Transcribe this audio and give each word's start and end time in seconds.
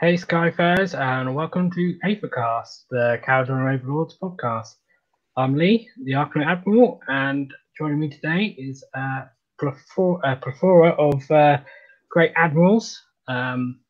Hey, 0.00 0.14
Skyfarers, 0.14 0.96
and 0.96 1.34
welcome 1.34 1.72
to 1.72 1.98
Aethercast, 2.04 2.84
the 2.88 3.20
Kharadron 3.26 3.74
Overlords 3.74 4.16
podcast. 4.22 4.76
I'm 5.36 5.56
Lee, 5.56 5.90
the 6.04 6.12
Arkanaut 6.12 6.46
Admiral, 6.46 7.00
and 7.08 7.52
joining 7.76 7.98
me 7.98 8.08
today 8.08 8.54
is 8.56 8.84
a 8.94 9.24
plethora 9.58 10.90
of 10.90 11.28
uh, 11.32 11.58
great 12.08 12.30
admirals, 12.36 13.02
um, 13.26 13.80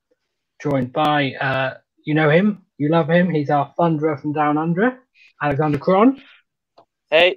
joined 0.63 0.95
by, 0.95 1.35
uh, 1.35 1.75
you 2.07 2.15
know 2.15 2.31
him, 2.31 2.65
you 2.79 2.89
love 2.89 3.11
him, 3.11 3.29
he's 3.29 3.51
our 3.51 3.75
thunderer 3.79 4.19
from 4.19 4.33
down 4.33 4.57
under, 4.57 4.99
Alexander 5.43 5.77
Cron. 5.77 6.23
Hey. 7.11 7.37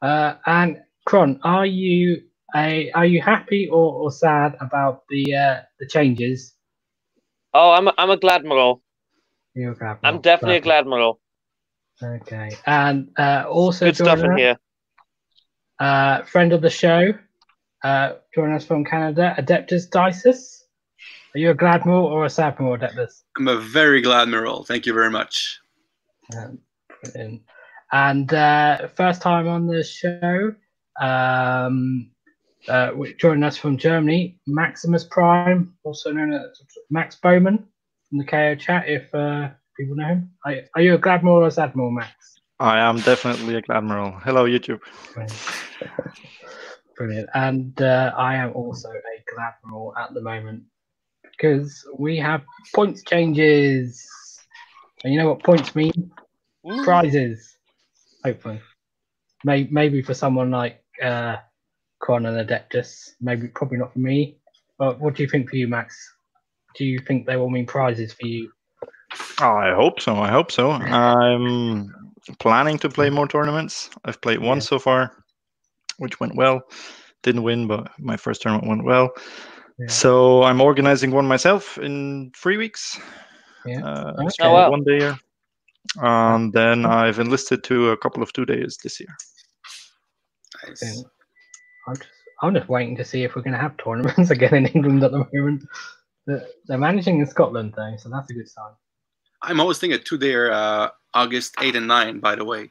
Uh, 0.00 0.34
and 0.46 0.80
Cron, 1.06 1.40
are 1.42 1.66
you 1.66 2.22
a, 2.54 2.92
are 2.92 3.06
you 3.06 3.20
happy 3.20 3.68
or, 3.68 3.94
or 3.94 4.12
sad 4.12 4.56
about 4.60 5.02
the 5.08 5.34
uh, 5.34 5.62
the 5.80 5.88
changes 5.88 6.54
Oh, 7.54 7.70
I'm 7.72 7.88
a, 7.88 7.94
I'm 7.96 8.10
a 8.10 8.16
Gladmiral. 8.16 8.80
You're 9.54 9.72
a 9.72 9.76
Gladmiral. 9.76 10.00
I'm 10.04 10.20
definitely 10.20 10.56
a 10.56 10.60
Gladmiral. 10.60 11.18
Okay, 12.02 12.50
and 12.66 13.10
uh, 13.18 13.44
also 13.48 13.86
good 13.86 13.96
stuff 13.96 14.20
in 14.20 14.32
us, 14.32 14.38
here. 14.38 14.56
Uh, 15.80 16.22
friend 16.22 16.52
of 16.52 16.62
the 16.62 16.70
show, 16.70 17.12
uh, 17.82 18.12
joining 18.34 18.54
us 18.54 18.64
from 18.64 18.84
Canada, 18.84 19.34
Adeptus 19.38 19.88
Dices. 19.88 20.62
Are 21.34 21.38
you 21.38 21.50
a 21.50 21.54
Gladmiral 21.54 22.04
or 22.04 22.24
a 22.24 22.28
Sadmiral, 22.28 22.78
Adeptus? 22.78 23.22
I'm 23.36 23.48
a 23.48 23.56
very 23.56 24.02
Gladmiral. 24.02 24.66
Thank 24.66 24.86
you 24.86 24.94
very 24.94 25.10
much. 25.10 25.60
Um, 26.36 26.58
brilliant. 27.02 27.42
And 27.90 28.32
uh, 28.32 28.88
first 28.88 29.22
time 29.22 29.48
on 29.48 29.66
the 29.66 29.82
show, 29.82 30.54
um, 31.00 32.10
uh, 32.68 32.92
joining 33.18 33.44
us 33.44 33.56
from 33.56 33.76
Germany, 33.76 34.38
Maximus 34.46 35.04
Prime, 35.04 35.74
also 35.84 36.12
known 36.12 36.32
as 36.32 36.60
Max 36.90 37.16
Bowman 37.16 37.66
from 38.08 38.18
the 38.18 38.24
KO 38.24 38.54
chat, 38.54 38.88
if 38.88 39.14
uh, 39.14 39.48
people 39.76 39.96
know 39.96 40.06
him. 40.06 40.30
Are, 40.44 40.54
are 40.74 40.82
you 40.82 40.94
a 40.94 40.98
Gladmiral 40.98 41.42
or 41.42 41.46
a 41.46 41.50
Sadmiral, 41.50 41.92
Max? 41.92 42.40
I 42.60 42.78
am 42.78 42.98
definitely 43.00 43.56
a 43.56 43.62
Gladmiral. 43.62 44.20
Hello, 44.22 44.44
YouTube. 44.44 44.80
Brilliant. 46.96 47.28
And 47.34 47.80
uh, 47.80 48.12
I 48.16 48.34
am 48.36 48.52
also 48.52 48.88
a 48.88 49.24
Gladmiral 49.32 49.92
at 49.96 50.12
the 50.14 50.20
moment 50.20 50.64
because 51.22 51.86
we 51.96 52.18
have 52.18 52.42
points 52.74 53.02
changes. 53.04 54.04
And 55.04 55.12
you 55.12 55.20
know 55.20 55.28
what 55.28 55.44
points 55.44 55.76
mean? 55.76 56.10
Ooh. 56.68 56.82
Prizes, 56.84 57.56
hopefully. 58.24 58.60
Maybe, 59.44 59.68
maybe 59.70 60.02
for 60.02 60.14
someone 60.14 60.50
like 60.50 60.82
uh, 61.00 61.36
Con 62.00 62.26
and 62.26 62.48
Adeptus. 62.48 63.14
Maybe 63.20 63.48
probably 63.48 63.78
not 63.78 63.92
for 63.92 63.98
me. 63.98 64.36
But 64.78 65.00
what 65.00 65.14
do 65.14 65.22
you 65.22 65.28
think 65.28 65.50
for 65.50 65.56
you, 65.56 65.68
Max? 65.68 65.96
Do 66.76 66.84
you 66.84 67.00
think 67.00 67.26
they 67.26 67.36
will 67.36 67.50
mean 67.50 67.66
prizes 67.66 68.12
for 68.12 68.26
you? 68.26 68.50
Oh, 69.40 69.56
I 69.56 69.74
hope 69.74 70.00
so. 70.00 70.16
I 70.16 70.28
hope 70.28 70.52
so. 70.52 70.70
I'm 70.70 71.92
planning 72.38 72.78
to 72.78 72.88
play 72.88 73.10
more 73.10 73.26
tournaments. 73.26 73.90
I've 74.04 74.20
played 74.20 74.38
one 74.38 74.58
yeah. 74.58 74.62
so 74.62 74.78
far, 74.78 75.24
which 75.98 76.20
went 76.20 76.36
well. 76.36 76.60
Didn't 77.22 77.42
win, 77.42 77.66
but 77.66 77.90
my 77.98 78.16
first 78.16 78.42
tournament 78.42 78.68
went 78.68 78.84
well. 78.84 79.10
Yeah. 79.78 79.88
So 79.88 80.42
I'm 80.42 80.60
organizing 80.60 81.10
one 81.10 81.26
myself 81.26 81.78
in 81.78 82.30
three 82.36 82.56
weeks. 82.56 83.00
Yeah. 83.66 83.84
Uh, 83.84 84.12
okay. 84.20 84.28
oh, 84.42 84.52
wow. 84.52 84.70
One 84.70 84.84
day. 84.84 85.12
And 85.96 86.52
then 86.52 86.84
I've 86.84 87.18
enlisted 87.18 87.64
to 87.64 87.90
a 87.90 87.96
couple 87.96 88.22
of 88.22 88.32
two 88.32 88.44
days 88.44 88.78
this 88.82 89.00
year. 89.00 89.08
Nice. 90.66 91.04
I'm 91.88 91.96
just, 91.96 92.08
I'm 92.42 92.54
just 92.54 92.68
waiting 92.68 92.96
to 92.96 93.04
see 93.04 93.24
if 93.24 93.34
we're 93.34 93.42
going 93.42 93.54
to 93.54 93.60
have 93.60 93.76
tournaments 93.76 94.30
again 94.36 94.54
in 94.54 94.66
England 94.66 95.02
at 95.02 95.12
the 95.12 95.26
moment. 95.32 95.64
They're 96.26 96.78
managing 96.78 97.20
in 97.20 97.26
Scotland 97.26 97.74
though, 97.76 97.96
so 97.98 98.08
that's 98.08 98.30
a 98.30 98.34
good 98.34 98.48
sign. 98.48 98.72
I'm 99.42 99.58
hosting 99.58 99.92
a 99.92 99.98
two-day 99.98 100.34
uh, 100.50 100.88
August 101.14 101.54
8 101.60 101.76
and 101.76 101.88
9, 101.88 102.20
by 102.20 102.34
the 102.34 102.44
way. 102.44 102.68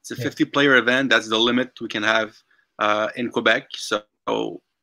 It's 0.00 0.10
a 0.10 0.16
50-player 0.16 0.76
event. 0.76 1.10
That's 1.10 1.28
the 1.28 1.38
limit 1.38 1.80
we 1.80 1.88
can 1.88 2.02
have 2.02 2.36
uh, 2.78 3.08
in 3.16 3.30
Quebec. 3.30 3.68
So 3.76 4.02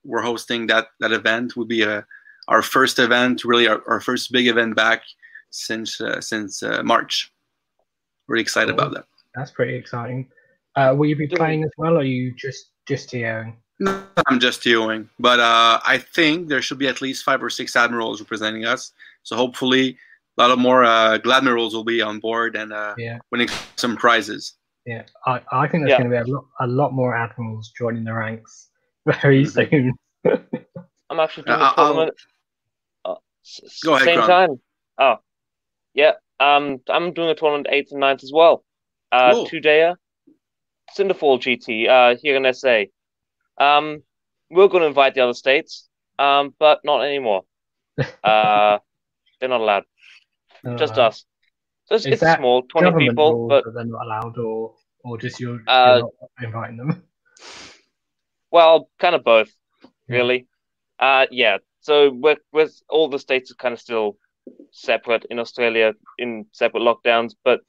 we're 0.03 0.21
hosting 0.21 0.67
that 0.67 0.87
that 0.99 1.11
event. 1.11 1.55
Will 1.55 1.65
be 1.65 1.81
a, 1.81 1.99
uh, 1.99 2.01
our 2.47 2.61
first 2.61 2.99
event, 2.99 3.43
really 3.43 3.67
our, 3.67 3.81
our 3.87 3.99
first 3.99 4.31
big 4.31 4.47
event 4.47 4.75
back 4.75 5.03
since 5.49 5.99
uh, 5.99 6.21
since 6.21 6.61
uh, 6.63 6.83
March. 6.83 7.31
Really 8.27 8.41
excited 8.41 8.75
cool. 8.75 8.79
about 8.79 8.93
that. 8.93 9.05
That's 9.33 9.51
pretty 9.51 9.75
exciting. 9.75 10.29
Uh, 10.75 10.93
will 10.97 11.07
you 11.07 11.15
be 11.15 11.27
playing 11.27 11.63
as 11.63 11.71
well, 11.77 11.95
or 11.95 11.99
are 11.99 12.03
you 12.03 12.33
just 12.35 12.71
just 12.87 13.09
TOing? 13.09 13.55
No, 13.79 14.03
I'm 14.27 14.39
just 14.39 14.61
TOing, 14.61 15.09
but 15.19 15.39
uh, 15.39 15.79
I 15.85 15.97
think 15.97 16.47
there 16.47 16.61
should 16.61 16.77
be 16.77 16.87
at 16.87 17.01
least 17.01 17.23
five 17.23 17.43
or 17.43 17.49
six 17.49 17.75
admirals 17.75 18.21
representing 18.21 18.65
us. 18.65 18.93
So 19.23 19.35
hopefully, 19.35 19.97
a 20.37 20.41
lot 20.41 20.51
of 20.51 20.59
more 20.59 20.83
uh, 20.83 21.17
Gladmirals 21.17 21.73
will 21.73 21.83
be 21.83 22.01
on 22.01 22.19
board 22.19 22.55
and 22.55 22.71
uh, 22.71 22.95
yeah. 22.97 23.19
winning 23.31 23.49
some 23.75 23.97
prizes. 23.97 24.53
Yeah, 24.85 25.03
I, 25.25 25.41
I 25.51 25.67
think 25.67 25.85
there's 25.85 25.91
yeah. 25.91 25.97
going 25.97 26.11
to 26.11 26.23
be 26.23 26.31
a 26.31 26.33
lot, 26.33 26.45
a 26.61 26.67
lot 26.67 26.93
more 26.93 27.15
admirals 27.15 27.73
joining 27.77 28.03
the 28.03 28.13
ranks 28.13 28.69
very 29.05 29.43
mm-hmm. 29.43 29.69
soon. 29.69 29.93
I'm 31.09 31.19
actually 31.19 31.43
doing 31.43 31.59
a 31.59 31.73
tournament. 31.75 32.13
Uh, 33.03 33.15
Go 33.83 33.95
ahead, 33.95 34.05
same 34.05 34.21
time. 34.21 34.59
Oh, 34.99 35.15
yeah. 35.93 36.13
Um, 36.39 36.79
I'm 36.89 37.13
doing 37.13 37.29
a 37.29 37.35
tournament 37.35 37.67
eighth 37.69 37.91
and 37.91 38.01
9th 38.01 38.23
as 38.23 38.31
well. 38.33 38.63
Uh, 39.11 39.31
cool. 39.33 39.45
two 39.47 39.59
dayer, 39.61 39.95
Cinderfall 40.97 41.39
GT 41.39 41.87
uh, 41.87 42.17
here 42.21 42.35
in 42.35 42.53
SA. 42.53 42.83
Um, 43.57 44.03
we're 44.49 44.67
going 44.67 44.81
to 44.81 44.87
invite 44.87 45.15
the 45.15 45.21
other 45.21 45.33
states, 45.33 45.87
um, 46.19 46.53
but 46.59 46.81
not 46.83 47.01
anymore. 47.03 47.43
Uh, 48.23 48.79
they're 49.39 49.49
not 49.49 49.61
allowed. 49.61 49.83
Uh, 50.65 50.75
just 50.75 50.97
us. 50.97 51.25
So 51.85 51.95
it's, 51.95 52.05
it's 52.05 52.21
small, 52.21 52.63
twenty 52.63 53.07
people, 53.07 53.47
but 53.47 53.63
they're 53.73 53.85
not 53.85 54.05
allowed, 54.05 54.37
or 54.37 54.73
or 55.03 55.17
just 55.17 55.39
you're, 55.39 55.61
uh, 55.67 56.01
you're 56.39 56.47
inviting 56.47 56.77
them. 56.77 57.03
Well, 58.51 58.89
kind 58.99 59.15
of 59.15 59.23
both, 59.23 59.49
really. 60.07 60.47
Yeah. 60.99 61.07
Uh, 61.07 61.25
yeah. 61.31 61.57
So 61.81 62.11
with 62.11 62.39
with 62.51 62.73
all 62.89 63.07
the 63.09 63.19
states 63.19 63.51
are 63.51 63.55
kind 63.55 63.73
of 63.73 63.79
still 63.79 64.17
separate 64.71 65.25
in 65.29 65.39
Australia 65.39 65.93
in 66.17 66.45
separate 66.51 66.81
lockdowns, 66.81 67.35
but 67.43 67.61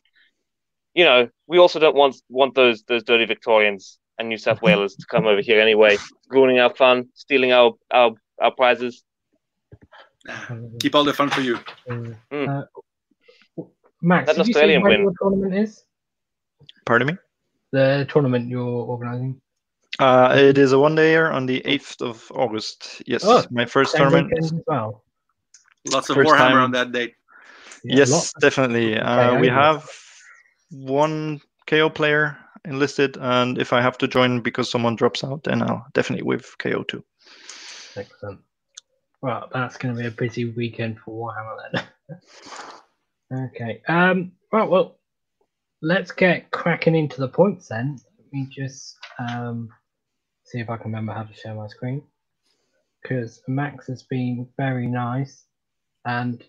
you 0.95 1.05
know, 1.05 1.29
we 1.47 1.59
also 1.59 1.79
don't 1.79 1.95
want 1.95 2.17
want 2.29 2.55
those 2.55 2.83
those 2.85 3.05
dirty 3.05 3.27
Victorians 3.27 3.99
and 4.19 4.28
New 4.28 4.38
South 4.38 4.62
Wales 4.62 4.97
to 4.97 5.06
come 5.06 5.27
over 5.27 5.41
here 5.41 5.60
anyway, 5.60 5.97
ruining 6.28 6.59
our 6.59 6.75
fun, 6.75 7.09
stealing 7.15 7.53
our 7.53 7.72
our, 7.91 8.12
our 8.41 8.50
prizes. 8.50 9.04
Keep 10.81 10.94
all 10.94 11.04
the 11.04 11.12
fun 11.12 11.31
for 11.31 11.41
you. 11.41 11.59
Mm. 11.88 12.16
Uh, 12.32 12.65
Max, 14.03 14.26
that 14.26 14.38
Australian 14.38 14.82
win. 14.82 15.05
What 15.05 15.15
tournament 15.21 15.55
is? 15.55 15.84
Pardon 16.84 17.09
me. 17.09 17.16
The 17.72 18.06
tournament 18.09 18.49
you're 18.49 18.62
organising. 18.62 19.41
Uh, 19.99 20.34
it 20.37 20.59
is 20.59 20.72
a 20.72 20.78
one 20.78 20.94
dayer 20.94 21.32
on 21.32 21.47
the 21.47 21.62
8th 21.62 22.03
of 22.03 22.31
August. 22.34 23.03
Yes, 23.06 23.25
oh, 23.25 23.44
my 23.50 23.65
first 23.65 23.97
tournament. 23.97 24.32
As 24.38 24.53
well. 24.66 25.05
Lots 25.91 26.10
of 26.10 26.16
first 26.16 26.31
Warhammer 26.31 26.37
time. 26.37 26.56
on 26.59 26.71
that 26.72 26.93
date. 26.93 27.15
Yeah, 27.82 27.99
yes, 27.99 28.32
definitely. 28.41 28.99
Uh, 28.99 29.38
we 29.38 29.49
have 29.49 29.88
one 30.71 31.41
KO 31.66 31.88
player 31.88 32.37
enlisted, 32.66 33.16
and 33.16 33.59
if 33.59 33.72
I 33.72 33.81
have 33.81 33.99
to 33.99 34.09
join 34.09 34.41
because 34.41 34.71
someone 34.71 34.97
drops 34.97 35.25
out, 35.25 35.44
then 35.44 35.62
I'll 35.62 35.87
definitely 35.94 36.25
with 36.25 36.56
KO 36.59 36.82
too. 36.82 37.04
Excellent. 37.97 38.41
Well, 39.22 39.49
that's 39.53 39.77
going 39.77 39.94
to 39.94 40.00
be 40.00 40.06
a 40.06 40.10
busy 40.10 40.50
weekend 40.50 40.99
for 40.99 41.32
Warhammer 41.32 41.84
then. 43.31 43.49
okay. 43.55 43.82
Um. 43.88 44.32
Right. 44.53 44.69
Well, 44.69 44.97
let's 45.82 46.10
get 46.12 46.50
cracking 46.50 46.94
into 46.94 47.21
the 47.21 47.28
points 47.28 47.69
then. 47.69 47.99
Let 48.19 48.32
me 48.32 48.49
just 48.50 48.97
um 49.19 49.71
see 50.44 50.60
if 50.60 50.71
I 50.71 50.76
can 50.76 50.87
remember 50.87 51.12
how 51.12 51.25
to 51.25 51.34
share 51.34 51.55
my 51.55 51.66
screen 51.66 52.03
because 53.03 53.43
Max 53.49 53.87
has 53.87 54.03
been 54.03 54.49
very 54.56 54.87
nice 54.87 55.44
and 56.05 56.43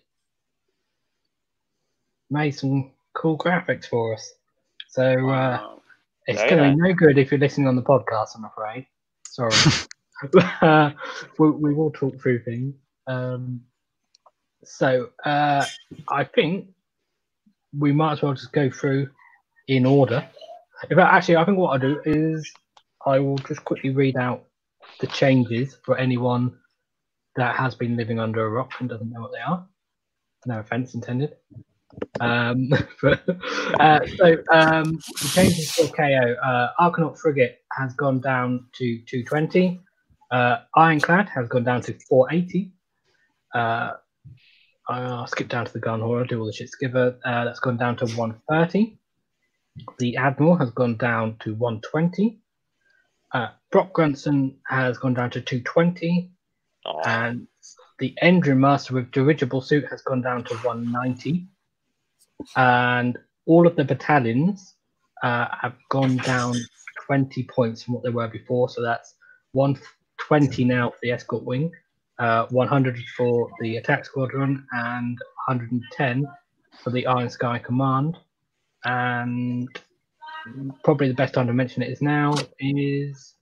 made 2.30 2.52
some 2.52 2.92
cool 3.14 3.38
graphics 3.38 3.86
for 3.86 4.14
us. 4.14 4.32
So 4.88 5.02
uh, 5.02 5.22
wow. 5.22 5.82
It's 6.28 6.42
going 6.42 6.62
to 6.62 6.70
be 6.70 6.76
no 6.76 6.92
good 6.92 7.16
if 7.16 7.30
you're 7.30 7.40
listening 7.40 7.68
on 7.68 7.76
the 7.76 7.82
podcast, 7.82 8.36
I'm 8.36 8.44
afraid. 8.44 8.86
Sorry. 9.26 9.54
uh, 10.60 10.90
we, 11.38 11.50
we, 11.50 11.74
will 11.74 11.90
talk 11.90 12.20
through 12.20 12.42
things. 12.42 12.74
Um, 13.06 13.62
so 14.62 15.08
uh, 15.24 15.64
I 16.08 16.24
think 16.24 16.68
we 17.76 17.92
might 17.92 18.12
as 18.12 18.22
well 18.22 18.34
just 18.34 18.52
go 18.52 18.70
through 18.70 19.08
in 19.68 19.86
order. 19.86 20.28
In 20.90 20.96
fact, 20.96 21.14
actually, 21.14 21.36
I 21.36 21.46
think 21.46 21.56
what 21.56 21.70
I'll 21.70 21.78
do 21.78 22.02
is 22.04 22.52
I 23.06 23.18
will 23.20 23.38
just 23.38 23.64
quickly 23.64 23.90
read 23.90 24.16
out 24.16 24.44
the 25.00 25.06
changes 25.06 25.78
for 25.82 25.96
anyone 25.96 26.58
that 27.36 27.56
has 27.56 27.74
been 27.74 27.96
living 27.96 28.20
under 28.20 28.44
a 28.44 28.50
rock 28.50 28.72
and 28.80 28.88
doesn't 28.88 29.10
know 29.10 29.22
what 29.22 29.32
they 29.32 29.40
are. 29.40 29.66
No 30.44 30.58
offense 30.58 30.94
intended. 30.94 31.36
Um, 32.20 32.70
but, 33.02 33.22
uh, 33.80 34.00
so 34.16 34.36
um, 34.52 34.92
the 34.92 35.30
changes 35.34 35.70
for 35.72 35.86
KO. 35.88 36.34
Uh, 36.44 36.68
Arkanaut 36.80 37.18
Frigate 37.18 37.58
has 37.72 37.94
gone 37.94 38.20
down 38.20 38.66
to 38.78 38.98
220. 39.06 39.80
Uh, 40.30 40.58
Ironclad 40.76 41.28
has 41.30 41.48
gone 41.48 41.64
down 41.64 41.82
to 41.82 41.98
480. 42.08 42.72
Uh, 43.54 43.92
I'll 44.88 45.26
skip 45.26 45.48
down 45.48 45.66
to 45.66 45.72
the 45.72 45.80
gun 45.80 46.02
I'll 46.02 46.24
do 46.24 46.40
all 46.40 46.46
the 46.46 46.52
shit 46.52 46.70
together. 46.70 47.18
Uh, 47.24 47.44
that's 47.44 47.60
gone 47.60 47.76
down 47.76 47.96
to 47.96 48.06
130. 48.06 48.98
The 49.98 50.16
Admiral 50.16 50.56
has 50.56 50.70
gone 50.70 50.96
down 50.96 51.36
to 51.40 51.54
120. 51.54 52.40
Uh, 53.32 53.48
Brokk 53.70 53.92
Grungsson 53.92 54.56
has 54.66 54.96
gone 54.98 55.14
down 55.14 55.30
to 55.30 55.40
220. 55.40 56.30
Oh. 56.86 57.00
And 57.04 57.46
the 57.98 58.14
Endrin 58.22 58.58
Master 58.58 58.94
with 58.94 59.10
dirigible 59.10 59.60
suit 59.60 59.84
has 59.90 60.02
gone 60.02 60.22
down 60.22 60.44
to 60.44 60.54
190. 60.58 61.46
And 62.56 63.18
all 63.46 63.66
of 63.66 63.76
the 63.76 63.84
battalions 63.84 64.74
uh, 65.22 65.46
have 65.60 65.74
gone 65.88 66.16
down 66.18 66.54
20 67.06 67.44
points 67.44 67.82
from 67.82 67.94
what 67.94 68.04
they 68.04 68.10
were 68.10 68.28
before. 68.28 68.68
So 68.68 68.82
that's 68.82 69.14
120 69.52 70.64
now 70.64 70.90
for 70.90 70.98
the 71.02 71.12
escort 71.12 71.44
wing, 71.44 71.72
uh, 72.18 72.46
100 72.50 72.98
for 73.16 73.50
the 73.60 73.76
attack 73.76 74.04
squadron, 74.04 74.66
and 74.72 75.18
110 75.46 76.26
for 76.82 76.90
the 76.90 77.06
Iron 77.06 77.30
Sky 77.30 77.58
Command. 77.58 78.16
And 78.84 79.68
probably 80.84 81.08
the 81.08 81.14
best 81.14 81.34
time 81.34 81.46
to 81.46 81.52
mention 81.52 81.82
it 81.82 81.90
is 81.90 82.02
now 82.02 82.34
is 82.60 83.34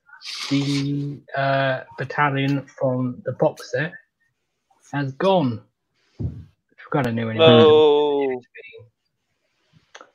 the 0.51 1.21
uh, 1.37 1.81
battalion 1.99 2.67
from 2.67 3.23
the 3.25 3.33
box 3.33 3.73
set 3.73 3.93
has 4.93 5.13
gone. 5.13 5.63
We've 6.87 7.03
got 7.03 7.07
a 7.09 7.13
new 7.13 7.27
one. 7.27 7.37
Oh. 7.41 8.41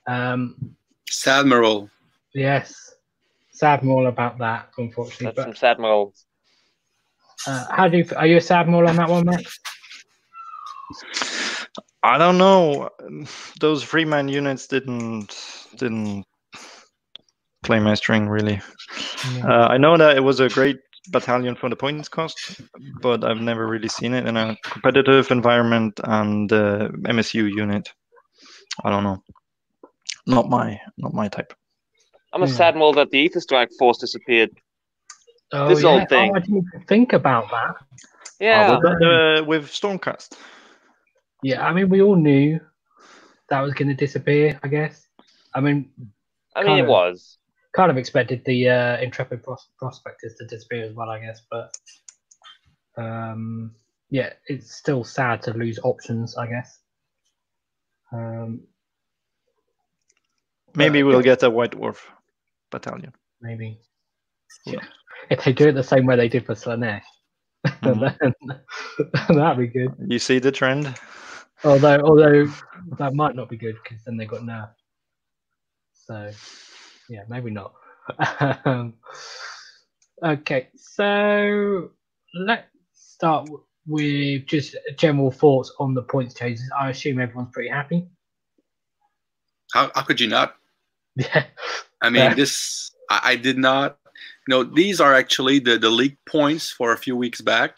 Um, 0.08 0.76
Sadmiral. 1.10 1.90
Yes, 2.34 2.96
Sadmiral 3.54 4.08
about 4.08 4.38
that, 4.38 4.70
unfortunately. 4.78 5.26
That's 5.28 5.36
but, 5.36 5.58
some 5.58 5.78
Sadmiral. 5.78 6.14
Uh, 7.46 7.66
how 7.72 7.90
do 7.90 7.98
you? 7.98 8.06
Are 8.16 8.26
you 8.26 8.38
a 8.38 8.40
Sadmiral 8.40 8.88
on 8.88 8.96
that 8.96 9.10
one, 9.10 9.26
Max? 9.26 9.60
I 12.04 12.18
don't 12.18 12.38
know. 12.38 12.90
Those 13.60 13.84
free 13.84 14.06
man 14.06 14.30
units 14.30 14.68
didn't 14.68 15.68
didn't 15.76 16.26
play 17.64 17.80
my 17.80 17.96
string 17.96 18.30
really. 18.30 18.62
Yeah. 19.36 19.46
Uh, 19.46 19.68
I 19.68 19.78
know 19.78 19.98
that 19.98 20.16
it 20.16 20.22
was 20.22 20.40
a 20.40 20.50
great 20.50 20.80
battalion 21.10 21.56
for 21.56 21.70
the 21.70 21.76
points 21.76 22.10
cost, 22.10 22.62
but 23.02 23.24
I've 23.24 23.42
never 23.42 23.68
really 23.68 23.88
seen 23.88 24.14
it 24.14 24.28
in 24.28 24.38
a 24.38 24.56
competitive 24.64 25.32
environment 25.32 26.00
and 26.04 26.52
uh, 26.52 26.90
MSU 27.04 27.50
unit. 27.54 27.90
I 28.84 28.90
don't 28.90 29.04
know. 29.04 29.24
Not 30.28 30.50
my 30.50 30.80
not 30.98 31.14
my 31.14 31.28
type. 31.28 31.54
I'm 32.34 32.44
a 32.44 32.48
yeah. 32.48 32.54
sad 32.54 32.76
mole 32.76 32.94
that 32.94 33.10
the 33.12 33.26
Aether 33.26 33.42
Strike 33.42 33.72
Force 33.78 33.98
disappeared. 33.98 34.52
Oh, 35.52 35.68
this 35.68 35.84
yeah. 35.84 35.90
old 35.90 36.10
thing. 36.10 36.32
Oh, 36.32 36.38
I 36.38 36.40
didn't 36.40 36.66
think 36.88 37.14
about 37.14 37.50
that. 37.52 37.76
Yeah. 38.40 38.78
Oh, 38.78 38.82
that, 38.82 39.42
uh, 39.42 39.44
with 39.46 39.66
Stormcast. 39.68 40.38
Yeah, 41.44 41.66
I 41.66 41.74
mean, 41.74 41.90
we 41.90 42.02
all 42.02 42.16
knew 42.16 42.60
that 43.50 43.62
was 43.62 43.74
going 43.74 43.90
to 43.90 43.96
disappear. 43.96 44.60
I 44.64 44.68
guess. 44.68 45.08
I 45.54 45.60
mean. 45.60 45.90
I 46.56 46.64
mean, 46.64 46.80
it 46.80 46.84
of, 46.84 46.88
was. 46.88 47.38
Kind 47.74 47.92
of 47.92 47.98
expected 47.98 48.44
the 48.46 48.70
uh, 48.70 48.98
Intrepid 48.98 49.44
pros- 49.44 49.70
Prospectors 49.80 50.36
to 50.38 50.46
disappear 50.46 50.86
as 50.86 50.94
well, 50.94 51.10
I 51.10 51.20
guess, 51.20 51.42
but 51.50 51.74
um, 52.98 53.72
yeah, 54.10 54.34
it's 54.48 54.76
still 54.76 55.04
sad 55.04 55.42
to 55.44 55.54
lose 55.54 55.80
options, 55.84 56.38
I 56.38 56.48
guess. 56.48 56.80
Um, 58.12 58.62
Maybe 60.76 61.04
we'll 61.04 61.22
get 61.22 61.44
a 61.44 61.50
White 61.50 61.72
Dwarf 61.72 61.98
battalion. 62.70 63.14
Maybe. 63.42 63.80
Yeah. 64.66 64.80
If 65.30 65.46
they 65.46 65.54
do 65.54 65.70
it 65.70 65.74
the 65.74 65.84
same 65.84 66.08
way 66.08 66.16
they 66.18 66.28
did 66.28 66.46
for 66.46 66.56
Slaanesh, 66.56 67.04
mm-hmm. 67.68 68.00
then 69.30 69.38
that'd 69.38 69.58
be 69.58 69.68
good. 69.68 69.94
You 70.06 70.18
see 70.18 70.40
the 70.40 70.52
trend? 70.52 70.94
Although, 71.64 72.02
although 72.02 72.52
that 72.98 73.14
might 73.14 73.36
not 73.36 73.48
be 73.48 73.56
good 73.56 73.78
because 73.84 74.04
then 74.04 74.18
they 74.18 74.26
got 74.26 74.42
nerfed. 74.42 74.74
So, 75.94 76.32
yeah, 77.12 77.24
maybe 77.28 77.52
not. 77.52 77.74
um, 78.66 78.94
okay, 80.24 80.70
so 80.78 81.92
let's 82.34 82.68
start 82.94 83.50
with 83.86 84.46
just 84.48 84.78
general 84.98 85.30
thoughts 85.30 85.74
on 85.78 85.94
the 85.94 86.04
points 86.04 86.34
changes. 86.34 86.72
I 86.80 86.92
assume 86.92 87.20
everyone's 87.20 87.52
pretty 87.52 87.70
happy. 87.70 88.08
How, 89.74 89.92
how 89.94 90.04
could 90.04 90.22
you 90.22 90.28
not? 90.28 90.56
Yeah. 91.18 91.44
I 92.02 92.10
mean, 92.10 92.24
yeah. 92.24 92.34
this 92.34 92.92
I, 93.10 93.20
I, 93.32 93.36
did 93.36 93.58
not. 93.58 93.98
You 94.48 94.56
know, 94.56 94.64
these 94.64 95.02
are 95.02 95.14
actually 95.14 95.60
the 95.60 95.78
the 95.78 95.90
league 95.90 96.18
points 96.26 96.72
for 96.72 96.94
a 96.94 96.98
few 96.98 97.18
weeks 97.18 97.42
back. 97.42 97.76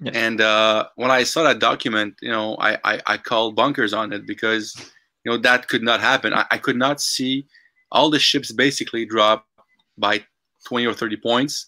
Yeah. 0.00 0.12
And 0.14 0.40
uh, 0.40 0.88
when 0.96 1.10
I 1.10 1.24
saw 1.24 1.42
that 1.44 1.58
document, 1.58 2.14
you 2.22 2.30
know, 2.30 2.56
I, 2.58 2.78
I, 2.82 3.00
I 3.06 3.16
called 3.18 3.54
bunkers 3.54 3.92
on 3.92 4.14
it 4.14 4.26
because 4.26 4.74
you 5.24 5.30
know 5.30 5.36
that 5.38 5.68
could 5.68 5.82
not 5.82 6.00
happen. 6.00 6.32
I, 6.32 6.46
I 6.50 6.56
could 6.56 6.76
not 6.76 7.02
see 7.02 7.46
all 7.90 8.10
the 8.10 8.18
ships 8.18 8.52
basically 8.52 9.04
drop 9.06 9.46
by 9.98 10.24
20 10.66 10.86
or 10.86 10.94
30 10.94 11.16
points. 11.18 11.66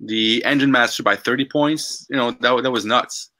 The 0.00 0.44
engine 0.44 0.70
master 0.70 1.02
by 1.02 1.16
30 1.16 1.46
points. 1.46 2.06
You 2.08 2.16
know, 2.16 2.30
that 2.30 2.62
that 2.62 2.70
was 2.70 2.84
nuts. 2.84 3.30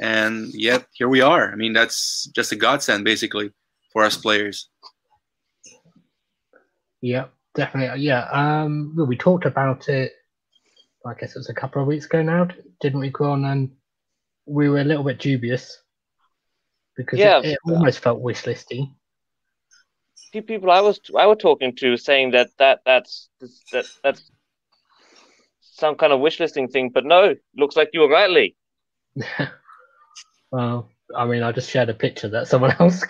And 0.00 0.48
yet 0.54 0.86
here 0.92 1.08
we 1.08 1.20
are. 1.20 1.52
I 1.52 1.56
mean, 1.56 1.72
that's 1.72 2.30
just 2.34 2.52
a 2.52 2.56
godsend 2.56 3.04
basically 3.04 3.50
for 3.92 4.04
us 4.04 4.16
players. 4.16 4.68
Yeah, 7.00 7.26
definitely. 7.54 8.02
Yeah. 8.02 8.28
Um, 8.30 8.94
well, 8.96 9.06
we 9.06 9.16
talked 9.16 9.44
about 9.44 9.88
it. 9.88 10.12
I 11.06 11.14
guess 11.14 11.34
it 11.34 11.38
was 11.38 11.48
a 11.48 11.54
couple 11.54 11.80
of 11.80 11.88
weeks 11.88 12.06
ago 12.06 12.22
now, 12.22 12.48
didn't 12.80 13.00
we, 13.00 13.10
Quan? 13.10 13.44
And 13.44 13.70
we 14.46 14.68
were 14.68 14.80
a 14.80 14.84
little 14.84 15.04
bit 15.04 15.18
dubious 15.18 15.80
because 16.96 17.18
yeah, 17.18 17.38
it, 17.38 17.52
it 17.52 17.58
almost 17.66 18.00
felt 18.00 18.20
wish 18.20 18.42
listy. 18.42 18.78
Few 18.78 18.97
people 20.32 20.70
I 20.70 20.80
was 20.80 21.00
I 21.16 21.26
was 21.26 21.38
talking 21.40 21.74
to 21.76 21.96
saying 21.96 22.32
that 22.32 22.50
that 22.58 22.80
that's 22.84 23.28
that 23.72 23.86
that's 24.02 24.30
some 25.60 25.94
kind 25.94 26.12
of 26.12 26.20
wish 26.20 26.40
listing 26.40 26.68
thing, 26.68 26.90
but 26.90 27.04
no, 27.04 27.34
looks 27.56 27.76
like 27.76 27.90
you 27.92 28.00
were 28.00 28.08
right, 28.08 28.30
Lee. 28.30 28.56
well, 30.50 30.88
I 31.16 31.24
mean, 31.26 31.42
I 31.42 31.52
just 31.52 31.70
shared 31.70 31.88
a 31.88 31.94
picture 31.94 32.28
that 32.28 32.48
someone 32.48 32.74
else 32.80 33.02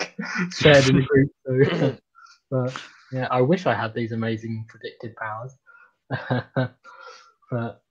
shared 0.53 0.87
in 0.87 0.97
the 0.97 1.01
group. 1.03 1.31
So, 1.45 1.97
but 2.51 2.81
yeah, 3.11 3.27
I 3.29 3.41
wish 3.41 3.65
I 3.65 3.73
had 3.73 3.93
these 3.93 4.11
amazing 4.11 4.65
predictive 4.69 5.15
powers. 5.15 5.55
but 7.51 7.81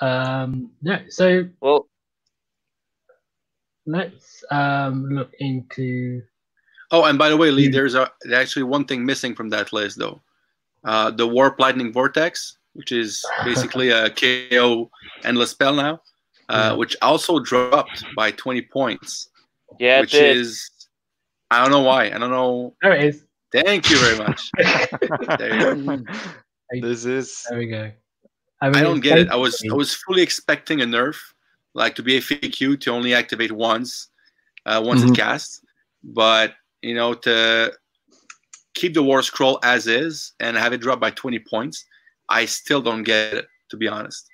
um, 0.00 0.72
yeah, 0.82 1.02
so 1.08 1.48
well, 1.60 1.88
let's 3.86 4.44
um, 4.50 5.08
look 5.10 5.32
into. 5.38 6.22
Oh, 6.90 7.04
and 7.04 7.18
by 7.18 7.28
the 7.28 7.36
way, 7.36 7.50
Lee, 7.50 7.68
there's 7.68 7.94
a, 7.94 8.10
actually 8.32 8.62
one 8.62 8.84
thing 8.84 9.04
missing 9.04 9.34
from 9.34 9.50
that 9.50 9.72
list, 9.72 9.98
though. 9.98 10.20
Uh, 10.84 11.10
the 11.10 11.26
Warp 11.26 11.60
Lightning 11.60 11.92
Vortex, 11.92 12.56
which 12.72 12.92
is 12.92 13.24
basically 13.44 13.90
a 13.90 14.08
KO 14.50 14.90
endless 15.24 15.50
spell 15.50 15.74
now, 15.74 16.00
uh, 16.48 16.70
yeah. 16.70 16.72
which 16.72 16.96
also 17.02 17.38
dropped 17.40 18.04
by 18.16 18.30
20 18.30 18.62
points. 18.62 19.28
Yeah, 19.78 20.00
which 20.00 20.14
is 20.14 20.70
I 21.50 21.62
don't 21.62 21.70
know 21.70 21.80
why. 21.82 22.06
I 22.06 22.18
don't 22.18 22.30
know. 22.30 22.74
There 22.82 22.92
it 22.92 23.04
is. 23.04 23.24
Thank 23.52 23.90
you 23.90 23.98
very 23.98 24.18
much. 24.18 24.50
this 26.80 27.04
is. 27.04 27.44
There 27.48 27.58
we 27.58 27.66
go. 27.66 27.90
I, 28.60 28.66
mean, 28.68 28.76
I 28.76 28.80
don't 28.82 29.00
get 29.00 29.18
it. 29.18 29.28
I 29.30 29.36
was 29.36 29.62
I 29.70 29.74
was 29.74 29.94
fully 29.94 30.22
expecting 30.22 30.80
a 30.82 30.84
nerf, 30.84 31.16
like 31.74 31.94
to 31.94 32.02
be 32.02 32.16
a 32.16 32.20
FAQ 32.20 32.80
to 32.80 32.90
only 32.90 33.14
activate 33.14 33.52
once, 33.52 34.08
uh, 34.66 34.82
once 34.84 35.00
mm-hmm. 35.00 35.12
it 35.12 35.16
casts, 35.16 35.62
but 36.02 36.54
you 36.82 36.94
know 36.94 37.14
to 37.14 37.72
keep 38.74 38.94
the 38.94 39.02
war 39.02 39.22
scroll 39.22 39.58
as 39.62 39.86
is 39.86 40.32
and 40.40 40.56
have 40.56 40.72
it 40.72 40.80
drop 40.80 41.00
by 41.00 41.10
20 41.10 41.38
points. 41.40 41.84
I 42.28 42.44
still 42.44 42.80
don't 42.80 43.02
get 43.02 43.34
it, 43.34 43.46
to 43.70 43.76
be 43.76 43.88
honest. 43.88 44.28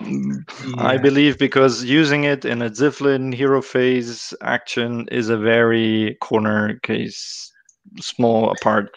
Yeah. 0.00 0.36
I 0.76 0.96
believe 0.96 1.38
because 1.38 1.84
using 1.84 2.24
it 2.24 2.44
in 2.44 2.62
a 2.62 2.70
Zilfin 2.70 3.32
hero 3.32 3.62
phase 3.62 4.34
action 4.40 5.06
is 5.10 5.28
a 5.28 5.38
very 5.38 6.16
corner 6.20 6.78
case 6.82 7.52
small 8.00 8.50
apart 8.50 8.90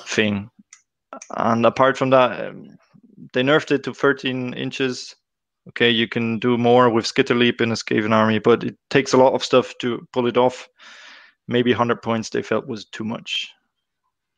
thing. 0.00 0.48
And 1.36 1.66
apart 1.66 1.96
from 1.96 2.10
that, 2.10 2.48
um, 2.48 2.76
they 3.32 3.42
nerfed 3.42 3.72
it 3.72 3.82
to 3.84 3.94
13 3.94 4.54
inches. 4.54 5.14
Okay, 5.68 5.90
you 5.90 6.06
can 6.06 6.38
do 6.38 6.56
more 6.56 6.88
with 6.90 7.06
Skitter 7.06 7.34
Leap 7.34 7.60
in 7.60 7.72
a 7.72 7.74
Skaven 7.74 8.12
army, 8.12 8.38
but 8.38 8.62
it 8.62 8.76
takes 8.90 9.12
a 9.12 9.16
lot 9.16 9.32
of 9.32 9.44
stuff 9.44 9.76
to 9.78 10.06
pull 10.12 10.26
it 10.26 10.36
off. 10.36 10.68
Maybe 11.48 11.72
100 11.72 12.02
points 12.02 12.30
they 12.30 12.42
felt 12.42 12.66
was 12.66 12.84
too 12.84 13.04
much. 13.04 13.50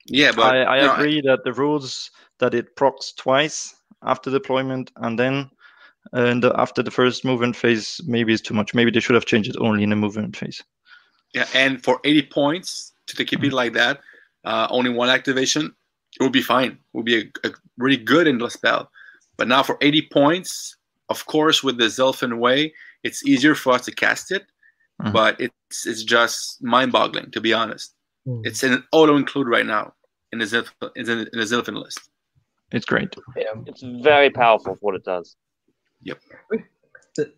Yeah, 0.07 0.33
but 0.33 0.57
I, 0.57 0.63
I 0.63 0.77
agree 0.95 1.19
I... 1.19 1.31
that 1.31 1.45
the 1.45 1.53
rules 1.53 2.11
that 2.39 2.55
it 2.55 2.77
procs 2.77 3.13
twice 3.13 3.75
after 4.03 4.31
deployment 4.31 4.91
and 4.97 5.19
then 5.19 5.51
the, 6.13 6.53
after 6.57 6.83
the 6.83 6.91
first 6.91 7.25
movement 7.25 7.57
phase 7.57 8.01
maybe 8.07 8.33
is 8.33 8.41
too 8.41 8.55
much. 8.55 8.75
Maybe 8.75 8.91
they 8.91 9.01
should 9.01 9.15
have 9.15 9.27
changed 9.27 9.51
it 9.51 9.57
only 9.61 9.83
in 9.83 9.91
the 9.91 9.97
movement 9.97 10.37
phase. 10.37 10.63
Yeah, 11.35 11.47
and 11.55 11.83
for 11.83 12.01
80 12.05 12.23
points, 12.23 12.93
to 13.07 13.25
keep 13.25 13.43
it 13.45 13.53
like 13.53 13.73
that, 13.75 14.01
uh, 14.45 14.67
only 14.71 14.91
one 14.91 15.11
activation, 15.11 15.75
it 16.19 16.23
would 16.23 16.33
be 16.33 16.43
fine. 16.43 16.73
It 16.73 16.79
would 16.95 17.05
be 17.05 17.21
a, 17.21 17.49
a 17.49 17.53
really 17.77 17.97
good 17.97 18.27
endless 18.27 18.55
spell. 18.55 18.91
But 19.37 19.49
now 19.49 19.63
for 19.63 19.77
80 19.81 20.09
points, 20.11 20.77
of 21.09 21.27
course, 21.27 21.63
with 21.63 21.79
the 21.79 21.85
Zilfin 21.85 22.39
way, 22.39 22.73
it's 23.03 23.25
easier 23.25 23.55
for 23.55 23.75
us 23.75 23.85
to 23.87 23.93
cast 23.93 24.31
it. 24.31 24.47
mm-hmm. 25.01 25.13
but 25.13 25.41
it's 25.41 25.87
it's 25.87 26.03
just 26.03 26.63
mind-boggling 26.63 27.31
to 27.31 27.41
be 27.41 27.53
honest. 27.53 27.95
Mm. 28.27 28.45
It's 28.45 28.63
an 28.63 28.85
auto 28.93 29.17
include 29.17 29.49
right 29.49 29.67
now 29.67 29.95
in 30.33 30.39
the 30.39 30.67
in 30.97 31.07
the, 31.07 31.13
in 31.33 31.39
the 31.39 31.45
Zilfin 31.45 31.81
list. 31.83 32.11
It's 32.73 32.85
great. 32.85 33.15
Yeah. 33.37 33.45
It's 33.67 33.83
very 33.83 34.31
powerful 34.31 34.75
for 34.75 34.81
what 34.81 34.95
it 34.95 35.05
does. 35.05 35.37
Yep. 36.03 36.21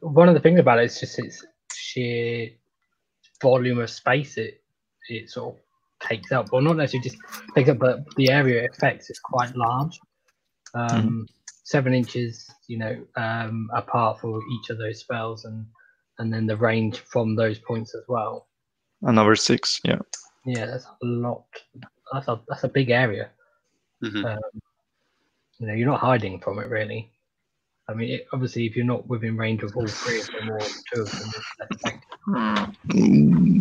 One 0.01 0.29
of 0.29 0.35
the 0.35 0.41
things 0.41 0.59
about 0.59 0.81
it 0.81 0.85
is 0.87 1.01
just 1.01 1.19
its 1.19 1.45
sheer 1.73 2.51
volume 3.41 3.79
of 3.79 3.89
space 3.89 4.37
it 4.37 4.63
it 5.09 5.31
sort 5.31 5.55
of 5.55 5.61
takes 6.07 6.33
up. 6.33 6.53
Well, 6.53 6.63
not 6.63 6.77
necessarily 6.77 7.09
just 7.09 7.23
takes 7.55 7.69
up, 7.69 7.79
but 7.79 8.01
the 8.17 8.31
area 8.31 8.65
it 8.65 8.71
affects 8.77 9.11
is 9.11 9.19
quite 9.19 9.55
large. 9.55 9.99
Um, 10.75 10.89
mm-hmm. 10.89 11.23
Seven 11.71 11.95
inches, 11.95 12.51
you 12.67 12.79
know, 12.79 13.01
um, 13.17 13.71
apart 13.73 14.21
for 14.21 14.41
each 14.55 14.71
of 14.71 14.79
those 14.79 14.99
spells, 14.99 15.45
and 15.45 15.65
and 16.19 16.33
then 16.33 16.45
the 16.47 16.57
range 16.57 16.99
from 16.99 17.37
those 17.37 17.61
points 17.61 17.95
as 17.95 18.03
well. 18.09 18.49
Another 19.03 19.37
six, 19.37 19.79
yeah. 19.85 20.01
Yeah, 20.45 20.67
that's 20.67 20.87
a 20.87 21.07
lot. 21.07 21.45
That's 22.13 22.27
a 22.27 22.41
that's 22.49 22.65
a 22.65 22.69
big 22.69 22.91
area. 22.91 23.31
Mm-hmm. 24.03 24.25
Um, 24.25 24.39
you 25.61 25.67
know, 25.69 25.75
you're 25.75 25.87
not 25.87 26.01
hiding 26.01 26.41
from 26.41 26.59
it 26.59 26.67
really. 26.69 27.13
I 27.89 27.95
mean, 27.95 28.11
it, 28.11 28.27
obviously, 28.33 28.67
if 28.67 28.75
you're 28.75 28.85
not 28.85 29.07
within 29.07 29.37
range 29.37 29.63
of 29.63 29.77
all 29.77 29.87
three 29.87 30.21
of 30.21 30.27
them 30.27 30.51
or 30.51 30.61
two 30.93 31.03
of 31.03 31.11
them, 31.13 31.33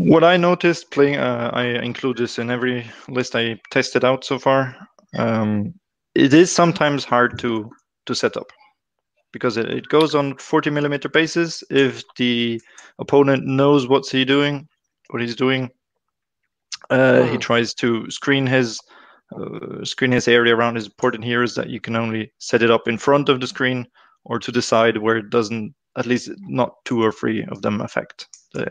What 0.10 0.24
I 0.24 0.38
noticed 0.38 0.90
playing, 0.90 1.18
uh, 1.18 1.52
I 1.54 1.66
include 1.84 2.18
this 2.18 2.40
in 2.40 2.50
every 2.50 2.90
list 3.08 3.36
I 3.36 3.60
tested 3.70 4.04
out 4.04 4.24
so 4.26 4.40
far. 4.40 4.76
Um, 5.16 5.76
it 6.16 6.34
is 6.34 6.52
sometimes 6.52 7.06
hard 7.06 7.38
to 7.40 7.72
to 8.10 8.16
set 8.16 8.36
up 8.36 8.52
because 9.32 9.56
it, 9.56 9.70
it 9.70 9.88
goes 9.88 10.16
on 10.16 10.36
40 10.38 10.72
millimeter 10.72 11.08
bases. 11.08 11.64
If 11.70 12.04
the 12.18 12.60
opponent 12.98 13.46
knows 13.46 13.88
what's 13.88 14.12
he 14.12 14.26
doing, 14.26 14.68
what 15.12 15.22
he's 15.22 15.36
doing, 15.36 15.70
uh, 16.90 17.24
he 17.24 17.34
hmm. 17.34 17.38
tries 17.38 17.74
to 17.76 18.10
screen 18.10 18.46
his 18.46 18.80
uh, 19.36 19.86
screen 19.86 20.12
his 20.12 20.28
area 20.28 20.56
around 20.56 20.76
his 20.76 20.88
important 20.88 21.24
here 21.24 21.44
is 21.44 21.54
that 21.54 21.70
you 21.70 21.80
can 21.80 21.96
only 21.96 22.32
set 22.40 22.64
it 22.64 22.72
up 22.72 22.88
in 22.88 22.98
front 22.98 23.30
of 23.30 23.40
the 23.40 23.46
screen 23.46 23.86
or 24.26 24.40
to 24.40 24.52
the 24.52 24.62
side 24.62 24.98
where 24.98 25.18
it 25.18 25.30
doesn't 25.30 25.76
at 25.98 26.08
least 26.08 26.32
not 26.40 26.74
two 26.86 27.04
or 27.04 27.12
three 27.12 27.44
of 27.46 27.62
them 27.62 27.80
affect 27.82 28.28
the 28.54 28.66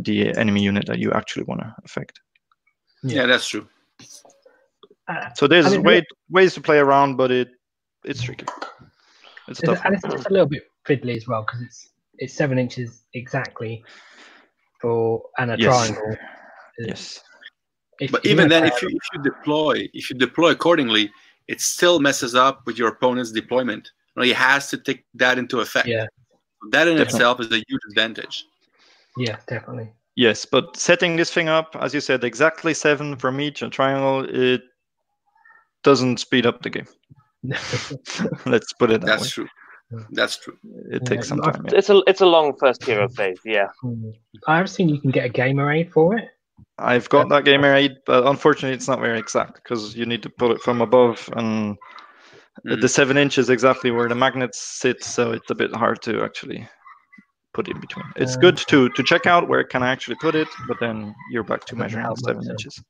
the 0.00 0.32
enemy 0.36 0.62
unit 0.62 0.86
that 0.86 1.00
you 1.00 1.10
actually 1.12 1.44
want 1.44 1.60
to 1.60 1.74
affect. 1.84 2.20
Yeah, 3.02 3.22
yeah 3.22 3.26
that's 3.26 3.48
true. 3.48 3.66
Uh, 5.08 5.30
so 5.34 5.46
there's 5.46 5.66
I 5.66 5.70
mean, 5.70 5.82
way, 5.82 6.02
ways 6.30 6.54
to 6.54 6.60
play 6.60 6.78
around, 6.78 7.16
but 7.16 7.30
it 7.30 7.48
it's 8.06 8.22
tricky. 8.22 8.46
It's, 9.48 9.60
it's 9.62 9.80
and 9.84 9.94
it's 9.94 10.02
just 10.02 10.26
a 10.26 10.32
little 10.32 10.46
bit 10.46 10.64
fiddly 10.86 11.16
as 11.16 11.26
well 11.26 11.42
because 11.42 11.62
it's 11.62 11.90
it's 12.18 12.34
seven 12.34 12.58
inches 12.58 13.04
exactly 13.14 13.84
for 14.80 15.22
and 15.38 15.52
a 15.52 15.56
yes. 15.58 15.88
triangle. 15.88 16.16
Yes. 16.78 17.22
If, 18.00 18.12
but 18.12 18.26
even 18.26 18.48
then, 18.48 18.64
if 18.64 18.80
you 18.82 18.88
if 18.88 19.02
you 19.14 19.22
deploy 19.22 19.88
if 19.94 20.10
you 20.10 20.16
deploy 20.16 20.50
accordingly, 20.50 21.10
it 21.48 21.60
still 21.60 22.00
messes 22.00 22.34
up 22.34 22.66
with 22.66 22.78
your 22.78 22.88
opponent's 22.88 23.32
deployment. 23.32 23.90
You 24.14 24.20
know, 24.20 24.26
he 24.26 24.32
has 24.32 24.68
to 24.70 24.78
take 24.78 25.04
that 25.14 25.38
into 25.38 25.60
effect. 25.60 25.88
Yeah. 25.88 26.06
That 26.70 26.88
in 26.88 26.96
definitely. 26.96 27.02
itself 27.02 27.40
is 27.40 27.46
a 27.52 27.62
huge 27.68 27.80
advantage. 27.90 28.44
Yeah, 29.16 29.36
definitely. 29.46 29.92
Yes, 30.16 30.46
but 30.46 30.76
setting 30.76 31.16
this 31.16 31.32
thing 31.32 31.48
up, 31.48 31.76
as 31.78 31.92
you 31.92 32.00
said, 32.00 32.24
exactly 32.24 32.72
seven 32.72 33.16
from 33.16 33.40
each 33.40 33.62
a 33.62 33.68
triangle, 33.68 34.26
it 34.28 34.62
doesn't 35.82 36.18
speed 36.18 36.46
up 36.46 36.62
the 36.62 36.70
game. 36.70 36.86
Let's 38.46 38.72
put 38.74 38.90
it 38.90 39.00
that 39.00 39.06
That's 39.06 39.22
way. 39.22 39.28
true. 39.28 39.48
That's 40.10 40.36
true. 40.38 40.56
It 40.90 41.02
yeah, 41.02 41.08
takes 41.08 41.28
some 41.28 41.40
time. 41.40 41.64
Yeah. 41.68 41.78
It's 41.78 41.90
a 41.90 42.02
it's 42.06 42.20
a 42.20 42.26
long 42.26 42.54
first 42.58 42.84
hero 42.84 43.08
phase. 43.08 43.38
Yeah. 43.44 43.68
I've 44.48 44.68
seen 44.68 44.88
you 44.88 45.00
can 45.00 45.10
get 45.10 45.24
a 45.24 45.28
gamer 45.28 45.70
aid 45.70 45.92
for 45.92 46.16
it. 46.16 46.28
I've 46.78 47.08
got 47.08 47.28
that 47.30 47.44
gamer 47.44 47.74
aid, 47.74 47.96
but 48.04 48.26
unfortunately, 48.26 48.74
it's 48.74 48.88
not 48.88 49.00
very 49.00 49.18
exact 49.18 49.62
because 49.62 49.96
you 49.96 50.04
need 50.04 50.22
to 50.24 50.30
pull 50.30 50.52
it 50.52 50.60
from 50.60 50.80
above, 50.82 51.28
and 51.34 51.76
mm. 52.66 52.80
the 52.80 52.88
seven 52.88 53.16
inches 53.16 53.48
exactly 53.48 53.90
where 53.90 54.08
the 54.08 54.14
magnets 54.14 54.60
sit, 54.60 55.02
so 55.02 55.32
it's 55.32 55.50
a 55.50 55.54
bit 55.54 55.74
hard 55.74 56.02
to 56.02 56.22
actually 56.22 56.68
put 57.54 57.68
in 57.68 57.80
between. 57.80 58.04
It's 58.16 58.36
uh, 58.36 58.40
good 58.40 58.56
to 58.68 58.88
to 58.90 59.02
check 59.02 59.26
out 59.26 59.48
where 59.48 59.64
can 59.64 59.82
I 59.82 59.90
actually 59.90 60.16
put 60.16 60.34
it, 60.34 60.48
but 60.68 60.76
then 60.80 61.14
you're 61.30 61.44
back 61.44 61.64
to 61.66 61.76
measuring 61.76 62.04
seven 62.16 62.38
myself. 62.38 62.50
inches. 62.50 62.82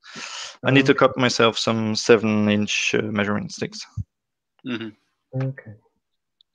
I 0.64 0.70
need 0.72 0.86
to 0.86 0.94
cut 0.94 1.16
myself 1.16 1.56
some 1.56 1.94
seven 1.94 2.48
inch 2.48 2.94
uh, 2.94 3.02
measuring 3.02 3.48
sticks. 3.48 3.86
Mm-hmm. 4.66 5.42
Okay, 5.42 5.74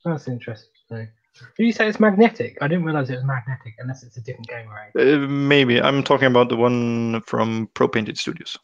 that's 0.03 0.27
interesting. 0.27 1.09
Did 1.57 1.65
you 1.65 1.71
say 1.71 1.87
it's 1.87 1.99
magnetic? 1.99 2.57
I 2.61 2.67
didn't 2.67 2.83
realize 2.83 3.09
it 3.09 3.15
was 3.15 3.23
magnetic 3.23 3.75
unless 3.79 4.03
it's 4.03 4.17
a 4.17 4.21
different 4.21 4.47
game, 4.47 4.67
right? 4.67 4.91
Uh, 4.99 5.19
maybe. 5.27 5.81
I'm 5.81 6.03
talking 6.03 6.27
about 6.27 6.49
the 6.49 6.57
one 6.57 7.21
from 7.25 7.69
Pro 7.73 7.87
Painted 7.87 8.17
Studios. 8.17 8.57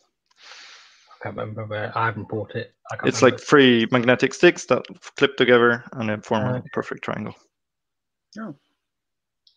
I 1.19 1.23
can't 1.23 1.37
remember 1.37 1.65
where 1.65 1.97
I 1.97 2.05
haven't 2.05 2.27
bought 2.27 2.55
it. 2.55 2.73
it's 3.05 3.21
like 3.21 3.39
three 3.39 3.87
magnetic 3.91 4.33
sticks 4.33 4.65
that 4.65 4.85
clip 5.15 5.37
together 5.37 5.83
and 5.93 6.09
then 6.09 6.21
form 6.21 6.43
a 6.43 6.61
perfect 6.73 7.03
triangle. 7.03 7.35
Oh. 8.39 8.55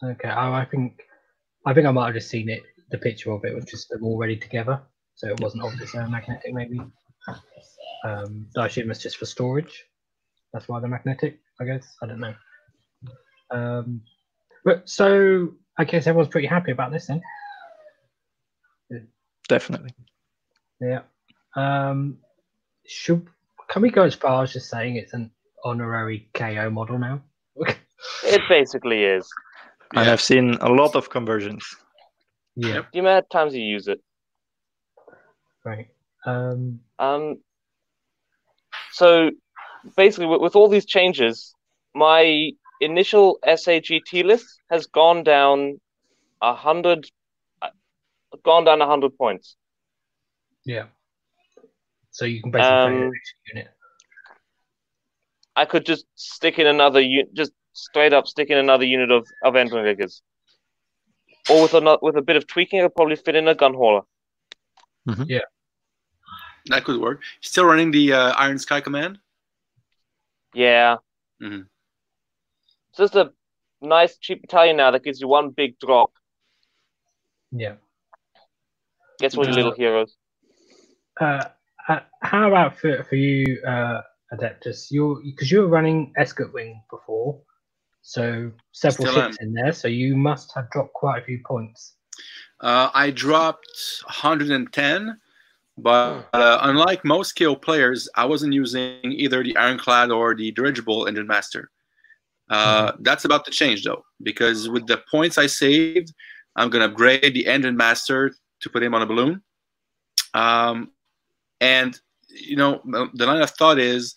Okay. 0.03 0.31
Oh, 0.31 0.53
I 0.53 0.65
think 0.65 1.03
I 1.67 1.75
think 1.75 1.87
I 1.87 1.91
might 1.91 2.07
have 2.07 2.15
just 2.15 2.31
seen 2.31 2.49
it. 2.49 2.63
The 2.91 2.99
picture 2.99 3.31
of 3.33 3.45
it 3.45 3.55
which 3.55 3.75
is 3.75 3.87
them 3.87 4.03
all 4.05 4.19
ready 4.19 4.37
together, 4.37 4.81
so 5.15 5.29
it 5.29 5.41
wasn't 5.41 5.65
obviously 5.65 6.01
magnetic. 6.09 6.55
Maybe. 6.55 6.81
Um, 8.05 8.47
I 8.57 8.67
assume 8.67 8.91
it's 8.91 9.03
just 9.03 9.17
for 9.17 9.27
storage. 9.27 9.85
That's 10.53 10.69
why 10.69 10.81
they're 10.81 10.89
magnetic. 10.89 11.39
I 11.61 11.65
guess 11.65 11.87
I 12.03 12.07
don't 12.07 12.21
know. 12.21 12.35
Um, 13.51 14.03
but 14.65 14.89
so 14.89 15.49
I 15.79 15.85
guess 15.85 16.07
everyone's 16.07 16.31
pretty 16.31 16.47
happy 16.47 16.73
about 16.73 16.93
this 16.93 17.07
then. 17.07 17.23
Definitely. 19.49 19.95
Yeah. 20.81 21.01
Um, 21.57 22.19
should 22.87 23.27
can 23.69 23.83
we 23.83 23.91
go 23.91 24.03
as 24.03 24.15
far 24.15 24.43
as 24.43 24.53
just 24.53 24.71
saying 24.71 24.97
it's 24.97 25.13
an 25.13 25.31
honorary 25.65 26.29
KO 26.35 26.71
model 26.71 26.99
now? 26.99 27.23
it 28.25 28.41
basically 28.49 29.05
is. 29.05 29.29
And 29.95 30.07
yeah. 30.07 30.13
I've 30.13 30.21
seen 30.21 30.55
a 30.61 30.69
lot 30.69 30.95
of 30.95 31.11
conversions. 31.11 31.65
Yeah. 32.57 32.83
The 32.93 33.01
amount 33.01 33.25
of 33.25 33.29
times 33.31 33.55
you 33.55 33.63
use 33.63 33.89
it. 33.89 34.01
Right. 35.65 35.89
Um. 36.25 36.81
Um. 36.99 37.39
So 38.93 39.31
basically, 39.97 40.27
with, 40.27 40.41
with 40.41 40.57
all 40.57 40.69
these 40.69 40.87
changes, 40.87 41.55
my 41.95 42.51
initial 42.81 43.39
SAGT 43.47 44.25
list 44.25 44.47
has 44.71 44.87
gone 44.87 45.23
down 45.23 45.81
a 46.43 46.55
hundred, 46.55 47.07
gone 48.45 48.65
down 48.65 48.81
a 48.81 48.87
hundred 48.87 49.17
points. 49.17 49.57
Yeah. 50.65 50.87
So 52.11 52.25
you 52.25 52.43
can 52.43 52.51
basically 52.51 52.77
um, 52.77 53.13
unit. 53.53 53.69
I 55.57 55.65
could 55.65 55.85
just 55.85 56.07
stick 56.15 56.59
in 56.59 56.67
another 56.67 57.01
unit, 57.01 57.33
just 57.35 57.53
straight 57.73 58.13
up 58.13 58.27
stick 58.27 58.51
in 58.51 58.59
another 58.59 58.85
unit 58.85 59.11
of 59.11 59.27
of 59.45 59.55
Endrinriggers. 59.55 60.23
Or 61.49 61.63
with 61.63 61.75
a 61.75 61.99
with 62.03 62.17
a 62.17 62.23
bit 62.23 62.37
of 62.37 62.47
tweaking, 62.47 62.81
I 62.81 62.85
could 62.85 62.95
probably 62.95 63.17
fit 63.17 63.37
in 63.37 63.49
a 63.49 63.55
gun 63.55 63.75
hauler. 63.75 64.03
Mm-hmm. 65.09 65.25
Yeah, 65.29 65.41
that 66.71 66.85
could 66.85 67.01
work. 67.01 67.23
Still 67.41 67.65
running 67.65 67.91
the 67.91 68.13
uh, 68.13 68.33
Iron 68.37 68.59
Sky 68.59 68.81
command. 68.81 69.19
Yeah. 70.55 70.97
Mm-hmm. 71.43 71.63
It's 72.91 72.99
just 72.99 73.15
a 73.15 73.33
nice 73.81 74.17
cheap 74.19 74.43
battalion 74.43 74.77
now 74.77 74.91
that 74.91 75.05
gives 75.05 75.21
you 75.21 75.29
one 75.29 75.51
big 75.51 75.79
drop. 75.79 76.13
Yeah. 77.53 77.75
Gets 79.19 79.37
all 79.37 79.45
your 79.45 79.55
little 79.55 79.75
heroes. 79.75 80.17
Uh, 81.21 81.45
uh, 81.89 82.01
how 82.23 82.49
about 82.49 82.79
for, 82.79 83.05
for 83.05 83.17
you, 83.17 83.61
uh, 83.67 84.01
Adeptus? 84.33 84.91
You're 84.91 85.21
because 85.23 85.51
you 85.51 85.61
were 85.61 85.69
running 85.69 86.13
Escort 86.17 86.55
Wing 86.55 86.83
before, 86.91 87.41
so 88.03 88.51
several 88.73 89.09
Still 89.09 89.23
ships 89.23 89.39
am. 89.41 89.49
in 89.49 89.53
there. 89.53 89.73
So 89.73 89.89
you 89.89 90.17
must 90.17 90.53
have 90.55 90.71
dropped 90.71 90.95
quite 90.95 91.23
a 91.23 91.25
few 91.25 91.41
points. 91.45 91.95
Uh, 92.61 92.91
I 92.95 93.11
dropped 93.11 94.03
110, 94.05 95.19
but 95.83 96.29
uh, 96.33 96.59
unlike 96.63 97.05
most 97.05 97.33
KO 97.33 97.55
players, 97.57 98.09
I 98.17 98.25
wasn't 98.25 98.53
using 98.53 99.01
either 99.05 99.43
the 99.43 99.57
Ironclad 99.57 100.11
or 100.11 100.35
the 100.35 100.51
Dirigible 100.53 101.07
Endrin 101.07 101.27
Master. 101.27 101.71
Uh, 102.49 102.93
mm-hmm. 102.93 103.03
That's 103.03 103.25
about 103.25 103.45
to 103.47 103.51
change 103.51 103.85
though, 103.85 104.05
because 104.23 104.69
with 104.69 104.87
the 104.87 105.03
points 105.11 105.39
I 105.39 105.47
saved, 105.47 106.13
I'm 106.57 106.71
gonna 106.71 106.87
upgrade 106.87 107.35
the 107.35 107.47
Engine 107.47 107.77
Master 107.77 108.33
to 108.61 108.71
put 108.71 108.83
him 108.83 108.95
on 108.95 109.03
a 109.03 109.07
balloon. 109.07 109.43
Um, 110.35 110.91
and 111.61 111.99
you 112.29 112.57
know, 112.57 112.81
the 113.15 113.27
line 113.27 113.43
of 113.43 113.51
thought 113.51 113.79
is, 113.79 114.15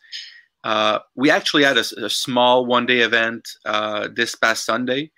uh, 0.63 1.00
we 1.15 1.29
actually 1.29 1.63
had 1.63 1.77
a, 1.77 2.05
a 2.05 2.10
small 2.10 2.65
one-day 2.65 3.00
event 3.00 3.48
uh, 3.65 4.08
this 4.13 4.36
past 4.36 4.65
Sunday. 4.65 5.12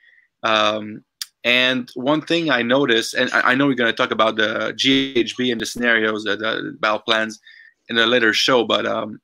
Um, 0.44 1.04
and 1.46 1.92
one 1.94 2.22
thing 2.22 2.50
I 2.50 2.64
noticed, 2.64 3.14
and 3.14 3.30
I, 3.32 3.52
I 3.52 3.56
know 3.56 3.68
we're 3.68 3.76
going 3.76 3.92
to 3.92 3.96
talk 3.96 4.10
about 4.10 4.36
the 4.36 4.74
GHB 4.76 5.52
and 5.52 5.62
the 5.62 5.66
scenarios, 5.68 6.24
the, 6.24 6.36
the 6.36 6.76
battle 6.80 7.00
plans 7.00 7.40
in 7.88 8.00
a 8.00 8.06
later 8.08 8.34
show, 8.34 8.66
but 8.66 8.88
um, 8.88 9.22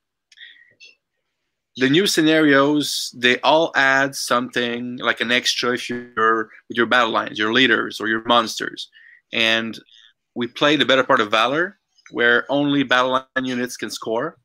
the 1.78 1.90
new 1.90 2.06
scenarios 2.06 3.12
they 3.18 3.40
all 3.40 3.72
add 3.76 4.16
something 4.16 4.98
like 4.98 5.20
an 5.20 5.32
extra 5.32 5.74
if 5.74 5.90
you're 5.90 6.50
with 6.70 6.78
your 6.78 6.86
battle 6.86 7.10
lines, 7.10 7.40
your 7.40 7.54
leaders 7.54 8.00
or 8.00 8.08
your 8.08 8.24
monsters. 8.26 8.90
And 9.34 9.78
we 10.36 10.46
play 10.46 10.76
the 10.76 10.86
better 10.86 11.04
part 11.04 11.22
of 11.22 11.32
Valor, 11.32 11.80
where 12.12 12.46
only 12.50 12.84
battle 12.84 13.12
line 13.12 13.46
units 13.46 13.78
can 13.78 13.90
score. 13.90 14.38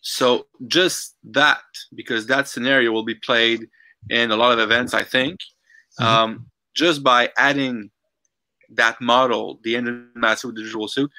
So 0.00 0.46
just 0.66 1.14
that, 1.30 1.60
because 1.94 2.26
that 2.26 2.48
scenario 2.48 2.90
will 2.90 3.04
be 3.04 3.14
played 3.14 3.68
in 4.10 4.32
a 4.32 4.36
lot 4.36 4.52
of 4.52 4.58
events, 4.58 4.94
I 4.94 5.04
think. 5.04 5.38
Mm-hmm. 6.00 6.04
Um, 6.04 6.50
just 6.78 7.02
by 7.02 7.28
adding 7.36 7.90
that 8.70 9.00
model, 9.00 9.58
the 9.64 9.80
master 10.14 10.46
with 10.46 10.56
the 10.56 10.62
digital 10.62 10.86
suit, 10.86 11.10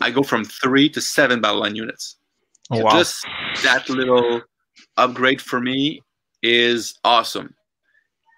I 0.00 0.10
go 0.10 0.22
from 0.22 0.44
three 0.44 0.88
to 0.90 1.00
seven 1.00 1.40
battle 1.42 1.60
line 1.60 1.76
units. 1.76 2.16
Oh, 2.70 2.78
so 2.78 2.84
wow. 2.84 2.90
Just 2.92 3.26
that 3.64 3.88
little 3.90 4.40
upgrade 4.96 5.42
for 5.42 5.60
me 5.60 6.00
is 6.42 6.98
awesome. 7.04 7.54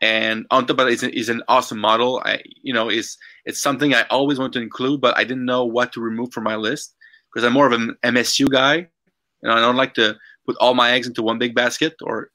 And 0.03 0.47
on 0.51 0.67
top 0.67 0.81
of 0.81 0.87
that 0.87 0.93
is, 0.93 1.03
is 1.05 1.29
an 1.29 1.43
awesome 1.47 1.79
model. 1.79 2.21
I, 2.25 2.43
you 2.63 2.73
know, 2.73 2.89
is 2.89 3.17
it's 3.45 3.63
something 3.63 3.95
I 3.95 4.07
always 4.11 4.39
want 4.39 4.53
to 4.55 4.61
include, 4.61 5.01
but 5.01 5.17
I 5.17 5.23
didn't 5.25 5.45
know 5.45 5.65
what 5.65 5.93
to 5.93 6.01
remove 6.01 6.33
from 6.33 6.45
my 6.45 6.57
list 6.57 6.95
because 7.33 7.47
I'm 7.47 7.53
more 7.53 7.67
of 7.67 7.73
an 7.73 7.95
MSU 8.03 8.49
guy. 8.51 8.77
You 8.77 9.49
know, 9.49 9.53
I 9.53 9.61
don't 9.61 9.77
like 9.77 9.95
to 9.95 10.17
put 10.47 10.57
all 10.59 10.75
my 10.75 10.91
eggs 10.93 11.07
into 11.07 11.23
one 11.23 11.39
big 11.39 11.55
basket 11.55 11.95
or 12.03 12.31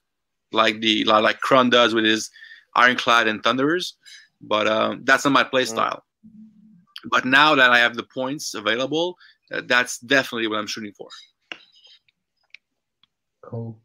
like 0.52 0.80
the 0.80 1.04
like 1.04 1.40
Kron 1.40 1.68
does 1.68 1.92
with 1.92 2.04
his 2.04 2.30
Ironclad 2.76 3.26
and 3.26 3.42
Thunderers. 3.42 3.96
But 4.40 4.68
um, 4.68 5.02
that's 5.04 5.24
not 5.24 5.32
my 5.32 5.44
play 5.44 5.64
mm. 5.64 5.68
style. 5.68 6.04
Mm. 6.26 7.10
But 7.10 7.24
now 7.24 7.54
that 7.54 7.70
I 7.70 7.78
have 7.78 7.94
the 7.94 8.02
points 8.02 8.54
available, 8.54 9.16
uh, 9.52 9.62
that's 9.66 9.98
definitely 9.98 10.48
what 10.48 10.58
I'm 10.58 10.66
shooting 10.66 10.92
for. 10.92 11.08
Cool. 13.42 13.78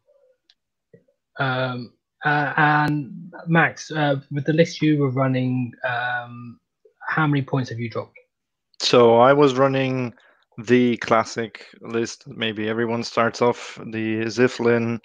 Um, 1.38 1.92
uh, 2.24 2.52
and 2.56 3.32
Max, 3.46 3.90
uh, 3.90 4.16
with 4.30 4.44
the 4.44 4.52
list 4.52 4.82
you 4.82 4.98
were 4.98 5.10
running, 5.10 5.72
um, 5.84 6.60
how 7.08 7.26
many 7.26 7.42
points 7.42 7.70
have 7.70 7.78
you 7.78 7.88
dropped? 7.88 8.18
So 8.80 9.16
I 9.16 9.32
was 9.32 9.54
running 9.54 10.14
the 10.58 10.96
classic 10.98 11.66
list. 11.80 12.26
Maybe 12.26 12.68
everyone 12.68 13.02
starts 13.04 13.40
off 13.40 13.78
the 13.86 14.22
Zilfin 14.26 15.00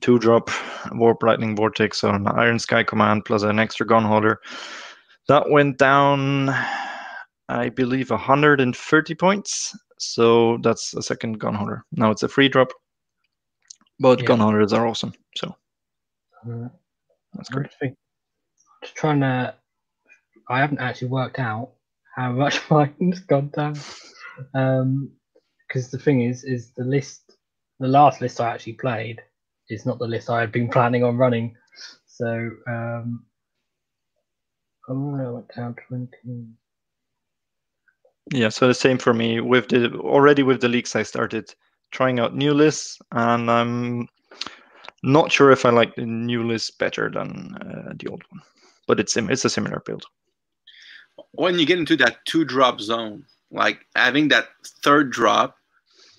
two 0.00 0.18
drop 0.18 0.50
Warp 0.92 1.22
Lightning 1.22 1.56
Vortex 1.56 2.04
on 2.04 2.26
Iron 2.26 2.58
Sky 2.58 2.82
Command 2.82 3.24
plus 3.24 3.42
an 3.42 3.58
extra 3.58 3.86
gun 3.86 4.04
holder. 4.04 4.40
That 5.28 5.50
went 5.50 5.78
down, 5.78 6.50
I 7.48 7.68
believe, 7.68 8.10
130 8.10 9.14
points. 9.14 9.76
So 9.98 10.58
that's 10.62 10.94
a 10.94 11.02
second 11.02 11.38
gun 11.38 11.54
holder. 11.54 11.84
Now 11.92 12.10
it's 12.10 12.22
a 12.22 12.28
free 12.28 12.48
drop. 12.48 12.68
Both 13.98 14.20
yeah. 14.20 14.26
gun 14.26 14.40
holders 14.40 14.72
are 14.72 14.86
awesome. 14.86 15.12
So 15.36 15.54
uh, 16.48 16.68
that's 17.34 17.48
great. 17.48 17.68
Just 18.82 18.94
trying 18.94 19.20
to. 19.20 19.54
I 20.48 20.60
haven't 20.60 20.80
actually 20.80 21.08
worked 21.08 21.38
out 21.38 21.72
how 22.14 22.32
much 22.32 22.60
mine's 22.70 23.20
gone 23.20 23.50
down. 23.54 23.76
Um, 24.54 25.10
because 25.66 25.90
the 25.90 25.98
thing 25.98 26.22
is, 26.22 26.44
is 26.44 26.70
the 26.76 26.84
list, 26.84 27.36
the 27.80 27.88
last 27.88 28.20
list 28.20 28.40
I 28.40 28.52
actually 28.52 28.74
played, 28.74 29.20
is 29.68 29.86
not 29.86 29.98
the 29.98 30.06
list 30.06 30.30
I 30.30 30.40
had 30.40 30.52
been 30.52 30.68
planning 30.68 31.04
on 31.04 31.16
running. 31.16 31.56
So, 32.06 32.50
um, 32.66 33.24
oh, 34.88 35.16
I 35.16 35.30
went 35.30 35.54
down 35.54 35.76
twenty. 35.88 36.46
Yeah, 38.32 38.48
so 38.48 38.66
the 38.66 38.74
same 38.74 38.98
for 38.98 39.14
me. 39.14 39.40
With 39.40 39.68
the 39.68 39.92
already 39.98 40.42
with 40.42 40.60
the 40.60 40.68
leaks, 40.68 40.96
I 40.96 41.02
started 41.02 41.54
trying 41.90 42.18
out 42.18 42.34
new 42.34 42.52
lists, 42.52 42.98
and 43.12 43.50
I'm 43.50 44.08
not 45.02 45.30
sure 45.30 45.52
if 45.52 45.64
I 45.64 45.70
like 45.70 45.94
the 45.94 46.06
new 46.06 46.42
list 46.42 46.78
better 46.78 47.10
than 47.10 47.54
uh, 47.60 47.92
the 47.96 48.08
old 48.08 48.22
one, 48.30 48.42
but 48.88 48.98
it's 48.98 49.16
it's 49.16 49.44
a 49.44 49.50
similar 49.50 49.80
build. 49.84 50.04
When 51.32 51.58
you 51.58 51.66
get 51.66 51.78
into 51.78 51.96
that 51.98 52.24
two 52.26 52.44
drop 52.44 52.80
zone, 52.80 53.24
like 53.50 53.80
having 53.94 54.28
that 54.28 54.48
third 54.82 55.10
drop 55.12 55.56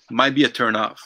might 0.10 0.36
be 0.36 0.46
a 0.46 0.50
turn 0.50 0.76
off 0.76 1.02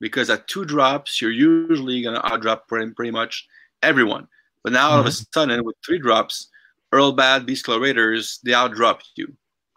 because 0.00 0.30
at 0.30 0.48
two 0.48 0.64
drops 0.64 1.20
you're 1.20 1.30
usually 1.30 2.02
gonna 2.02 2.20
outdrop 2.24 2.68
pretty, 2.68 2.92
pretty 2.92 3.10
much 3.10 3.46
everyone. 3.82 4.28
But 4.62 4.72
now 4.72 4.90
all 4.90 5.00
of 5.00 5.06
a 5.06 5.10
mm-hmm. 5.10 5.24
sudden 5.32 5.64
with 5.64 5.76
three 5.84 5.98
drops, 5.98 6.48
Earl 6.92 7.12
Bad, 7.12 7.46
Beast 7.46 7.68
Raiders, 7.68 8.40
they 8.44 8.54
outdrop 8.54 9.00
you 9.16 9.32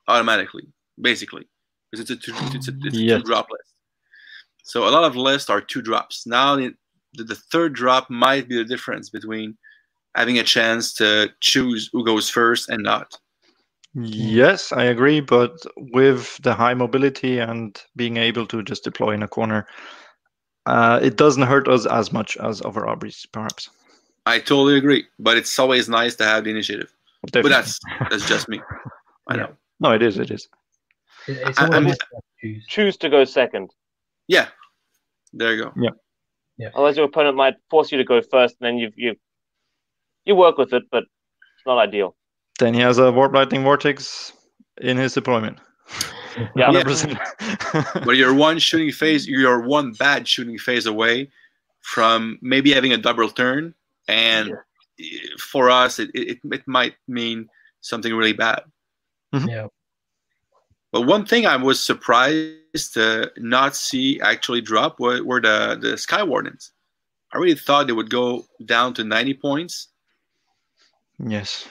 automatically, 0.07 0.67
basically, 0.99 1.47
because 1.91 2.09
it's 2.09 2.11
a 2.11 2.31
two, 2.31 2.33
it's 2.55 2.67
a, 2.67 2.73
it's 2.81 2.97
a 2.97 3.01
yes. 3.01 3.21
two 3.21 3.23
drop 3.25 3.49
list. 3.51 3.73
So 4.63 4.87
a 4.87 4.91
lot 4.91 5.03
of 5.03 5.15
lists 5.15 5.49
are 5.49 5.61
two 5.61 5.81
drops. 5.81 6.27
Now 6.27 6.55
the, 6.55 6.73
the 7.13 7.35
third 7.35 7.73
drop 7.73 8.09
might 8.09 8.47
be 8.47 8.55
the 8.55 8.63
difference 8.63 9.09
between 9.09 9.57
having 10.15 10.37
a 10.39 10.43
chance 10.43 10.93
to 10.95 11.29
choose 11.39 11.89
who 11.91 12.05
goes 12.05 12.29
first 12.29 12.69
and 12.69 12.83
not. 12.83 13.17
Yes, 13.95 14.71
I 14.71 14.83
agree. 14.83 15.21
But 15.21 15.57
with 15.77 16.37
the 16.43 16.53
high 16.53 16.73
mobility 16.73 17.39
and 17.39 17.81
being 17.95 18.17
able 18.17 18.45
to 18.47 18.61
just 18.63 18.83
deploy 18.83 19.11
in 19.11 19.23
a 19.23 19.27
corner, 19.27 19.67
uh, 20.69 20.99
it 21.01 21.17
doesn't 21.17 21.43
hurt 21.43 21.67
us 21.67 21.85
as 21.85 22.13
much 22.13 22.37
as 22.37 22.61
other 22.63 22.81
Aubreys, 22.81 23.25
perhaps. 23.31 23.69
I 24.25 24.39
totally 24.39 24.77
agree. 24.77 25.05
But 25.17 25.37
it's 25.37 25.57
always 25.57 25.89
nice 25.89 26.15
to 26.15 26.25
have 26.25 26.43
the 26.43 26.51
initiative. 26.51 26.93
Definitely. 27.25 27.49
But 27.49 27.55
that's 27.55 27.79
that's 28.09 28.27
just 28.27 28.47
me. 28.47 28.61
I 29.27 29.35
know. 29.35 29.49
No, 29.79 29.91
it 29.91 30.01
is. 30.01 30.17
It 30.17 30.31
is. 30.31 30.47
It's 31.27 31.59
I, 31.59 31.67
I 31.67 31.79
mean, 31.79 31.95
choose. 32.41 32.65
choose 32.67 32.97
to 32.97 33.09
go 33.09 33.23
second. 33.23 33.71
Yeah. 34.27 34.47
There 35.33 35.53
you 35.53 35.63
go. 35.63 35.73
Yeah. 35.75 35.89
Yeah. 36.57 36.69
Otherwise, 36.73 36.97
your 36.97 37.05
opponent 37.05 37.35
might 37.35 37.55
force 37.69 37.91
you 37.91 37.97
to 37.97 38.03
go 38.03 38.21
first, 38.21 38.55
and 38.59 38.67
then 38.67 38.77
you 38.77 38.91
you 38.95 39.15
you 40.25 40.35
work 40.35 40.57
with 40.57 40.73
it, 40.73 40.83
but 40.91 41.03
it's 41.03 41.65
not 41.65 41.77
ideal. 41.77 42.15
Then 42.59 42.73
he 42.73 42.81
has 42.81 42.97
a 42.97 43.11
warp 43.11 43.33
lightning 43.33 43.63
vortex 43.63 44.33
in 44.81 44.97
his 44.97 45.13
deployment. 45.13 45.59
Yeah, 46.55 46.83
but 48.05 48.15
you're 48.15 48.33
one 48.33 48.59
shooting 48.59 48.91
phase, 48.91 49.27
you're 49.27 49.61
one 49.61 49.93
bad 49.93 50.27
shooting 50.27 50.57
phase 50.57 50.85
away 50.85 51.29
from 51.81 52.37
maybe 52.41 52.71
having 52.73 52.93
a 52.93 52.97
double 52.97 53.29
turn, 53.29 53.73
and 54.07 54.53
yeah. 54.97 55.15
for 55.39 55.69
us, 55.69 55.99
it, 55.99 56.09
it 56.13 56.39
it 56.43 56.67
might 56.67 56.95
mean 57.07 57.47
something 57.81 58.13
really 58.13 58.33
bad. 58.33 58.63
Mm-hmm. 59.33 59.49
Yeah. 59.49 59.67
But 60.91 61.01
one 61.01 61.25
thing 61.25 61.45
I 61.45 61.55
was 61.55 61.83
surprised 61.83 62.93
to 62.93 63.31
not 63.37 63.75
see 63.75 64.19
actually 64.21 64.61
drop 64.61 64.99
were, 64.99 65.23
were 65.23 65.41
the, 65.41 65.77
the 65.79 65.97
Sky 65.97 66.23
Wardens. 66.23 66.71
I 67.31 67.37
really 67.37 67.55
thought 67.55 67.87
they 67.87 67.93
would 67.93 68.09
go 68.09 68.45
down 68.65 68.95
to 68.95 69.03
90 69.03 69.35
points. 69.35 69.89
Yes. 71.19 71.67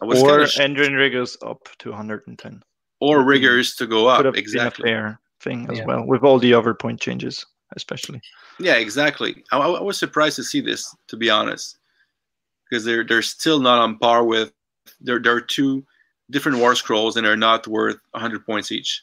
or 0.00 0.46
sh- 0.46 0.58
Endrinriggers 0.58 1.36
up 1.44 1.68
to 1.78 1.90
110. 1.90 2.62
Or 3.00 3.22
rigors 3.22 3.74
to 3.76 3.86
go 3.86 4.08
up. 4.08 4.36
exactly. 4.36 4.90
fair 4.90 5.18
thing 5.40 5.66
as 5.70 5.78
yeah. 5.78 5.84
well, 5.86 6.04
with 6.04 6.22
all 6.22 6.38
the 6.38 6.52
other 6.52 6.74
point 6.74 7.00
changes, 7.00 7.46
especially. 7.76 8.20
Yeah, 8.58 8.76
exactly. 8.76 9.42
I, 9.52 9.58
I 9.58 9.80
was 9.80 9.98
surprised 9.98 10.36
to 10.36 10.44
see 10.44 10.60
this, 10.60 10.94
to 11.08 11.16
be 11.16 11.30
honest, 11.30 11.78
because 12.68 12.84
they're 12.84 13.04
they're 13.04 13.22
still 13.22 13.60
not 13.60 13.80
on 13.80 13.98
par 13.98 14.24
with. 14.24 14.52
There, 15.00 15.18
there 15.18 15.34
are 15.34 15.40
two 15.40 15.84
different 16.30 16.58
war 16.58 16.74
scrolls 16.74 17.16
and 17.16 17.26
they're 17.26 17.36
not 17.36 17.66
worth 17.66 17.98
100 18.12 18.44
points 18.46 18.72
each. 18.72 19.02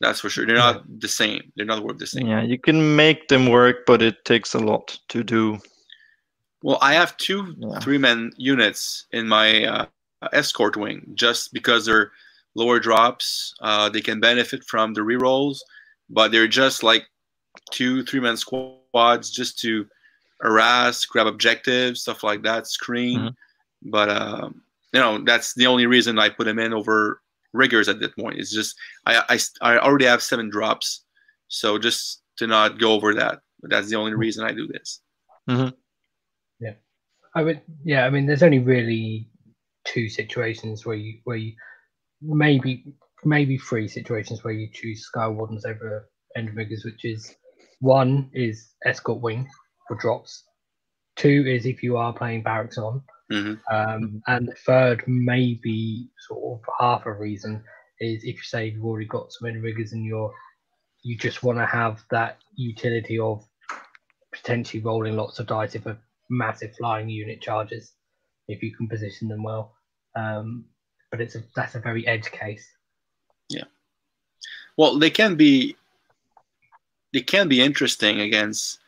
That's 0.00 0.20
for 0.20 0.28
sure. 0.28 0.46
They're 0.46 0.56
not 0.56 0.84
the 1.00 1.08
same. 1.08 1.52
They're 1.56 1.66
not 1.66 1.82
worth 1.82 1.98
the 1.98 2.06
same. 2.06 2.28
Yeah, 2.28 2.42
you 2.42 2.58
can 2.58 2.94
make 2.94 3.28
them 3.28 3.46
work, 3.46 3.84
but 3.86 4.00
it 4.00 4.24
takes 4.24 4.54
a 4.54 4.60
lot 4.60 4.98
to 5.08 5.24
do. 5.24 5.58
Well, 6.62 6.78
I 6.80 6.94
have 6.94 7.16
two 7.16 7.54
yeah. 7.58 7.80
three-man 7.80 8.32
units 8.36 9.06
in 9.12 9.26
my 9.26 9.64
uh, 9.64 9.86
escort 10.32 10.76
wing 10.76 11.10
just 11.14 11.52
because 11.52 11.86
they're 11.86 12.12
lower 12.54 12.78
drops. 12.78 13.54
Uh, 13.60 13.88
they 13.88 14.00
can 14.00 14.20
benefit 14.20 14.64
from 14.64 14.94
the 14.94 15.00
rerolls, 15.00 15.58
but 16.10 16.32
they're 16.32 16.48
just 16.48 16.82
like 16.82 17.06
two 17.72 18.04
three-man 18.04 18.36
squads 18.36 19.30
just 19.30 19.58
to 19.60 19.86
harass, 20.40 21.04
grab 21.04 21.26
objectives, 21.26 22.02
stuff 22.02 22.22
like 22.22 22.42
that, 22.42 22.66
screen. 22.66 23.18
Mm-hmm. 23.18 23.90
But 23.90 24.08
um, 24.08 24.62
you 24.92 25.00
know 25.00 25.22
that's 25.24 25.54
the 25.54 25.66
only 25.66 25.86
reason 25.86 26.18
I 26.18 26.28
put 26.28 26.48
him 26.48 26.58
in 26.58 26.72
over 26.72 27.20
riggers 27.52 27.88
at 27.88 28.00
that 28.00 28.16
point. 28.16 28.38
It's 28.38 28.52
just 28.52 28.76
I, 29.06 29.22
I, 29.28 29.38
I 29.74 29.78
already 29.78 30.06
have 30.06 30.22
seven 30.22 30.50
drops, 30.50 31.04
so 31.48 31.78
just 31.78 32.22
to 32.38 32.46
not 32.46 32.78
go 32.78 32.92
over 32.92 33.14
that. 33.14 33.40
But 33.60 33.70
that's 33.70 33.88
the 33.88 33.96
only 33.96 34.12
mm-hmm. 34.12 34.20
reason 34.20 34.44
I 34.44 34.52
do 34.52 34.66
this. 34.66 35.00
Mm-hmm. 35.48 35.74
Yeah, 36.60 36.72
I 37.34 37.42
would. 37.42 37.60
Yeah, 37.84 38.06
I 38.06 38.10
mean, 38.10 38.26
there's 38.26 38.42
only 38.42 38.60
really 38.60 39.28
two 39.84 40.08
situations 40.08 40.84
where 40.84 40.96
you 40.96 41.18
where 41.24 41.36
you 41.36 41.54
maybe 42.22 42.84
maybe 43.24 43.58
three 43.58 43.88
situations 43.88 44.44
where 44.44 44.54
you 44.54 44.68
choose 44.72 45.04
Sky 45.04 45.28
Wardens 45.28 45.64
over 45.64 46.08
Endrinriggers, 46.36 46.84
which 46.84 47.04
is 47.04 47.34
one 47.80 48.30
is 48.32 48.74
escort 48.84 49.20
wing 49.20 49.48
for 49.86 49.96
drops. 49.96 50.44
Two 51.16 51.44
is 51.46 51.66
if 51.66 51.82
you 51.82 51.96
are 51.96 52.12
playing 52.12 52.42
barracks 52.42 52.78
on, 52.78 53.02
Mm-hmm. 53.30 53.74
Um, 53.74 54.22
and 54.26 54.52
third, 54.64 55.04
maybe 55.06 56.08
sort 56.28 56.60
of 56.60 56.74
half 56.78 57.06
a 57.06 57.12
reason 57.12 57.62
is 58.00 58.22
if 58.24 58.36
you 58.36 58.42
say 58.42 58.68
you've 58.68 58.84
already 58.84 59.06
got 59.06 59.32
some 59.32 59.48
in 59.48 59.60
riggers 59.60 59.92
and 59.92 60.04
you're 60.04 60.32
you 61.02 61.16
just 61.16 61.42
want 61.42 61.58
to 61.58 61.66
have 61.66 62.02
that 62.10 62.38
utility 62.56 63.18
of 63.18 63.44
potentially 64.32 64.82
rolling 64.82 65.16
lots 65.16 65.38
of 65.38 65.46
dice 65.46 65.74
if 65.74 65.86
a 65.86 65.98
massive 66.30 66.74
flying 66.76 67.08
unit 67.08 67.40
charges. 67.40 67.92
if 68.48 68.62
you 68.62 68.74
can 68.74 68.88
position 68.88 69.28
them 69.28 69.42
well. 69.42 69.74
Um, 70.16 70.64
but 71.10 71.20
it's 71.20 71.34
a, 71.34 71.42
that's 71.54 71.74
a 71.74 71.80
very 71.80 72.06
edge 72.06 72.30
case. 72.30 72.66
Yeah. 73.48 73.64
Well, 74.76 74.98
they 74.98 75.10
can 75.10 75.36
be 75.36 75.76
they 77.12 77.20
can 77.20 77.48
be 77.48 77.60
interesting 77.60 78.20
against 78.20 78.78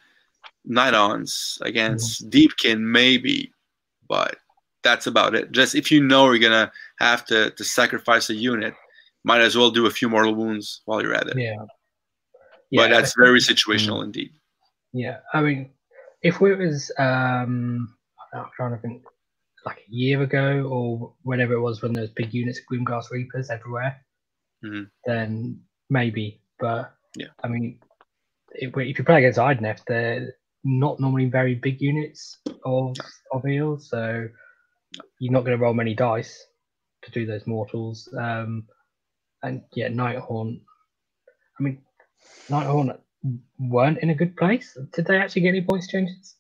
Nighthaunts, 0.69 1.61
against 1.63 2.29
mm-hmm. 2.29 2.31
Deepkin 2.31 2.81
maybe, 2.81 3.53
but 4.09 4.37
that's 4.83 5.07
about 5.07 5.35
it. 5.35 5.53
Just 5.53 5.75
if 5.75 5.91
you 5.91 6.03
know 6.03 6.31
you're 6.31 6.39
gonna 6.39 6.71
have 6.99 7.25
to 7.27 7.51
to 7.51 7.65
sacrifice 7.65 8.31
a 8.31 8.35
unit, 8.35 8.75
might 9.25 9.41
as 9.41 9.57
well 9.57 9.71
do 9.71 9.87
a 9.87 9.91
few 9.91 10.09
mortal 10.09 10.35
wounds 10.35 10.83
while 10.85 11.03
you're 11.03 11.15
at 11.15 11.29
it. 11.29 11.39
Yeah. 11.39 11.55
yeah 12.71 12.83
but 12.83 12.91
that's 12.91 13.15
very 13.19 13.41
situational 13.41 13.97
mm-hmm. 13.97 14.05
indeed. 14.05 14.33
Yeah, 14.93 15.19
I 15.33 15.41
mean, 15.41 15.71
if 16.23 16.41
it 16.41 16.57
was, 16.57 16.91
um, 16.99 17.95
I'm 18.35 18.47
trying 18.57 18.73
to 18.73 18.79
think, 18.79 19.03
like 19.67 19.79
a 19.79 19.91
year 19.91 20.23
ago 20.23 20.67
or 20.71 21.15
whenever 21.23 21.55
it 21.55 21.61
was 21.61 21.83
when 21.83 21.93
there's 21.93 22.11
big 22.11 22.33
units 22.33 22.59
of 22.59 22.65
Grimghast 22.67 23.11
Reapers 23.11 23.51
everywhere, 23.51 24.05
mm-hmm. 24.65 24.85
then 25.07 25.61
maybe. 25.89 26.41
But 26.59 26.95
yeah, 27.17 27.29
I 27.43 27.49
mean, 27.49 27.79
if, 28.53 28.77
if 28.77 28.99
you 28.99 29.05
play 29.05 29.19
against 29.19 29.39
Idoneth, 29.39 29.85
they're 29.87 30.35
not 30.65 31.01
normally 31.01 31.27
very 31.27 31.55
big 31.55 31.81
units 31.81 32.39
of 32.65 32.97
of 33.33 33.47
eels, 33.47 33.89
so 33.89 34.29
you're 35.19 35.33
not 35.33 35.45
going 35.45 35.57
to 35.57 35.63
roll 35.63 35.75
many 35.75 35.95
dice 35.95 36.47
to 37.03 37.11
do 37.11 37.27
those 37.27 37.47
mortals. 37.47 38.09
Um, 38.19 38.67
and 39.43 39.63
yeah, 39.75 39.89
Nighthaunt. 39.89 40.61
I 41.59 41.63
mean, 41.63 41.83
Nighthaunt 42.49 42.99
weren't 43.59 43.99
in 43.99 44.11
a 44.11 44.15
good 44.15 44.37
place. 44.37 44.77
Did 44.93 45.07
they 45.07 45.17
actually 45.17 45.43
get 45.43 45.49
any 45.51 45.63
points 45.63 45.89
changes? 45.89 46.37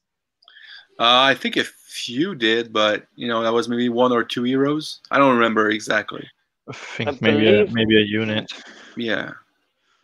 Uh, 1.01 1.33
I 1.33 1.35
think 1.35 1.57
a 1.57 1.65
few 1.65 2.35
did, 2.35 2.75
but 2.75 3.07
you 3.17 3.27
know 3.27 3.43
that 3.43 3.55
was 3.55 3.71
maybe 3.71 3.89
one 3.89 4.13
or 4.13 4.23
two 4.23 4.43
heroes. 4.43 5.01
I 5.11 5.17
don't 5.19 5.35
remember 5.35 5.71
exactly. 5.71 6.29
I 6.69 6.75
think 6.75 7.09
I 7.09 7.19
maybe 7.23 7.49
a, 7.49 7.67
maybe 7.73 7.97
a 7.97 8.05
unit. 8.05 8.53
Yeah. 8.99 9.33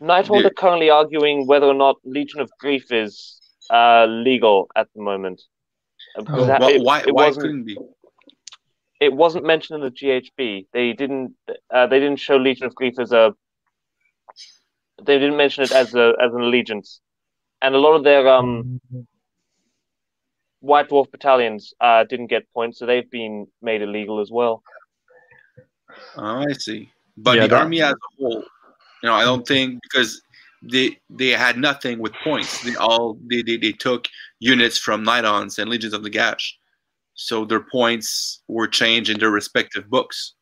Nighthaunt 0.01 0.45
are 0.45 0.49
currently 0.49 0.89
arguing 0.89 1.45
whether 1.45 1.67
or 1.67 1.75
not 1.75 1.97
Legion 2.03 2.39
of 2.39 2.49
Grief 2.59 2.91
is 2.91 3.39
uh, 3.69 4.05
legal 4.05 4.69
at 4.75 4.87
the 4.95 5.01
moment. 5.01 5.43
Oh. 6.17 6.23
Well, 6.47 6.67
it, 6.69 6.81
why? 6.81 7.01
It 7.01 7.13
why 7.13 7.31
couldn't 7.31 7.65
be? 7.65 7.77
It 8.99 9.13
wasn't 9.13 9.45
mentioned 9.45 9.83
in 9.83 9.85
the 9.85 9.91
GHB. 9.91 10.67
They 10.73 10.93
didn't. 10.93 11.35
Uh, 11.71 11.85
they 11.85 11.99
didn't 11.99 12.19
show 12.19 12.37
Legion 12.37 12.65
of 12.65 12.73
Grief 12.73 12.97
as 12.99 13.11
a 13.11 13.35
they 15.03 15.19
didn't 15.19 15.37
mention 15.37 15.63
it 15.63 15.71
as 15.71 15.93
a 15.93 16.13
as 16.19 16.33
an 16.33 16.41
allegiance, 16.41 17.01
and 17.61 17.75
a 17.75 17.77
lot 17.77 17.93
of 17.93 18.03
their 18.03 18.27
um 18.27 18.81
White 20.59 20.89
Dwarf 20.89 21.11
battalions 21.11 21.73
uh, 21.81 22.03
didn't 22.03 22.27
get 22.27 22.51
points, 22.53 22.79
so 22.79 22.85
they've 22.85 23.09
been 23.09 23.47
made 23.61 23.81
illegal 23.81 24.19
as 24.19 24.31
well. 24.31 24.63
Oh, 26.15 26.43
I 26.47 26.53
see. 26.53 26.91
But 27.17 27.35
yeah, 27.35 27.43
the 27.43 27.47
that... 27.49 27.61
army 27.61 27.81
as 27.81 27.93
a 27.93 27.95
whole, 28.19 28.43
you 29.03 29.09
know, 29.09 29.13
I 29.13 29.23
don't 29.23 29.47
think 29.47 29.79
because 29.83 30.21
they 30.61 30.97
they 31.09 31.29
had 31.29 31.57
nothing 31.57 31.99
with 31.99 32.13
points. 32.23 32.63
They 32.63 32.75
all 32.75 33.17
they 33.29 33.41
they, 33.41 33.57
they 33.57 33.71
took 33.71 34.07
units 34.39 34.77
from 34.77 35.03
Nighthaunts 35.03 35.59
and 35.59 35.69
Legions 35.69 35.93
of 35.93 36.01
Nagash, 36.01 36.53
so 37.13 37.45
their 37.45 37.65
points 37.71 38.41
were 38.47 38.67
changed 38.67 39.09
in 39.09 39.19
their 39.19 39.31
respective 39.31 39.89
books. 39.89 40.33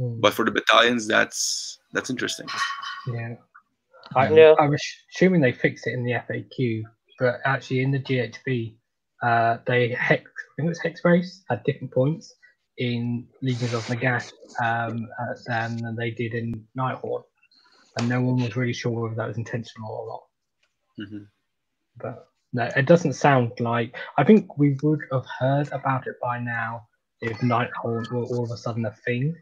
Mm. 0.00 0.20
But 0.20 0.34
for 0.34 0.44
the 0.44 0.50
battalions, 0.50 1.06
that's 1.06 1.78
that's 1.92 2.10
interesting. 2.10 2.46
Yeah. 3.06 3.34
I, 4.14 4.30
yeah. 4.30 4.54
I'm 4.58 4.74
assuming 5.10 5.40
they 5.40 5.52
fixed 5.52 5.86
it 5.86 5.94
in 5.94 6.04
the 6.04 6.12
FAQ, 6.12 6.82
but 7.18 7.40
actually 7.44 7.80
in 7.80 7.90
the 7.90 7.98
GHB, 7.98 8.74
uh, 9.22 9.58
they 9.66 9.90
hex, 9.90 10.24
I 10.24 10.52
think 10.56 10.66
it 10.66 10.68
was 10.68 10.80
Hexwraiths 10.80 11.42
had 11.48 11.62
different 11.64 11.92
points 11.92 12.34
in 12.78 13.26
Legions 13.42 13.74
of 13.74 13.86
Nagash 13.86 14.32
um, 14.62 15.08
uh, 15.20 15.34
than 15.46 15.94
they 15.96 16.10
did 16.10 16.34
in 16.34 16.66
Nighthaunt, 16.76 17.24
and 17.98 18.08
no 18.08 18.20
one 18.20 18.42
was 18.42 18.56
really 18.56 18.72
sure 18.72 18.90
whether 18.90 19.14
that 19.14 19.28
was 19.28 19.36
intentional 19.36 19.92
or 19.92 20.06
not. 20.08 21.06
Mm-hmm. 21.06 21.24
But 21.98 22.28
no, 22.52 22.68
it 22.76 22.86
doesn't 22.86 23.14
sound 23.14 23.52
like. 23.60 23.96
I 24.18 24.24
think 24.24 24.58
we 24.58 24.76
would 24.82 25.00
have 25.12 25.26
heard 25.38 25.70
about 25.72 26.06
it 26.06 26.16
by 26.20 26.38
now 26.38 26.88
if 27.20 27.38
Nighthaunt 27.38 28.10
were 28.10 28.24
all 28.24 28.44
of 28.44 28.50
a 28.50 28.56
sudden 28.56 28.86
a 28.86 28.92
thing. 29.04 29.36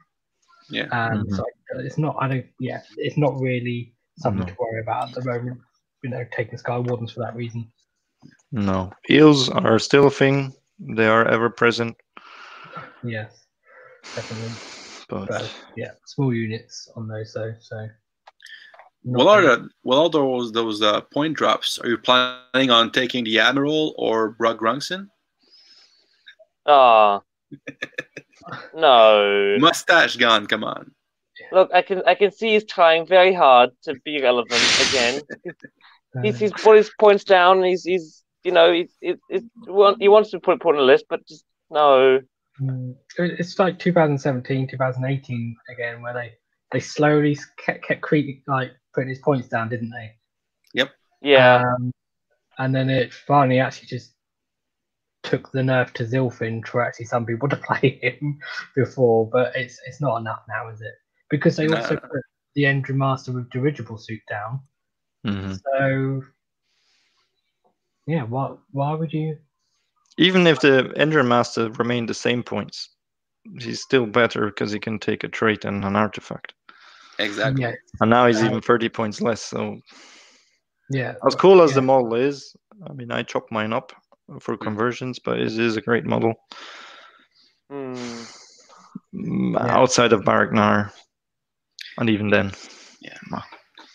Yeah. 0.68 0.84
Um, 0.92 1.24
mm-hmm. 1.24 1.34
So 1.34 1.44
it's 1.76 1.98
not. 1.98 2.16
I 2.20 2.28
don't. 2.28 2.46
Yeah, 2.58 2.82
it's 2.96 3.16
not 3.16 3.40
really 3.40 3.94
something 4.18 4.46
no. 4.46 4.52
to 4.52 4.56
worry 4.58 4.80
about 4.82 5.08
at 5.08 5.14
the 5.14 5.24
moment. 5.24 5.60
You 6.02 6.10
know, 6.10 6.24
taking 6.32 6.58
Sky 6.58 6.78
Wardens 6.78 7.12
for 7.12 7.20
that 7.20 7.34
reason. 7.34 7.70
No, 8.52 8.92
eels 9.08 9.48
are 9.48 9.78
still 9.78 10.06
a 10.06 10.10
thing. 10.10 10.52
They 10.78 11.06
are 11.06 11.26
ever 11.26 11.50
present. 11.50 11.96
Yes, 13.04 13.46
definitely. 14.16 14.50
But, 15.08 15.28
but 15.28 15.52
yeah, 15.76 15.92
small 16.06 16.34
units 16.34 16.90
on 16.96 17.08
those 17.08 17.32
though. 17.32 17.54
So. 17.60 17.88
What 19.02 19.26
are 19.28 19.42
the 19.42 19.68
what 19.82 19.96
are 19.98 20.10
those 20.10 20.52
those 20.52 20.82
uh, 20.82 21.00
point 21.00 21.36
drops? 21.36 21.78
Are 21.78 21.88
you 21.88 21.96
planning 21.96 22.70
on 22.70 22.92
taking 22.92 23.24
the 23.24 23.38
Admiral 23.38 23.94
or 23.96 24.30
Brokk 24.32 24.58
Grungsson? 24.58 25.08
Ah, 26.66 27.22
no. 28.74 29.56
Mustache 29.58 30.16
gone. 30.16 30.46
Come 30.46 30.64
on. 30.64 30.92
Look, 31.52 31.70
I 31.72 31.82
can 31.82 32.02
I 32.06 32.14
can 32.14 32.30
see 32.30 32.52
he's 32.52 32.64
trying 32.64 33.06
very 33.06 33.32
hard 33.32 33.70
to 33.84 33.94
be 34.04 34.20
relevant 34.20 34.62
again. 34.88 35.22
he's 36.22 36.38
he's 36.38 36.52
put 36.52 36.76
his 36.76 36.90
points 37.00 37.24
down. 37.24 37.62
He's 37.62 37.84
he's 37.84 38.22
you 38.44 38.52
know 38.52 38.72
he's, 38.72 38.94
he's, 39.00 39.16
he's 39.28 39.42
he 39.98 40.08
wants 40.08 40.30
to 40.30 40.40
put 40.40 40.60
put 40.60 40.74
on 40.76 40.80
a 40.80 40.84
list, 40.84 41.06
but 41.08 41.26
just 41.26 41.44
no. 41.70 42.20
Mm. 42.60 42.94
It's 43.18 43.58
like 43.58 43.78
2017, 43.78 44.68
2018 44.68 45.56
again, 45.70 46.02
where 46.02 46.14
they 46.14 46.32
they 46.72 46.80
slowly 46.80 47.38
kept 47.58 47.84
kept 47.84 48.02
creeping, 48.02 48.42
like 48.46 48.72
putting 48.94 49.08
his 49.08 49.18
points 49.18 49.48
down, 49.48 49.68
didn't 49.68 49.90
they? 49.90 50.12
Yep. 50.74 50.90
Yeah. 51.22 51.64
Um, 51.64 51.92
and 52.58 52.74
then 52.74 52.90
it 52.90 53.12
finally 53.12 53.60
actually 53.60 53.88
just 53.88 54.12
took 55.22 55.50
the 55.52 55.60
nerf 55.60 55.92
to 55.92 56.04
Zilfin 56.04 56.66
for 56.66 56.82
actually 56.82 57.06
some 57.06 57.26
people 57.26 57.48
to 57.48 57.56
play 57.68 57.98
him 58.02 58.38
before, 58.74 59.28
but 59.30 59.54
it's 59.56 59.80
it's 59.86 60.00
not 60.00 60.18
enough 60.18 60.42
now, 60.48 60.68
is 60.68 60.80
it? 60.80 60.94
because 61.30 61.56
they 61.56 61.68
also 61.68 61.94
no. 61.94 62.00
put 62.00 62.22
the 62.54 62.64
Endrin 62.64 62.96
Master 62.96 63.32
with 63.32 63.48
dirigible 63.50 63.96
suit 63.96 64.20
down. 64.28 64.60
Mm-hmm. 65.26 65.54
So, 65.54 66.22
yeah, 68.10 68.24
why 68.24 68.54
why 68.72 68.94
would 68.94 69.12
you? 69.12 69.38
Even 70.18 70.46
if 70.46 70.60
the 70.60 70.92
Endrin 70.96 71.28
Master 71.28 71.70
remained 71.70 72.08
the 72.08 72.14
same 72.14 72.42
points, 72.42 72.90
he's 73.60 73.80
still 73.80 74.06
better 74.06 74.46
because 74.46 74.72
he 74.72 74.80
can 74.80 74.98
take 74.98 75.22
a 75.22 75.28
trait 75.28 75.64
and 75.64 75.84
an 75.84 75.94
artifact. 75.94 76.52
Exactly. 77.20 77.62
Yeah. 77.62 77.74
And 78.00 78.10
now 78.10 78.26
he's 78.26 78.42
even 78.42 78.60
30 78.60 78.88
points 78.88 79.20
less. 79.20 79.42
So, 79.42 79.78
yeah. 80.90 81.14
As 81.24 81.36
cool 81.36 81.62
as 81.62 81.70
yeah. 81.70 81.76
the 81.76 81.82
model 81.82 82.14
is, 82.14 82.56
I 82.88 82.92
mean, 82.92 83.12
I 83.12 83.22
chop 83.22 83.46
mine 83.50 83.72
up 83.72 83.92
for 84.40 84.56
mm. 84.56 84.60
conversions, 84.60 85.20
but 85.20 85.38
it 85.38 85.56
is 85.56 85.76
a 85.76 85.80
great 85.80 86.04
model. 86.04 86.34
Mm. 87.70 88.26
Outside 89.56 90.12
of 90.12 90.24
Barak 90.24 90.52
Nar, 90.52 90.92
and 91.98 92.10
even 92.10 92.30
then, 92.30 92.52
yeah. 93.00 93.16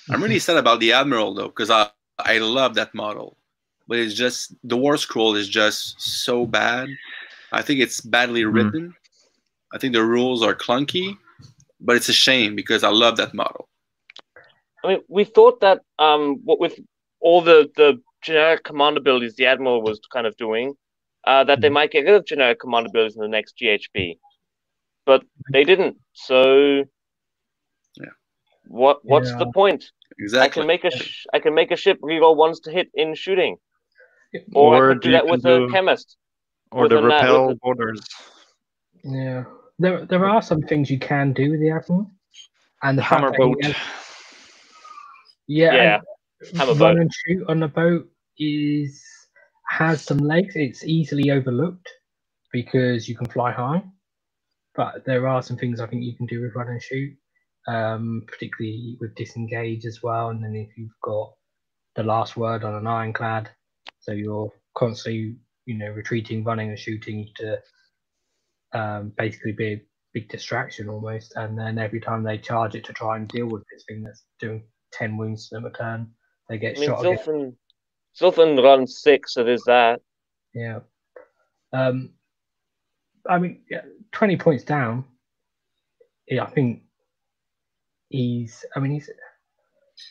I'm 0.09 0.23
really 0.23 0.39
sad 0.39 0.57
about 0.57 0.79
the 0.79 0.93
Admiral 0.93 1.33
though, 1.33 1.47
because 1.47 1.69
I 1.69 1.89
I 2.19 2.37
love 2.37 2.75
that 2.75 2.93
model, 2.93 3.37
but 3.87 3.97
it's 3.99 4.13
just 4.13 4.53
the 4.63 4.77
War 4.77 4.97
Scroll 4.97 5.35
is 5.35 5.47
just 5.47 6.01
so 6.01 6.45
bad. 6.45 6.89
I 7.51 7.61
think 7.61 7.79
it's 7.79 8.01
badly 8.01 8.43
mm-hmm. 8.43 8.55
written. 8.55 8.89
Mm. 8.89 8.93
I 9.73 9.77
think 9.77 9.93
the 9.93 10.03
rules 10.03 10.41
are 10.41 10.55
clunky, 10.55 11.17
but 11.79 11.95
it's 11.95 12.09
a 12.09 12.13
shame 12.13 12.55
because 12.55 12.83
I 12.83 12.89
love 12.89 13.17
that 13.17 13.33
model. 13.33 13.67
I 14.83 14.89
mean, 14.89 15.01
we 15.07 15.23
thought 15.23 15.61
that 15.61 15.81
um, 15.99 16.41
what 16.43 16.59
with 16.59 16.79
all 17.19 17.41
the 17.41 17.69
the 17.75 18.01
generic 18.21 18.63
command 18.63 18.97
abilities 18.97 19.35
the 19.35 19.45
Admiral 19.45 19.81
was 19.81 19.99
kind 20.11 20.27
of 20.27 20.35
doing, 20.37 20.75
uh, 21.25 21.43
that 21.43 21.61
they 21.61 21.67
mm-hmm. 21.67 21.73
might 21.73 21.91
get 21.91 22.05
rid 22.05 22.15
of 22.15 22.25
generic 22.25 22.59
command 22.59 22.87
abilities 22.87 23.15
in 23.15 23.21
the 23.21 23.27
next 23.27 23.55
GHB, 23.61 24.17
but 25.05 25.23
they 25.51 25.63
didn't. 25.63 25.97
So 26.13 26.83
yeah. 27.97 28.13
what 28.67 28.99
What's 29.03 29.29
yeah. 29.29 29.37
the 29.37 29.51
point? 29.51 29.91
Exactly. 30.19 30.45
I 30.45 30.49
can 30.49 30.67
make 30.67 30.83
a 30.85 30.91
sh- 30.91 31.25
I 31.33 31.39
can 31.39 31.53
make 31.53 31.71
a 31.71 31.75
ship 31.75 31.99
reroll 32.01 32.35
ones 32.35 32.59
to 32.61 32.71
hit 32.71 32.89
in 32.93 33.15
shooting, 33.15 33.57
or, 34.53 34.75
or 34.75 34.89
I 34.89 34.93
could 34.93 35.01
do 35.01 35.11
that 35.11 35.27
with 35.27 35.43
do, 35.43 35.65
a 35.65 35.71
chemist, 35.71 36.17
or 36.71 36.87
the 36.89 37.01
repel 37.01 37.49
nat- 37.49 37.59
borders. 37.61 38.01
Yeah, 39.03 39.45
there 39.79 40.05
there 40.05 40.25
are 40.25 40.41
some 40.41 40.61
things 40.61 40.89
you 40.89 40.99
can 40.99 41.33
do 41.33 41.51
with 41.51 41.59
the 41.59 41.71
admiral, 41.71 42.09
and 42.83 42.97
the 42.97 43.03
hammer 43.03 43.31
boat. 43.37 43.63
Has, 43.63 43.75
yeah, 45.47 45.73
yeah, 45.73 45.99
hammer 46.57 46.73
run 46.73 46.95
boat. 46.95 46.97
and 47.01 47.11
shoot 47.13 47.45
on 47.49 47.59
the 47.59 47.67
boat 47.67 48.09
is 48.37 49.03
has 49.69 50.01
some 50.01 50.17
legs. 50.17 50.55
It's 50.55 50.83
easily 50.83 51.31
overlooked 51.31 51.89
because 52.51 53.07
you 53.09 53.15
can 53.15 53.27
fly 53.27 53.51
high, 53.51 53.83
but 54.75 55.05
there 55.05 55.27
are 55.27 55.41
some 55.41 55.57
things 55.57 55.79
I 55.79 55.87
think 55.87 56.03
you 56.03 56.15
can 56.15 56.25
do 56.25 56.41
with 56.41 56.55
run 56.55 56.69
and 56.69 56.81
shoot 56.81 57.15
um, 57.67 58.23
particularly 58.27 58.97
with 58.99 59.15
disengage 59.15 59.85
as 59.85 60.01
well. 60.03 60.29
And 60.29 60.43
then 60.43 60.55
if 60.55 60.77
you've 60.77 60.99
got 61.01 61.33
the 61.95 62.03
last 62.03 62.37
word 62.37 62.63
on 62.63 62.75
an 62.75 62.87
ironclad, 62.87 63.49
so 63.99 64.11
you're 64.11 64.51
constantly, 64.75 65.35
you 65.65 65.77
know, 65.77 65.89
retreating, 65.89 66.43
running, 66.43 66.69
and 66.69 66.79
shooting 66.79 67.27
to 67.35 67.57
um, 68.73 69.13
basically 69.17 69.53
be 69.53 69.73
a 69.73 69.81
big 70.13 70.29
distraction 70.29 70.89
almost. 70.89 71.33
And 71.35 71.57
then 71.57 71.77
every 71.77 71.99
time 71.99 72.23
they 72.23 72.37
charge 72.37 72.75
it 72.75 72.83
to 72.85 72.93
try 72.93 73.17
and 73.17 73.27
deal 73.27 73.47
with 73.47 73.63
this 73.71 73.83
thing 73.87 74.03
that's 74.03 74.23
doing 74.39 74.63
10 74.93 75.17
wounds 75.17 75.49
to 75.49 75.55
them 75.55 75.65
a 75.65 75.71
turn, 75.71 76.11
they 76.49 76.57
get 76.57 76.77
I 76.77 76.79
mean, 76.79 76.89
shot. 76.89 77.03
Zilfin, 77.03 77.55
Zilfin 78.19 78.63
runs 78.63 79.01
six, 79.01 79.33
so 79.33 79.43
there's 79.43 79.63
that. 79.63 80.01
Yeah. 80.53 80.79
Um, 81.73 82.11
I 83.27 83.39
mean, 83.39 83.61
yeah, 83.69 83.81
20 84.11 84.37
points 84.37 84.63
down. 84.63 85.05
Yeah, 86.27 86.43
I 86.43 86.49
think 86.49 86.83
he's, 88.09 88.63
I 88.75 88.79
mean, 88.79 88.91
he's, 88.91 89.09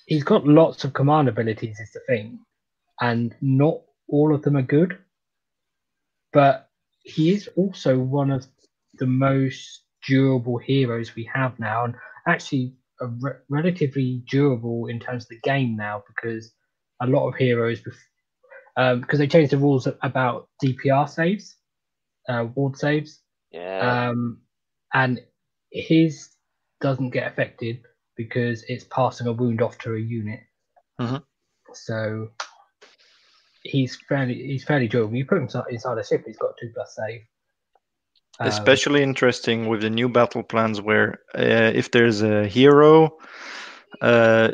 he's 0.06 0.24
got 0.24 0.46
lots 0.46 0.84
of 0.84 0.92
command 0.92 1.28
abilities, 1.28 1.78
is 1.80 1.92
the 1.92 2.00
thing. 2.06 2.40
And 3.00 3.34
not 3.40 3.80
all 4.08 4.34
of 4.34 4.42
them 4.42 4.56
are 4.56 4.62
good. 4.62 4.98
But 6.32 6.68
he 7.02 7.32
is 7.32 7.48
also 7.56 7.98
one 7.98 8.30
of 8.30 8.46
the 8.94 9.06
most 9.06 9.82
durable 10.06 10.58
heroes 10.58 11.14
we 11.14 11.28
have 11.32 11.58
now, 11.58 11.84
and 11.84 11.94
actually 12.26 12.74
re- 13.00 13.32
relatively 13.48 14.22
durable 14.28 14.86
in 14.86 15.00
terms 15.00 15.24
of 15.24 15.28
the 15.30 15.40
game 15.40 15.76
now 15.76 16.02
because 16.06 16.52
a 17.00 17.06
lot 17.06 17.28
of 17.28 17.34
heroes, 17.36 17.80
because 17.80 18.00
um, 18.76 19.04
they 19.12 19.26
changed 19.26 19.52
the 19.52 19.58
rules 19.58 19.88
about 20.02 20.48
DPR 20.62 21.08
saves, 21.08 21.56
uh, 22.28 22.46
ward 22.54 22.76
saves. 22.76 23.20
Yeah. 23.50 24.08
Um, 24.10 24.40
and 24.92 25.20
his 25.70 26.30
doesn't 26.80 27.10
get 27.10 27.26
affected 27.26 27.82
because 28.16 28.64
it's 28.68 28.84
passing 28.84 29.26
a 29.26 29.32
wound 29.32 29.62
off 29.62 29.78
to 29.78 29.94
a 29.94 29.98
unit. 29.98 30.40
Mm-hmm. 31.00 31.16
So 31.72 32.30
he's 33.64 33.96
fairly 34.08 34.34
he's 34.34 34.64
fairly 34.64 34.86
durable. 34.86 35.16
You 35.16 35.26
put 35.26 35.38
him 35.38 35.48
inside 35.70 35.98
a 35.98 36.04
ship, 36.04 36.24
he's 36.26 36.36
got 36.36 36.56
two 36.60 36.70
plus 36.72 36.94
save. 36.94 37.22
Um, 38.40 38.48
Especially 38.48 39.02
interesting 39.02 39.68
with 39.68 39.82
the 39.82 39.90
new 39.90 40.08
battle 40.08 40.42
plans, 40.42 40.80
where 40.80 41.20
uh, 41.36 41.70
if 41.74 41.90
there's 41.92 42.22
a 42.22 42.46
hero, 42.46 43.16
uh, 44.00 44.50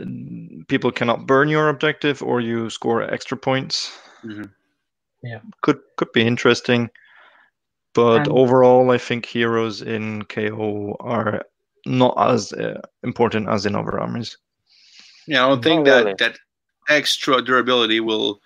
people 0.68 0.92
cannot 0.92 1.26
burn 1.26 1.48
your 1.48 1.68
objective, 1.68 2.22
or 2.22 2.40
you 2.40 2.68
score 2.70 3.02
extra 3.02 3.36
points. 3.36 3.98
Mm-hmm. 4.24 4.44
Yeah, 5.22 5.40
could 5.62 5.80
could 5.96 6.12
be 6.12 6.22
interesting. 6.22 6.90
But 7.94 8.18
and, 8.18 8.28
overall, 8.28 8.90
I 8.90 8.98
think 8.98 9.26
heroes 9.26 9.82
in 9.82 10.24
KO 10.24 10.96
are 11.00 11.42
not 11.86 12.14
as 12.18 12.52
uh, 12.52 12.80
important 13.02 13.48
as 13.48 13.66
in 13.66 13.74
other 13.74 13.98
armies. 13.98 14.36
Yeah, 15.26 15.46
I 15.46 15.48
don't 15.48 15.64
think 15.64 15.86
that 15.86 16.04
really. 16.04 16.14
that 16.18 16.38
extra 16.88 17.40
durability 17.42 18.00
will 18.00 18.40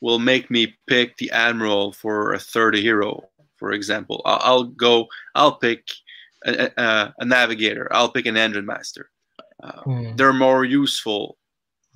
will 0.00 0.18
make 0.18 0.50
me 0.50 0.74
pick 0.86 1.16
the 1.16 1.30
admiral 1.30 1.92
for 1.92 2.32
a 2.32 2.38
third 2.38 2.74
hero 2.74 3.28
for 3.64 3.72
example. 3.72 4.20
I'll, 4.26 4.40
I'll 4.42 4.64
go. 4.64 5.08
I'll 5.34 5.56
pick 5.56 5.88
a, 6.44 6.70
a, 6.76 7.14
a, 7.18 7.24
navigator. 7.24 7.88
I'll 7.92 8.10
pick 8.10 8.26
an 8.26 8.36
engine 8.36 8.66
master. 8.66 9.10
Uh, 9.62 9.82
mm. 9.86 10.16
They're 10.18 10.34
more 10.34 10.66
useful 10.66 11.38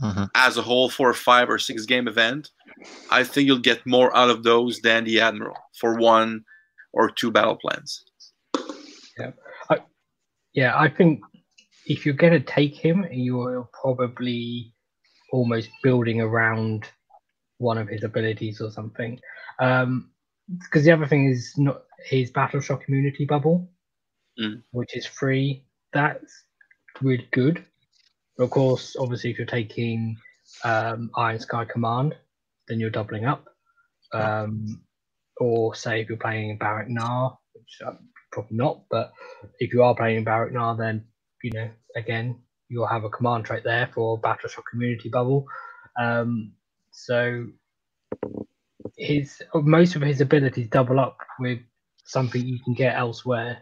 mm-hmm. 0.02 0.24
as 0.34 0.56
a 0.56 0.62
whole 0.62 0.88
for 0.88 1.10
a 1.10 1.14
five 1.14 1.50
or 1.50 1.58
six 1.58 1.84
game 1.84 2.08
event. 2.08 2.50
I 3.10 3.24
think 3.24 3.46
you'll 3.46 3.58
get 3.58 3.84
more 3.86 4.16
out 4.16 4.30
of 4.30 4.44
those 4.44 4.80
than 4.80 5.04
the 5.04 5.20
admiral 5.20 5.56
for 5.78 5.98
one 5.98 6.44
or 6.94 7.10
two 7.10 7.30
battle 7.30 7.56
plans. 7.56 8.02
Yeah, 9.18 9.32
I, 9.68 9.78
yeah. 10.54 10.78
I 10.78 10.88
think 10.88 11.20
if 11.84 12.06
you're 12.06 12.14
going 12.14 12.32
to 12.32 12.40
take 12.40 12.76
him, 12.76 13.06
you're 13.10 13.68
probably 13.78 14.72
almost 15.32 15.68
building 15.82 16.22
around 16.22 16.88
one 17.58 17.78
of 17.78 17.88
his 17.88 18.04
abilities 18.04 18.60
or 18.60 18.70
something. 18.70 19.20
Um, 19.58 20.10
because 20.58 20.84
the 20.84 20.92
other 20.92 21.06
thing 21.06 21.28
is 21.28 21.54
not 21.58 21.82
his 22.04 22.30
battle 22.30 22.60
shock 22.60 22.84
immunity 22.88 23.26
bubble, 23.26 23.70
mm. 24.40 24.62
which 24.70 24.96
is 24.96 25.06
free. 25.06 25.64
That's 25.92 26.44
really 27.02 27.28
good. 27.32 27.64
But 28.36 28.44
of 28.44 28.50
course, 28.50 28.96
obviously, 28.98 29.30
if 29.30 29.38
you're 29.38 29.46
taking 29.46 30.16
um, 30.64 31.10
Iron 31.16 31.38
Sky 31.40 31.64
Command, 31.64 32.16
then 32.68 32.80
you're 32.80 32.90
doubling 32.90 33.26
up. 33.26 33.46
Um, 34.12 34.80
or 35.36 35.74
say 35.74 36.00
if 36.00 36.08
you're 36.08 36.18
playing 36.18 36.50
in 36.50 36.58
Barak 36.58 36.88
Nar, 36.88 37.38
which 37.52 37.78
uh, 37.86 37.92
probably 38.32 38.56
not, 38.56 38.82
but 38.90 39.12
if 39.58 39.72
you 39.72 39.82
are 39.82 39.94
playing 39.94 40.18
in 40.18 40.24
Barak 40.24 40.52
Nar, 40.52 40.76
then 40.76 41.04
you 41.42 41.50
know 41.52 41.68
again 41.96 42.38
you'll 42.68 42.86
have 42.86 43.04
a 43.04 43.10
command 43.10 43.44
trait 43.44 43.64
there 43.64 43.88
for 43.94 44.18
Battle 44.18 44.48
Shock 44.48 44.64
Immunity 44.74 45.08
Bubble. 45.08 45.46
Um, 45.98 46.52
so 47.04 47.46
his 48.96 49.40
most 49.54 49.94
of 49.94 50.02
his 50.02 50.20
abilities 50.20 50.68
double 50.68 50.98
up 50.98 51.18
with 51.38 51.60
something 52.04 52.44
you 52.44 52.58
can 52.64 52.74
get 52.74 52.96
elsewhere. 52.96 53.58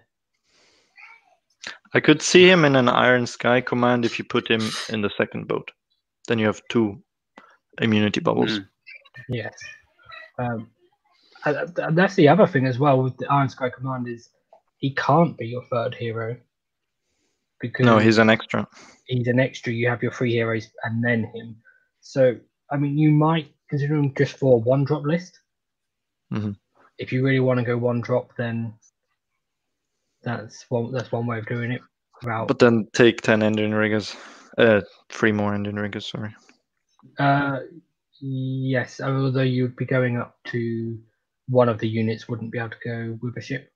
I 1.93 2.01
could 2.01 2.23
see 2.23 2.49
him 2.49 2.65
in 2.65 2.77
an 2.77 2.89
Iron 2.89 3.27
Sky 3.27 3.61
command 3.61 4.05
if 4.05 4.19
you 4.19 4.25
put 4.25 4.51
him 4.51 4.63
in 4.89 5.03
the 5.03 5.11
second 5.17 5.49
boat. 5.49 5.71
Then 6.29 6.39
you 6.39 6.47
have 6.47 6.63
two 6.69 7.03
immunity 7.81 8.21
bubbles. 8.21 8.59
Mm. 8.59 8.69
Yes. 9.29 9.55
Um, 10.39 10.71
and 11.45 11.97
that's 11.97 12.15
the 12.15 12.29
other 12.29 12.47
thing 12.47 12.67
as 12.67 12.79
well 12.79 13.03
with 13.03 13.17
the 13.19 13.31
Iron 13.31 13.49
Sky 13.49 13.71
command 13.71 14.09
is 14.09 14.31
he 14.79 14.95
can't 14.95 15.37
be 15.37 15.47
your 15.47 15.65
third 15.71 15.95
hero 15.95 16.37
because 17.61 17.87
no, 17.87 17.99
he's 17.99 18.19
an 18.19 18.31
extra. 18.31 18.67
He's 19.07 19.29
an 19.29 19.39
extra. 19.39 19.73
You 19.73 19.89
have 19.89 20.03
your 20.03 20.13
three 20.13 20.33
heroes 20.33 20.69
and 20.85 21.05
then 21.05 21.25
him. 21.35 21.57
So 22.01 22.37
I 22.71 22.77
mean, 22.77 22.99
you 22.99 23.11
might 23.11 23.53
consider 23.69 23.95
him 23.95 24.13
just 24.17 24.39
for 24.39 24.61
one 24.61 24.85
drop 24.85 25.05
list. 25.05 25.41
Mm-hmm. 26.33 26.53
If 26.99 27.13
you 27.13 27.25
really 27.25 27.41
want 27.41 27.61
to 27.61 27.65
go 27.65 27.77
one 27.77 28.01
drop, 28.01 28.31
then 28.37 28.75
that's 30.23 30.65
one 30.69 30.93
that's 30.93 31.13
one 31.13 31.27
way 31.27 31.39
of 31.39 31.47
doing 31.47 31.73
it. 31.73 31.81
Without... 32.23 32.49
But 32.49 32.59
then 32.59 32.89
take 32.93 33.21
ten 33.21 33.41
Endrinriggers, 33.41 34.17
uh, 34.59 34.81
three 35.11 35.33
more 35.33 35.53
Endrinriggers. 35.53 36.05
Sorry. 36.11 36.35
Uh, 37.19 37.61
yes. 38.21 39.01
Although 39.01 39.43
you'd 39.43 39.77
be 39.77 39.85
going 39.85 40.17
up 40.17 40.37
to 40.47 40.99
one 41.49 41.69
of 41.69 41.79
the 41.79 41.89
units, 41.89 42.29
wouldn't 42.29 42.51
be 42.51 42.59
able 42.59 42.71
to 42.71 42.77
go 42.85 43.19
with 43.23 43.37
a 43.37 43.41
ship. 43.41 43.71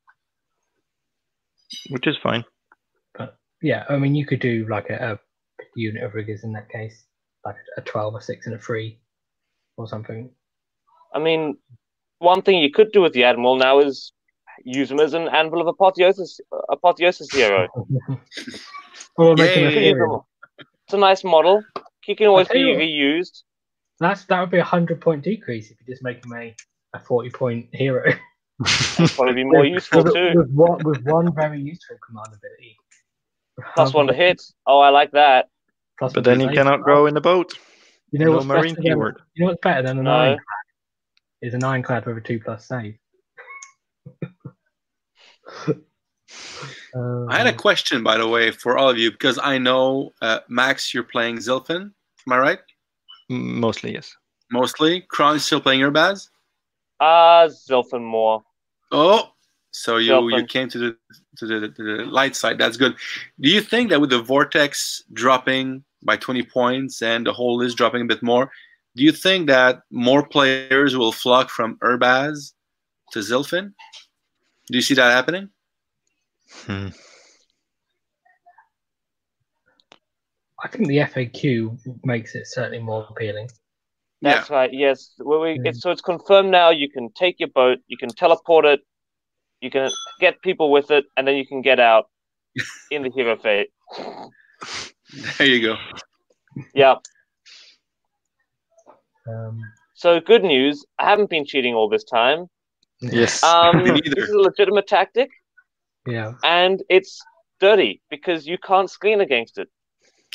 Which 1.90 2.06
is 2.06 2.16
fine. 2.16 2.44
But 3.16 3.36
yeah, 3.62 3.84
I 3.88 3.98
mean, 3.98 4.16
you 4.16 4.26
could 4.26 4.40
do 4.40 4.66
like 4.68 4.90
a, 4.90 5.20
a 5.60 5.64
unit 5.76 6.02
of 6.02 6.14
riggers 6.14 6.42
in 6.42 6.52
that 6.54 6.68
case, 6.68 7.04
like 7.44 7.56
a 7.76 7.80
twelve, 7.80 8.14
a 8.14 8.20
six, 8.20 8.46
and 8.46 8.54
a 8.54 8.58
three 8.58 8.98
or 9.76 9.86
something. 9.86 10.30
I 11.14 11.18
mean, 11.18 11.56
one 12.18 12.42
thing 12.42 12.58
you 12.58 12.70
could 12.70 12.92
do 12.92 13.00
with 13.00 13.12
the 13.12 13.24
Admiral 13.24 13.56
now 13.56 13.80
is 13.80 14.12
use 14.64 14.90
him 14.90 15.00
as 15.00 15.14
an 15.14 15.28
Anvil 15.28 15.60
of 15.60 15.66
Apotheosis, 15.66 16.40
Apotheosis 16.70 17.32
hero. 17.32 17.68
well, 19.16 19.34
it's 19.38 20.92
a 20.92 20.98
nice 20.98 21.24
model. 21.24 21.62
He 22.02 22.14
can 22.14 22.26
always 22.26 22.48
be 22.48 22.58
reused. 22.58 23.42
That's 23.98 24.24
that 24.26 24.40
would 24.40 24.50
be 24.50 24.58
a 24.58 24.64
hundred 24.64 25.00
point 25.00 25.22
decrease 25.22 25.70
if 25.70 25.76
you 25.80 25.86
just 25.92 26.02
make 26.02 26.24
him 26.24 26.32
a, 26.32 26.54
a 26.94 26.98
forty 26.98 27.30
point 27.30 27.68
hero. 27.72 28.12
probably 29.14 29.34
be 29.34 29.44
more 29.44 29.64
useful 29.64 30.04
with, 30.04 30.14
too. 30.14 30.32
With 30.34 30.50
one, 30.50 30.84
with 30.84 31.02
one 31.04 31.34
very 31.34 31.60
useful 31.60 31.96
command 32.06 32.28
ability. 32.28 32.76
Plus 33.74 33.92
one 33.92 34.06
to 34.06 34.14
hit. 34.14 34.42
Oh, 34.66 34.80
I 34.80 34.90
like 34.90 35.12
that. 35.12 35.48
Plus 36.00 36.14
but 36.14 36.24
then 36.24 36.40
he 36.40 36.48
cannot 36.48 36.80
grow 36.80 37.06
in 37.06 37.12
the 37.12 37.20
boat. 37.20 37.52
You 38.10 38.20
know 38.20 38.24
no 38.24 38.32
what's 38.32 38.46
marine 38.46 38.74
better 38.74 38.82
keyword. 38.82 39.16
Than, 39.16 39.24
you 39.34 39.44
know 39.44 39.50
what's 39.50 39.60
better 39.62 39.82
than 39.82 39.98
an 39.98 40.04
no. 40.04 40.10
ironclad? 40.10 40.40
Is 41.42 41.54
an 41.54 41.62
ironclad 41.62 42.06
with 42.06 42.16
a 42.16 42.20
two 42.22 42.40
plus 42.40 42.66
save. 42.66 42.96
uh, 44.22 44.26
I 47.28 47.36
had 47.36 47.46
a 47.46 47.52
question, 47.52 48.02
by 48.02 48.16
the 48.16 48.26
way, 48.26 48.50
for 48.50 48.78
all 48.78 48.88
of 48.88 48.96
you 48.96 49.10
because 49.10 49.38
I 49.42 49.58
know 49.58 50.12
uh, 50.22 50.38
Max, 50.48 50.94
you're 50.94 51.02
playing 51.02 51.36
Zilfin. 51.36 51.92
Am 52.26 52.32
I 52.32 52.38
right? 52.38 52.58
Mostly, 53.28 53.92
yes. 53.92 54.16
Mostly. 54.50 55.02
Kron 55.02 55.36
is 55.36 55.44
still 55.44 55.60
playing 55.60 55.80
Urbaz. 55.80 56.30
Uh 56.98 57.48
Zilfin 57.48 58.02
more. 58.02 58.42
Oh, 58.90 59.32
so 59.70 59.98
you 59.98 60.12
Zilfin. 60.12 60.40
you 60.40 60.46
came 60.46 60.70
to 60.70 60.78
the 60.78 60.96
to 61.36 61.46
the 61.46 61.68
to 61.68 61.82
the 61.82 62.04
light 62.06 62.34
side. 62.34 62.56
That's 62.56 62.78
good. 62.78 62.96
Do 63.38 63.50
you 63.50 63.60
think 63.60 63.90
that 63.90 64.00
with 64.00 64.08
the 64.08 64.22
vortex 64.22 65.02
dropping 65.12 65.84
by 66.02 66.16
20 66.16 66.42
points 66.44 67.02
and 67.02 67.26
the 67.26 67.32
whole 67.32 67.56
list 67.56 67.76
dropping 67.76 68.02
a 68.02 68.06
bit 68.06 68.22
more. 68.22 68.50
Do 68.96 69.04
you 69.04 69.12
think 69.12 69.46
that 69.48 69.82
more 69.90 70.26
players 70.26 70.96
will 70.96 71.12
flock 71.12 71.50
from 71.50 71.76
Urbaz 71.76 72.52
to 73.12 73.20
Zilfin? 73.20 73.72
Do 74.68 74.78
you 74.78 74.82
see 74.82 74.94
that 74.94 75.12
happening? 75.12 75.50
Hmm. 76.66 76.88
I 80.62 80.68
think 80.68 80.88
the 80.88 80.98
FAQ 80.98 82.04
makes 82.04 82.34
it 82.34 82.46
certainly 82.46 82.80
more 82.80 83.06
appealing. 83.08 83.48
That's 84.22 84.50
yeah. 84.50 84.56
right. 84.56 84.70
Yes. 84.72 85.14
Well, 85.18 85.40
we, 85.40 85.60
it's, 85.64 85.80
so 85.80 85.90
it's 85.90 86.02
confirmed 86.02 86.50
now. 86.50 86.70
You 86.70 86.90
can 86.90 87.10
take 87.12 87.40
your 87.40 87.48
boat, 87.48 87.78
you 87.86 87.96
can 87.96 88.10
teleport 88.10 88.66
it, 88.66 88.80
you 89.60 89.70
can 89.70 89.90
get 90.20 90.42
people 90.42 90.70
with 90.70 90.90
it, 90.90 91.06
and 91.16 91.26
then 91.26 91.36
you 91.36 91.46
can 91.46 91.62
get 91.62 91.80
out 91.80 92.10
in 92.90 93.02
the 93.02 93.10
hero 93.10 93.36
fate. 93.36 93.70
There 95.38 95.46
you 95.46 95.62
go. 95.62 95.76
Yeah. 96.74 96.96
Um, 99.28 99.60
so 99.94 100.20
good 100.20 100.42
news. 100.44 100.84
I 100.98 101.08
haven't 101.08 101.30
been 101.30 101.44
cheating 101.44 101.74
all 101.74 101.88
this 101.88 102.04
time. 102.04 102.46
Yes. 103.00 103.42
Um, 103.42 103.84
this 104.04 104.28
is 104.28 104.30
a 104.30 104.38
legitimate 104.38 104.86
tactic. 104.86 105.30
Yeah. 106.06 106.32
And 106.44 106.82
it's 106.88 107.20
dirty 107.60 108.00
because 108.10 108.46
you 108.46 108.58
can't 108.58 108.90
screen 108.90 109.20
against 109.20 109.58
it. 109.58 109.68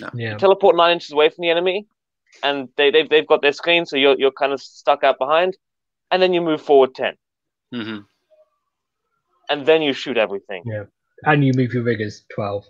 No. 0.02 0.10
Yeah. 0.14 0.32
You 0.34 0.38
teleport 0.38 0.76
nine 0.76 0.94
inches 0.94 1.12
away 1.12 1.30
from 1.30 1.44
the 1.44 1.50
enemy, 1.50 1.88
and 2.44 2.70
they, 2.76 2.92
they've 2.92 3.10
they've 3.10 3.28
got 3.28 3.42
their 3.42 3.54
screen, 3.54 3.86
so 3.86 3.96
you're 3.96 4.18
you're 4.20 4.32
kind 4.32 4.52
of 4.52 4.62
stuck 4.62 5.04
out 5.04 5.18
behind, 5.18 5.58
and 6.12 6.22
then 6.22 6.34
you 6.34 6.42
move 6.42 6.62
forward 6.62 6.94
10 6.96 7.14
mm-hmm. 7.74 8.00
and 9.50 9.66
then 9.66 9.82
you 9.82 9.94
shoot 9.94 10.18
everything. 10.18 10.64
Yeah. 10.66 10.84
And 11.24 11.46
you 11.46 11.54
move 11.56 11.74
your 11.74 11.84
riggers 11.84 12.26
twelve, 12.34 12.66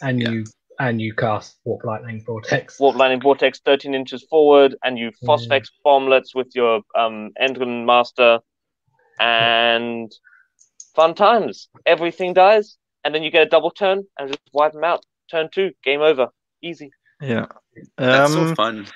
and 0.00 0.20
Yeah. 0.20 0.30
you 0.30 0.44
and 0.80 1.00
you 1.00 1.14
cast 1.14 1.58
warp 1.64 1.84
lightning 1.84 2.22
vortex. 2.26 2.80
Warp 2.80 2.96
Lightning 2.96 3.20
Vortex 3.20 3.60
13 3.64 3.94
inches 3.94 4.24
forward, 4.28 4.74
and 4.82 4.98
you 4.98 5.12
Phosphex 5.24 5.66
bomblets 5.86 6.34
with 6.34 6.48
your 6.54 6.80
um, 6.96 7.30
Endrin 7.40 7.84
Master, 7.84 8.40
and 9.20 10.10
fun 10.96 11.14
times. 11.14 11.68
Everything 11.86 12.32
dies, 12.32 12.76
and 13.04 13.14
then 13.14 13.22
you 13.22 13.30
get 13.30 13.42
a 13.46 13.48
double 13.50 13.70
turn 13.70 14.02
and 14.18 14.28
just 14.28 14.40
wipe 14.52 14.72
them 14.72 14.82
out. 14.84 15.04
Turn 15.30 15.48
two, 15.52 15.70
game 15.84 16.00
over. 16.00 16.28
Easy. 16.62 16.90
Yeah. 17.20 17.46
That's 17.96 18.34
Um, 18.34 18.48
so 18.48 18.54
fun. 18.54 18.86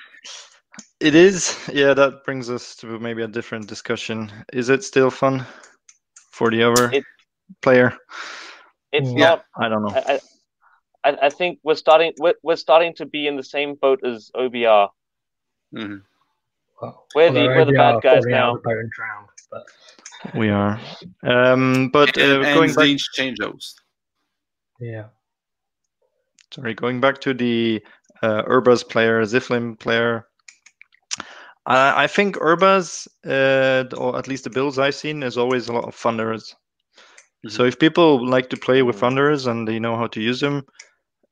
It 1.00 1.14
is. 1.14 1.56
Yeah, 1.72 1.92
that 1.94 2.24
brings 2.24 2.48
us 2.48 2.74
to 2.76 2.98
maybe 2.98 3.22
a 3.22 3.28
different 3.28 3.68
discussion. 3.68 4.32
Is 4.52 4.70
it 4.70 4.82
still 4.82 5.10
fun 5.10 5.46
for 6.32 6.50
the 6.50 6.62
other 6.62 6.90
It- 6.92 7.04
player? 7.62 7.96
It's 8.90 9.10
Yeah. 9.10 9.28
not. 9.28 9.44
I 9.56 9.68
don't 9.68 9.82
know. 9.82 9.94
I, 9.94 10.14
I, 10.14 10.20
I 11.04 11.30
think 11.30 11.58
we're 11.62 11.74
starting. 11.74 12.12
We're, 12.18 12.34
we're 12.42 12.56
starting 12.56 12.94
to 12.94 13.06
be 13.06 13.26
in 13.26 13.36
the 13.36 13.42
same 13.42 13.74
boat 13.74 14.00
as 14.04 14.30
OBR. 14.34 14.88
hmm 15.72 15.96
Well, 16.80 17.06
We're 17.14 17.30
the- 17.30 17.40
although 17.40 17.54
we're 17.56 17.64
the 17.66 17.72
bad 17.72 18.02
guys 18.02 18.24
now. 18.26 18.54
of 18.56 18.62
the 18.62 18.68
boat 18.68 18.78
and 18.78 18.90
drowned, 18.90 19.28
but 19.50 19.64
We 20.34 20.48
are. 20.50 20.80
Um, 21.22 21.90
but 21.90 22.16
uh, 22.16 22.20
and, 22.22 22.44
and 22.44 22.54
going 22.54 22.72
back, 22.74 22.84
Tzeentch 22.86 23.04
change 23.12 23.38
those. 23.38 23.74
yeah. 24.80 25.06
sorry, 26.52 26.74
going 26.74 27.00
back 27.00 27.20
to 27.20 27.34
the 27.34 27.82
uh, 28.22 28.42
Urbaz 28.44 28.88
player, 28.88 29.20
Zilfin 29.24 29.78
player. 29.78 30.26
I, 31.66 32.04
I 32.04 32.06
think 32.06 32.36
Urbaz, 32.36 33.06
uh, 33.26 33.84
or 33.96 34.16
at 34.18 34.28
least 34.28 34.44
the 34.44 34.50
builds 34.50 34.78
I've 34.78 34.94
seen, 34.94 35.22
is 35.22 35.36
always 35.36 35.68
a 35.68 35.72
lot 35.72 35.84
of 35.84 35.94
Thunderers. 35.94 36.54
So 37.48 37.64
if 37.64 37.78
people 37.78 38.26
like 38.26 38.48
to 38.50 38.56
play 38.56 38.80
with 38.82 38.96
Mhm. 38.96 39.00
Thunderers 39.00 39.46
and 39.46 39.68
they 39.68 39.78
know 39.78 39.96
how 39.98 40.06
to 40.06 40.20
use 40.20 40.40
them, 40.40 40.64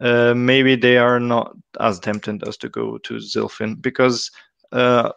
uh, 0.03 0.35
maybe 0.35 0.77
they 0.77 0.99
are 0.99 1.19
not 1.21 1.57
as 1.81 1.99
tempted 2.01 2.47
as 2.47 2.57
to 2.59 2.69
go 2.69 2.99
to 2.99 3.15
Zilfin 3.15 3.81
because 3.81 4.31
uh, 4.73 5.13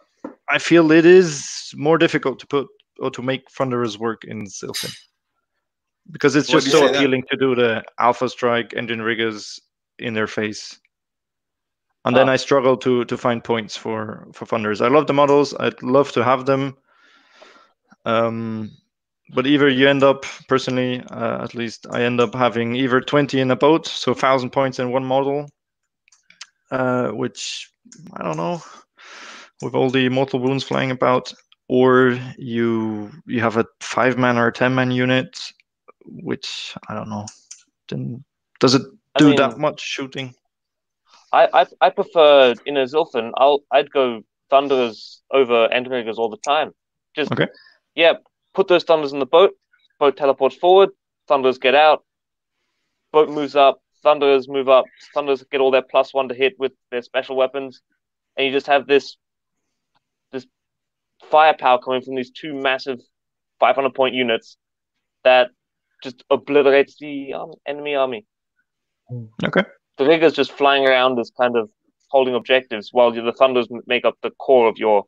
I 0.48 0.58
feel 0.58 0.90
it 0.92 1.04
is 1.04 1.74
more 1.76 1.98
difficult 1.98 2.38
to 2.38 2.46
put 2.46 2.68
or 3.00 3.10
to 3.10 3.22
make 3.22 3.50
Thunderers 3.50 3.98
work 3.98 4.24
in 4.24 4.46
Zilfin 4.46 4.94
because 6.10 6.36
it's 6.36 6.48
just 6.48 6.70
so 6.70 6.80
say 6.80 6.86
that? 6.86 6.96
appealing 6.96 7.24
to 7.30 7.36
do 7.36 7.54
the 7.54 7.84
Alpha 7.98 8.28
Strike 8.28 8.70
Endrinriggers 8.70 9.60
in 9.98 10.14
their 10.14 10.26
face. 10.28 10.78
And 12.04 12.16
then 12.16 12.28
Oh. 12.28 12.32
I 12.32 12.36
struggle 12.36 12.76
to 12.78 13.04
to 13.06 13.16
find 13.16 13.42
points 13.42 13.76
for 13.76 14.28
for 14.32 14.46
funders. 14.46 14.80
I 14.80 14.88
love 14.88 15.08
the 15.08 15.12
models. 15.12 15.52
I'd 15.58 15.82
love 15.82 16.12
to 16.12 16.22
have 16.22 16.46
them. 16.46 16.76
Um, 18.04 18.70
but 19.34 19.46
either 19.46 19.68
you 19.68 19.88
end 19.88 20.02
up 20.02 20.24
personally 20.48 21.02
uh, 21.10 21.42
at 21.42 21.54
least 21.54 21.86
i 21.90 22.02
end 22.02 22.20
up 22.20 22.34
having 22.34 22.74
either 22.76 23.00
20 23.00 23.40
in 23.40 23.50
a 23.50 23.56
boat 23.56 23.86
so 23.86 24.12
1000 24.12 24.50
points 24.50 24.78
in 24.78 24.92
one 24.92 25.04
model 25.04 25.48
uh, 26.70 27.08
which 27.08 27.70
i 28.14 28.22
don't 28.22 28.36
know 28.36 28.60
with 29.62 29.74
all 29.74 29.90
the 29.90 30.08
mortal 30.08 30.40
wounds 30.40 30.64
flying 30.64 30.90
about 30.90 31.32
or 31.68 32.18
you 32.38 33.10
you 33.26 33.40
have 33.40 33.56
a 33.56 33.66
five 33.80 34.16
man 34.16 34.38
or 34.38 34.48
a 34.48 34.52
10 34.52 34.74
man 34.74 34.90
unit 34.90 35.38
which 36.04 36.74
i 36.88 36.94
don't 36.94 37.08
know 37.08 37.26
then 37.88 38.24
does 38.60 38.74
it 38.74 38.82
I 39.14 39.18
do 39.18 39.26
mean- 39.28 39.36
that 39.36 39.58
much 39.58 39.80
shooting 39.80 40.34
I, 41.32 41.48
I 41.52 41.66
I 41.80 41.90
prefer 41.90 42.54
in 42.66 42.76
a 42.76 42.84
Zilfin. 42.84 43.32
I'll 43.36 43.60
I'd 43.72 43.90
go 43.90 44.22
Thunderers 44.48 45.22
over 45.32 45.68
Endrinriggers 45.68 46.16
all 46.18 46.30
the 46.30 46.36
time. 46.38 46.72
Just 47.16 47.32
Okay. 47.32 47.48
yeah, 47.94 48.14
put 48.56 48.68
those 48.68 48.84
Thunders 48.84 49.12
in 49.12 49.20
the 49.20 49.26
boat. 49.26 49.52
Boat 50.00 50.16
teleports 50.16 50.56
forward. 50.56 50.88
Thunders 51.28 51.58
get 51.58 51.74
out. 51.74 52.04
Boat 53.12 53.28
moves 53.28 53.54
up. 53.54 53.80
Thunders 54.02 54.48
move 54.48 54.68
up. 54.68 54.86
Thunders 55.14 55.44
get 55.50 55.60
all 55.60 55.70
their 55.70 55.82
plus 55.82 56.12
one 56.12 56.28
to 56.28 56.34
hit 56.34 56.54
with 56.58 56.72
their 56.90 57.02
special 57.02 57.36
weapons, 57.36 57.82
and 58.36 58.46
you 58.46 58.52
just 58.52 58.66
have 58.66 58.86
this 58.86 59.16
this 60.32 60.46
firepower 61.30 61.78
coming 61.78 62.02
from 62.02 62.14
these 62.14 62.30
two 62.30 62.54
massive 62.54 62.98
500 63.60 63.94
point 63.94 64.14
units 64.14 64.56
that 65.24 65.48
just 66.02 66.24
obliterates 66.30 66.96
the 67.00 67.32
um, 67.32 67.52
enemy 67.66 67.94
army 67.94 68.26
okay 69.44 69.62
the 69.96 70.04
riggers 70.04 70.34
just 70.34 70.52
flying 70.52 70.86
around 70.86 71.18
as 71.18 71.32
kind 71.40 71.56
of 71.56 71.70
holding 72.10 72.34
objectives 72.34 72.90
while 72.92 73.10
the 73.10 73.32
thunders 73.32 73.66
make 73.86 74.04
up 74.04 74.14
the 74.22 74.30
core 74.30 74.68
of 74.68 74.76
your 74.76 75.04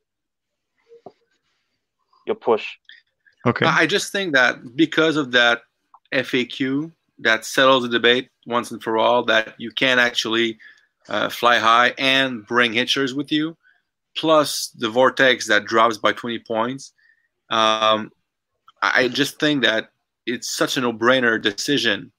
your 2.28 2.36
push. 2.36 2.64
Okay 3.46 3.66
I 3.66 3.86
just 3.86 4.12
think 4.12 4.34
that 4.34 4.76
because 4.76 5.16
of 5.16 5.32
that 5.32 5.62
FAQ 6.12 6.92
that 7.18 7.44
settles 7.44 7.82
the 7.82 7.88
debate 7.88 8.30
once 8.46 8.70
and 8.70 8.82
for 8.82 8.96
all 8.96 9.24
that 9.24 9.54
you 9.58 9.70
can 9.70 9.98
actually 9.98 10.58
uh, 11.08 11.28
fly 11.28 11.58
high 11.58 11.94
and 11.98 12.46
bring 12.46 12.72
hitchers 12.72 13.14
with 13.14 13.32
you, 13.32 13.56
plus 14.16 14.68
the 14.78 14.88
vortex 14.88 15.46
that 15.48 15.64
drops 15.64 15.96
by 15.96 16.12
20 16.12 16.38
points. 16.40 16.92
Um, 17.50 18.12
I 18.82 19.08
just 19.08 19.40
think 19.40 19.64
that 19.64 19.90
it's 20.26 20.48
such 20.48 20.76
a 20.76 20.80
no-brainer 20.80 21.40
decision 21.40 22.12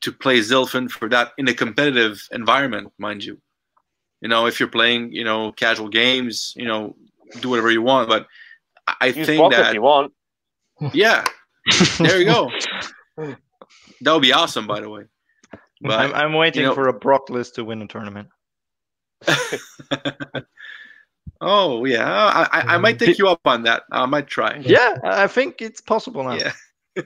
to 0.00 0.10
play 0.10 0.40
Zilfin 0.40 0.90
for 0.90 1.08
that 1.10 1.32
in 1.38 1.46
a 1.46 1.54
competitive 1.54 2.26
environment, 2.32 2.92
mind 2.98 3.24
you. 3.24 3.40
You 4.20 4.28
know, 4.28 4.46
if 4.46 4.58
you're 4.58 4.68
playing, 4.68 5.12
you 5.12 5.22
know, 5.22 5.52
casual 5.52 5.88
games, 5.88 6.54
you 6.56 6.66
know, 6.66 6.96
do 7.40 7.50
whatever 7.50 7.70
you 7.70 7.82
want. 7.82 8.08
But 8.08 8.26
I 9.00 9.06
I 9.06 9.06
Use 9.08 9.26
think 9.26 9.52
that 9.52 9.68
if 9.68 9.74
you 9.74 9.82
want. 9.82 10.12
yeah, 10.92 11.24
there 11.98 12.18
you 12.20 12.24
go. 12.26 12.50
That 14.02 14.12
would 14.14 14.22
be 14.22 14.32
awesome, 14.32 14.66
by 14.66 14.80
the 14.80 14.88
way. 14.90 15.04
But 15.80 15.92
I'm, 16.00 16.12
I'm 16.14 16.32
waiting 16.34 16.62
you 16.62 16.68
know- 16.68 16.74
for 16.74 16.88
a 16.88 16.92
Brokk 16.92 17.30
list 17.30 17.54
to 17.56 17.64
win 17.64 17.80
a 17.82 17.86
tournament 17.86 18.28
oh 21.40 21.84
yeah, 21.84 22.04
I, 22.08 22.48
I, 22.52 22.74
I 22.74 22.78
might 22.78 22.98
take 22.98 23.18
you 23.18 23.28
up 23.28 23.40
on 23.44 23.62
that. 23.64 23.84
I 23.92 24.06
might 24.06 24.26
try. 24.26 24.56
yeah 24.64 24.98
i 25.04 25.26
think 25.28 25.62
it's 25.62 25.80
possible 25.80 26.24
now 26.24 26.34
Yeah. 26.34 27.02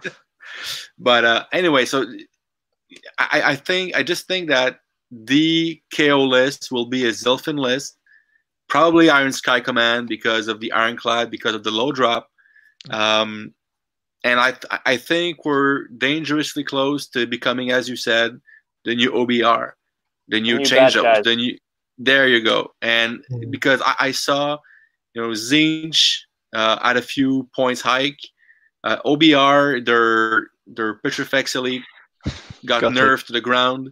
but 0.98 1.24
uh, 1.24 1.44
anyway, 1.52 1.84
so 1.84 2.06
I, 3.18 3.42
I 3.52 3.56
think 3.56 3.94
I 3.94 4.02
just 4.02 4.26
think 4.26 4.48
that 4.48 4.80
the 5.10 5.80
KO 5.94 6.24
list 6.24 6.72
will 6.72 6.86
be 6.86 7.04
a 7.04 7.10
Zilfin 7.10 7.58
list, 7.58 7.98
probably 8.68 9.10
Iron 9.10 9.32
Sky 9.32 9.60
Command 9.60 10.08
because 10.08 10.48
of 10.48 10.60
the 10.60 10.72
Ironclad, 10.72 11.30
because 11.30 11.54
of 11.54 11.64
the 11.64 11.70
low 11.70 11.92
drop, 11.92 12.28
um, 12.90 13.54
and 14.24 14.40
I 14.40 14.54
I 14.84 14.96
think 14.96 15.44
we're 15.44 15.86
dangerously 15.88 16.64
close 16.64 17.06
to 17.08 17.26
becoming, 17.26 17.70
as 17.70 17.88
you 17.88 17.96
said, 17.96 18.40
the 18.84 18.94
new 18.94 19.10
OBR, 19.12 19.72
the 20.28 20.40
new 20.40 20.58
new 20.58 20.64
change 20.64 20.94
bad 20.94 21.02
guys. 21.02 21.18
ups, 21.18 21.28
the 21.28 21.36
new. 21.36 21.58
There 21.98 22.28
you 22.28 22.42
go, 22.42 22.74
and 22.82 23.24
Mm. 23.30 23.50
because 23.50 23.80
I, 23.80 23.94
I 24.00 24.10
saw, 24.12 24.58
you 25.14 25.22
know, 25.22 25.28
Tzeentch 25.30 26.18
uh, 26.54 26.78
at 26.82 26.96
a 26.96 27.02
few 27.02 27.48
points 27.54 27.80
hike. 27.80 28.20
Uh, 28.84 28.98
OBR, 29.04 29.84
their 29.84 30.48
their 30.66 30.94
Petrifex 30.94 31.54
elite 31.56 31.82
got, 32.66 32.82
Got 32.82 32.92
it. 32.92 32.96
nerfed 32.98 33.26
to 33.26 33.32
the 33.32 33.40
ground. 33.40 33.90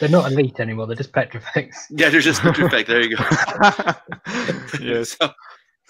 They're 0.00 0.08
not 0.08 0.30
elite 0.30 0.60
anymore. 0.60 0.86
They're 0.86 0.96
just 0.96 1.12
petrifex. 1.12 1.86
Yeah, 1.90 2.08
they're 2.10 2.20
just 2.20 2.40
Petrifex. 2.42 2.88
there 2.88 3.00
you 3.02 3.16
go. 3.16 3.24
yes 4.80 5.16
So, 5.20 5.30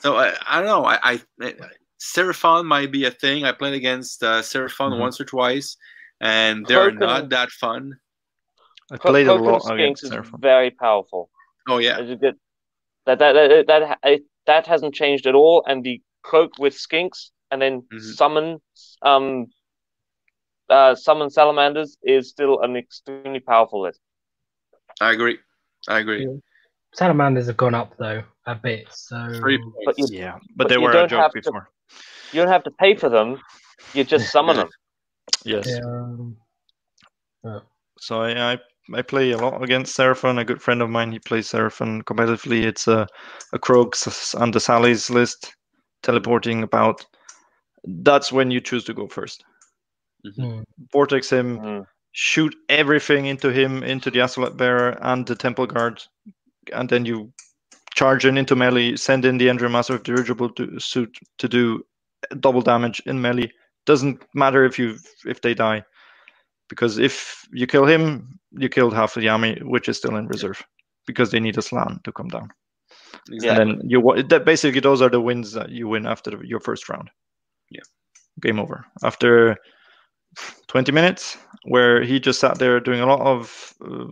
so 0.00 0.16
I, 0.16 0.34
I 0.48 0.58
don't 0.62 0.66
know. 0.66 0.84
I, 0.84 1.20
I 1.42 1.54
Seraphon 2.00 2.64
might 2.64 2.92
be 2.92 3.04
a 3.06 3.10
thing. 3.10 3.44
I 3.44 3.52
played 3.52 3.74
against 3.74 4.22
uh, 4.22 4.40
Seraphon 4.42 4.92
Mhm. 4.92 5.00
once 5.00 5.20
or 5.20 5.24
twice, 5.24 5.76
and 6.20 6.64
they're 6.66 6.92
Kroken- 6.92 7.00
not 7.00 7.28
that 7.30 7.50
fun. 7.50 7.98
i 8.92 8.96
played 8.96 9.26
a 9.26 9.34
lot 9.34 9.64
and 9.64 9.80
against 9.80 10.04
is 10.04 10.10
Seraphon. 10.10 10.40
very 10.40 10.70
powerful. 10.70 11.28
Oh 11.68 11.78
yeah, 11.78 11.98
As 11.98 12.08
you 12.08 12.16
That 12.16 12.36
that 13.06 13.18
that 13.18 13.66
that, 13.66 13.98
that, 14.02 14.20
that 14.46 14.66
hasn't 14.66 14.94
changed 14.94 15.26
at 15.26 15.34
all. 15.34 15.64
And 15.66 15.82
the 15.84 16.00
Kroak 16.22 16.52
with 16.58 16.74
skinks 16.74 17.30
and 17.50 17.60
then 17.60 17.82
Mhm. 17.92 18.00
summon 18.14 18.60
um 19.02 19.46
uh 20.70 20.94
summon 20.94 21.30
salamanders 21.30 21.96
is 22.02 22.28
still 22.30 22.60
an 22.60 22.76
extremely 22.76 23.40
powerful 23.40 23.82
list. 23.82 24.00
I 25.00 25.12
agree. 25.12 25.38
I 25.88 25.98
agree. 26.00 26.24
Yeah. 26.26 26.36
Salamanders 26.94 27.46
have 27.46 27.56
gone 27.56 27.74
up 27.74 27.96
though 27.98 28.22
a 28.46 28.54
bit, 28.54 28.86
so 28.90 29.30
Three 29.40 29.58
But 29.84 29.96
points. 29.96 30.10
you- 30.10 30.18
yeah 30.18 30.32
but, 30.56 30.64
but 30.64 30.68
they 30.68 30.78
were 30.78 30.90
a 30.90 31.06
joke 31.06 31.20
have 31.20 31.32
to- 31.32 31.40
before 31.42 31.68
You 32.32 32.42
don't 32.42 32.52
have 32.52 32.64
to 32.64 32.70
pay 32.70 32.94
for 32.96 33.08
them. 33.08 33.40
You 33.94 34.04
just 34.04 34.30
summon 34.32 34.56
them. 34.56 34.68
yes 35.44 35.66
yeah, 35.68 35.80
um, 35.84 36.36
So 38.00 38.22
I, 38.22 38.52
I 38.54 38.58
I 38.94 39.02
play 39.02 39.32
a 39.32 39.36
lot 39.36 39.62
against 39.62 39.96
Seraphon. 39.96 40.38
A 40.40 40.44
good 40.44 40.62
friend 40.62 40.80
of 40.82 40.88
mine, 40.88 41.12
he 41.12 41.18
plays 41.18 41.48
Seraphon 41.50 42.02
competitively. 42.04 42.64
It's 42.64 42.88
a 42.88 43.06
a 43.52 43.58
Krogs 43.58 44.34
and 44.40 44.52
the 44.54 44.60
Sally's 44.60 45.10
list, 45.10 45.54
teleporting 46.02 46.62
about. 46.62 47.04
That's 47.84 48.32
when 48.32 48.50
you 48.50 48.60
choose 48.60 48.84
to 48.84 48.94
go 48.94 49.06
first. 49.08 49.44
mm-hmm. 50.26 50.62
vortex 50.92 51.30
him, 51.30 51.58
mm. 51.58 51.84
Shoot 52.20 52.56
everything 52.68 53.26
into 53.26 53.52
him, 53.52 53.84
into 53.84 54.10
the 54.10 54.18
Astrolith 54.18 54.56
bearer 54.56 54.98
and 55.02 55.24
the 55.24 55.36
temple 55.36 55.66
guard, 55.66 56.02
and 56.72 56.88
then 56.88 57.04
you 57.04 57.32
charge 57.94 58.26
in 58.26 58.36
into 58.36 58.56
melee, 58.56 58.96
send 58.96 59.24
in 59.24 59.38
the 59.38 59.46
Endrin 59.46 59.70
Master 59.70 59.94
of 59.94 60.02
Dirigible 60.02 60.50
to, 60.54 60.80
suit 60.80 61.16
to 61.38 61.48
do 61.48 61.86
double 62.40 62.60
damage 62.60 63.00
in 63.06 63.20
melee. 63.20 63.52
Doesn't 63.86 64.20
matter 64.34 64.64
if 64.64 64.80
you 64.80 64.96
if 65.26 65.42
they 65.42 65.54
die, 65.54 65.84
because 66.68 66.98
if 66.98 67.46
you 67.52 67.68
kill 67.68 67.86
him, 67.86 68.40
you 68.50 68.68
killed 68.68 68.94
half 68.94 69.16
of 69.16 69.22
the 69.22 69.28
army, 69.28 69.56
which 69.62 69.88
is 69.88 69.96
still 69.96 70.16
in 70.16 70.26
reserve, 70.26 70.60
because 71.06 71.30
they 71.30 71.38
need 71.38 71.56
a 71.56 71.62
Slann 71.62 72.00
to 72.02 72.10
come 72.10 72.28
down. 72.28 72.50
Exactly. 73.30 73.48
And 73.48 73.80
then 73.80 73.88
you 73.88 74.24
that 74.24 74.44
basically 74.44 74.80
those 74.80 75.02
are 75.02 75.08
the 75.08 75.20
wins 75.20 75.52
that 75.52 75.70
you 75.70 75.86
win 75.86 76.04
after 76.04 76.32
the, 76.32 76.44
your 76.44 76.58
first 76.58 76.88
round. 76.88 77.10
Yeah. 77.70 77.86
Game 78.40 78.58
over. 78.58 78.84
After 79.04 79.56
20 80.68 80.92
minutes, 80.92 81.38
where 81.64 82.02
he 82.02 82.20
just 82.20 82.40
sat 82.40 82.58
there 82.58 82.80
doing 82.80 83.00
a 83.00 83.06
lot 83.06 83.20
of 83.20 83.74
uh, 83.84 84.06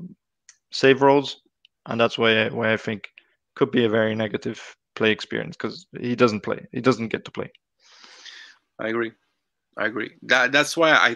save 0.73 1.03
rolls, 1.03 1.41
and 1.87 2.01
that's 2.01 2.19
why 2.19 2.49
why 2.49 2.73
I 2.73 2.77
think 2.77 3.09
could 3.55 3.71
be 3.71 3.85
a 3.85 3.89
very 3.89 4.15
negative 4.15 4.77
play 4.95 5.11
experience 5.11 5.57
because 5.57 5.87
he 6.01 6.17
doesn't 6.17 6.41
play. 6.41 6.67
He 6.73 6.81
doesn't 6.81 7.09
get 7.09 7.25
to 7.25 7.31
play. 7.31 7.51
I 8.79 8.89
agree. 8.89 9.13
I 9.77 9.87
agree. 9.87 10.13
That 10.23 10.53
that's 10.53 10.77
why 10.77 10.91
I, 10.93 11.11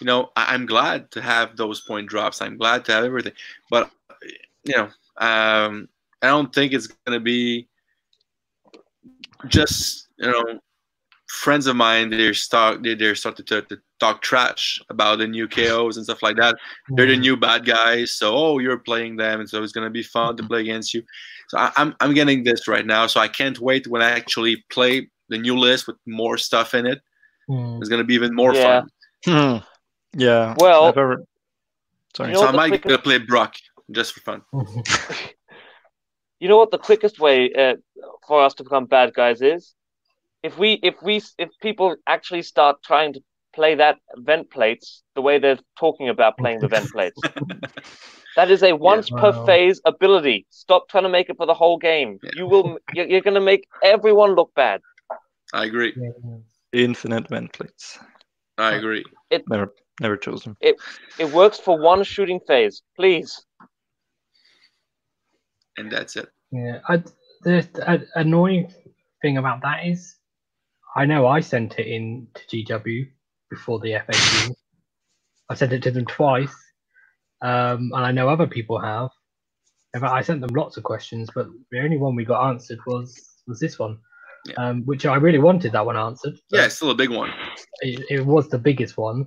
you 0.00 0.06
know, 0.06 0.30
I, 0.36 0.54
am 0.54 0.66
glad 0.66 1.10
to 1.12 1.22
have 1.22 1.56
those 1.56 1.80
point 1.80 2.08
drops. 2.08 2.40
I'm 2.40 2.56
glad 2.56 2.84
to 2.86 2.92
have 2.92 3.04
everything, 3.04 3.32
but 3.70 3.90
you 4.64 4.76
know, 4.76 4.88
um, 5.18 5.88
I 6.22 6.28
don't 6.28 6.54
think 6.54 6.72
it's 6.72 6.86
gonna 6.86 7.20
be 7.20 7.68
just 9.48 10.08
you 10.18 10.30
know 10.30 10.60
friends 11.28 11.66
of 11.66 11.76
mine 11.76 12.08
they're 12.08 12.32
start 12.32 12.82
they, 12.82 12.94
they're 12.94 13.14
starting 13.14 13.44
to, 13.44 13.62
to, 13.62 13.78
talk 13.98 14.22
trash 14.22 14.80
about 14.90 15.18
the 15.18 15.26
new 15.26 15.48
KOs 15.48 15.96
and 15.96 16.04
stuff 16.04 16.22
like 16.22 16.36
that. 16.36 16.56
They're 16.90 17.06
the 17.06 17.12
mm-hmm. 17.12 17.20
new 17.22 17.36
bad 17.36 17.64
guys, 17.64 18.12
so 18.12 18.34
oh 18.34 18.58
you're 18.58 18.78
playing 18.78 19.16
them, 19.16 19.40
and 19.40 19.48
so 19.48 19.62
it's 19.62 19.72
gonna 19.72 19.90
be 19.90 20.02
fun 20.02 20.36
to 20.36 20.42
play 20.42 20.60
against 20.60 20.94
you. 20.94 21.02
So 21.48 21.58
I, 21.58 21.72
am 21.76 21.94
I'm 22.00 22.14
getting 22.14 22.44
this 22.44 22.68
right 22.68 22.86
now, 22.86 23.06
so 23.06 23.20
I 23.20 23.28
can't 23.28 23.58
wait 23.58 23.86
when 23.86 24.02
I 24.02 24.10
actually 24.10 24.64
play 24.70 25.08
the 25.28 25.38
new 25.38 25.56
list 25.56 25.86
with 25.86 25.96
more 26.06 26.38
stuff 26.38 26.74
in 26.74 26.86
it. 26.86 27.00
Mm. 27.48 27.80
It's 27.80 27.88
gonna 27.88 28.04
be 28.04 28.14
even 28.14 28.34
more 28.34 28.54
yeah. 28.54 28.80
fun. 28.80 28.90
Hmm. 29.24 30.20
Yeah. 30.20 30.54
Well, 30.58 30.86
ever... 30.86 31.24
sorry. 32.16 32.30
You 32.30 32.34
know 32.34 32.40
so 32.40 32.48
I 32.48 32.52
might 32.52 32.68
quickest... 32.82 33.04
play 33.04 33.18
Brokk 33.18 33.54
just 33.90 34.12
for 34.12 34.20
fun. 34.20 34.42
you 36.40 36.48
know 36.48 36.56
what 36.56 36.70
the 36.70 36.78
quickest 36.78 37.18
way 37.18 37.52
uh, 37.52 37.76
for 38.26 38.42
us 38.42 38.54
to 38.54 38.64
become 38.64 38.86
bad 38.86 39.14
guys 39.14 39.42
is? 39.42 39.74
If 40.42 40.58
we 40.58 40.74
if 40.82 40.94
we 41.02 41.22
if 41.38 41.50
people 41.60 41.96
actually 42.06 42.42
start 42.42 42.82
trying 42.82 43.12
to 43.14 43.20
play 43.56 43.74
that 43.74 43.96
vent 44.16 44.50
plates 44.50 45.02
the 45.16 45.22
way 45.22 45.38
they're 45.38 45.58
talking 45.78 46.08
about 46.08 46.38
playing 46.38 46.60
the 46.60 46.68
vent 46.68 46.90
plates. 46.92 47.20
that 48.36 48.50
is 48.50 48.62
a 48.62 48.72
once 48.72 49.10
yeah, 49.10 49.20
per 49.20 49.46
phase 49.46 49.80
ability. 49.84 50.46
Stop 50.50 50.88
trying 50.88 51.04
to 51.04 51.08
make 51.08 51.28
it 51.28 51.36
for 51.36 51.46
the 51.46 51.54
whole 51.54 51.78
game. 51.78 52.18
Yeah. 52.22 52.30
You 52.36 52.46
will 52.46 52.78
you're, 52.94 53.06
you're 53.06 53.26
going 53.28 53.34
to 53.34 53.48
make 53.52 53.66
everyone 53.82 54.34
look 54.36 54.52
bad. 54.54 54.80
I 55.52 55.64
agree. 55.64 55.92
Infinite 56.72 57.28
vent 57.28 57.52
plates. 57.52 57.98
I 58.58 58.74
agree. 58.74 59.04
It 59.30 59.42
never 59.48 59.74
never 60.00 60.16
chose 60.16 60.44
them. 60.44 60.56
It 60.60 60.76
it 61.18 61.32
works 61.32 61.58
for 61.58 61.78
one 61.78 62.04
shooting 62.04 62.40
phase. 62.46 62.82
Please 62.94 63.46
and 65.76 65.90
that's 65.90 66.16
it. 66.16 66.28
Yeah, 66.50 66.80
I, 66.88 66.98
the, 67.42 67.68
the 67.74 68.06
annoying 68.14 68.72
thing 69.22 69.38
about 69.38 69.62
that 69.62 69.86
is, 69.86 70.16
I 70.94 71.04
know 71.04 71.26
I 71.26 71.40
sent 71.40 71.78
it 71.78 71.86
in 71.86 72.28
to 72.34 72.56
GW 72.64 73.08
before 73.50 73.78
the 73.80 73.92
FAQ. 73.92 74.54
I 75.48 75.54
sent 75.54 75.72
it 75.72 75.82
to 75.84 75.90
them 75.90 76.06
twice, 76.06 76.54
um, 77.42 77.92
and 77.94 78.04
I 78.04 78.12
know 78.12 78.28
other 78.28 78.46
people 78.46 78.80
have. 78.80 79.10
In 79.94 80.00
fact, 80.00 80.12
I 80.12 80.22
sent 80.22 80.40
them 80.40 80.54
lots 80.54 80.76
of 80.76 80.82
questions, 80.82 81.30
but 81.34 81.46
the 81.70 81.80
only 81.80 81.96
one 81.96 82.14
we 82.14 82.24
got 82.24 82.48
answered 82.48 82.78
was 82.86 83.18
was 83.46 83.60
this 83.60 83.78
one, 83.78 83.98
yeah. 84.46 84.54
um, 84.56 84.82
which 84.84 85.06
I 85.06 85.16
really 85.16 85.38
wanted 85.38 85.72
that 85.72 85.86
one 85.86 85.96
answered. 85.96 86.38
Yeah, 86.50 86.66
it's 86.66 86.76
still 86.76 86.90
a 86.90 86.94
big 86.94 87.10
one. 87.10 87.32
It, 87.80 88.04
it 88.10 88.26
was 88.26 88.48
the 88.48 88.58
biggest 88.58 88.98
one. 88.98 89.26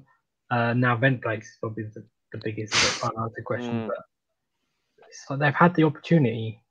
Uh, 0.52 0.74
now 0.74 0.98
vent 0.98 1.22
plates 1.22 1.48
is 1.48 1.58
probably 1.62 1.86
the, 1.94 2.06
the 2.34 2.42
biggest 2.44 2.74
unanswered 3.04 3.46
question, 3.46 3.72
mm. 3.72 3.88
but 3.88 3.98
so 5.12 5.38
they've 5.38 5.54
had 5.54 5.74
the 5.76 5.84
opportunity, 5.84 6.62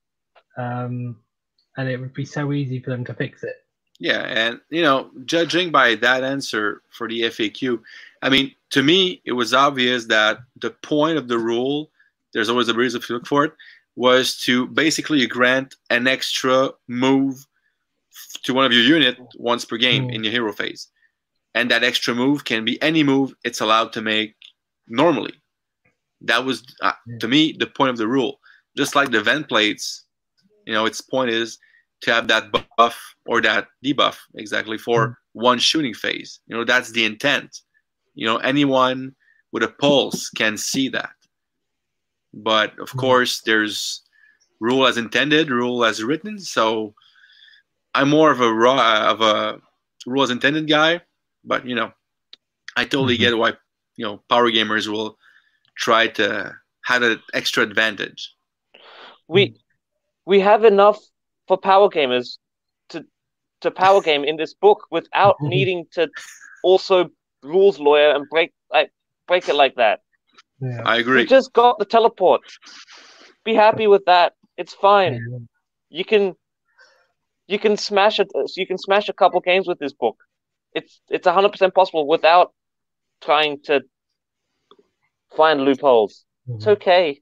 um, 0.58 1.16
and 1.76 1.88
it 1.88 1.98
would 1.98 2.14
be 2.14 2.24
so 2.24 2.52
easy 2.52 2.80
for 2.80 2.90
them 2.90 3.04
to 3.06 3.14
fix 3.14 3.42
it. 3.42 3.56
Yeah, 3.98 4.20
and 4.20 4.60
you 4.70 4.82
know, 4.82 5.10
judging 5.24 5.70
by 5.70 5.96
that 5.96 6.22
answer 6.22 6.82
for 6.90 7.08
the 7.08 7.22
FAQ, 7.22 7.80
I 8.22 8.28
mean, 8.28 8.54
to 8.70 8.82
me, 8.82 9.20
it 9.24 9.32
was 9.32 9.54
obvious 9.54 10.06
that 10.06 10.38
the 10.60 10.70
point 10.70 11.18
of 11.18 11.28
the 11.28 11.38
rule, 11.38 11.90
there's 12.32 12.48
always 12.48 12.68
a 12.68 12.74
reason 12.74 13.00
if 13.00 13.08
you 13.08 13.16
look 13.16 13.26
for 13.26 13.44
it, 13.44 13.52
was 13.96 14.36
to 14.42 14.66
basically 14.68 15.26
grant 15.26 15.74
an 15.90 16.06
extra 16.06 16.70
move 16.86 17.44
to 18.44 18.54
one 18.54 18.64
of 18.64 18.72
your 18.72 18.82
unit 18.82 19.18
once 19.36 19.64
per 19.64 19.76
game 19.76 20.08
mm. 20.08 20.14
in 20.14 20.22
your 20.22 20.32
hero 20.32 20.52
phase. 20.52 20.88
And 21.54 21.70
that 21.70 21.82
extra 21.82 22.14
move 22.14 22.44
can 22.44 22.64
be 22.64 22.80
any 22.80 23.02
move 23.02 23.34
it's 23.42 23.60
allowed 23.60 23.92
to 23.94 24.02
make 24.02 24.36
normally. 24.86 25.34
That 26.20 26.44
was, 26.44 26.62
uh, 26.82 26.92
to 27.20 27.28
me, 27.28 27.56
the 27.58 27.66
point 27.66 27.90
of 27.90 27.96
the 27.96 28.06
rule. 28.06 28.38
Just 28.76 28.94
like 28.94 29.10
the 29.10 29.22
vent 29.22 29.48
plates, 29.48 30.04
you 30.66 30.72
know, 30.72 30.86
its 30.86 31.00
point 31.00 31.30
is 31.30 31.58
to 32.02 32.12
have 32.12 32.28
that 32.28 32.52
buff 32.76 33.14
or 33.26 33.40
that 33.42 33.68
debuff 33.84 34.16
exactly 34.34 34.78
for 34.78 35.08
mm. 35.08 35.14
one 35.32 35.58
shooting 35.58 35.94
phase. 35.94 36.40
You 36.46 36.56
know, 36.56 36.64
that's 36.64 36.92
the 36.92 37.04
intent. 37.04 37.60
You 38.14 38.26
know, 38.26 38.38
anyone 38.38 39.14
with 39.52 39.62
a 39.62 39.68
pulse 39.68 40.30
can 40.30 40.56
see 40.56 40.88
that. 40.90 41.10
But 42.32 42.78
of 42.78 42.90
mm. 42.90 42.98
course, 42.98 43.42
there's 43.42 44.02
rule 44.60 44.86
as 44.86 44.96
intended, 44.96 45.50
rule 45.50 45.84
as 45.84 46.02
written. 46.02 46.38
So 46.38 46.94
I'm 47.94 48.10
more 48.10 48.30
of 48.30 48.40
a 48.40 48.52
raw 48.52 49.10
of 49.10 49.20
a 49.20 49.60
rule 50.06 50.22
as 50.22 50.30
intended 50.30 50.68
guy. 50.68 51.00
But 51.44 51.66
you 51.66 51.74
know, 51.74 51.92
I 52.76 52.84
totally 52.84 53.14
mm-hmm. 53.14 53.22
get 53.22 53.38
why 53.38 53.52
you 53.96 54.04
know 54.04 54.22
power 54.28 54.50
gamers 54.50 54.88
will 54.88 55.18
try 55.76 56.08
to 56.08 56.54
have 56.84 57.02
an 57.02 57.20
extra 57.34 57.62
advantage. 57.62 58.34
We 59.28 59.56
we 60.26 60.40
have 60.40 60.64
enough 60.64 60.98
for 61.48 61.56
power 61.56 61.88
gamers 61.88 62.38
to 62.90 63.04
to 63.62 63.70
power 63.70 64.00
game 64.00 64.24
in 64.24 64.36
this 64.36 64.54
book 64.54 64.86
without 64.90 65.36
needing 65.40 65.86
to 65.92 66.08
also 66.62 67.10
rules 67.42 67.78
lawyer 67.78 68.14
and 68.14 68.28
break 68.28 68.52
like 68.70 68.92
break 69.26 69.48
it 69.48 69.54
like 69.54 69.74
that. 69.76 70.00
Yeah. 70.60 70.82
I 70.84 70.96
agree. 70.98 71.22
You 71.22 71.26
just 71.26 71.52
got 71.52 71.78
the 71.78 71.84
teleport. 71.84 72.42
Be 73.44 73.54
happy 73.54 73.86
with 73.86 74.04
that. 74.06 74.34
It's 74.56 74.74
fine. 74.74 75.14
Yeah. 75.14 75.38
You 75.90 76.04
can 76.04 76.34
you 77.46 77.58
can 77.58 77.76
smash 77.76 78.20
it. 78.20 78.28
You 78.56 78.66
can 78.66 78.78
smash 78.78 79.08
a 79.08 79.12
couple 79.12 79.40
games 79.40 79.66
with 79.66 79.78
this 79.78 79.92
book. 79.92 80.16
It's 80.74 81.00
it's 81.08 81.26
hundred 81.26 81.50
percent 81.50 81.74
possible 81.74 82.06
without 82.06 82.52
trying 83.22 83.60
to 83.64 83.82
find 85.36 85.62
loopholes. 85.62 86.24
Mm-hmm. 86.48 86.56
It's 86.56 86.66
okay. 86.66 87.20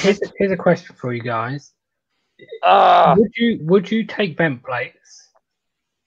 Here's 0.00 0.20
a, 0.20 0.32
here's 0.38 0.52
a 0.52 0.56
question 0.56 0.94
for 0.96 1.12
you 1.14 1.22
guys. 1.22 1.73
Uh, 2.62 3.14
would 3.18 3.32
you 3.36 3.58
would 3.62 3.90
you 3.90 4.04
take 4.04 4.36
vent 4.36 4.62
plates? 4.62 5.28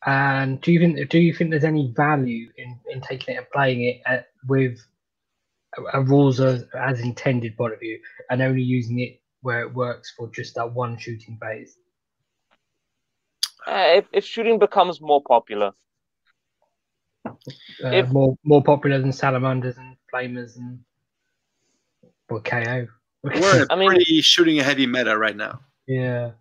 And 0.05 0.61
do 0.61 0.71
you 0.71 0.79
think 0.79 1.09
do 1.09 1.19
you 1.19 1.33
think 1.33 1.51
there's 1.51 1.63
any 1.63 1.91
value 1.95 2.49
in, 2.57 2.79
in 2.89 3.01
taking 3.01 3.35
it 3.35 3.37
and 3.39 3.49
playing 3.51 3.83
it 3.83 4.01
at, 4.05 4.27
with 4.47 4.79
a, 5.77 5.99
a 5.99 6.01
rules 6.01 6.39
as, 6.39 6.63
as 6.77 7.01
intended 7.01 7.57
point 7.57 7.73
of 7.73 7.79
view, 7.79 7.99
and 8.29 8.41
only 8.41 8.61
using 8.61 8.99
it 8.99 9.19
where 9.41 9.61
it 9.61 9.73
works 9.73 10.13
for 10.15 10.29
just 10.29 10.55
that 10.55 10.71
one 10.71 10.97
shooting 10.97 11.37
phase? 11.41 11.77
Uh, 13.65 13.97
if, 13.97 14.05
if 14.13 14.23
shooting 14.23 14.59
becomes 14.59 15.01
more 15.01 15.21
popular, 15.21 15.73
uh, 17.25 17.33
if, 17.83 18.09
more 18.09 18.37
more 18.43 18.63
popular 18.63 18.99
than 18.99 19.11
salamanders 19.11 19.77
and 19.77 19.97
flamers 20.13 20.55
and 20.57 20.79
or 22.29 22.41
KO. 22.41 22.87
We're 23.23 23.33
in 23.33 23.43
a 23.43 23.67
I 23.69 23.75
mean, 23.75 23.89
pretty 23.89 24.21
shooting 24.21 24.59
a 24.59 24.63
heavy 24.63 24.85
meta 24.85 25.17
right 25.17 25.35
now. 25.35 25.61
Yeah. 25.87 26.31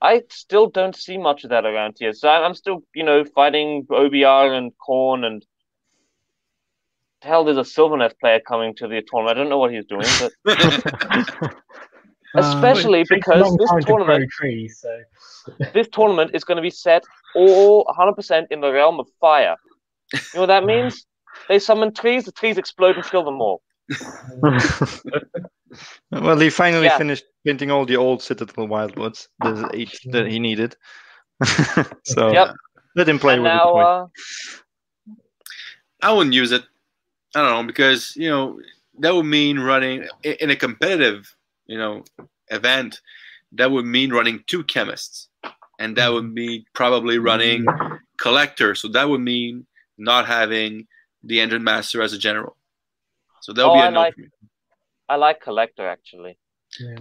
I 0.00 0.22
still 0.30 0.68
don't 0.68 0.96
see 0.96 1.16
much 1.16 1.44
of 1.44 1.50
that 1.50 1.64
around 1.64 1.96
here. 1.98 2.12
So 2.12 2.28
I'm 2.28 2.54
still, 2.54 2.82
you 2.94 3.04
know, 3.04 3.24
fighting 3.24 3.86
OBR 3.88 4.56
and 4.56 4.72
Khorne 4.78 5.24
and 5.24 5.44
hell, 7.22 7.44
there's 7.44 7.56
a 7.56 7.60
Sylvaneth 7.60 8.18
player 8.18 8.40
coming 8.40 8.74
to 8.76 8.88
the 8.88 9.02
tournament. 9.02 9.36
I 9.36 9.40
don't 9.40 9.48
know 9.48 9.58
what 9.58 9.72
he's 9.72 9.84
doing, 9.86 10.06
but 10.20 10.32
especially 12.34 13.02
uh, 13.02 13.06
because 13.08 13.56
this 13.56 13.84
tournament, 13.84 14.30
trees, 14.30 14.80
so. 14.80 15.00
this 15.74 15.88
tournament 15.92 16.32
is 16.34 16.44
going 16.44 16.56
to 16.56 16.62
be 16.62 16.70
set 16.70 17.04
all 17.34 17.84
100% 17.86 18.46
in 18.50 18.60
the 18.60 18.72
realm 18.72 19.00
of 19.00 19.06
fire. 19.20 19.56
You 20.12 20.20
know 20.34 20.40
what 20.40 20.46
that 20.46 20.64
means? 20.64 21.06
They 21.48 21.58
summon 21.58 21.94
trees, 21.94 22.24
the 22.24 22.32
trees 22.32 22.58
explode 22.58 22.96
and 22.96 23.04
kill 23.04 23.24
them 23.24 23.40
all. 23.40 23.62
well, 26.10 26.38
he 26.38 26.50
finally 26.50 26.86
yeah. 26.86 26.98
finished 26.98 27.24
painting 27.44 27.70
all 27.70 27.84
the 27.84 27.96
old 27.96 28.22
Citadel 28.22 28.68
Wildwoods, 28.68 29.28
the 29.40 29.70
eight 29.74 29.98
that 30.06 30.26
he 30.26 30.38
needed. 30.38 30.76
so 32.04 32.32
yep. 32.32 32.54
let 32.94 33.08
him 33.08 33.18
play 33.18 33.34
and 33.34 33.42
with 33.42 33.52
now, 33.52 33.76
uh, 33.76 34.06
I 36.02 36.12
wouldn't 36.12 36.34
use 36.34 36.52
it. 36.52 36.62
I 37.34 37.40
don't 37.40 37.50
know 37.50 37.66
because 37.66 38.14
you 38.16 38.28
know 38.28 38.60
that 38.98 39.14
would 39.14 39.26
mean 39.26 39.58
running 39.58 40.06
in 40.22 40.50
a 40.50 40.56
competitive, 40.56 41.34
you 41.66 41.78
know, 41.78 42.04
event. 42.48 43.00
That 43.52 43.70
would 43.70 43.84
mean 43.84 44.12
running 44.12 44.44
two 44.46 44.64
chemists, 44.64 45.28
and 45.78 45.96
that 45.96 46.12
would 46.12 46.32
mean 46.32 46.64
probably 46.74 47.18
running 47.18 47.66
collector. 48.18 48.74
So 48.74 48.88
that 48.88 49.08
would 49.08 49.20
mean 49.20 49.66
not 49.98 50.26
having 50.26 50.86
the 51.22 51.38
Endrin 51.38 51.62
Master 51.62 52.02
as 52.02 52.12
a 52.12 52.18
general. 52.18 52.56
So 53.42 53.52
that'll 53.52 53.72
Oh, 53.72 53.74
be 53.74 53.80
a 53.80 53.84
I 53.84 53.90
no 53.90 54.00
like- 54.00 54.14
for 54.14 54.20
me. 54.20 54.28
I 55.08 55.16
like 55.16 55.40
collector 55.42 55.86
actually. 55.88 56.38
Yeah. 56.80 56.96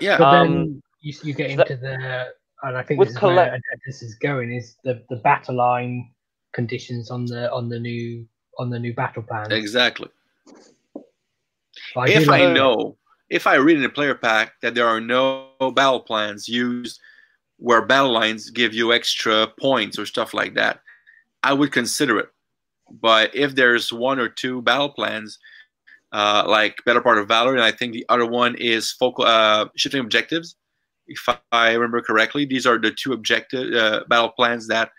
Yeah, 0.00 0.18
But 0.18 0.24
Um, 0.34 0.48
then 0.54 0.82
you, 1.02 1.12
you 1.22 1.34
get 1.34 1.50
into 1.50 1.76
the, 1.76 2.34
and 2.64 2.76
I 2.76 2.82
think 2.82 2.98
With 2.98 3.08
this 3.08 3.14
is 3.14 3.20
collect- 3.20 3.50
where 3.52 3.60
this 3.86 4.02
is 4.02 4.14
going 4.16 4.52
is 4.52 4.76
the 4.82 5.04
the 5.10 5.16
battle 5.16 5.54
line 5.54 6.10
conditions 6.52 7.10
on 7.10 7.26
the 7.26 7.52
on 7.52 7.68
the 7.68 7.78
new 7.78 8.26
on 8.58 8.70
the 8.70 8.78
new 8.78 8.94
battle 8.94 9.22
plan. 9.22 9.52
exactly. 9.52 10.08
But 11.94 12.06
do 12.06 12.12
if 12.12 12.26
like 12.26 12.42
I 12.42 12.46
the- 12.46 12.54
know, 12.54 12.96
if 13.28 13.46
I 13.46 13.54
read 13.56 13.76
in 13.76 13.84
a 13.84 13.88
player 13.88 14.14
pack 14.14 14.54
that 14.62 14.74
there 14.74 14.86
are 14.88 15.00
no 15.00 15.50
battle 15.76 16.00
plans 16.00 16.48
used 16.48 16.98
where 17.58 17.82
battle 17.86 18.12
lines 18.12 18.50
give 18.50 18.72
you 18.74 18.92
extra 18.92 19.46
points 19.60 19.98
or 19.98 20.06
stuff 20.06 20.34
like 20.34 20.54
that, 20.54 20.80
I 21.42 21.52
would 21.52 21.72
consider 21.72 22.18
it. 22.18 22.30
But 22.90 23.34
if 23.34 23.54
there's 23.54 23.92
one 23.92 24.18
or 24.18 24.28
two 24.28 24.60
battle 24.62 24.88
plans, 24.90 25.38
uh, 26.14 26.44
like 26.46 26.76
Better 26.86 27.02
Part 27.02 27.18
of 27.18 27.28
Valor, 27.28 27.54
and 27.54 27.62
I 27.62 27.72
think 27.72 27.92
the 27.92 28.06
other 28.08 28.24
one 28.24 28.54
is 28.56 28.92
focal 28.92 29.26
uh, 29.26 29.66
shifting 29.76 30.00
objectives, 30.00 30.56
if 31.06 31.28
I 31.52 31.72
remember 31.72 32.00
correctly, 32.00 32.44
these 32.44 32.66
are 32.66 32.78
the 32.78 32.90
two 32.90 33.12
objective 33.12 33.74
uh, 33.74 34.04
battle 34.08 34.30
plans 34.30 34.68
that 34.68 34.90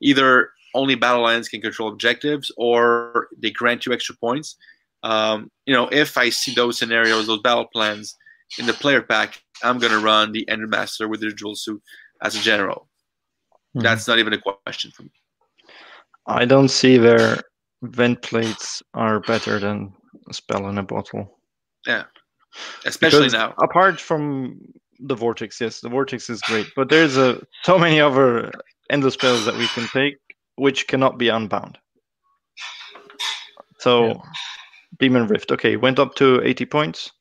either 0.00 0.50
only 0.74 0.94
battle 0.94 1.22
lines 1.22 1.48
can 1.48 1.60
control 1.60 1.88
objectives 1.88 2.50
or 2.56 3.28
they 3.38 3.50
grant 3.50 3.86
you 3.86 3.92
extra 3.92 4.16
points. 4.16 4.56
Um, 5.02 5.50
you 5.66 5.74
know, 5.74 5.88
if 5.92 6.16
I 6.18 6.30
see 6.30 6.54
those 6.54 6.78
scenarios, 6.78 7.26
those 7.26 7.40
battle 7.42 7.66
plans 7.72 8.16
in 8.58 8.66
the 8.66 8.72
player 8.72 9.02
pack, 9.02 9.40
I'm 9.62 9.78
gonna 9.78 9.98
run 9.98 10.32
the 10.32 10.44
Endrin 10.46 10.68
Master 10.68 11.06
with 11.08 11.20
the 11.20 11.30
dual 11.30 11.54
suit 11.54 11.80
as 12.22 12.34
a 12.34 12.40
general. 12.40 12.88
Mhm. 13.76 13.82
That's 13.82 14.08
not 14.08 14.18
even 14.18 14.32
a 14.32 14.38
question 14.38 14.90
for 14.90 15.04
me. 15.04 15.12
I 16.26 16.44
don't 16.44 16.70
see 16.70 16.96
their 16.96 17.42
vent 17.82 18.22
plates 18.22 18.82
are 18.94 19.20
better 19.20 19.58
than 19.58 19.92
spell 20.32 20.68
in 20.68 20.78
a 20.78 20.82
bottle. 20.82 21.38
Yeah, 21.86 22.04
especially 22.84 23.26
Because 23.26 23.32
now. 23.32 23.54
Apart 23.58 24.00
from 24.00 24.60
the 25.00 25.14
vortex, 25.14 25.60
yes, 25.60 25.80
the 25.80 25.88
vortex 25.88 26.30
is 26.30 26.40
great, 26.42 26.66
but 26.76 26.88
there's 26.88 27.16
a 27.16 27.40
so 27.62 27.78
many 27.78 28.00
other 28.00 28.50
endless 28.90 29.14
spells 29.14 29.44
that 29.44 29.56
we 29.56 29.66
can 29.68 29.86
take 29.88 30.18
which 30.56 30.86
cannot 30.86 31.18
be 31.18 31.28
unbound. 31.28 31.78
So, 33.78 34.06
Yeah. 34.06 34.14
Demon 34.98 35.26
Rift, 35.26 35.50
okay, 35.52 35.76
went 35.76 35.98
up 35.98 36.14
to 36.16 36.40
80 36.42 36.64
points. 36.66 37.12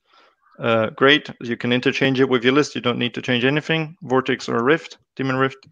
Uh, 0.59 0.91
great, 0.91 1.29
you 1.41 1.57
can 1.57 1.73
interchange 1.73 2.19
it 2.19 2.29
with 2.29 2.43
your 2.43 2.53
list. 2.53 2.75
You 2.75 2.81
don't 2.81 2.99
need 2.99 3.15
to 3.15 3.21
change 3.21 3.43
anything. 3.43 3.97
Vortex 4.03 4.47
or 4.47 4.63
Rift, 4.63 4.99
Demon 5.15 5.37
Rift. 5.37 5.67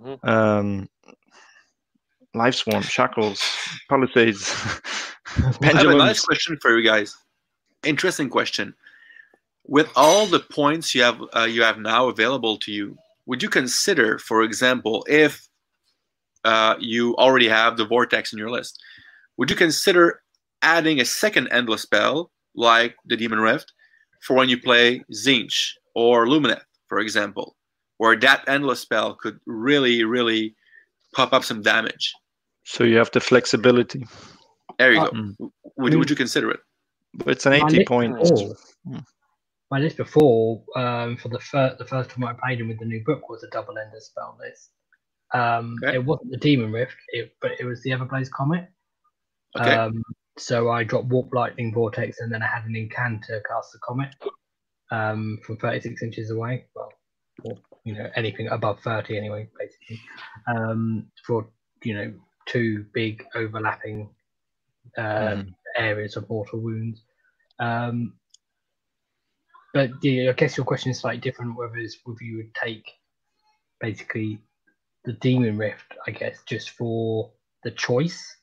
Mhm. 0.00 0.24
Um, 0.26 0.88
Life 2.34 2.56
Swarm, 2.56 2.82
Shackles, 2.82 3.42
Palisades, 3.88 4.52
I 5.36 5.66
have 5.66 5.86
a 5.86 5.96
nice 5.96 6.24
question 6.24 6.58
for 6.60 6.76
you 6.76 6.86
guys. 6.86 7.16
Interesting 7.82 8.28
question. 8.28 8.74
With 9.66 9.90
all 9.96 10.26
the 10.26 10.40
points 10.40 10.94
you 10.94 11.02
have 11.02 11.22
uh, 11.34 11.44
you 11.44 11.62
have 11.62 11.78
now 11.78 12.08
available 12.08 12.58
to 12.58 12.72
you, 12.72 12.98
would 13.26 13.42
you 13.42 13.48
consider, 13.48 14.18
for 14.18 14.42
example, 14.42 15.06
if 15.08 15.48
uh, 16.44 16.76
you 16.78 17.16
already 17.16 17.48
have 17.48 17.76
the 17.76 17.86
vortex 17.86 18.32
in 18.32 18.38
your 18.38 18.50
list, 18.50 18.80
would 19.36 19.50
you 19.50 19.56
consider 19.56 20.20
adding 20.62 21.00
a 21.00 21.04
second 21.04 21.48
endless 21.50 21.82
spell 21.82 22.30
like 22.54 22.94
the 23.06 23.16
Demon 23.16 23.40
Rift 23.40 23.72
for 24.20 24.36
when 24.36 24.48
you 24.48 24.60
play 24.60 25.02
Tzeentch 25.12 25.72
or 25.94 26.26
Lumineth, 26.26 26.62
for 26.86 26.98
example, 26.98 27.56
where 27.96 28.16
that 28.16 28.44
endless 28.46 28.80
spell 28.80 29.14
could 29.14 29.40
really, 29.46 30.04
really 30.04 30.54
pop 31.14 31.32
up 31.32 31.44
some 31.44 31.62
damage? 31.62 32.12
So 32.64 32.84
you 32.84 32.96
have 32.96 33.10
the 33.12 33.20
flexibility. 33.20 34.04
There 34.78 34.92
you 34.92 35.00
Uh, 35.00 35.10
go. 35.10 35.10
Mm. 35.12 35.50
Would, 35.76 35.94
would 35.94 36.10
you 36.10 36.16
consider 36.16 36.50
it? 36.50 36.60
But 37.14 37.28
it's 37.28 37.46
an 37.46 37.52
80 37.52 37.84
point. 37.84 38.18
before- 38.18 38.56
Hmm. 38.84 38.98
My 39.70 39.78
list 39.78 39.96
before, 39.96 40.62
um, 40.76 41.16
for 41.16 41.28
the 41.30 41.38
first 41.40 41.78
the 41.78 41.86
first 41.86 42.10
time 42.10 42.24
I 42.24 42.32
played 42.34 42.60
him 42.60 42.68
with 42.68 42.78
the 42.78 42.84
new 42.84 43.02
book 43.04 43.28
was 43.28 43.42
a 43.42 43.48
double 43.50 43.76
ender 43.78 43.98
spell 44.00 44.36
list. 44.38 44.70
Um, 45.32 45.76
Okay. 45.82 45.96
It 45.96 46.04
wasn't 46.04 46.30
the 46.30 46.36
Demon 46.36 46.70
Rift, 46.70 46.96
it, 47.08 47.34
but 47.40 47.52
it 47.58 47.64
was 47.64 47.82
the 47.82 47.90
Everblaze 47.90 48.30
Comet. 48.30 48.68
Okay. 49.58 49.74
Um, 49.74 50.02
so 50.38 50.70
I 50.70 50.84
dropped 50.84 51.06
Warp 51.08 51.32
Lightning 51.32 51.72
Vortex, 51.72 52.20
and 52.20 52.32
then 52.32 52.42
I 52.42 52.46
had 52.46 52.64
an 52.66 52.74
Incantor 52.74 53.40
cast 53.48 53.72
the 53.72 53.78
Comet 53.82 54.14
um, 54.90 55.38
from 55.44 55.56
36 55.56 56.02
inches 56.02 56.30
away. 56.30 56.66
Well, 56.74 56.92
or, 57.44 57.56
you 57.84 57.94
know, 57.94 58.10
anything 58.16 58.48
above 58.48 58.80
30 58.80 59.16
anyway, 59.16 59.48
basically. 59.58 60.00
Um, 60.46 61.10
for 61.26 61.48
you 61.82 61.94
know, 61.94 62.14
two 62.46 62.84
big 62.92 63.24
overlapping 63.34 64.10
uh, 64.96 65.36
Mhm. 65.36 65.54
areas 65.76 66.16
of 66.16 66.28
mortal 66.28 66.60
wounds. 66.60 67.02
Um, 67.58 68.14
but 69.72 69.90
yeah, 70.02 70.30
I 70.30 70.32
guess 70.34 70.56
your 70.56 70.66
question 70.66 70.90
is 70.90 71.00
slightly 71.00 71.20
different. 71.20 71.56
Whether 71.56 71.78
it's 71.78 71.98
whether 72.04 72.22
you 72.22 72.36
would 72.36 72.54
take 72.54 72.84
basically 73.80 74.38
the 75.04 75.14
Demon 75.14 75.58
Rift, 75.58 75.94
I 76.06 76.10
guess, 76.10 76.42
just 76.46 76.70
for 76.70 77.30
the 77.64 77.70
choice. 77.72 78.36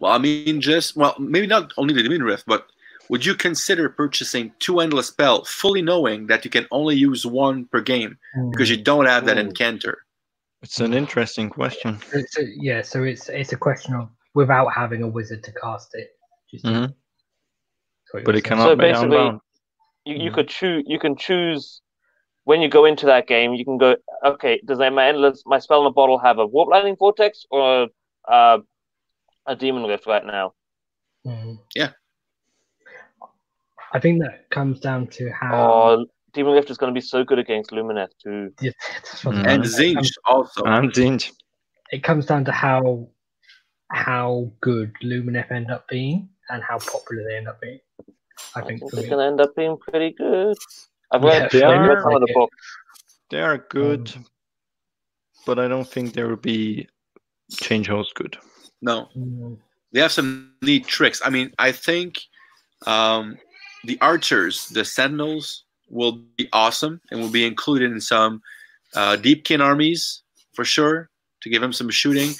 Well, 0.00 0.12
I 0.12 0.18
mean, 0.18 0.60
just 0.60 0.96
well, 0.96 1.14
maybe 1.18 1.46
not 1.46 1.72
only 1.76 1.94
the 1.94 2.02
Demon 2.02 2.22
Rift, 2.22 2.44
but 2.46 2.68
would 3.08 3.24
you 3.24 3.34
consider 3.34 3.88
purchasing 3.88 4.52
two 4.58 4.80
endless 4.80 5.08
spell, 5.08 5.44
fully 5.44 5.82
knowing 5.82 6.26
that 6.26 6.44
you 6.44 6.50
can 6.50 6.66
only 6.70 6.96
use 6.96 7.24
one 7.24 7.66
per 7.66 7.80
game 7.80 8.18
because 8.50 8.70
you 8.70 8.76
don't 8.76 9.06
have 9.06 9.24
that 9.26 9.38
Ooh. 9.38 9.48
Incantor? 9.48 9.94
It's 10.62 10.80
an 10.80 10.92
interesting 10.92 11.48
question. 11.50 11.98
So, 12.10 12.20
so, 12.30 12.42
yeah, 12.56 12.82
so 12.82 13.04
it's 13.04 13.28
it's 13.28 13.52
a 13.52 13.56
question 13.56 13.94
of 13.94 14.08
without 14.34 14.68
having 14.68 15.02
a 15.02 15.08
wizard 15.08 15.42
to 15.44 15.52
cast 15.52 15.94
it. 15.94 16.08
Just 16.50 16.64
Mhm. 16.64 16.94
But 18.12 18.20
it 18.20 18.26
saying. 18.26 18.42
cannot 18.42 18.64
So 18.64 18.76
be 18.76 18.80
basically- 18.82 19.16
unbound. 19.16 19.40
You, 20.04 20.16
you 20.16 20.30
Mhm. 20.30 20.34
could 20.34 20.48
choose. 20.48 20.84
You 20.86 20.98
can 20.98 21.16
choose 21.16 21.80
when 22.44 22.60
you 22.60 22.68
go 22.68 22.86
into 22.86 23.06
that 23.06 23.26
game. 23.28 23.54
You 23.54 23.64
can 23.64 23.78
go. 23.78 23.96
Okay, 24.24 24.60
does 24.64 24.78
my 24.78 25.06
endless 25.08 25.42
my 25.46 25.58
spell 25.58 25.80
in 25.82 25.86
a 25.86 25.90
bottle 25.92 26.18
have 26.18 26.38
a 26.38 26.46
warp 26.46 26.68
lightning 26.70 26.96
vortex 26.96 27.44
or 27.50 27.88
uh, 28.26 28.58
a 29.46 29.54
demon 29.56 29.84
rift 29.84 30.06
right 30.06 30.24
now? 30.24 30.54
Mm. 31.26 31.58
Yeah. 31.74 31.90
I 33.92 34.00
think 34.00 34.20
that 34.22 34.50
comes 34.50 34.80
down 34.80 35.06
to 35.18 35.30
how. 35.30 36.06
Demon 36.34 36.52
rift 36.52 36.70
is 36.70 36.76
going 36.78 36.92
to 36.92 36.98
be 36.98 37.04
so 37.04 37.24
good 37.24 37.38
against 37.38 37.70
Lumineth 37.70 38.10
too. 38.22 38.52
Yeah, 38.60 38.70
that's 38.94 39.24
what 39.24 39.34
Mhm. 39.34 39.46
And 39.46 39.66
saying. 39.66 39.92
It 39.92 40.00
Tzeentch 40.00 40.02
comes- 40.02 40.18
also. 40.26 40.64
And 40.64 40.92
Tzeentch. 40.92 41.32
It 41.90 42.02
comes 42.02 42.26
down 42.26 42.44
to 42.46 42.52
how 42.52 43.08
how 43.90 44.52
good 44.60 44.92
Lumineth 45.02 45.50
end 45.50 45.70
up 45.70 45.88
being 45.88 46.28
and 46.50 46.62
how 46.62 46.78
popular 46.78 47.24
they 47.24 47.36
end 47.36 47.48
up 47.48 47.58
being. 47.60 47.80
I 48.54 48.60
I 48.60 48.64
think 48.64 48.80
think 48.80 48.92
they're 48.92 49.08
going 49.08 49.18
to 49.18 49.24
end 49.24 49.40
up 49.40 49.56
being 49.56 49.78
pretty 49.78 50.12
good. 50.12 50.54
I've 51.10 51.24
Yeah, 51.24 51.38
read, 51.44 51.50
they 51.52 51.62
I've 51.62 51.80
read 51.88 51.96
are. 51.98 52.02
some 52.02 52.14
of 52.14 52.20
the 52.20 52.32
book. 52.34 52.50
They 53.30 53.40
are 53.40 53.56
good, 53.56 54.12
but 55.46 55.58
I 55.58 55.68
don't 55.68 55.88
think 55.88 56.12
they 56.12 56.22
will 56.22 56.36
be 56.36 56.86
Changehost 57.52 58.12
good. 58.14 58.36
No, 58.82 59.08
Mm, 59.16 59.58
they 59.92 60.00
have 60.00 60.12
some 60.12 60.52
neat 60.60 60.86
tricks. 60.86 61.22
I 61.24 61.30
mean, 61.30 61.52
I 61.58 61.72
think 61.72 62.20
um, 62.86 63.38
the 63.84 63.98
archers, 64.02 64.68
the 64.68 64.84
sentinels, 64.84 65.64
will 65.90 66.12
be 66.36 66.48
awesome 66.52 67.00
and 67.10 67.20
will 67.20 67.30
be 67.30 67.46
included 67.46 67.90
in 67.92 68.00
some 68.00 68.42
uh, 68.94 69.16
deepkin 69.16 69.60
armies 69.62 70.22
for 70.54 70.64
sure 70.64 71.10
to 71.40 71.50
give 71.50 71.60
them 71.60 71.72
some 71.72 71.90
shooting. 71.90 72.30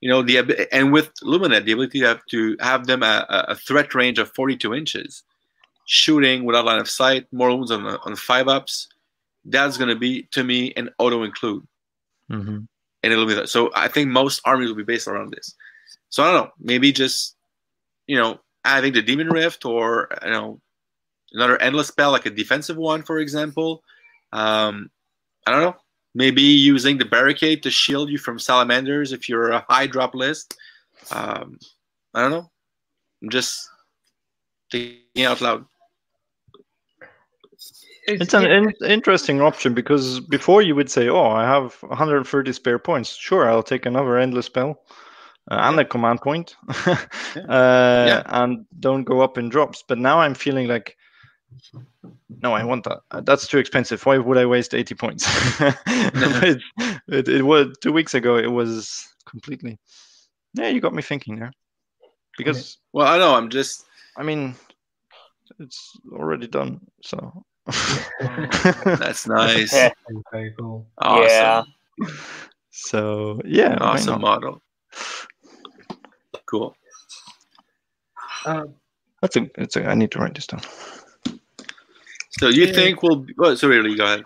You 0.00 0.10
know, 0.10 0.22
the 0.22 0.68
and 0.72 0.92
with 0.92 1.12
Lumineth, 1.22 1.64
the 1.64 1.72
ability 1.72 2.00
to 2.00 2.06
have 2.06 2.26
to 2.30 2.56
have 2.60 2.86
them 2.86 3.02
a, 3.02 3.26
a 3.48 3.54
threat 3.54 3.94
range 3.94 4.18
of 4.18 4.30
42 4.34 4.74
inches, 4.74 5.22
shooting 5.86 6.44
without 6.44 6.66
line 6.66 6.80
of 6.80 6.90
sight, 6.90 7.26
more 7.32 7.50
wounds 7.50 7.70
on 7.70 7.86
on 7.86 8.16
five 8.16 8.48
ups. 8.48 8.88
That's 9.44 9.76
going 9.76 9.90
to 9.90 9.96
be 9.96 10.24
to 10.32 10.44
me 10.44 10.72
an 10.76 10.90
auto 10.98 11.22
include 11.22 11.66
hmm 12.28 12.60
and 13.04 13.12
it'll 13.12 13.26
be 13.26 13.34
that. 13.34 13.50
So 13.50 13.70
I 13.76 13.88
think 13.88 14.08
most 14.08 14.40
armies 14.46 14.68
will 14.70 14.76
be 14.76 14.82
based 14.82 15.06
around 15.06 15.30
this. 15.30 15.54
So 16.08 16.22
I 16.24 16.32
don't 16.32 16.44
know, 16.44 16.52
maybe 16.58 16.90
just 16.90 17.36
you 18.06 18.16
know 18.16 18.40
having 18.64 18.94
the 18.94 19.02
demon 19.02 19.28
rift 19.28 19.64
or 19.66 20.08
you 20.24 20.30
know 20.30 20.60
another 21.34 21.60
endless 21.60 21.88
spell 21.88 22.12
like 22.12 22.26
a 22.26 22.30
defensive 22.30 22.76
one, 22.76 23.02
for 23.02 23.18
example. 23.18 23.82
Um, 24.32 24.90
I 25.46 25.50
don't 25.50 25.60
know. 25.60 25.76
Maybe 26.14 26.42
using 26.42 26.98
the 26.98 27.04
barricade 27.04 27.62
to 27.64 27.70
shield 27.70 28.08
you 28.08 28.18
from 28.18 28.38
salamanders 28.38 29.12
if 29.12 29.28
you're 29.28 29.50
a 29.50 29.64
high 29.68 29.86
drop 29.86 30.14
list. 30.14 30.56
Um, 31.10 31.58
I 32.14 32.22
don't 32.22 32.30
know. 32.30 32.50
I'm 33.22 33.30
just 33.30 33.68
thinking 34.70 35.24
out 35.24 35.40
loud. 35.40 35.64
It's 38.06 38.34
an 38.34 38.44
in- 38.44 38.74
interesting 38.84 39.40
option 39.40 39.72
because 39.74 40.20
before 40.20 40.60
you 40.62 40.74
would 40.74 40.90
say, 40.90 41.08
"Oh, 41.08 41.30
I 41.30 41.44
have 41.44 41.74
130 41.82 42.52
spare 42.52 42.78
points. 42.78 43.16
Sure, 43.16 43.48
I'll 43.50 43.62
take 43.62 43.86
another 43.86 44.18
endless 44.18 44.46
spell." 44.46 44.78
uh, 45.50 45.60
and 45.60 45.80
a 45.80 45.84
command 45.84 46.20
point, 46.22 46.56
uh, 46.86 46.96
yeah. 47.48 48.22
and 48.26 48.64
don't 48.80 49.04
go 49.04 49.20
up 49.20 49.36
in 49.36 49.48
drops. 49.48 49.84
But 49.86 49.98
now 49.98 50.20
I'm 50.20 50.34
feeling 50.34 50.68
like, 50.68 50.96
no, 52.42 52.52
I 52.52 52.64
want 52.64 52.84
that. 52.84 53.00
That's 53.24 53.46
too 53.46 53.58
expensive. 53.58 54.04
Why 54.04 54.18
would 54.18 54.38
I 54.38 54.46
waste 54.46 54.74
80 54.74 54.94
points? 54.94 55.26
it, 55.60 56.62
it, 57.08 57.28
it, 57.28 57.42
was 57.42 57.76
two 57.80 57.92
weeks 57.92 58.14
ago. 58.14 58.36
It 58.36 58.50
was 58.50 59.14
completely. 59.26 59.78
Yeah, 60.54 60.68
you 60.68 60.80
got 60.80 60.94
me 60.94 61.02
thinking 61.02 61.38
there. 61.38 61.52
Because 62.36 62.78
well, 62.92 63.06
I 63.06 63.18
know. 63.18 63.34
I'm 63.34 63.48
just. 63.48 63.84
I 64.16 64.22
mean, 64.22 64.54
it's 65.58 65.98
already 66.12 66.46
done. 66.46 66.80
So. 67.02 67.44
That's 68.20 69.26
nice. 69.26 69.72
Very 70.32 70.54
cool. 70.58 70.86
Awesome. 70.98 71.28
Yeah. 71.28 71.62
So 72.70 73.40
yeah, 73.44 73.78
awesome 73.80 74.20
model. 74.20 74.60
Cool. 76.46 76.76
Um, 78.44 78.74
That's 79.22 79.36
a. 79.36 79.48
It's 79.56 79.76
a. 79.76 79.86
I 79.86 79.94
need 79.94 80.10
to 80.12 80.18
write 80.18 80.34
this 80.34 80.46
down. 80.46 80.60
So 82.38 82.48
you 82.48 82.66
yeah. 82.66 82.72
think 82.72 83.02
we'll? 83.02 83.26
Oh, 83.38 83.54
sorry, 83.54 83.82
Lee, 83.82 83.96
go 83.96 84.04
ahead. 84.04 84.24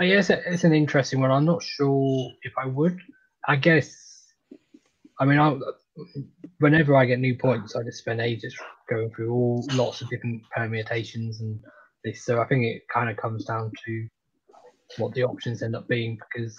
Oh, 0.00 0.04
yeah, 0.04 0.18
it's, 0.18 0.30
it's 0.30 0.64
an 0.64 0.72
interesting 0.72 1.20
one. 1.20 1.30
I'm 1.30 1.44
not 1.44 1.62
sure 1.62 2.30
if 2.42 2.52
I 2.58 2.66
would. 2.66 2.98
I 3.46 3.56
guess. 3.56 3.94
I 5.20 5.24
mean, 5.24 5.38
I 5.38 5.56
whenever 6.58 6.96
I 6.96 7.04
get 7.04 7.18
new 7.18 7.36
points, 7.36 7.74
I 7.74 7.82
just 7.82 7.98
spend 7.98 8.20
ages 8.20 8.56
going 8.88 9.10
through 9.10 9.32
all 9.32 9.64
lots 9.72 10.00
of 10.00 10.08
different 10.08 10.42
permutations 10.54 11.40
and 11.40 11.58
this. 12.04 12.24
So 12.24 12.40
I 12.40 12.46
think 12.46 12.64
it 12.64 12.82
kind 12.92 13.10
of 13.10 13.16
comes 13.16 13.44
down 13.44 13.72
to 13.86 14.08
what 14.96 15.12
the 15.14 15.24
options 15.24 15.62
end 15.62 15.76
up 15.76 15.86
being 15.88 16.18
because 16.18 16.56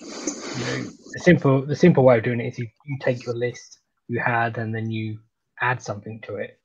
you 0.00 0.64
know 0.64 0.90
the 1.12 1.20
simple 1.20 1.66
the 1.66 1.76
simple 1.76 2.04
way 2.04 2.16
of 2.16 2.24
doing 2.24 2.40
it 2.40 2.48
is 2.48 2.58
you, 2.58 2.66
you 2.86 2.96
take 3.00 3.26
your 3.26 3.34
list 3.34 3.80
you 4.10 4.20
had 4.20 4.58
and 4.58 4.74
then 4.74 4.90
you 4.90 5.18
add 5.60 5.80
something 5.80 6.20
to 6.22 6.36
it. 6.36 6.59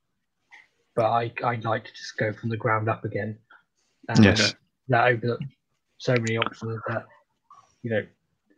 But 0.96 1.06
I 1.06 1.32
I 1.44 1.56
like 1.56 1.86
to 1.86 1.94
just 1.94 2.18
go 2.18 2.34
from 2.34 2.50
the 2.50 2.58
ground 2.58 2.90
up 2.90 3.06
again. 3.06 3.38
And 4.08 4.24
yes. 4.24 4.52
Uh, 4.52 4.54
that 4.90 5.08
opens 5.08 5.32
up 5.32 5.40
so 5.98 6.14
many 6.14 6.38
options 6.38 6.80
that 6.88 7.06
you 7.82 7.90
know 7.90 8.06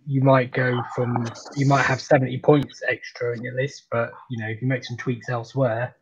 you 0.06 0.22
might 0.22 0.54
go 0.54 0.82
from 0.96 1.28
you 1.56 1.68
might 1.68 1.84
have 1.84 2.02
70 2.02 2.40
points 2.40 2.82
extra 2.88 3.36
in 3.36 3.44
your 3.44 3.56
list 3.56 3.88
but 3.92 4.12
you 4.30 4.40
know 4.40 4.48
if 4.48 4.62
you 4.62 4.68
make 4.68 4.84
some 4.84 4.98
tweaks 4.98 5.30
elsewhere 5.30 5.96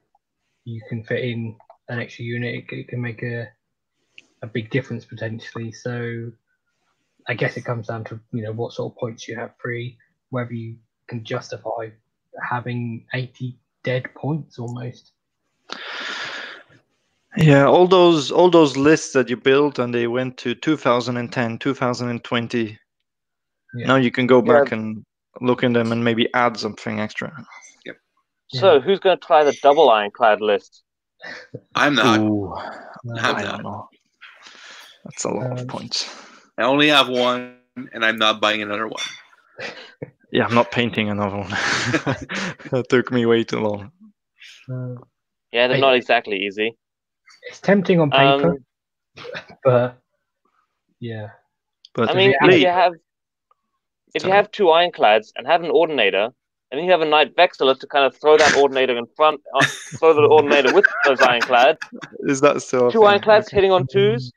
you 0.64 0.82
can 0.90 1.04
fit 1.04 1.24
in 1.24 1.56
an 1.90 2.00
extra 2.00 2.24
unit 2.24 2.56
it, 2.56 2.76
it 2.76 2.88
can 2.88 3.02
make 3.02 3.24
a 3.24 3.48
a 4.42 4.48
big 4.48 4.70
difference 4.70 5.06
potentially 5.06 5.72
so 5.72 6.32
i 7.28 7.34
guess 7.34 7.58
it 7.58 7.66
comes 7.66 7.88
down 7.88 8.04
to 8.04 8.20
you 8.32 8.44
know 8.44 8.52
what 8.52 8.74
sort 8.74 8.92
of 8.92 8.98
points 8.98 9.28
you 9.28 9.36
have 9.36 9.52
free 9.62 9.98
whether 10.30 10.54
you 10.54 10.76
can 11.08 11.24
justify 11.24 11.90
having 12.48 13.06
80 13.14 13.58
dead 13.84 14.06
points 14.16 14.60
almost 14.60 15.14
yeah 17.38 17.66
all 17.66 17.88
those 17.88 18.32
all 18.32 18.50
those 18.50 18.78
lists 18.78 19.14
that 19.14 19.30
you 19.30 19.38
built 19.38 19.80
and 19.80 19.94
they 19.94 20.08
went 20.08 20.38
to 20.38 20.56
2010 20.56 21.58
2020 21.58 22.80
yeah. 23.76 23.88
Now 23.88 23.96
you 23.98 24.12
can 24.12 24.26
go 24.26 24.42
back 24.42 24.72
yeah. 24.72 24.78
and 24.78 25.06
look 25.42 25.64
in 25.64 25.74
them 25.74 25.92
and 25.92 26.04
maybe 26.04 26.30
add 26.34 26.58
something 26.58 27.00
extra. 27.00 27.32
Yep. 27.86 27.96
So 28.50 28.80
who's 28.80 29.00
going 29.00 29.18
to 29.20 29.26
try 29.26 29.44
the 29.44 29.56
double 29.62 29.90
ironclad 29.90 30.42
list? 30.42 30.84
I'm 31.76 31.96
not. 31.96 32.20
Ooh, 32.20 32.54
I'm 33.18 33.36
I 33.36 33.42
don't 33.42 33.64
know. 33.64 33.90
That's 35.04 35.24
a 35.26 35.30
lot 35.30 35.52
um, 35.52 35.58
of 35.58 35.68
points. 35.68 36.10
I 36.58 36.64
only 36.64 36.88
have 36.88 37.10
one, 37.10 37.58
and 37.94 38.06
I'm 38.06 38.18
not 38.18 38.40
buying 38.40 38.62
another 38.62 38.88
one. 38.88 39.04
Yeah, 40.32 40.48
I'm 40.48 40.56
not 40.56 40.70
painting 40.70 41.10
another 41.10 41.38
one. 41.38 41.50
that 42.72 42.88
took 42.90 43.10
me 43.10 43.26
way 43.26 43.46
too 43.46 43.60
long. 43.60 43.92
Uh, 44.70 45.02
yeah, 45.54 45.68
they're 45.68 45.78
not 45.78 45.96
exactly 45.96 46.40
easy. 46.40 46.76
It's 47.46 47.60
tempting 47.60 48.00
on 48.00 48.12
paper, 48.12 48.58
um, 49.18 49.26
but 49.64 50.02
yeah. 51.00 51.30
But 51.94 52.10
I 52.10 52.14
mean, 52.14 52.34
if 52.42 52.60
you 52.60 52.68
have 52.68 52.94
if 54.14 54.24
you 54.24 54.32
have 54.32 54.52
two 54.52 54.70
ironclads 54.70 55.34
and 55.36 55.46
have 55.46 55.64
an 55.64 55.70
ordinator, 55.70 56.30
and 56.72 56.80
then 56.80 56.86
you 56.86 56.92
have 56.92 57.02
a 57.02 57.06
knight 57.06 57.36
vexillor 57.36 57.80
to 57.80 57.88
kind 57.88 58.06
of 58.06 58.16
throw 58.18 58.38
that 58.38 58.56
ordinator 58.56 58.98
in 58.98 59.06
front, 59.16 59.42
uh, 59.54 59.66
throw 60.00 60.14
the 60.14 60.22
ordinator 60.22 60.74
with 60.74 60.86
those 61.06 61.22
ironclads. 61.22 61.78
Is 62.20 62.42
that 62.42 62.62
still 62.62 62.92
two 62.92 63.04
ironclads 63.04 63.52
hitting 63.52 63.72
on 63.72 63.88
twos? 63.88 64.32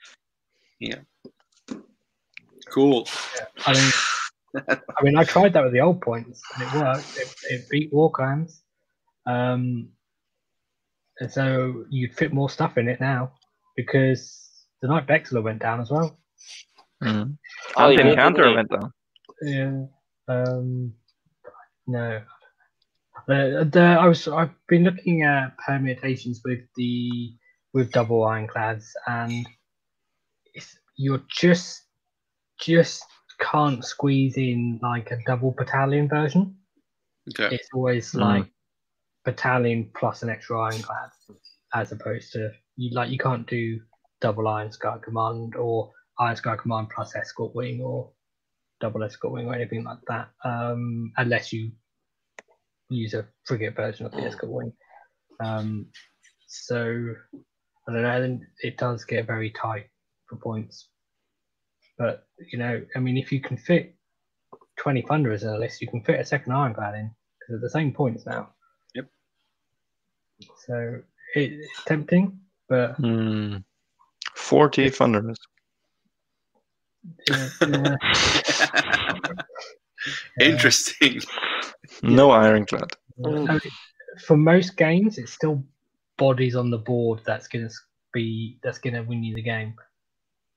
Yeah. 0.78 0.96
Cool. 2.70 3.08
Yeah. 3.36 3.46
I 3.66 3.72
mean, 3.72 3.92
I 4.68 5.02
mean, 5.02 5.16
I 5.16 5.24
tried 5.24 5.52
that 5.54 5.64
with 5.64 5.72
the 5.72 5.80
old 5.80 6.00
points 6.00 6.42
and 6.54 6.62
it 6.62 6.74
worked. 6.74 7.16
It, 7.16 7.34
it 7.50 7.68
beat 7.70 7.92
Warclans. 7.92 8.60
Um, 9.26 9.88
and 11.20 11.30
so 11.30 11.84
you'd 11.90 12.14
fit 12.14 12.32
more 12.32 12.50
stuff 12.50 12.78
in 12.78 12.88
it 12.88 13.00
now 13.00 13.32
because 13.76 14.48
the 14.82 14.88
Knight 14.88 15.06
Vexillor 15.06 15.42
went 15.42 15.60
down 15.60 15.80
as 15.80 15.90
well. 15.90 16.18
Mm. 17.02 17.36
Oh, 17.76 17.88
the 17.88 18.02
Incantor 18.02 18.54
went 18.54 18.70
down. 18.70 18.92
Yeah. 19.42 19.84
Um, 20.28 20.94
no. 21.86 22.22
Uh, 23.28 23.64
the, 23.64 23.96
I 24.00 24.06
was 24.06 24.26
I've 24.26 24.50
been 24.68 24.84
looking 24.84 25.22
at 25.22 25.56
permutations 25.58 26.40
with 26.44 26.60
the 26.76 27.34
with 27.74 27.92
double 27.92 28.24
ironclads 28.24 28.86
and 29.06 29.46
you're 30.96 31.22
just 31.28 31.82
just 32.58 33.04
can't 33.38 33.84
squeeze 33.84 34.36
in 34.36 34.80
like 34.82 35.10
a 35.10 35.18
double 35.26 35.52
battalion 35.56 36.08
version. 36.08 36.56
Okay. 37.30 37.54
It's 37.54 37.68
always 37.72 38.12
mm. 38.12 38.20
like 38.20 38.50
battalion 39.28 39.90
plus 39.94 40.22
an 40.22 40.30
extra 40.30 40.58
ironclad, 40.58 41.10
as 41.74 41.92
opposed 41.92 42.32
to 42.32 42.50
you 42.76 42.90
like 42.94 43.10
you 43.10 43.18
can't 43.18 43.46
do 43.46 43.78
double 44.22 44.48
Iron 44.48 44.72
Sky 44.72 44.96
Command 45.04 45.54
or 45.54 45.92
Iron 46.18 46.36
Sky 46.36 46.56
Command 46.56 46.88
plus 46.94 47.14
escort 47.14 47.54
wing 47.54 47.82
or 47.82 48.10
double 48.80 49.02
escort 49.02 49.34
wing 49.34 49.46
or 49.46 49.54
anything 49.54 49.84
like 49.84 49.98
that, 50.08 50.30
um, 50.44 51.12
unless 51.18 51.52
you 51.52 51.70
use 52.88 53.12
a 53.12 53.28
frigate 53.44 53.76
version 53.76 54.06
of 54.06 54.12
the 54.12 54.22
escort 54.22 54.50
wing. 54.50 54.72
Um, 55.44 55.88
so 56.46 57.14
I 57.86 57.92
don't 57.92 58.02
know. 58.02 58.40
It 58.60 58.78
does 58.78 59.04
get 59.04 59.26
very 59.26 59.50
tight 59.50 59.88
for 60.26 60.36
points, 60.36 60.88
but 61.98 62.26
you 62.50 62.58
know, 62.58 62.80
I 62.96 62.98
mean, 62.98 63.18
if 63.18 63.30
you 63.30 63.42
can 63.42 63.58
fit 63.58 63.94
20 64.78 65.02
thunderers 65.02 65.42
in 65.42 65.50
a 65.50 65.58
list, 65.58 65.82
you 65.82 65.88
can 65.88 66.02
fit 66.02 66.18
a 66.18 66.24
second 66.24 66.54
ironclad 66.54 66.94
in 66.94 67.10
because 67.38 67.60
they're 67.60 67.68
the 67.68 67.70
same 67.70 67.92
points 67.92 68.24
now. 68.24 68.54
Yep. 70.38 70.50
So 70.66 71.00
it's 71.34 71.84
tempting, 71.84 72.38
but 72.68 73.00
mm. 73.00 73.62
40 74.34 74.90
thunderers. 74.90 75.38
Interesting. 80.40 81.20
No 82.02 82.30
ironclad. 82.30 82.92
for 84.24 84.36
most 84.36 84.76
games, 84.76 85.18
it's 85.18 85.32
still 85.32 85.64
bodies 86.16 86.54
on 86.56 86.70
the 86.70 86.78
board 86.78 87.20
that's 87.24 87.48
going 87.48 87.68
to 87.68 87.74
be 88.12 88.58
that's 88.62 88.78
going 88.78 88.94
to 88.94 89.02
win 89.02 89.22
you 89.22 89.34
the 89.34 89.42
game. 89.42 89.74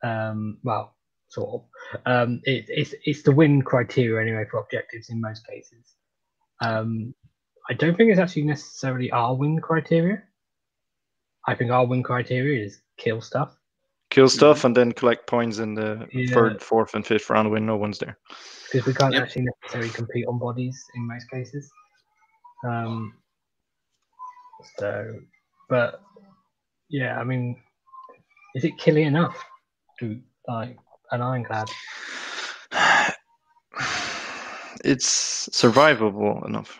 Um, 0.03 0.57
well, 0.63 0.95
sort 1.29 1.49
of. 1.53 1.63
Um, 2.05 2.41
it, 2.43 2.65
it's 2.67 2.93
it's 3.05 3.23
the 3.23 3.31
win 3.31 3.61
criteria 3.61 4.21
anyway 4.21 4.45
for 4.49 4.59
objectives 4.59 5.09
in 5.09 5.21
most 5.21 5.45
cases. 5.47 5.95
Um, 6.61 7.13
I 7.69 7.73
don't 7.73 7.95
think 7.95 8.11
it's 8.11 8.19
actually 8.19 8.43
necessarily 8.43 9.11
our 9.11 9.35
win 9.35 9.59
criteria. 9.59 10.23
I 11.47 11.55
think 11.55 11.71
our 11.71 11.85
win 11.85 12.03
criteria 12.03 12.65
is 12.65 12.81
kill 12.97 13.21
stuff 13.21 13.57
kill 14.11 14.29
stuff 14.29 14.63
and 14.65 14.75
then 14.75 14.91
collect 14.91 15.25
points 15.25 15.57
in 15.57 15.73
the 15.73 16.07
yeah. 16.13 16.31
third, 16.31 16.61
fourth, 16.61 16.93
and 16.93 17.07
fifth 17.07 17.29
round 17.29 17.49
when 17.49 17.65
no 17.65 17.77
one's 17.77 17.97
there. 17.97 18.17
Because 18.71 18.85
we 18.85 18.93
can't 18.93 19.13
yep. 19.13 19.23
actually 19.23 19.47
necessarily 19.63 19.89
compete 19.89 20.27
on 20.27 20.37
bodies 20.37 20.79
in 20.93 21.07
most 21.07 21.29
cases. 21.31 21.71
Um, 22.63 23.13
so, 24.77 25.15
but 25.69 26.01
yeah, 26.89 27.17
I 27.17 27.23
mean, 27.23 27.57
is 28.53 28.63
it 28.65 28.77
killing 28.77 29.07
enough 29.07 29.41
to 29.99 30.19
like 30.47 30.77
an 31.11 31.21
ironclad? 31.21 31.69
It's 34.83 35.47
survivable 35.49 36.43
enough. 36.47 36.79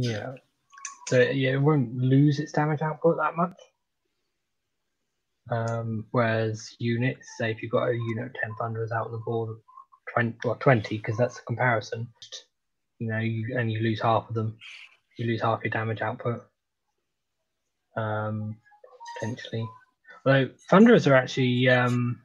Yeah. 0.00 0.34
So 1.08 1.20
yeah, 1.20 1.54
it 1.54 1.62
won't 1.62 1.96
lose 1.96 2.38
its 2.38 2.52
damage 2.52 2.82
output 2.82 3.16
that 3.16 3.36
much. 3.36 3.58
Um, 5.50 6.06
whereas 6.10 6.76
units, 6.78 7.26
say 7.38 7.50
if 7.50 7.62
you've 7.62 7.72
got 7.72 7.88
a 7.88 7.94
unit 7.94 8.26
of 8.26 8.34
10 8.34 8.54
thunderers 8.60 8.92
out 8.92 9.06
on 9.06 9.12
the 9.12 9.18
board, 9.18 9.56
20, 10.12 10.36
well, 10.44 10.56
20, 10.56 10.98
because 10.98 11.16
that's 11.16 11.36
the 11.36 11.42
comparison, 11.46 12.06
you 12.98 13.08
know, 13.08 13.18
you, 13.18 13.56
and 13.58 13.72
you 13.72 13.80
lose 13.80 14.00
half 14.02 14.28
of 14.28 14.34
them, 14.34 14.58
you 15.16 15.26
lose 15.26 15.40
half 15.40 15.64
your 15.64 15.70
damage 15.70 16.02
output. 16.02 16.44
Um, 17.96 18.56
potentially. 19.18 19.66
Although 20.26 20.50
thunderers 20.68 21.06
are 21.06 21.14
actually 21.14 21.68
um, 21.70 22.20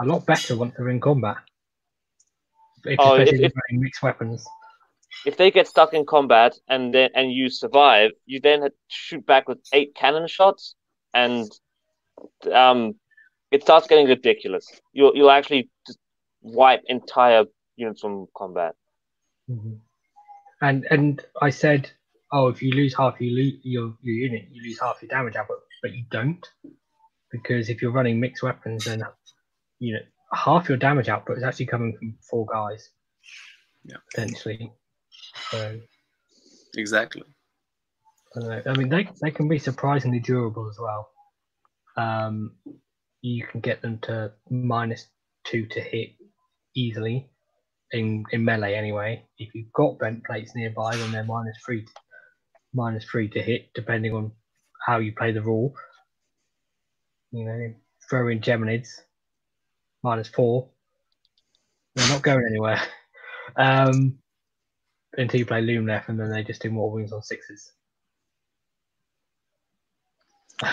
a 0.00 0.04
lot 0.04 0.24
better 0.24 0.56
once 0.56 0.74
they're 0.76 0.88
in 0.88 1.00
combat. 1.00 1.38
if, 2.84 2.98
oh, 3.00 3.14
especially 3.16 3.44
if, 3.44 3.52
if, 3.52 3.80
mixed 3.80 4.02
weapons. 4.02 4.46
If 5.28 5.36
they 5.36 5.50
get 5.50 5.68
stuck 5.68 5.92
in 5.92 6.06
combat 6.06 6.52
and 6.68 6.94
then 6.94 7.10
and 7.14 7.30
you 7.30 7.50
survive, 7.50 8.12
you 8.24 8.40
then 8.40 8.66
shoot 8.88 9.26
back 9.26 9.46
with 9.46 9.58
eight 9.74 9.94
cannon 9.94 10.26
shots, 10.26 10.74
and 11.12 11.46
um, 12.50 12.94
it 13.50 13.60
starts 13.60 13.86
getting 13.88 14.06
ridiculous. 14.06 14.66
You'll 14.94 15.14
you'll 15.14 15.30
actually 15.30 15.68
just 15.86 15.98
wipe 16.40 16.80
entire 16.86 17.44
units 17.76 18.00
from 18.00 18.26
combat. 18.34 18.74
Mm-hmm. 19.50 19.74
And 20.62 20.86
and 20.90 21.22
I 21.42 21.50
said, 21.50 21.90
oh, 22.32 22.48
if 22.48 22.62
you 22.62 22.72
lose 22.72 22.94
half 22.96 23.20
your 23.20 23.52
your 23.62 23.94
your 24.00 24.16
unit, 24.26 24.48
you 24.50 24.62
lose 24.62 24.80
half 24.80 25.02
your 25.02 25.10
damage 25.10 25.36
output, 25.36 25.58
but 25.82 25.92
you 25.92 26.04
don't, 26.10 26.44
because 27.30 27.68
if 27.68 27.82
you're 27.82 27.92
running 27.92 28.18
mixed 28.18 28.42
weapons, 28.42 28.86
then 28.86 29.02
you 29.78 29.92
know 29.92 30.00
half 30.32 30.70
your 30.70 30.78
damage 30.78 31.10
output 31.10 31.36
is 31.36 31.44
actually 31.44 31.66
coming 31.66 31.94
from 31.98 32.16
four 32.30 32.46
guys. 32.46 32.88
Yeah, 33.84 33.96
potentially. 34.10 34.72
So 35.50 35.80
exactly. 36.76 37.22
I, 38.36 38.62
I 38.66 38.74
mean, 38.74 38.88
they 38.88 39.08
they 39.22 39.30
can 39.30 39.48
be 39.48 39.58
surprisingly 39.58 40.20
durable 40.20 40.68
as 40.68 40.78
well. 40.78 41.10
Um, 41.96 42.52
you 43.22 43.44
can 43.44 43.60
get 43.60 43.82
them 43.82 43.98
to 44.02 44.32
minus 44.50 45.06
two 45.44 45.66
to 45.66 45.80
hit 45.80 46.10
easily 46.74 47.28
in 47.92 48.24
in 48.32 48.44
melee 48.44 48.74
anyway. 48.74 49.24
If 49.38 49.54
you've 49.54 49.72
got 49.72 49.98
vent 49.98 50.24
plates 50.24 50.52
nearby, 50.54 50.96
then 50.96 51.12
they're 51.12 51.24
minus 51.24 51.56
three 51.64 51.86
minus 52.72 53.04
three 53.04 53.28
to 53.30 53.42
hit, 53.42 53.70
depending 53.74 54.12
on 54.12 54.32
how 54.86 54.98
you 54.98 55.12
play 55.12 55.32
the 55.32 55.42
rule. 55.42 55.74
You 57.32 57.44
know, 57.44 57.74
throw 58.08 58.28
in 58.28 58.40
Geminids, 58.40 58.88
minus 60.02 60.28
four. 60.28 60.68
They're 61.94 62.08
not 62.08 62.22
going 62.22 62.46
anywhere. 62.48 62.80
Um, 63.56 64.18
until 65.18 65.40
you 65.40 65.46
play 65.46 65.60
Loom 65.60 65.86
left, 65.86 66.08
and 66.08 66.18
then 66.18 66.30
they 66.30 66.42
just 66.42 66.62
do 66.62 66.70
more 66.70 66.90
wounds 66.90 67.12
on 67.12 67.22
sixes. 67.22 67.72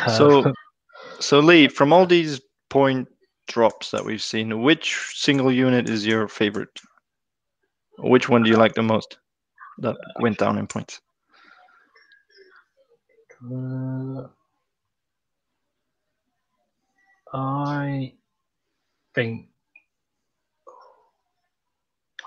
So, 0.07 0.53
so 1.19 1.39
Lee, 1.39 1.67
from 1.67 1.91
all 1.91 2.05
these 2.05 2.39
point 2.69 3.07
drops 3.47 3.91
that 3.91 4.05
we've 4.05 4.21
seen, 4.21 4.61
which 4.61 4.95
single 5.13 5.51
unit 5.51 5.89
is 5.89 6.05
your 6.05 6.27
favorite? 6.27 6.79
Which 7.97 8.29
one 8.29 8.43
do 8.43 8.49
you 8.49 8.57
like 8.57 8.73
the 8.73 8.83
most 8.83 9.17
that 9.79 9.95
went 10.19 10.37
down 10.37 10.57
in 10.57 10.67
points? 10.67 11.01
Uh, 13.43 14.27
I 17.33 18.13
think 19.13 19.47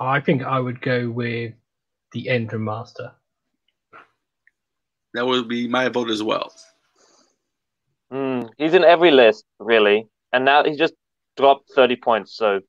I 0.00 0.20
think 0.20 0.42
I 0.42 0.60
would 0.60 0.80
go 0.80 1.10
with 1.10 1.54
the 2.12 2.26
Endrin 2.26 2.60
Master. 2.60 3.12
That 5.14 5.26
would 5.26 5.48
be 5.48 5.68
my 5.68 5.88
vote 5.88 6.10
as 6.10 6.22
well. 6.22 6.52
Mm, 8.12 8.50
he's 8.56 8.74
in 8.74 8.84
every 8.84 9.10
list, 9.10 9.44
really, 9.58 10.08
and 10.32 10.44
now 10.44 10.64
he 10.64 10.76
just 10.76 10.94
dropped 11.36 11.70
thirty 11.74 11.96
points. 11.96 12.36
So 12.36 12.60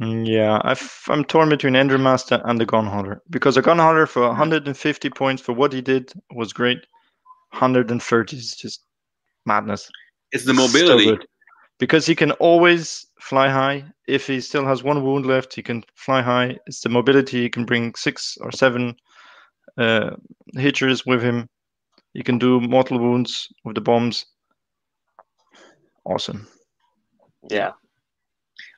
mm, 0.00 0.26
yeah, 0.26 0.60
i 0.64 0.74
am 1.12 1.24
torn 1.24 1.48
between 1.48 1.74
Endrin 1.74 2.00
Master 2.00 2.40
and 2.44 2.60
the 2.60 2.66
Gunhauler 2.66 3.20
because 3.30 3.56
a 3.56 3.62
Gunhauler 3.62 4.08
for 4.08 4.22
150 4.28 5.10
points 5.10 5.42
for 5.42 5.52
what 5.52 5.72
he 5.72 5.80
did 5.80 6.12
was 6.30 6.52
great. 6.52 6.78
130 7.52 8.36
is 8.36 8.56
just 8.56 8.84
madness. 9.46 9.90
It's 10.32 10.44
the 10.44 10.54
mobility. 10.54 11.06
So 11.06 11.16
because 11.78 12.06
he 12.06 12.14
can 12.14 12.32
always 12.32 13.06
fly 13.20 13.48
high. 13.48 13.84
If 14.06 14.26
he 14.26 14.40
still 14.40 14.66
has 14.66 14.82
one 14.82 15.04
wound 15.04 15.26
left, 15.26 15.54
he 15.54 15.62
can 15.62 15.84
fly 15.94 16.22
high. 16.22 16.58
It's 16.66 16.80
the 16.80 16.88
mobility. 16.88 17.42
He 17.42 17.48
can 17.48 17.64
bring 17.64 17.94
six 17.94 18.36
or 18.40 18.50
seven 18.52 18.96
uh, 19.76 20.10
hitchers 20.56 21.06
with 21.06 21.22
him. 21.22 21.48
He 22.14 22.22
can 22.22 22.38
do 22.38 22.60
mortal 22.60 22.98
wounds 22.98 23.48
with 23.64 23.76
the 23.76 23.80
bombs. 23.80 24.26
Awesome. 26.04 26.48
Yeah. 27.48 27.72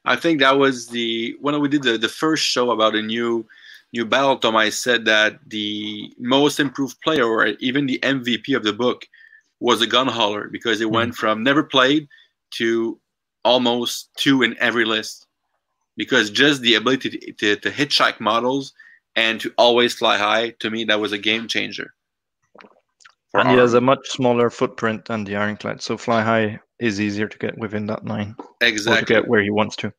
I 0.04 0.16
think 0.16 0.40
that 0.40 0.58
was 0.58 0.88
the 0.88 1.36
when 1.40 1.58
we 1.60 1.68
did 1.68 1.82
the, 1.82 1.98
the 1.98 2.08
first 2.08 2.44
show 2.44 2.70
about 2.70 2.94
a 2.94 3.02
new 3.02 3.46
new 3.92 4.04
battle 4.04 4.36
tom 4.38 4.56
I 4.56 4.70
said 4.70 5.04
that 5.04 5.38
the 5.46 6.12
most 6.18 6.58
improved 6.58 7.00
player, 7.02 7.26
or 7.26 7.46
even 7.46 7.86
the 7.86 7.98
MVP 8.02 8.56
of 8.56 8.64
the 8.64 8.72
book, 8.72 9.06
was 9.60 9.82
a 9.82 9.86
gun 9.86 10.08
hauler 10.08 10.48
because 10.48 10.80
it 10.80 10.88
mm. 10.88 10.92
went 10.92 11.14
from 11.14 11.42
never 11.42 11.62
played 11.62 12.08
to 12.52 12.98
almost 13.44 14.10
two 14.16 14.42
in 14.42 14.56
every 14.58 14.84
list. 14.84 15.26
Because 15.96 16.30
just 16.30 16.62
the 16.62 16.74
ability 16.74 17.10
to, 17.10 17.32
to, 17.32 17.56
to 17.56 17.70
hitchhike 17.70 18.20
models 18.20 18.72
and 19.16 19.40
to 19.40 19.52
always 19.58 19.94
fly 19.94 20.16
high, 20.16 20.50
to 20.60 20.70
me, 20.70 20.84
that 20.84 21.00
was 21.00 21.12
a 21.12 21.18
game 21.18 21.48
changer. 21.48 21.92
And 23.34 23.48
he 23.48 23.56
has 23.56 23.74
a 23.74 23.80
much 23.80 24.08
smaller 24.08 24.50
footprint 24.50 25.04
than 25.04 25.24
the 25.24 25.36
Ironclad, 25.36 25.82
so 25.82 25.96
fly 25.96 26.22
high 26.22 26.58
is 26.80 27.00
easier 27.00 27.28
to 27.28 27.38
get 27.38 27.56
within 27.58 27.86
that 27.86 28.04
nine. 28.04 28.34
Exactly. 28.60 29.14
to 29.14 29.20
get 29.22 29.28
where 29.28 29.42
he 29.42 29.50
wants 29.50 29.76
to. 29.76 29.92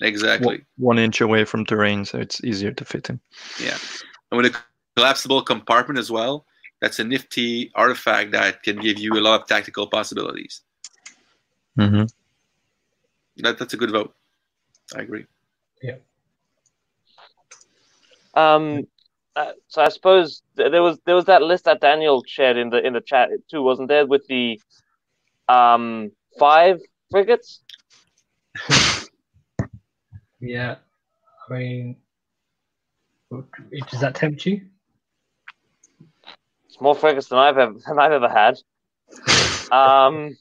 Exactly. 0.00 0.46
One, 0.46 0.66
one 0.76 0.98
inch 0.98 1.20
away 1.20 1.44
from 1.44 1.64
terrain, 1.64 2.04
so 2.04 2.18
it's 2.18 2.42
easier 2.44 2.72
to 2.72 2.84
fit 2.84 3.08
him. 3.08 3.20
Yeah. 3.60 3.76
And 4.30 4.40
with 4.40 4.54
a 4.54 4.56
collapsible 4.96 5.42
compartment 5.42 5.98
as 5.98 6.10
well, 6.10 6.46
that's 6.80 6.98
a 6.98 7.04
nifty 7.04 7.70
artifact 7.74 8.30
that 8.32 8.62
can 8.62 8.76
give 8.76 8.98
you 8.98 9.14
a 9.14 9.20
lot 9.20 9.40
of 9.40 9.46
tactical 9.48 9.86
possibilities. 9.86 10.62
Mm-hmm. 11.78 12.04
That, 13.38 13.58
that's 13.58 13.74
a 13.74 13.76
good 13.76 13.90
vote. 13.90 14.14
I 14.94 15.02
agree. 15.02 15.26
Yeah. 15.82 15.96
Um. 18.34 18.86
Uh, 19.36 19.52
so 19.68 19.80
I 19.82 19.88
suppose 19.88 20.42
there 20.56 20.82
was 20.82 20.98
there 21.06 21.14
was 21.14 21.26
that 21.26 21.42
list 21.42 21.64
that 21.64 21.80
Daniel 21.80 22.22
shared 22.26 22.56
in 22.56 22.70
the 22.70 22.84
in 22.84 22.92
the 22.92 23.00
chat 23.00 23.30
too, 23.48 23.62
wasn't 23.62 23.88
there? 23.88 24.06
With 24.06 24.26
the 24.26 24.60
um 25.48 26.10
five 26.38 26.80
frigates. 27.10 27.60
yeah, 30.40 30.76
I 31.48 31.52
mean, 31.52 31.96
does 33.30 34.00
that 34.00 34.16
tempt 34.16 34.44
you? 34.46 34.62
It's 36.66 36.80
more 36.80 36.94
frigates 36.94 37.28
than 37.28 37.38
I've 37.38 37.58
ever 37.58 37.78
than 37.86 37.98
I've 37.98 38.12
ever 38.12 38.28
had. 38.28 38.58
Um. 39.72 40.36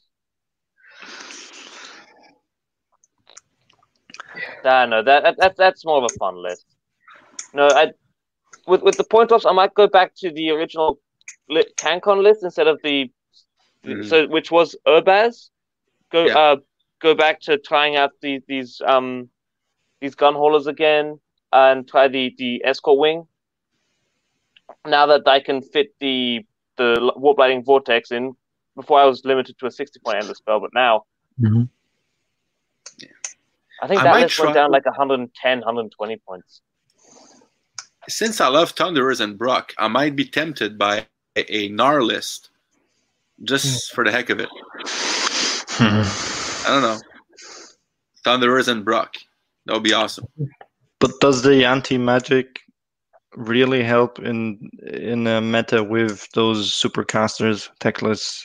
Yeah, 4.64 4.86
no, 4.86 5.04
that, 5.04 5.38
that 5.38 5.56
that's 5.58 5.86
more 5.86 5.98
of 5.98 6.04
a 6.04 6.18
fun 6.18 6.42
list. 6.42 6.66
No, 7.54 7.68
I 7.68 7.92
with 8.68 8.82
with 8.82 8.98
the 8.98 9.04
point 9.04 9.32
offs, 9.32 9.46
I 9.46 9.52
might 9.52 9.74
go 9.74 9.88
back 9.88 10.16
to 10.18 10.32
the 10.32 10.52
original 10.52 11.00
CanCon 11.50 12.22
list 12.22 12.44
instead 12.44 12.68
of 12.68 12.80
the 12.84 13.12
mm. 13.86 14.08
so 14.08 14.28
which 14.28 14.52
was 14.52 14.76
Urbaz. 14.88 15.50
Go 16.12 16.26
yeah. 16.26 16.38
uh 16.38 16.56
go 17.00 17.16
back 17.16 17.40
to 17.42 17.58
trying 17.58 17.96
out 17.96 18.12
these 18.22 18.42
these 18.48 18.82
um 18.86 19.30
these 20.02 20.16
gun 20.16 20.34
haulers 20.34 20.68
again 20.68 21.20
and 21.52 21.88
try 21.88 22.08
the 22.08 22.34
the 22.38 22.62
escort 22.66 23.00
wing. 23.00 23.28
Now 24.86 25.06
that 25.08 25.28
I 25.28 25.40
can 25.40 25.62
fit 25.62 25.96
the 26.00 26.46
the 26.78 27.12
warp 27.16 27.40
vortex 27.66 28.12
in, 28.12 28.36
before 28.76 29.00
I 29.00 29.06
was 29.06 29.26
limited 29.26 29.58
to 29.60 29.66
a 29.66 29.72
sixty 29.72 30.00
point 30.00 30.18
endless 30.18 30.38
spell, 30.38 30.60
but 30.60 30.72
now. 30.74 31.04
Mm-hmm. 31.42 31.64
I 33.82 33.88
think 33.88 34.02
that 34.02 34.20
list 34.20 34.40
went 34.40 34.54
down 34.54 34.72
like 34.72 34.86
110, 34.86 35.60
120 35.60 36.18
points. 36.28 36.62
Since 38.08 38.42
I 38.42 38.48
love 38.48 38.72
Thunderers 38.72 39.20
and 39.20 39.38
Brokk, 39.38 39.74
I 39.78 39.88
might 39.88 40.16
be 40.16 40.26
tempted 40.26 40.78
by 40.78 41.06
a, 41.36 41.56
a 41.56 41.70
NAR 41.70 42.02
list 42.02 42.50
just 43.44 43.92
mm. 43.92 43.96
for 43.96 44.04
the 44.04 44.12
heck 44.12 44.30
of 44.30 44.40
it. 44.40 44.50
I 45.80 46.64
don't 46.68 46.82
know. 46.82 47.00
Thunderers 48.24 48.68
and 48.68 48.84
Brokk. 48.84 49.16
That 49.66 49.74
would 49.74 49.84
be 49.84 49.94
awesome. 49.94 50.26
But 51.00 51.12
does 51.22 51.44
the 51.44 51.66
anti 51.66 51.98
magic 51.98 52.60
really 53.36 53.84
help 53.84 54.20
in 54.20 54.70
in 54.92 55.28
a 55.28 55.40
meta 55.40 55.84
with 55.84 56.28
those 56.34 56.72
supercasters, 56.72 57.70
Teclis, 57.80 58.42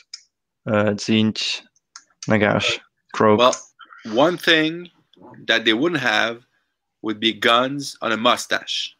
uh, 0.67 0.93
Tzeentch, 0.93 1.61
Nagash, 2.29 2.79
Kroak? 3.13 3.39
Well, 3.39 3.55
one 4.13 4.37
thing 4.37 4.89
that 5.47 5.65
they 5.65 5.73
wouldn't 5.73 6.01
have 6.01 6.43
would 7.01 7.19
be 7.19 7.33
guns 7.33 7.97
on 8.01 8.11
a 8.11 8.17
mustache. 8.17 8.95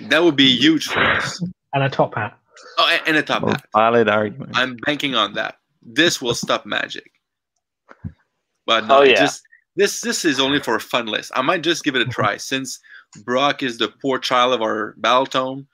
That 0.00 0.22
would 0.22 0.36
be 0.36 0.56
huge 0.56 0.86
for 0.86 1.00
us. 1.00 1.42
And 1.72 1.82
a 1.82 1.88
top 1.88 2.14
hat. 2.14 2.38
Oh, 2.78 2.98
and 3.06 3.16
a 3.16 3.22
top 3.22 3.42
well, 3.42 3.52
hat. 3.52 3.64
Valid 3.74 4.08
argument. 4.08 4.52
I'm 4.54 4.76
banking 4.86 5.14
on 5.14 5.34
that. 5.34 5.56
This 5.82 6.20
will 6.20 6.34
stop 6.34 6.66
magic. 6.66 7.10
But 8.66 8.86
no, 8.86 8.98
oh, 8.98 9.02
yeah. 9.02 9.16
just 9.16 9.42
this 9.76 10.00
this 10.00 10.24
is 10.24 10.40
only 10.40 10.60
for 10.60 10.74
a 10.74 10.80
fun 10.80 11.06
list. 11.06 11.32
I 11.34 11.42
might 11.42 11.62
just 11.62 11.84
give 11.84 11.94
it 11.94 12.02
a 12.02 12.10
try 12.10 12.36
since 12.52 12.80
Brokk 13.24 13.62
is 13.62 13.78
the 13.78 13.88
poor 13.88 14.18
child 14.18 14.54
of 14.54 14.62
our 14.62 14.94
battle 14.98 15.26
tome. 15.26 15.66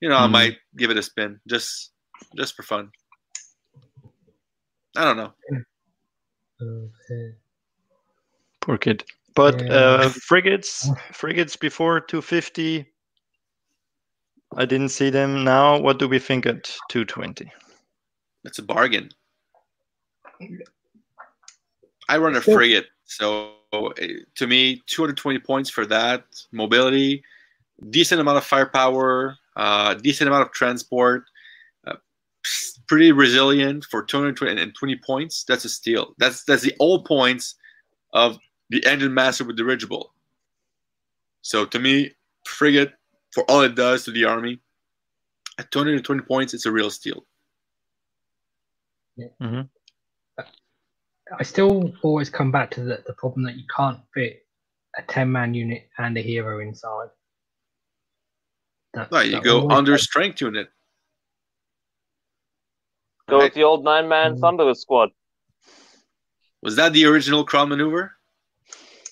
You 0.00 0.08
know, 0.08 0.16
mm. 0.16 0.18
I 0.18 0.24
mm-hmm. 0.24 0.32
might 0.32 0.58
give 0.76 0.90
it 0.90 0.98
a 0.98 1.02
spin 1.02 1.40
just 1.48 1.92
just 2.36 2.54
for 2.54 2.62
fun. 2.62 2.90
I 4.96 5.04
don't 5.04 5.16
know. 5.16 5.32
Poor 8.64 8.78
kid. 8.78 9.04
But 9.34 9.60
yeah. 9.60 9.72
uh, 9.72 10.08
frigates, 10.08 10.88
frigates 11.12 11.54
before 11.54 12.00
250, 12.00 12.86
I 14.56 14.64
didn't 14.64 14.88
see 14.88 15.10
them. 15.10 15.44
Now, 15.44 15.78
what 15.78 15.98
do 15.98 16.08
we 16.08 16.18
think 16.18 16.46
at 16.46 16.64
220? 16.88 17.52
That's 18.42 18.58
a 18.58 18.62
bargain. 18.62 19.10
I 22.08 22.16
run 22.16 22.36
a 22.36 22.40
frigate, 22.40 22.86
so 23.04 23.52
eh, 23.98 24.08
to 24.34 24.46
me, 24.46 24.82
220 24.86 25.38
points 25.40 25.68
for 25.68 25.84
that 25.86 26.24
mobility, 26.50 27.22
decent 27.90 28.20
amount 28.20 28.38
of 28.38 28.44
firepower, 28.44 29.36
uh, 29.56 29.94
decent 29.94 30.28
amount 30.28 30.42
of 30.42 30.52
transport, 30.52 31.24
uh, 31.86 31.96
pretty 32.86 33.12
resilient 33.12 33.84
for 33.90 34.02
220 34.02 34.96
points. 34.96 35.44
That's 35.44 35.64
a 35.64 35.68
steal. 35.68 36.14
That's 36.18 36.44
that's 36.44 36.62
the 36.62 36.74
all 36.78 37.02
points 37.04 37.56
of 38.12 38.38
the 38.70 38.84
engine 38.86 39.14
master 39.14 39.44
with 39.44 39.56
dirigible. 39.56 40.12
So 41.42 41.64
to 41.66 41.78
me, 41.78 42.12
frigate 42.46 42.92
for 43.32 43.44
all 43.50 43.62
it 43.62 43.74
does 43.74 44.04
to 44.04 44.10
the 44.10 44.24
army, 44.24 44.60
at 45.58 45.70
220 45.70 46.22
points, 46.22 46.54
it's 46.54 46.66
a 46.66 46.72
real 46.72 46.90
steal. 46.90 47.24
Yeah. 49.16 49.26
Mm-hmm. 49.40 49.60
I 51.38 51.42
still 51.42 51.92
always 52.02 52.28
come 52.28 52.50
back 52.52 52.70
to 52.72 52.80
the, 52.80 53.02
the 53.06 53.14
problem 53.14 53.44
that 53.44 53.56
you 53.56 53.64
can't 53.74 53.98
fit 54.12 54.44
a 54.96 55.02
10 55.02 55.30
man 55.30 55.54
unit 55.54 55.88
and 55.98 56.16
a 56.16 56.20
hero 56.20 56.60
inside. 56.60 57.08
That's, 58.92 59.10
no, 59.10 59.20
you 59.20 59.40
go 59.40 59.68
under 59.70 59.98
strength 59.98 60.40
unit. 60.40 60.68
Go 63.28 63.38
right. 63.38 63.44
with 63.44 63.54
the 63.54 63.64
old 63.64 63.84
nine 63.84 64.08
man 64.08 64.36
mm. 64.36 64.40
Thunderous 64.40 64.82
squad. 64.82 65.10
Was 66.62 66.76
that 66.76 66.92
the 66.92 67.06
original 67.06 67.44
Kron 67.44 67.70
maneuver? 67.70 68.12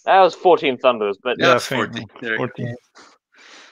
That 0.04 0.20
was 0.20 0.34
14 0.34 0.78
Thunders, 0.78 1.18
but 1.22 1.36
yeah, 1.38 1.58
14. 1.58 2.06
14. 2.36 2.76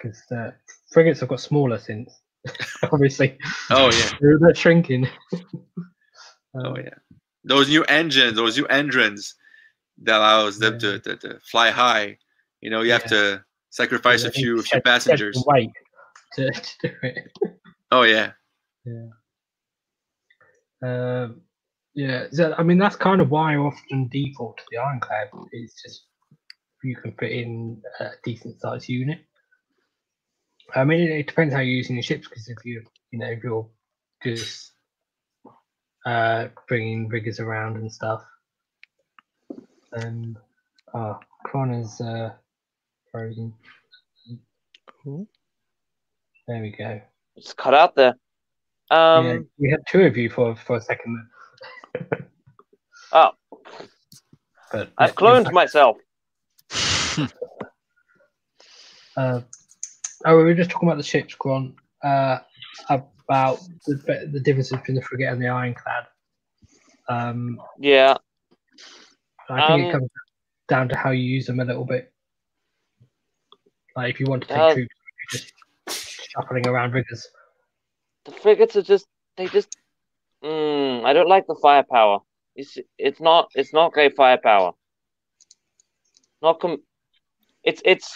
Because 0.00 0.22
uh, 0.30 0.50
frigates 0.92 1.20
have 1.20 1.28
got 1.28 1.40
smaller 1.40 1.78
since, 1.78 2.20
obviously. 2.92 3.36
Oh, 3.70 3.90
yeah. 3.90 4.10
they're, 4.20 4.38
they're 4.38 4.54
shrinking. 4.54 5.08
um, 5.32 5.66
oh, 6.54 6.76
yeah. 6.78 6.94
Those 7.44 7.68
new 7.68 7.84
engines, 7.84 8.36
those 8.36 8.56
new 8.56 8.66
engines 8.66 9.34
that 10.02 10.18
allows 10.18 10.58
them 10.58 10.74
yeah. 10.74 10.78
to, 10.78 10.98
to, 11.00 11.16
to, 11.16 11.40
fly 11.40 11.70
high. 11.70 12.16
You 12.60 12.70
know, 12.70 12.82
you 12.82 12.92
have 12.92 13.04
to 13.06 13.42
sacrifice 13.70 14.22
yeah, 14.22 14.28
a 14.28 14.32
few, 14.32 14.58
a 14.60 14.62
few 14.62 14.80
passengers. 14.82 15.42
Weight 15.46 15.70
to, 16.34 16.50
to 16.52 16.62
do 16.82 16.94
it. 17.02 17.32
Oh, 17.90 18.02
yeah. 18.02 18.32
Yeah. 18.84 19.08
Um, 20.82 21.42
yeah, 21.94 22.26
so, 22.30 22.54
I 22.56 22.62
mean 22.62 22.78
that's 22.78 22.96
kind 22.96 23.20
of 23.20 23.30
why 23.30 23.54
I 23.54 23.56
often 23.56 24.08
default 24.08 24.58
to 24.58 24.64
the 24.70 24.78
ironclad. 24.78 25.28
It's 25.52 25.82
just 25.82 26.06
you 26.82 26.96
can 26.96 27.12
put 27.12 27.30
in 27.30 27.80
a 28.00 28.10
decent 28.24 28.60
sized 28.60 28.88
unit. 28.88 29.20
I 30.74 30.84
mean, 30.84 31.00
it, 31.00 31.10
it, 31.10 31.26
depends 31.26 31.52
how 31.52 31.60
you're 31.60 31.74
using 31.74 31.96
your 31.96 32.02
ships 32.02 32.28
because 32.28 32.48
if 32.48 32.64
you, 32.64 32.82
you 33.10 33.18
know, 33.18 33.26
if 33.26 33.42
you're 33.42 33.68
just 34.22 34.72
uh, 36.06 36.48
bringing 36.68 37.08
riggers 37.08 37.40
around 37.40 37.76
and 37.76 37.92
stuff, 37.92 38.22
then 39.92 40.36
ah, 40.94 41.18
oh, 41.18 41.50
Connor's 41.50 42.00
uh, 42.00 42.30
frozen. 43.10 43.52
Cool. 45.02 45.26
There 46.46 46.62
we 46.62 46.70
go. 46.70 47.00
It's 47.36 47.52
cut 47.52 47.74
out 47.74 47.94
there. 47.94 48.14
Um, 48.90 49.26
yeah, 49.26 49.38
we 49.58 49.70
had 49.70 49.80
two 49.88 50.02
of 50.02 50.16
you 50.16 50.28
for 50.28 50.54
for 50.56 50.76
a 50.76 50.80
second. 50.80 51.26
oh, 53.12 53.30
but 54.72 54.90
I've 54.98 55.14
cloned 55.14 55.44
fact, 55.44 55.54
myself. 55.54 55.96
uh, 59.16 59.40
oh, 60.24 60.36
we 60.36 60.44
were 60.44 60.54
just 60.54 60.70
talking 60.70 60.88
about 60.88 60.98
the 60.98 61.04
ships, 61.04 61.34
Grant. 61.34 61.74
Uh, 62.02 62.38
about 62.88 63.60
the, 63.86 64.28
the 64.32 64.40
difference 64.40 64.70
between 64.70 64.96
the 64.96 65.02
frigate 65.02 65.32
and 65.32 65.40
the 65.40 65.48
ironclad. 65.48 66.06
Um, 67.08 67.60
yeah. 67.78 68.16
I 69.48 69.66
think 69.68 69.70
um, 69.70 69.80
it 69.80 69.92
comes 69.92 70.10
down 70.68 70.88
to 70.88 70.96
how 70.96 71.10
you 71.10 71.22
use 71.22 71.46
them 71.46 71.60
a 71.60 71.64
little 71.64 71.84
bit. 71.84 72.12
Like 73.96 74.14
if 74.14 74.20
you 74.20 74.26
want 74.26 74.42
to 74.42 74.48
take 74.48 74.58
uh, 74.58 74.74
troops, 74.74 74.94
just 75.30 75.52
shuffling 76.30 76.66
around 76.66 76.92
riggers. 76.92 77.28
The 78.24 78.32
frigates 78.32 78.76
are 78.76 78.82
just 78.82 79.06
they 79.36 79.46
just. 79.46 79.76
Mm, 80.44 81.04
I 81.04 81.12
don't 81.12 81.28
like 81.28 81.46
the 81.46 81.58
firepower. 81.60 82.20
It's 82.56 82.78
it's 82.98 83.20
not 83.20 83.50
it's 83.54 83.72
not 83.72 83.92
great 83.92 84.16
firepower. 84.16 84.72
Not 86.42 86.60
com- 86.60 86.82
it's 87.64 87.82
it's 87.84 88.12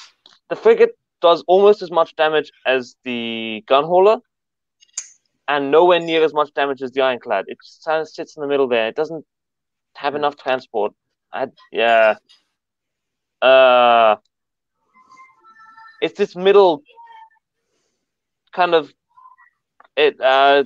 the 0.49 0.57
frigate 0.57 0.97
does 1.21 1.45
almost 1.47 1.83
as 1.83 1.91
much 1.91 2.15
damage 2.17 2.51
as 2.67 2.97
the 3.05 3.63
gun 3.67 3.85
hauler, 3.85 4.19
and 5.49 5.71
nowhere 5.71 6.01
near 6.01 6.23
as 6.23 6.35
much 6.35 6.53
damage 6.55 6.83
as 6.83 6.93
the 6.93 7.01
ironclad. 7.01 7.45
It 7.49 7.59
just 7.65 7.85
kind 7.85 8.01
of 8.01 8.09
sits 8.09 8.37
in 8.37 8.43
the 8.43 8.49
middle 8.49 8.69
there. 8.69 8.89
It 8.89 8.97
doesn't 8.97 9.25
have 9.95 10.15
enough 10.15 10.37
transport. 10.37 10.93
I 11.33 11.49
yeah. 11.73 12.17
Uh, 13.43 14.17
it's 16.01 16.17
this 16.19 16.35
middle 16.37 16.83
kind 18.53 18.75
of 18.75 18.93
it 19.97 20.21
uh 20.21 20.65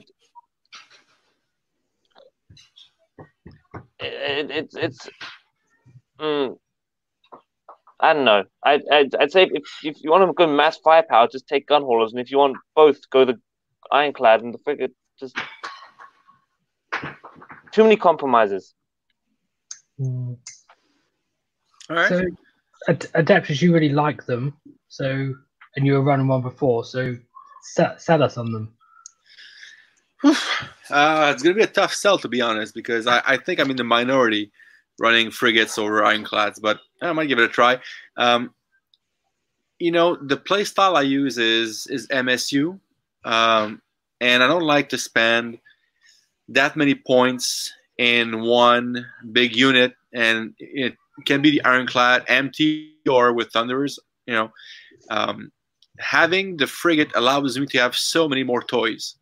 it, 3.99 4.13
it, 4.13 4.51
it's 4.51 4.77
it's 4.77 5.09
mm, 6.21 6.57
I 8.01 8.13
don't 8.13 8.25
know. 8.25 8.45
I 8.65 8.81
I'd, 8.93 9.15
I'd, 9.17 9.33
say 9.33 9.51
if 9.53 9.65
if 9.83 10.03
you 10.03 10.11
want 10.11 10.29
to 10.29 10.33
go 10.33 10.47
mass 10.47 10.79
firepower, 10.79 11.29
just 11.29 11.49
take 11.49 11.67
gun 11.67 11.83
haulers, 11.83 12.13
and 12.13 12.21
if 12.21 12.31
you 12.31 12.39
want 12.39 12.57
both, 12.77 12.99
go 13.11 13.25
the 13.25 13.41
ironclad 13.91 14.43
and 14.43 14.55
the 14.55 14.59
frigate. 14.59 14.93
Just 15.19 15.37
too 17.73 17.83
many 17.83 17.97
compromises. 17.97 18.75
Mm. 20.01 20.37
All 21.91 21.97
right. 21.97 22.09
So, 22.09 22.25
ad- 22.89 23.11
adapters, 23.15 23.61
you 23.61 23.75
really 23.75 23.89
like 23.89 24.27
them, 24.27 24.57
so 24.89 25.35
and 25.77 25.87
you 25.87 25.95
were 25.95 26.03
running 26.03 26.29
one 26.29 26.43
before, 26.43 26.85
so 26.85 27.17
sell, 27.63 27.99
sell 27.99 28.23
us 28.23 28.37
on 28.37 28.53
them. 28.53 28.75
Uh, 30.91 31.31
it's 31.35 31.43
gonna 31.43 31.55
be 31.55 31.61
a 31.61 31.67
tough 31.67 31.93
sell 31.93 32.17
to 32.17 32.29
be 32.29 32.41
honest, 32.41 32.75
because 32.75 33.07
I, 33.07 33.21
I 33.27 33.37
think 33.37 33.61
I'm 33.61 33.71
in 33.71 33.77
the 33.77 33.85
minority 33.85 34.51
running 34.99 35.31
frigates 35.31 35.79
over 35.79 36.05
ironclads, 36.05 36.59
but 36.59 36.81
I 37.01 37.13
might 37.13 37.27
give 37.27 37.39
it 37.39 37.45
a 37.45 37.49
try. 37.49 37.79
Um, 38.17 38.55
you 39.79 39.93
know, 39.93 40.17
the 40.17 40.37
play 40.37 40.65
style 40.65 40.97
I 40.97 41.03
use 41.03 41.39
is 41.39 41.87
is 41.87 42.09
MSU, 42.09 42.79
um, 43.25 43.81
and 44.21 44.43
I 44.43 44.47
don't 44.47 44.63
like 44.63 44.89
to 44.91 44.99
spend 44.99 45.59
that 46.49 46.77
many 46.77 46.95
points 46.95 47.73
in 47.97 48.41
one 48.43 49.07
big 49.33 49.55
unit, 49.55 49.95
and 50.13 50.55
it 50.59 50.97
can 51.27 51.43
be 51.43 51.51
the 51.51 51.65
ironclad 51.65 52.25
empty 52.29 52.95
or 53.09 53.33
with 53.33 53.53
thunders. 53.53 53.99
You 54.27 54.35
know, 54.35 54.53
um, 55.11 55.53
having 56.01 56.57
the 56.57 56.67
frigate 56.67 57.13
allows 57.15 57.59
me 57.59 57.67
to 57.67 57.79
have 57.79 57.97
so 57.97 58.29
many 58.29 58.43
more 58.43 58.63
toys, 58.63 59.15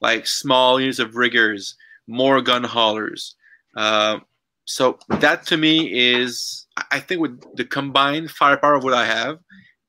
like 0.00 0.26
small 0.26 0.80
units 0.80 0.98
of 0.98 1.16
riggers, 1.16 1.76
more 2.06 2.42
gun 2.42 2.64
haulers. 2.64 3.36
Uh, 3.76 4.20
so 4.64 4.98
that 5.08 5.46
to 5.46 5.56
me 5.56 5.92
is, 5.92 6.66
I 6.90 7.00
think, 7.00 7.20
with 7.20 7.40
the 7.56 7.64
combined 7.64 8.30
firepower 8.30 8.74
of 8.74 8.84
what 8.84 8.94
I 8.94 9.04
have 9.04 9.38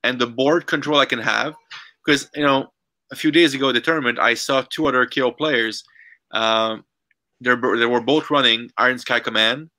and 0.04 0.18
the 0.18 0.26
board 0.26 0.66
control 0.66 0.98
I 0.98 1.06
can 1.06 1.18
have, 1.18 1.54
because 2.04 2.28
you 2.34 2.42
know, 2.42 2.72
a 3.10 3.16
few 3.16 3.30
days 3.30 3.54
ago, 3.54 3.72
the 3.72 3.80
tournament 3.80 4.18
I 4.18 4.34
saw 4.34 4.62
two 4.62 4.86
other 4.86 5.06
KO 5.06 5.32
players. 5.32 5.84
Um, 6.32 6.84
they 7.40 7.54
were 7.54 8.00
both 8.00 8.30
running 8.30 8.70
Iron 8.78 8.98
Sky 8.98 9.20
Command, 9.20 9.70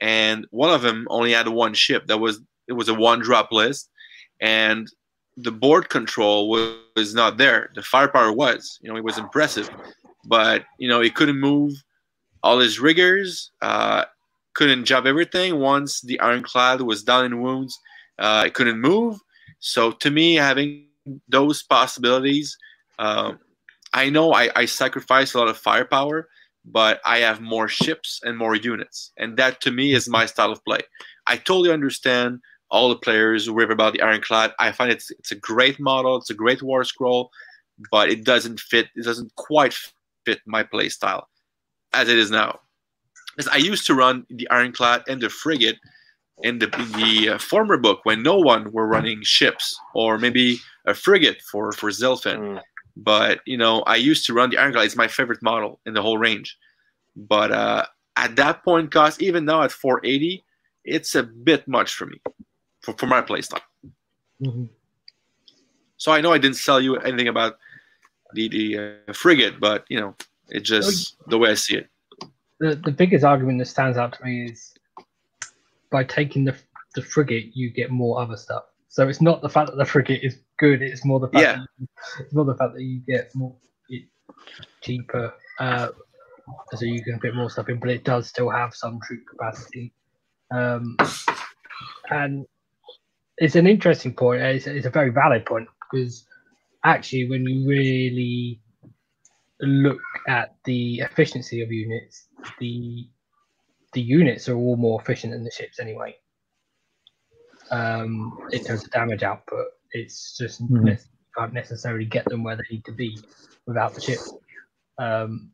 and 0.00 0.46
one 0.50 0.70
of 0.70 0.82
them 0.82 1.06
only 1.10 1.32
had 1.32 1.48
one 1.48 1.74
ship. 1.74 2.06
That 2.06 2.18
was 2.18 2.40
it 2.68 2.72
was 2.72 2.88
a 2.88 2.94
one 2.94 3.20
drop 3.20 3.52
list, 3.52 3.90
and 4.40 4.88
the 5.36 5.52
board 5.52 5.88
control 5.88 6.48
was, 6.48 6.76
was 6.96 7.14
not 7.14 7.36
there. 7.36 7.70
The 7.74 7.82
firepower 7.82 8.32
was, 8.32 8.78
you 8.80 8.90
know, 8.90 8.96
it 8.96 9.04
was 9.04 9.18
impressive, 9.18 9.68
but 10.24 10.64
you 10.78 10.88
know, 10.88 11.00
he 11.00 11.10
couldn't 11.10 11.38
move 11.38 11.72
all 12.42 12.58
his 12.58 12.80
riggers. 12.80 13.50
Uh, 13.60 14.04
couldn't 14.56 14.86
jump 14.86 15.06
everything. 15.06 15.60
Once 15.60 16.00
the 16.00 16.18
ironclad 16.20 16.80
was 16.80 17.02
down 17.02 17.26
in 17.26 17.42
wounds, 17.42 17.78
uh, 18.18 18.44
it 18.46 18.54
couldn't 18.54 18.80
move. 18.80 19.20
So 19.60 19.92
to 19.92 20.10
me, 20.10 20.34
having 20.34 20.86
those 21.28 21.62
possibilities, 21.62 22.56
um, 22.98 23.38
I 23.92 24.10
know 24.10 24.32
I, 24.32 24.50
I 24.56 24.64
sacrifice 24.64 25.34
a 25.34 25.38
lot 25.38 25.48
of 25.48 25.58
firepower, 25.58 26.28
but 26.64 27.00
I 27.04 27.18
have 27.18 27.40
more 27.40 27.68
ships 27.68 28.20
and 28.24 28.36
more 28.36 28.56
units, 28.56 29.12
and 29.16 29.36
that 29.36 29.60
to 29.62 29.70
me 29.70 29.94
is 29.94 30.08
my 30.08 30.26
style 30.26 30.50
of 30.50 30.64
play. 30.64 30.80
I 31.26 31.36
totally 31.36 31.70
understand 31.70 32.40
all 32.70 32.88
the 32.88 32.96
players 32.96 33.46
who 33.46 33.54
rave 33.54 33.70
about 33.70 33.92
the 33.92 34.02
ironclad. 34.02 34.52
I 34.58 34.72
find 34.72 34.90
it's 34.90 35.10
it's 35.12 35.32
a 35.32 35.36
great 35.36 35.78
model, 35.78 36.16
it's 36.16 36.30
a 36.30 36.34
great 36.34 36.62
war 36.62 36.82
scroll, 36.82 37.30
but 37.90 38.08
it 38.10 38.24
doesn't 38.24 38.58
fit. 38.58 38.88
It 38.96 39.04
doesn't 39.04 39.34
quite 39.36 39.74
fit 40.24 40.40
my 40.46 40.62
play 40.64 40.88
style 40.88 41.28
as 41.92 42.08
it 42.08 42.18
is 42.18 42.30
now. 42.30 42.60
Because 43.36 43.52
I 43.52 43.58
used 43.58 43.86
to 43.86 43.94
run 43.94 44.26
the 44.30 44.48
ironclad 44.50 45.02
and 45.08 45.20
the 45.20 45.28
frigate 45.28 45.78
in 46.42 46.58
the, 46.58 46.66
the 46.96 47.34
uh, 47.34 47.38
former 47.38 47.76
book 47.76 48.00
when 48.04 48.22
no 48.22 48.36
one 48.36 48.72
were 48.72 48.86
running 48.86 49.22
ships 49.22 49.78
or 49.94 50.18
maybe 50.18 50.58
a 50.86 50.94
frigate 50.94 51.42
for 51.42 51.72
for 51.72 51.90
Zilfin. 51.90 52.38
Mm. 52.38 52.62
But 52.96 53.40
you 53.46 53.56
know, 53.56 53.82
I 53.82 53.96
used 53.96 54.26
to 54.26 54.34
run 54.34 54.50
the 54.50 54.58
Ironclad. 54.58 54.86
It's 54.86 54.96
my 54.96 55.08
favorite 55.08 55.42
model 55.42 55.80
in 55.86 55.94
the 55.94 56.02
whole 56.02 56.18
range. 56.18 56.56
But 57.14 57.52
uh, 57.52 57.86
at 58.16 58.36
that 58.36 58.64
point 58.64 58.90
cost, 58.90 59.22
even 59.22 59.44
now 59.44 59.62
at 59.62 59.72
480, 59.72 60.44
it's 60.84 61.14
a 61.14 61.22
bit 61.22 61.66
much 61.68 61.94
for 61.94 62.06
me 62.06 62.20
for, 62.80 62.94
for 62.94 63.06
my 63.06 63.20
playstyle. 63.20 63.60
Mm-hmm. 64.42 64.64
So 65.98 66.12
I 66.12 66.20
know 66.20 66.32
I 66.32 66.38
didn't 66.38 66.56
sell 66.56 66.80
you 66.80 66.96
anything 66.96 67.28
about 67.28 67.58
the 68.34 68.48
the 68.48 68.78
uh, 69.08 69.12
frigate, 69.12 69.60
but 69.60 69.84
you 69.88 70.00
know, 70.00 70.14
it's 70.48 70.68
just 70.68 71.16
the 71.28 71.38
way 71.38 71.50
I 71.50 71.54
see 71.54 71.76
it. 71.76 71.88
The 72.60 72.76
the 72.76 72.92
biggest 72.92 73.24
argument 73.24 73.58
that 73.58 73.66
stands 73.66 73.98
out 73.98 74.14
to 74.14 74.24
me 74.24 74.46
is 74.46 74.74
by 75.90 76.04
taking 76.04 76.44
the 76.44 76.56
the 76.96 77.02
frigate, 77.02 77.54
you 77.54 77.70
get 77.70 77.90
more 77.90 78.20
other 78.20 78.36
stuff. 78.36 78.64
So 78.88 79.06
it's 79.06 79.20
not 79.20 79.42
the 79.42 79.48
fact 79.48 79.70
that 79.70 79.76
the 79.76 79.84
frigate 79.84 80.24
is 80.24 80.38
good; 80.58 80.82
it's 80.82 81.04
more 81.04 81.20
the 81.20 81.28
fact 81.28 81.42
yeah. 81.42 81.52
that 81.56 81.66
you, 81.78 81.88
it's 82.20 82.34
more 82.34 82.44
the 82.44 82.54
fact 82.54 82.74
that 82.74 82.82
you 82.82 83.00
get 83.06 83.30
more 83.34 83.54
cheaper, 84.80 85.34
uh, 85.60 85.88
so 86.74 86.84
you 86.84 87.02
can 87.04 87.20
fit 87.20 87.34
more 87.34 87.50
stuff 87.50 87.68
in. 87.68 87.78
But 87.78 87.90
it 87.90 88.04
does 88.04 88.28
still 88.28 88.48
have 88.48 88.74
some 88.74 88.98
troop 89.06 89.22
capacity, 89.30 89.92
um, 90.50 90.96
and 92.10 92.46
it's 93.36 93.54
an 93.54 93.66
interesting 93.66 94.14
point. 94.14 94.40
It's, 94.40 94.66
it's 94.66 94.86
a 94.86 94.90
very 94.90 95.10
valid 95.10 95.44
point 95.44 95.68
because 95.90 96.26
actually, 96.84 97.28
when 97.28 97.44
you 97.44 97.68
really 97.68 98.60
look 99.60 100.00
at 100.28 100.54
the 100.64 101.00
efficiency 101.00 101.62
of 101.62 101.70
units, 101.70 102.28
the 102.58 103.08
the 103.92 104.00
units 104.00 104.48
are 104.48 104.56
all 104.56 104.76
more 104.76 105.00
efficient 105.00 105.32
than 105.32 105.44
the 105.44 105.50
ships 105.50 105.80
anyway. 105.80 106.14
Um, 107.70 108.36
in 108.52 108.62
terms 108.62 108.84
of 108.84 108.90
damage 108.90 109.22
output, 109.22 109.66
it's 109.92 110.36
just 110.36 110.62
mm-hmm. 110.62 110.84
ne- 110.84 110.98
can't 111.36 111.52
necessarily 111.52 112.04
get 112.04 112.24
them 112.26 112.44
where 112.44 112.56
they 112.56 112.62
need 112.70 112.84
to 112.84 112.92
be 112.92 113.18
without 113.66 113.94
the 113.94 114.00
ship. 114.00 114.18
Um, 114.98 115.50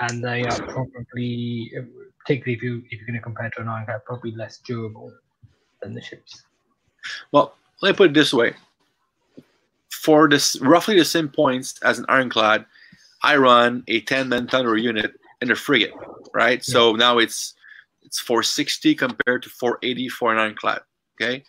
and 0.00 0.22
they 0.22 0.44
are 0.44 0.62
probably, 0.62 1.70
particularly 2.18 2.56
if 2.56 2.62
you 2.62 2.82
if 2.90 2.98
you're 2.98 3.06
going 3.06 3.18
to 3.18 3.22
compare 3.22 3.50
to 3.50 3.60
an 3.60 3.68
ironclad, 3.68 4.04
probably 4.04 4.32
less 4.32 4.58
durable 4.58 5.12
than 5.82 5.94
the 5.94 6.00
ships. 6.00 6.42
Well, 7.32 7.54
let 7.82 7.90
me 7.90 7.96
put 7.96 8.10
it 8.10 8.14
this 8.14 8.32
way: 8.32 8.54
for 9.90 10.28
this 10.28 10.60
roughly 10.60 10.98
the 10.98 11.04
same 11.04 11.28
points 11.28 11.78
as 11.82 11.98
an 11.98 12.06
ironclad, 12.08 12.66
I 13.22 13.36
run 13.36 13.84
a 13.88 14.00
10 14.00 14.28
man 14.28 14.48
thunder 14.48 14.76
unit 14.76 15.14
in 15.44 15.50
a 15.50 15.56
frigate, 15.56 15.92
right? 16.34 16.58
Yeah. 16.66 16.72
So 16.72 16.92
now 16.94 17.18
it's 17.18 17.54
it's 18.02 18.18
460 18.18 18.94
compared 18.94 19.42
to 19.44 19.48
480 19.48 20.08
for 20.08 20.32
an 20.32 20.38
ironclad. 20.38 20.80
Okay, 21.20 21.44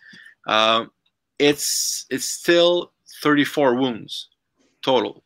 um, 0.46 0.90
it's 1.38 2.06
it's 2.10 2.26
still 2.26 2.92
34 3.22 3.74
wounds 3.74 4.28
total. 4.82 5.22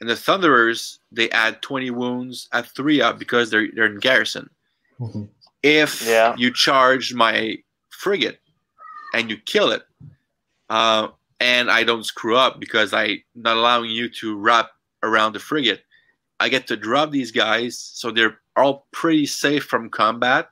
And 0.00 0.08
the 0.08 0.16
Thunderers 0.16 1.00
they 1.12 1.28
add 1.30 1.60
20 1.62 1.90
wounds 1.90 2.48
at 2.52 2.66
three 2.66 3.00
up 3.00 3.18
because 3.18 3.50
they're 3.50 3.68
they're 3.74 3.86
in 3.86 3.98
garrison. 3.98 4.48
Mm-hmm. 5.00 5.24
If 5.62 6.06
yeah. 6.06 6.34
you 6.38 6.52
charge 6.52 7.12
my 7.12 7.56
frigate 7.90 8.40
and 9.12 9.28
you 9.28 9.36
kill 9.36 9.72
it, 9.72 9.82
uh, 10.70 11.08
and 11.38 11.70
I 11.70 11.84
don't 11.84 12.04
screw 12.04 12.36
up 12.36 12.60
because 12.60 12.92
I'm 12.92 13.22
not 13.34 13.56
allowing 13.56 13.90
you 13.90 14.08
to 14.20 14.38
wrap 14.38 14.70
around 15.02 15.32
the 15.32 15.38
frigate. 15.38 15.84
I 16.40 16.48
get 16.48 16.66
to 16.68 16.76
drop 16.76 17.10
these 17.10 17.30
guys, 17.30 17.78
so 17.78 18.10
they're 18.10 18.40
all 18.56 18.86
pretty 18.92 19.26
safe 19.26 19.64
from 19.64 19.90
combat. 19.90 20.48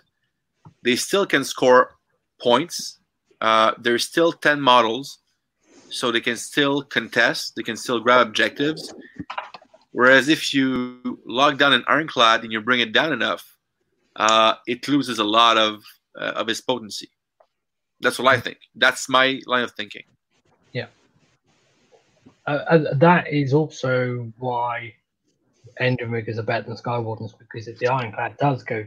They 0.84 0.96
still 0.96 1.24
can 1.24 1.44
score 1.44 1.96
points. 2.40 2.98
Uh, 3.40 3.72
there's 3.78 4.04
still 4.04 4.32
10 4.32 4.60
models, 4.60 5.18
so 5.88 6.12
they 6.12 6.20
can 6.20 6.36
still 6.36 6.82
contest, 6.82 7.56
they 7.56 7.62
can 7.62 7.76
still 7.76 8.00
grab 8.00 8.26
objectives. 8.26 8.92
Whereas 9.92 10.28
if 10.28 10.52
you 10.52 11.18
lock 11.24 11.56
down 11.56 11.72
an 11.72 11.84
ironclad 11.88 12.42
and 12.44 12.52
you 12.52 12.60
bring 12.60 12.80
it 12.80 12.92
down 12.92 13.12
enough, 13.12 13.56
uh, 14.16 14.54
it 14.66 14.86
loses 14.88 15.18
a 15.18 15.24
lot 15.24 15.56
of, 15.56 15.82
uh, 16.20 16.32
of 16.36 16.50
its 16.50 16.60
potency. 16.60 17.08
That's 18.00 18.18
what 18.18 18.28
I 18.28 18.38
think. 18.38 18.58
That's 18.74 19.08
my 19.08 19.40
line 19.46 19.64
of 19.64 19.72
thinking. 19.72 20.04
Yeah. 20.72 20.86
Uh, 22.46 22.94
that 22.94 23.32
is 23.32 23.54
also 23.54 24.30
why 24.38 24.94
Endrinriggers 25.80 26.38
are 26.38 26.42
better 26.42 26.66
than 26.68 26.76
Skywardens 26.76 27.32
because 27.38 27.68
if 27.68 27.78
the 27.78 27.88
Ironclad 27.88 28.36
does 28.38 28.62
go 28.62 28.86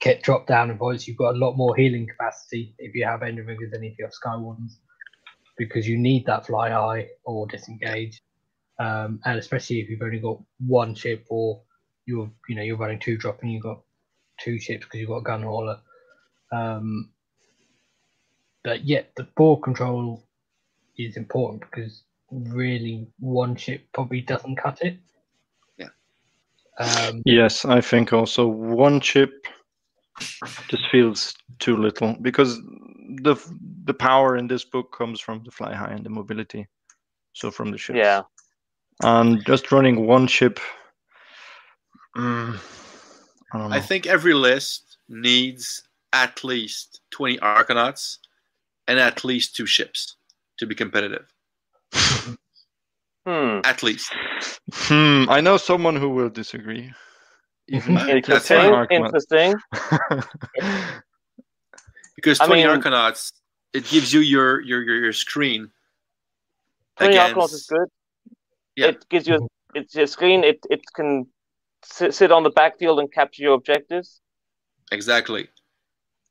get 0.00 0.22
dropped 0.22 0.48
down 0.48 0.70
in 0.70 0.78
points, 0.78 1.06
you've 1.06 1.16
got 1.16 1.34
a 1.34 1.38
lot 1.38 1.56
more 1.56 1.74
healing 1.76 2.06
capacity 2.06 2.74
if 2.78 2.94
you 2.94 3.04
have 3.04 3.20
Endrinriggers 3.20 3.70
than 3.72 3.84
if 3.84 3.98
you 3.98 4.04
have 4.04 4.12
Skywardens 4.12 4.78
because 5.56 5.88
you 5.88 5.96
need 5.96 6.26
that 6.26 6.46
fly 6.46 6.70
high 6.70 7.08
or 7.24 7.46
disengage, 7.46 8.22
um, 8.78 9.20
and 9.24 9.38
especially 9.38 9.80
if 9.80 9.88
you've 9.88 10.02
only 10.02 10.18
got 10.18 10.38
one 10.66 10.94
ship 10.94 11.24
or 11.30 11.62
you're 12.04 12.30
you 12.48 12.54
know 12.54 12.62
you're 12.62 12.76
running 12.76 12.98
two 12.98 13.16
drop 13.16 13.42
and 13.42 13.52
you've 13.52 13.62
got 13.62 13.80
two 14.40 14.58
ships 14.58 14.84
because 14.84 15.00
you've 15.00 15.08
got 15.08 15.16
a 15.16 15.24
Gunhauler. 15.24 15.80
Um, 16.52 17.10
but 18.62 18.84
yet 18.84 19.12
the 19.16 19.24
board 19.36 19.62
control 19.62 20.26
is 20.98 21.16
important 21.16 21.62
because 21.62 22.02
really 22.30 23.08
one 23.18 23.56
ship 23.56 23.86
probably 23.92 24.20
doesn't 24.20 24.56
cut 24.56 24.82
it. 24.82 24.98
Yeah. 26.78 27.06
Um, 27.08 27.22
yes, 27.24 27.64
I 27.64 27.80
think 27.80 28.12
also 28.12 28.46
one 28.46 29.00
chip 29.00 29.46
just 30.68 30.88
feels 30.90 31.34
too 31.58 31.76
little 31.76 32.16
because 32.20 32.58
the 33.22 33.36
the 33.84 33.94
power 33.94 34.36
in 34.36 34.46
this 34.48 34.64
book 34.64 34.96
comes 34.96 35.20
from 35.20 35.42
the 35.44 35.50
fly 35.50 35.74
high 35.74 35.92
and 35.92 36.04
the 36.04 36.10
mobility, 36.10 36.66
so 37.32 37.50
from 37.50 37.70
the 37.70 37.78
ships. 37.78 37.98
Yeah. 37.98 38.22
And 39.02 39.44
just 39.46 39.72
running 39.72 40.06
one 40.06 40.26
ship. 40.26 40.58
Mm, 42.16 42.58
I, 43.52 43.76
I 43.76 43.80
think 43.80 44.06
every 44.06 44.34
list 44.34 44.96
needs 45.08 45.82
at 46.12 46.42
least 46.42 47.00
20 47.10 47.38
Arkanauts 47.38 48.18
and 48.88 48.98
at 48.98 49.24
least 49.24 49.54
two 49.54 49.66
ships 49.66 50.16
to 50.58 50.66
be 50.66 50.74
competitive. 50.74 51.26
Hmm. 53.26 53.60
At 53.64 53.82
least. 53.82 54.12
Hmm. 54.72 55.24
I 55.28 55.40
know 55.40 55.56
someone 55.56 55.96
who 55.96 56.10
will 56.10 56.28
disagree. 56.28 56.92
interesting. 57.68 58.86
Interesting. 58.90 59.54
because 62.14 62.38
20 62.38 62.52
I 62.52 62.54
mean, 62.54 62.66
Arkanauts, 62.66 63.32
it 63.72 63.84
gives 63.88 64.12
you 64.12 64.20
your 64.20 64.60
your 64.60 64.80
your, 64.82 64.96
your 64.96 65.12
screen. 65.12 65.70
20 66.98 67.16
against... 67.16 67.34
Arkanauts 67.34 67.52
is 67.52 67.66
good. 67.66 67.88
Yeah. 68.76 68.86
It 68.86 69.08
gives 69.08 69.26
you 69.26 69.48
it's 69.74 69.96
your 69.96 70.06
screen. 70.06 70.44
It 70.44 70.64
it 70.70 70.82
can 70.94 71.26
sit, 71.84 72.14
sit 72.14 72.30
on 72.30 72.44
the 72.44 72.50
backfield 72.50 73.00
and 73.00 73.12
capture 73.12 73.42
your 73.42 73.54
objectives. 73.54 74.20
Exactly. 74.92 75.48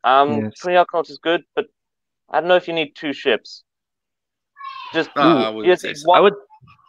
Um, 0.05 0.45
yes. 0.45 0.59
20 0.61 0.77
Arkanauts 0.77 1.09
is 1.09 1.17
good, 1.17 1.43
but 1.55 1.65
I 2.29 2.39
don't 2.39 2.47
know 2.47 2.55
if 2.55 2.69
you 2.69 2.73
need 2.73 2.95
two 2.95 3.11
ships. 3.11 3.63
Just 4.93 5.09
uh, 5.17 5.21
I, 5.21 5.49
would 5.49 5.79
say 5.79 5.93
so. 5.93 6.07
one, 6.07 6.17
I 6.17 6.21
would 6.21 6.35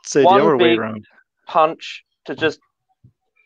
say 0.07 0.23
the 0.23 0.29
other 0.29 0.57
way 0.57 0.77
around. 0.77 1.07
Punch 1.47 2.05
to 2.25 2.35
just 2.35 2.61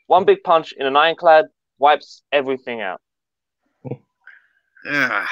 one 0.06 0.24
big 0.24 0.42
punch 0.42 0.72
in 0.76 0.86
an 0.86 0.96
ironclad 0.96 1.46
wipes 1.78 2.22
everything 2.32 2.80
out. 2.80 3.00
Yeah. 4.84 5.26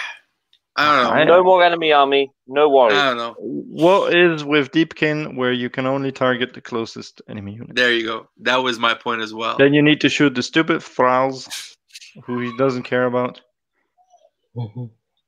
I 0.76 1.02
don't 1.02 1.26
know. 1.26 1.38
No 1.38 1.42
more 1.42 1.64
enemy 1.64 1.92
army. 1.92 2.30
No 2.46 2.68
worries. 2.68 2.96
I 2.96 3.08
don't 3.08 3.16
know. 3.16 3.34
What 3.38 4.14
is 4.14 4.44
with 4.44 4.70
Deepkin 4.70 5.36
where 5.36 5.52
you 5.52 5.68
can 5.68 5.86
only 5.86 6.12
target 6.12 6.54
the 6.54 6.60
closest 6.60 7.20
enemy 7.28 7.54
unit? 7.54 7.74
There 7.74 7.92
you 7.92 8.04
go. 8.06 8.28
That 8.42 8.58
was 8.58 8.78
my 8.78 8.94
point 8.94 9.22
as 9.22 9.34
well. 9.34 9.56
Then 9.58 9.74
you 9.74 9.82
need 9.82 10.00
to 10.02 10.08
shoot 10.08 10.34
the 10.34 10.42
stupid 10.42 10.82
thralls, 10.82 11.76
who 12.24 12.38
he 12.38 12.56
doesn't 12.56 12.84
care 12.84 13.06
about. 13.06 13.40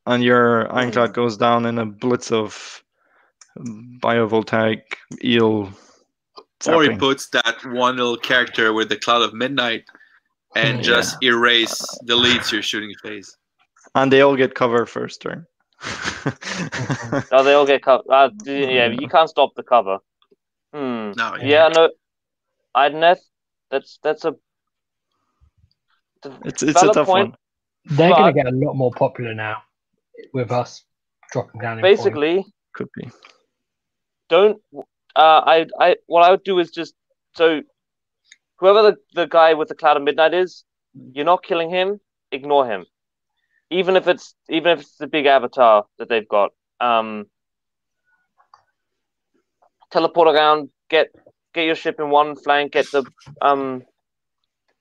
And 0.07 0.23
your 0.23 0.73
ironclad 0.73 1.15
goes 1.15 1.37
down 1.37 1.67
in 1.67 1.79
a 1.79 1.87
blitz 1.87 2.31
of 2.31 2.85
biovoltaic 3.59 4.83
eel. 5.25 5.73
Or 6.67 6.83
he 6.83 6.97
puts 6.97 7.29
that 7.31 7.65
one 7.65 7.97
little 7.97 8.17
character 8.17 8.73
with 8.73 8.89
the 8.89 8.97
cloud 8.97 9.23
of 9.23 9.33
midnight 9.33 9.85
and 10.55 10.79
yeah. 10.79 10.83
just 10.83 11.23
erase 11.23 11.83
the 12.03 12.17
leads 12.17 12.53
your 12.53 12.63
shooting 12.63 12.93
phase. 13.03 13.37
And 13.95 14.13
they 14.13 14.21
all 14.21 14.37
get 14.37 14.55
cover 14.55 14.85
first 14.87 15.23
turn. 15.23 15.47
oh, 17.33 17.43
they 17.43 17.55
all 17.55 17.67
get 17.67 17.83
cover. 17.83 18.03
Uh, 18.11 18.31
yeah, 18.45 18.87
you 18.87 19.09
can't 19.11 19.31
stop 19.31 19.55
the 19.57 19.63
cover. 19.63 19.99
Hmm. 20.73 21.13
No. 21.17 21.37
Yeah, 21.37 21.45
yeah 21.45 21.69
no. 21.69 21.91
Idoneth, 22.77 23.21
that's 23.71 23.99
that's 24.03 24.25
a. 24.25 24.35
It's 26.45 26.63
it's 26.63 26.83
a 26.83 26.93
tough 26.93 27.07
point. 27.07 27.31
one. 27.31 27.37
They're 27.87 28.11
going 28.11 28.35
to 28.35 28.43
get 28.43 28.47
a 28.47 28.55
lot 28.55 28.75
more 28.75 28.93
popular 28.93 29.35
now 29.35 29.63
with 30.35 30.53
us 30.53 30.85
dropping 31.33 31.63
down. 31.63 31.81
basically, 31.81 32.43
point. 32.43 32.53
could 32.75 32.89
be 32.95 33.11
don't. 34.31 34.63
Uh, 35.17 35.43
I 35.47 35.67
I 35.81 35.97
what 36.07 36.25
I 36.25 36.31
would 36.33 36.45
do 36.45 36.59
is 36.61 36.71
just 36.71 36.95
so 37.37 37.63
whoever 38.59 38.83
the, 38.83 38.97
the 39.15 39.27
guy 39.27 39.55
with 39.55 39.69
the 39.69 39.75
cloud 39.77 39.97
of 39.99 40.03
midnight 40.05 40.35
is, 40.35 40.65
you're 41.15 41.25
not 41.27 41.45
killing 41.45 41.71
him. 41.71 42.01
Ignore 42.33 42.67
him. 42.67 42.87
even 43.71 43.97
if 43.97 44.09
it's 44.09 44.35
even 44.49 44.73
if 44.73 44.81
it's 44.81 44.97
the 44.97 45.07
big 45.07 45.27
avatar 45.27 45.85
that 45.99 46.09
they've 46.09 46.29
got, 46.29 46.53
um, 46.81 47.27
teleport 49.93 50.29
around, 50.29 50.71
get 50.91 51.09
get 51.55 51.67
your 51.67 51.75
ship 51.77 51.97
in 52.01 52.11
one 52.11 52.37
flank, 52.37 52.73
get 52.73 52.91
the 52.93 53.05
um, 53.43 53.83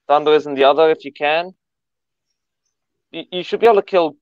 thunderers 0.08 0.46
in 0.46 0.54
the 0.54 0.64
other 0.64 0.90
if 0.90 1.04
you 1.04 1.12
can. 1.12 1.52
You, 3.12 3.24
you 3.32 3.42
should 3.44 3.60
be 3.60 3.66
able 3.66 3.76
to 3.76 3.82
kill 3.82 4.16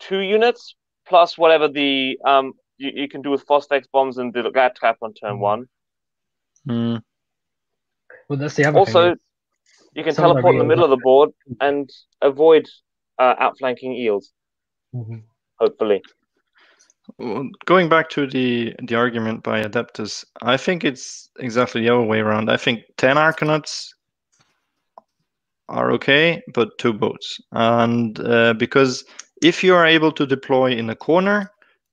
two 0.00 0.20
units 0.20 0.74
plus 1.08 1.38
whatever 1.38 1.68
the 1.68 2.18
um 2.26 2.54
you, 2.78 2.90
you 2.94 3.08
can 3.08 3.22
do 3.22 3.30
with 3.30 3.46
Phosphex 3.46 3.84
bombs 3.92 4.18
and 4.18 4.32
the 4.32 4.50
rat 4.52 4.76
trap 4.76 4.98
on 5.02 5.12
turn 5.14 5.36
mm. 5.36 5.40
one. 5.40 5.68
Mm. 6.66 7.02
Well, 8.28 8.38
that's 8.38 8.54
the 8.54 8.66
other 8.66 8.78
also, 8.78 9.14
you 9.94 10.04
can 10.04 10.14
teleport 10.14 10.54
in 10.54 10.58
the 10.58 10.64
middle 10.64 10.84
of 10.84 10.90
the 10.90 11.00
board 11.02 11.30
and 11.60 11.90
avoid 12.22 12.68
uh, 13.18 13.34
outflanking 13.38 13.94
eels. 13.94 14.32
Mm-hmm. 14.94 15.18
Hopefully. 15.58 16.02
Well, 17.18 17.48
going 17.64 17.88
back 17.88 18.10
to 18.10 18.26
the 18.26 18.74
the 18.82 18.94
argument 18.94 19.42
by 19.42 19.62
Adeptus, 19.62 20.24
I 20.42 20.56
think 20.56 20.84
it's 20.84 21.30
exactly 21.38 21.80
the 21.80 21.88
other 21.88 22.02
way 22.02 22.20
around. 22.20 22.50
I 22.50 22.56
think 22.56 22.82
ten 22.96 23.16
Arkanauts 23.16 23.88
are 25.68 25.90
okay, 25.92 26.42
but 26.54 26.76
two 26.78 26.92
boats, 26.92 27.40
and 27.52 28.20
uh, 28.20 28.54
because 28.54 29.04
if 29.42 29.64
you 29.64 29.74
are 29.74 29.86
able 29.86 30.12
to 30.12 30.26
deploy 30.26 30.72
in 30.72 30.90
a 30.90 30.94
corner, 30.94 31.50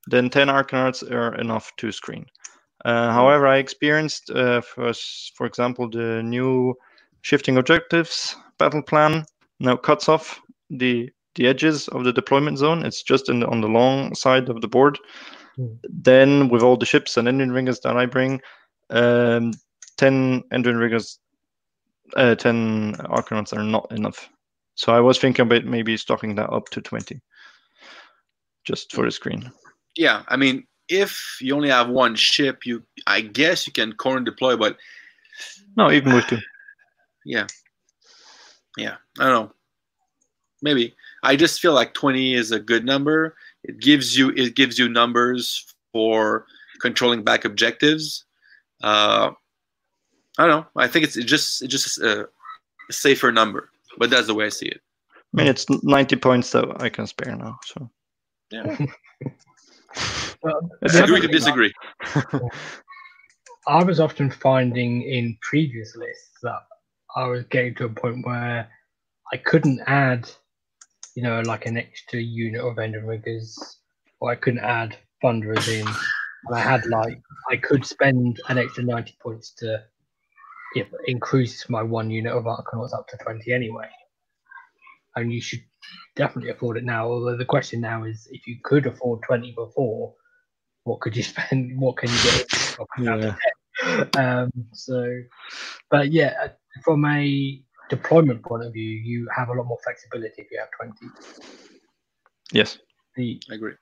then 0.07 0.29
ten 0.29 0.47
Arkanauts 0.47 1.03
are 1.11 1.35
enough 1.35 1.71
to 1.77 1.91
screen. 1.91 2.25
Uh, 2.83 3.11
however, 3.11 3.47
I 3.47 3.57
experienced, 3.57 4.29
uh, 4.29 4.61
for, 4.61 4.93
for 5.35 5.47
example, 5.47 5.89
the 5.89 6.21
new 6.21 6.75
shifting 7.21 7.57
objectives 7.57 8.35
battle 8.59 8.83
plan 8.83 9.25
now 9.59 9.75
cuts 9.75 10.07
off 10.07 10.39
the 10.69 11.09
the 11.33 11.47
edges 11.47 11.87
of 11.89 12.03
the 12.03 12.13
deployment 12.13 12.57
zone. 12.57 12.85
It's 12.85 13.03
just 13.03 13.25
the, 13.25 13.45
on 13.47 13.59
the 13.61 13.67
long 13.67 14.15
side 14.15 14.47
of 14.49 14.61
the 14.61 14.67
board. 14.67 14.97
Mm. 15.57 15.79
Then, 15.89 16.49
with 16.49 16.61
all 16.61 16.77
the 16.77 16.85
ships 16.85 17.17
and 17.17 17.27
Endrinriggers 17.27 17.81
that 17.81 17.97
I 17.97 18.05
bring, 18.05 18.41
um, 18.89 19.51
ten 19.97 20.43
Endrinriggers, 20.53 21.17
uh, 22.15 22.35
ten 22.35 22.93
Arkanauts 23.09 23.57
are 23.57 23.63
not 23.63 23.91
enough. 23.91 24.29
So 24.75 24.93
I 24.93 24.99
was 24.99 25.17
thinking 25.17 25.43
about 25.43 25.65
maybe 25.65 25.97
stocking 25.97 26.35
that 26.35 26.51
up 26.51 26.69
to 26.69 26.81
twenty, 26.81 27.19
just 28.63 28.93
for 28.93 29.05
the 29.05 29.11
screen. 29.11 29.51
Yeah, 29.95 30.23
I 30.27 30.35
mean, 30.35 30.65
if 30.89 31.37
you 31.41 31.55
only 31.55 31.69
have 31.69 31.89
one 31.89 32.15
ship, 32.15 32.65
you 32.65 32.83
I 33.07 33.21
guess 33.21 33.65
you 33.65 33.73
can 33.73 33.93
corner 33.93 34.21
deploy, 34.21 34.57
but 34.57 34.77
no, 35.75 35.91
even 35.91 36.13
with 36.13 36.27
two. 36.27 36.39
Yeah, 37.25 37.47
yeah, 38.77 38.95
I 39.19 39.25
don't 39.25 39.45
know. 39.45 39.53
Maybe 40.61 40.95
I 41.23 41.35
just 41.35 41.59
feel 41.59 41.73
like 41.73 41.93
twenty 41.93 42.33
is 42.33 42.51
a 42.51 42.59
good 42.59 42.85
number. 42.85 43.35
It 43.63 43.79
gives 43.79 44.17
you 44.17 44.29
it 44.29 44.55
gives 44.55 44.77
you 44.77 44.87
numbers 44.89 45.73
for 45.91 46.45
controlling 46.81 47.23
back 47.23 47.45
objectives. 47.45 48.25
Uh, 48.83 49.31
I 50.37 50.47
don't 50.47 50.49
know. 50.49 50.81
I 50.81 50.87
think 50.87 51.05
it's 51.05 51.15
just 51.15 51.61
it's 51.61 51.71
just 51.71 51.97
a, 51.99 52.27
a 52.89 52.93
safer 52.93 53.31
number, 53.31 53.69
but 53.97 54.09
that's 54.09 54.27
the 54.27 54.35
way 54.35 54.45
I 54.45 54.49
see 54.49 54.67
it. 54.67 54.81
I 55.33 55.41
mean, 55.41 55.47
it's 55.47 55.65
ninety 55.83 56.15
points 56.15 56.51
that 56.51 56.81
I 56.81 56.89
can 56.89 57.07
spare 57.07 57.35
now. 57.35 57.57
So 57.65 57.89
yeah. 58.51 58.77
well, 60.41 60.69
agree 60.81 61.21
to 61.21 61.27
disagree. 61.27 61.73
I 63.67 63.83
was 63.83 63.99
often 63.99 64.29
finding 64.29 65.01
in 65.01 65.37
previous 65.41 65.95
lists 65.95 66.37
that 66.43 66.61
I 67.15 67.27
was 67.27 67.45
getting 67.45 67.73
to 67.75 67.85
a 67.85 67.89
point 67.89 68.25
where 68.25 68.69
I 69.33 69.37
couldn't 69.37 69.81
add, 69.87 70.29
you 71.15 71.23
know, 71.23 71.41
like 71.41 71.65
an 71.65 71.77
extra 71.77 72.19
unit 72.19 72.61
of 72.61 72.75
Endrinriggers, 72.75 73.57
or 74.19 74.31
I 74.31 74.35
couldn't 74.35 74.59
add 74.59 74.97
thunderers 75.21 75.67
in. 75.67 75.87
And 75.87 76.55
I 76.55 76.59
had 76.59 76.85
like 76.85 77.19
I 77.49 77.57
could 77.57 77.85
spend 77.85 78.39
an 78.49 78.59
extra 78.59 78.83
ninety 78.83 79.17
points 79.19 79.51
to 79.55 79.83
if 80.75 80.87
increase 81.07 81.67
my 81.69 81.81
one 81.81 82.11
unit 82.11 82.33
of 82.33 82.43
Arkanauts 82.43 82.93
up 82.93 83.07
to 83.07 83.17
twenty 83.17 83.51
anyway. 83.51 83.89
And 85.15 85.31
you 85.31 85.41
should 85.41 85.61
definitely 86.15 86.51
afford 86.51 86.77
it 86.77 86.83
now. 86.83 87.07
Although 87.07 87.37
the 87.37 87.45
question 87.45 87.81
now 87.81 88.03
is, 88.03 88.27
if 88.31 88.47
you 88.47 88.57
could 88.63 88.85
afford 88.85 89.21
twenty 89.23 89.51
before, 89.51 90.13
what 90.83 91.01
could 91.01 91.15
you 91.15 91.23
spend? 91.31 91.79
What 91.79 91.97
can 91.97 92.09
you 92.09 92.17
get? 92.23 92.47
yeah. 92.99 93.35
Um, 94.17 94.49
so, 94.71 95.05
but 95.91 96.09
yeah, 96.13 96.47
from 96.81 97.03
a 97.03 97.61
deployment 97.89 98.41
point 98.41 98.63
of 98.63 98.71
view, 98.71 98.89
you 98.89 99.27
have 99.35 99.49
a 99.49 99.53
lot 99.53 99.65
more 99.65 99.77
flexibility 99.83 100.33
if 100.37 100.47
you 100.49 100.57
have 100.59 100.69
twenty. 100.77 101.13
Yes, 102.53 102.77
the, 103.17 103.41
I 103.51 103.55
agree. 103.55 103.73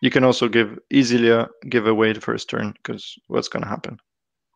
You 0.00 0.10
can 0.10 0.24
also 0.24 0.48
give 0.48 0.76
easily 0.90 1.46
give 1.68 1.86
away 1.86 2.12
the 2.12 2.20
first 2.20 2.50
turn 2.50 2.74
because 2.82 3.16
what's 3.28 3.46
going 3.46 3.62
to 3.62 3.68
happen? 3.68 4.00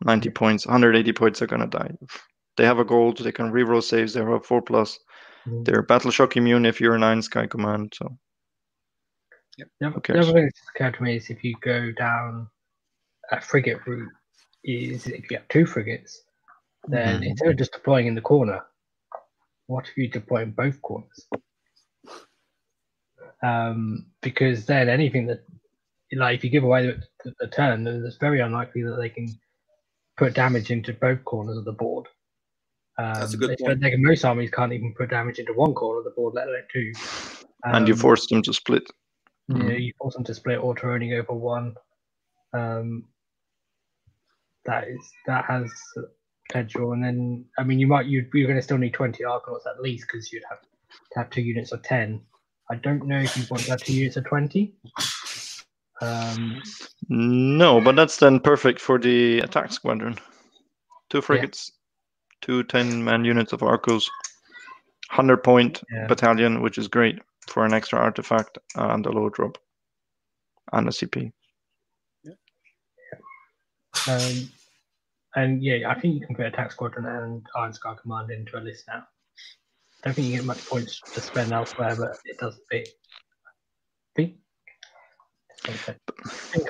90 0.04 0.30
points, 0.30 0.66
180 0.66 1.12
points 1.12 1.40
are 1.40 1.46
going 1.46 1.62
to 1.62 1.78
die. 1.78 1.90
They 2.56 2.64
have 2.64 2.78
a 2.78 2.84
gold, 2.84 3.18
they 3.18 3.32
can 3.32 3.52
reroll 3.52 3.82
saves, 3.82 4.12
they 4.12 4.20
have 4.20 4.28
a 4.28 4.40
4 4.40 4.62
plus. 4.62 4.98
Mm-hmm. 5.46 5.62
They're 5.62 5.82
battle 5.82 6.10
shock 6.10 6.36
immune 6.36 6.66
if 6.66 6.80
you're 6.80 6.94
a 6.94 6.98
nine 6.98 7.22
sky 7.22 7.46
command. 7.46 7.92
So 7.96 8.18
yep. 9.56 9.68
the, 9.80 9.90
the 9.90 10.18
other 10.18 10.32
thing 10.32 10.44
that's 10.44 10.60
occurred 10.74 10.94
to 10.94 11.02
me 11.02 11.16
is 11.16 11.30
if 11.30 11.44
you 11.44 11.54
go 11.60 11.92
down 11.92 12.48
a 13.30 13.40
frigate 13.40 13.86
route, 13.86 14.10
is 14.64 15.06
if 15.06 15.30
you 15.30 15.36
have 15.36 15.48
two 15.48 15.64
frigates, 15.64 16.22
then 16.88 17.16
mm-hmm. 17.16 17.22
instead 17.24 17.50
of 17.50 17.56
just 17.56 17.72
deploying 17.72 18.06
in 18.06 18.14
the 18.14 18.20
corner, 18.20 18.64
what 19.68 19.88
if 19.88 19.96
you 19.96 20.08
deploy 20.08 20.42
in 20.42 20.50
both 20.50 20.80
corners? 20.82 21.28
Um, 23.42 24.06
because 24.22 24.66
then 24.66 24.88
anything 24.88 25.26
that, 25.26 25.44
like, 26.12 26.38
if 26.38 26.44
you 26.44 26.50
give 26.50 26.64
away 26.64 26.86
the, 26.86 27.02
the, 27.24 27.34
the 27.40 27.46
turn, 27.48 27.84
then 27.84 28.02
it's 28.04 28.16
very 28.16 28.40
unlikely 28.40 28.82
that 28.82 28.96
they 28.96 29.08
can 29.08 29.28
put 30.16 30.34
damage 30.34 30.70
into 30.70 30.92
both 30.92 31.24
corners 31.24 31.56
of 31.56 31.64
the 31.64 31.72
board. 31.72 32.06
Um, 32.98 33.14
That's 33.14 33.34
a 33.34 33.36
good 33.36 33.58
point. 33.58 33.80
They, 33.80 33.94
most 33.96 34.24
armies 34.24 34.50
can't 34.50 34.72
even 34.72 34.94
put 34.94 35.10
damage 35.10 35.38
into 35.38 35.52
one 35.52 35.74
corner 35.74 35.98
of 35.98 36.04
the 36.04 36.10
board, 36.10 36.34
let 36.34 36.48
alone 36.48 36.62
two. 36.72 36.92
Um, 37.64 37.74
and 37.74 37.88
you 37.88 37.94
um, 37.94 38.00
force 38.00 38.26
them 38.26 38.42
to 38.42 38.52
split. 38.52 38.84
Yeah, 39.48 39.56
mm. 39.56 39.80
you 39.80 39.92
force 39.98 40.14
them 40.14 40.24
to 40.24 40.34
split 40.34 40.58
or 40.58 40.74
to 40.76 40.90
only 40.90 41.10
go 41.10 41.22
one. 41.34 41.74
Um, 42.52 43.04
that 44.64 44.88
is 44.88 44.98
that 45.26 45.44
has 45.44 45.70
potential, 46.48 46.92
and 46.92 47.04
then 47.04 47.44
I 47.58 47.64
mean 47.64 47.78
you 47.78 47.86
might 47.86 48.06
you 48.06 48.26
you're 48.32 48.48
going 48.48 48.58
to 48.58 48.62
still 48.62 48.78
need 48.78 48.94
twenty 48.94 49.24
Arkanauts 49.24 49.66
at 49.68 49.80
least 49.80 50.06
because 50.10 50.32
you'd 50.32 50.42
have 50.48 50.60
to 50.60 51.18
have 51.18 51.30
two 51.30 51.42
units 51.42 51.72
of 51.72 51.82
ten. 51.82 52.20
I 52.70 52.76
don't 52.76 53.06
know 53.06 53.18
if 53.18 53.36
you 53.36 53.44
want 53.50 53.64
to 53.64 53.70
have 53.72 53.82
two 53.82 53.92
units 53.92 54.16
of 54.16 54.24
twenty. 54.24 54.74
Um, 56.02 56.62
no, 57.08 57.80
but 57.80 57.94
that's 57.94 58.16
then 58.16 58.40
perfect 58.40 58.80
for 58.80 58.98
the 58.98 59.40
attack 59.40 59.72
squadron. 59.72 60.18
Two 61.08 61.22
frigates 61.22 61.70
two 62.42 62.64
10 62.64 63.02
man 63.02 63.24
units 63.24 63.52
of 63.52 63.62
Arcos, 63.62 64.08
100 65.10 65.38
point 65.38 65.82
yeah. 65.92 66.06
battalion, 66.06 66.62
which 66.62 66.78
is 66.78 66.88
great 66.88 67.18
for 67.48 67.64
an 67.64 67.72
extra 67.72 67.98
artifact 67.98 68.58
and 68.74 69.06
a 69.06 69.10
low 69.10 69.28
drop 69.28 69.58
and 70.72 70.88
a 70.88 70.90
CP. 70.90 71.32
Yeah. 72.24 72.32
Um, 74.08 74.48
and 75.36 75.62
yeah, 75.62 75.90
I 75.90 75.98
think 75.98 76.14
you 76.14 76.26
can 76.26 76.34
put 76.34 76.46
Attack 76.46 76.72
Squadron 76.72 77.06
and 77.06 77.46
Iron 77.56 77.72
Sky 77.72 77.94
Command 78.00 78.30
into 78.30 78.58
a 78.58 78.60
list 78.60 78.84
now. 78.88 79.06
I 80.02 80.08
don't 80.08 80.14
think 80.14 80.28
you 80.28 80.36
get 80.36 80.44
much 80.44 80.66
points 80.66 81.00
to 81.12 81.20
spend 81.20 81.52
elsewhere, 81.52 81.94
but 81.96 82.18
it 82.24 82.38
does 82.38 82.58
fit. 82.70 82.88
fit. 84.14 84.36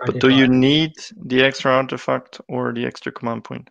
But 0.06 0.20
do 0.20 0.30
you 0.30 0.48
need 0.48 0.92
the 1.24 1.42
extra 1.42 1.72
artifact 1.72 2.40
or 2.48 2.72
the 2.72 2.84
extra 2.84 3.12
command 3.12 3.44
point? 3.44 3.68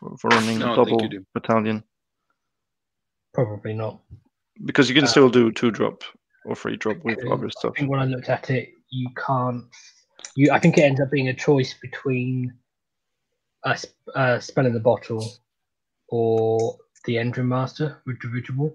For, 0.00 0.16
for 0.16 0.28
running 0.28 0.58
no, 0.58 0.72
a 0.72 0.76
double 0.76 1.08
battalion? 1.34 1.84
Probably 3.34 3.74
not. 3.74 4.00
Because 4.64 4.88
you 4.88 4.94
can 4.94 5.04
uh, 5.04 5.08
still 5.08 5.28
do 5.28 5.52
two 5.52 5.70
drop 5.70 6.02
or 6.44 6.56
three 6.56 6.76
drop 6.76 6.96
with 7.04 7.24
other 7.26 7.50
stuff. 7.50 7.74
I 7.76 7.80
think 7.80 7.90
when 7.90 8.00
I 8.00 8.06
looked 8.06 8.28
at 8.28 8.50
it, 8.50 8.70
you 8.88 9.08
can't. 9.14 9.64
You, 10.36 10.50
I 10.52 10.58
think 10.58 10.78
it 10.78 10.82
ends 10.82 11.00
up 11.00 11.10
being 11.10 11.28
a 11.28 11.34
choice 11.34 11.74
between 11.74 12.54
a, 13.64 13.78
a 14.14 14.40
spell 14.40 14.66
in 14.66 14.72
the 14.72 14.80
bottle 14.80 15.24
or 16.08 16.78
the 17.04 17.16
Endrin 17.16 17.46
Master 17.46 18.00
with 18.06 18.20
dirigible. 18.20 18.74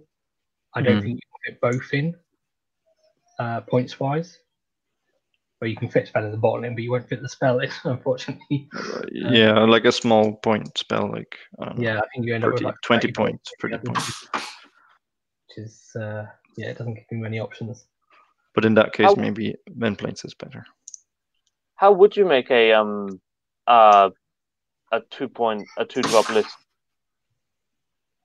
I 0.76 0.82
don't 0.82 1.00
mm. 1.00 1.04
think 1.04 1.20
you 1.20 1.30
can 1.44 1.54
get 1.54 1.62
both 1.62 1.94
in 1.94 2.16
uh, 3.40 3.62
points 3.62 4.00
wise 4.00 4.40
where 5.66 5.72
you 5.72 5.76
can 5.76 5.90
fit 5.90 6.08
spell 6.08 6.24
in 6.24 6.30
the 6.30 6.38
bottle 6.38 6.64
in, 6.64 6.76
but 6.76 6.84
you 6.84 6.92
won't 6.92 7.10
fit 7.10 7.24
the 7.24 7.30
spell 7.30 7.58
in, 7.58 7.72
unfortunately. 7.86 8.70
yeah, 9.12 9.54
um, 9.54 9.68
like 9.72 9.86
a 9.86 9.92
small 9.92 10.36
point 10.36 10.78
spell, 10.78 11.12
like 11.12 11.36
yeah, 11.80 11.98
I 11.98 12.04
think 12.14 12.28
you 12.28 12.36
end 12.36 12.44
30, 12.44 12.48
up 12.48 12.54
with 12.54 12.62
like 12.62 12.82
20 12.84 13.12
points, 13.14 13.52
30 13.60 13.78
points. 13.80 14.28
Which 14.32 15.66
is 15.66 15.92
uh, 16.00 16.26
yeah, 16.56 16.68
it 16.68 16.78
doesn't 16.78 16.94
give 16.94 17.06
you 17.10 17.18
many 17.18 17.40
options. 17.40 17.88
But 18.54 18.64
in 18.64 18.76
that 18.76 18.94
case, 18.94 19.08
how, 19.08 19.16
maybe 19.16 19.56
men 19.76 19.96
planes 19.96 20.24
is 20.24 20.36
better. 20.36 20.64
How 21.78 21.92
would 21.94 22.16
you 22.16 22.26
make 22.26 22.52
a 22.52 22.74
um 22.74 23.20
uh 23.66 24.12
a 24.92 25.02
two 25.10 25.28
point 25.28 25.64
a 25.80 25.86
two 25.86 26.04
drop 26.04 26.30
list? 26.30 26.56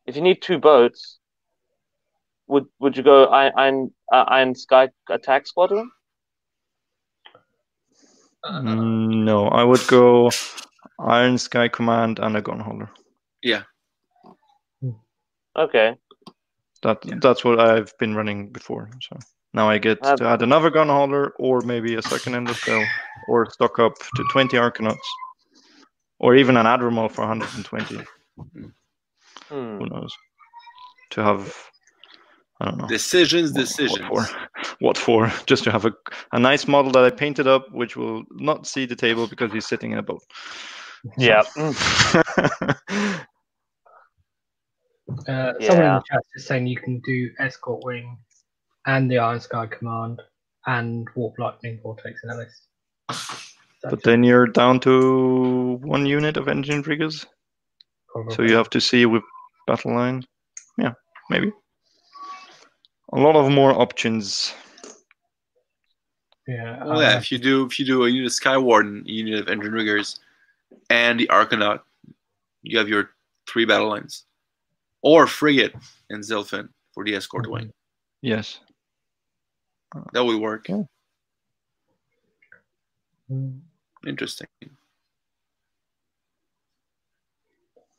If 0.04 0.14
you 0.14 0.20
need 0.20 0.42
two 0.42 0.58
boats, 0.58 1.18
would 2.48 2.66
would 2.80 2.98
you 2.98 3.02
go 3.02 3.24
Iron 3.24 3.94
uh, 4.12 4.24
Iron 4.28 4.54
Sky 4.54 4.90
Attack 5.08 5.46
Squadron? 5.46 5.90
Mm, 8.44 9.24
no, 9.24 9.48
I 9.48 9.64
would 9.64 9.86
go 9.86 10.30
Iron 10.98 11.38
Sky 11.38 11.68
Command 11.68 12.18
and 12.18 12.36
a 12.36 12.42
Gunhauler. 12.42 12.88
Yeah. 13.42 13.62
Okay. 15.56 15.96
That 16.82 16.98
yeah. 17.04 17.16
that's 17.20 17.44
what 17.44 17.60
I've 17.60 17.96
been 17.98 18.14
running 18.14 18.50
before. 18.50 18.90
So 19.02 19.18
now 19.52 19.68
I 19.68 19.78
get 19.78 19.98
uh, 20.02 20.16
to 20.16 20.24
add 20.24 20.42
another 20.42 20.70
Gunhauler, 20.70 21.30
or 21.38 21.60
maybe 21.60 21.96
a 21.96 22.02
second 22.02 22.34
endless 22.34 22.60
spell, 22.60 22.84
or 23.28 23.50
stock 23.50 23.78
up 23.78 23.94
to 24.16 24.24
twenty 24.30 24.56
Arkanauts, 24.56 24.96
or 26.18 26.34
even 26.36 26.56
an 26.56 26.66
Admiral 26.66 27.08
for 27.08 27.22
120. 27.22 28.04
Hmm. 29.48 29.78
Who 29.78 29.86
knows? 29.86 30.16
To 31.10 31.24
have 31.24 31.54
I 32.60 32.66
don't 32.66 32.78
know. 32.78 32.86
Decisions, 32.86 33.52
decisions. 33.52 34.08
What 34.10 34.28
for? 34.28 34.36
What 34.80 34.98
for? 34.98 35.32
Just 35.46 35.64
to 35.64 35.70
have 35.70 35.84
a, 35.86 35.92
a 36.32 36.38
nice 36.38 36.68
model 36.68 36.92
that 36.92 37.04
I 37.04 37.10
painted 37.10 37.46
up, 37.46 37.70
which 37.72 37.96
will 37.96 38.24
not 38.30 38.66
see 38.66 38.86
the 38.86 38.96
table 38.96 39.26
because 39.26 39.52
he's 39.52 39.66
sitting 39.66 39.92
in 39.92 39.98
a 39.98 40.02
boat. 40.02 40.22
Yeah. 41.16 41.42
Uh, 45.26 45.52
someone 45.60 45.86
in 45.86 45.94
the 45.94 46.02
chat 46.08 46.22
is 46.36 46.46
saying 46.46 46.68
you 46.68 46.76
can 46.76 47.00
do 47.00 47.28
escort 47.40 47.82
wing 47.84 48.16
and 48.86 49.10
the 49.10 49.18
Iron 49.18 49.40
Sky 49.40 49.66
command 49.66 50.22
and 50.66 51.08
warp 51.16 51.36
lightning 51.36 51.80
vortex 51.82 52.22
in 52.22 52.28
that 52.28 52.46
but 53.82 54.02
then 54.02 54.22
you're 54.22 54.46
down 54.46 54.80
to 54.80 55.78
one 55.82 56.06
unit 56.06 56.36
of 56.36 56.46
Endrinriggers. 56.46 57.26
Probably. 58.08 58.34
So 58.34 58.42
you 58.42 58.54
have 58.56 58.70
to 58.70 58.80
see 58.80 59.06
with 59.06 59.22
battle 59.66 59.94
line. 59.94 60.24
Yeah, 60.76 60.92
maybe. 61.30 61.52
A 63.12 63.18
lot 63.18 63.36
of 63.36 63.50
more 63.50 63.72
options. 63.72 64.54
Yeah. 66.46 66.84
Well, 66.84 67.02
yeah. 67.02 67.14
Uh, 67.14 67.18
if 67.18 67.32
you 67.32 67.38
do, 67.38 67.66
if 67.66 67.78
you 67.78 67.84
do 67.86 68.04
a 68.04 68.08
unit 68.08 68.26
of 68.26 68.32
Sky 68.32 68.56
Warden, 68.56 69.04
a 69.06 69.10
unit 69.10 69.40
of 69.40 69.46
Endrinriggers, 69.46 70.18
and 70.90 71.18
the 71.18 71.26
Arkanaut, 71.28 71.80
you 72.62 72.78
have 72.78 72.88
your 72.88 73.10
three 73.48 73.64
battle 73.64 73.88
lines 73.88 74.24
or 75.02 75.26
frigate 75.26 75.74
and 76.10 76.22
Zilfin 76.22 76.68
for 76.92 77.04
the 77.04 77.14
escort 77.14 77.44
mm-hmm. 77.44 77.52
wing. 77.52 77.72
Yes. 78.22 78.60
That 80.12 80.24
would 80.24 80.40
work. 80.40 80.68
Yeah. 80.68 80.82
Interesting. 84.06 84.48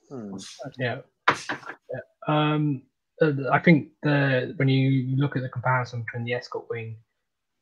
Hmm. 0.09 0.37
Yeah. 0.77 0.99
yeah. 1.29 1.99
Um, 2.27 2.83
I 3.21 3.59
think 3.59 3.89
the 4.01 4.53
when 4.57 4.67
you 4.67 5.15
look 5.15 5.35
at 5.35 5.43
the 5.43 5.49
comparison 5.49 6.03
between 6.03 6.25
the 6.25 6.33
escort 6.33 6.65
wing 6.69 6.97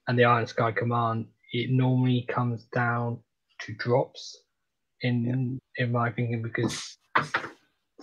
and 0.08 0.18
the 0.18 0.24
Iron 0.24 0.48
Sky 0.48 0.72
Command, 0.72 1.28
it 1.52 1.70
normally 1.70 2.26
comes 2.30 2.66
down 2.74 3.20
to 3.62 3.74
drops. 3.74 4.38
In 5.02 5.60
in 5.78 5.92
my 5.92 6.12
thinking, 6.12 6.42
because 6.42 6.98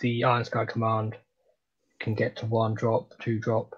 the 0.00 0.24
Iron 0.24 0.44
Sky 0.44 0.64
Command 0.64 1.14
can 2.00 2.14
get 2.14 2.36
to 2.36 2.46
one 2.46 2.74
drop, 2.74 3.12
two 3.20 3.38
drop, 3.38 3.74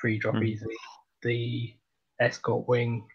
three 0.00 0.18
drop 0.18 0.36
mm. 0.36 0.46
easily. 0.46 0.76
The 1.22 1.74
escort 2.20 2.68
wing, 2.68 3.06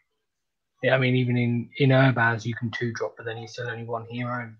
yeah, 0.83 0.95
I 0.95 0.97
mean, 0.99 1.15
even 1.15 1.37
in 1.37 1.69
in 1.77 1.89
Urbaz 1.89 2.45
you 2.45 2.55
can 2.55 2.71
two 2.71 2.93
drop, 2.93 3.15
but 3.17 3.25
then 3.25 3.37
you 3.37 3.47
still 3.47 3.69
only 3.69 3.85
one 3.85 4.05
hero. 4.05 4.53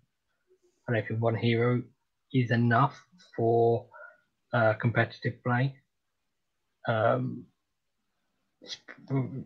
I 0.87 0.93
don't 0.93 1.07
think 1.07 1.21
one 1.21 1.35
hero 1.35 1.81
is 2.33 2.51
enough 2.51 2.99
for 3.35 3.85
uh, 4.53 4.73
competitive 4.73 5.43
play. 5.43 5.75
Um, 6.87 7.45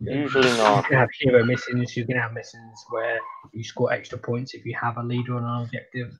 Usually 0.02 0.52
not. 0.58 0.78
You 0.78 0.90
can 0.90 0.98
have 0.98 1.10
hero 1.20 1.44
missions. 1.44 1.98
You 1.98 2.06
can 2.06 2.18
have 2.18 2.34
missions 2.34 2.86
where 2.90 3.20
you 3.52 3.64
score 3.64 3.92
extra 3.92 4.18
points 4.18 4.54
if 4.54 4.64
you 4.64 4.76
have 4.80 4.98
a 4.98 5.04
leader 5.04 5.36
on 5.36 5.44
an 5.44 5.64
objective. 5.64 6.20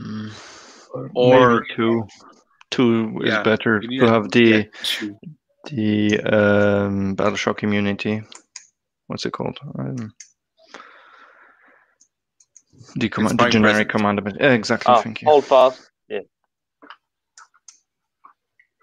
Mm. 0.00 0.32
Or, 0.94 1.10
or 1.14 1.66
two 1.76 2.06
two 2.70 3.20
is 3.22 3.34
yeah, 3.34 3.42
better 3.42 3.80
to 3.80 4.06
have 4.06 4.30
the 4.30 4.68
the 5.64 6.20
um, 6.20 7.14
battle 7.14 7.36
shock 7.36 7.62
immunity. 7.62 8.22
What's 9.06 9.26
it 9.26 9.32
called? 9.32 9.58
Um, 9.78 10.14
the 12.96 13.08
command, 13.08 13.38
the 13.38 13.48
generic 13.50 13.88
command. 13.88 14.20
Yeah, 14.40 14.52
exactly. 14.52 14.94
Oh, 14.94 15.02
thank 15.02 15.22
you. 15.22 15.28
Hold 15.28 15.44
fast. 15.44 15.87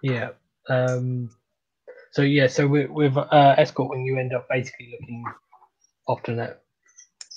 Yeah. 0.06 0.30
Um, 0.69 1.32
so 2.11 2.22
yeah, 2.22 2.48
so 2.48 2.68
with, 2.68 2.90
with 2.90 3.18
uh, 3.18 3.56
escort 3.57 3.90
when 3.90 4.06
you 4.06 4.19
end 4.19 4.34
up 4.34 4.48
basically 4.49 4.95
looking 4.99 5.23
often 6.07 6.40
at 6.40 6.61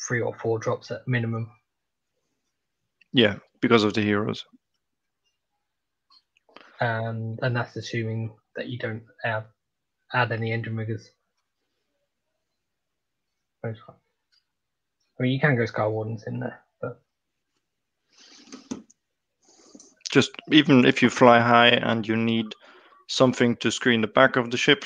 three 0.07 0.21
or 0.21 0.35
four 0.35 0.59
drops 0.59 0.91
at 0.91 1.07
minimum. 1.07 1.51
Yeah, 3.13 3.37
because 3.61 3.85
of 3.85 3.95
the 3.95 4.03
heroes 4.03 4.45
and 6.81 7.39
and 7.43 7.57
that's 7.57 7.77
assuming 7.77 8.33
that 8.57 8.69
you 8.69 8.79
don't 8.79 9.03
add, 9.25 9.45
add 10.13 10.33
any 10.33 10.51
Endrinriggers. 10.51 11.03
I 13.65 13.73
mean, 15.19 15.33
you 15.33 15.41
can 15.41 15.57
go 15.57 15.67
Sky 15.67 15.87
Wardens 15.87 16.25
in 16.27 16.39
there, 16.41 16.61
but 16.81 17.01
just 20.19 20.33
even 20.51 20.85
if 20.85 21.01
you 21.01 21.11
fly 21.11 21.39
high 21.39 21.69
and 21.69 22.09
you 22.09 22.17
need 22.17 22.47
something 23.07 23.55
to 23.57 23.71
screen 23.71 24.01
the 24.01 24.09
back 24.09 24.35
of 24.35 24.51
the 24.51 24.57
ship, 24.57 24.85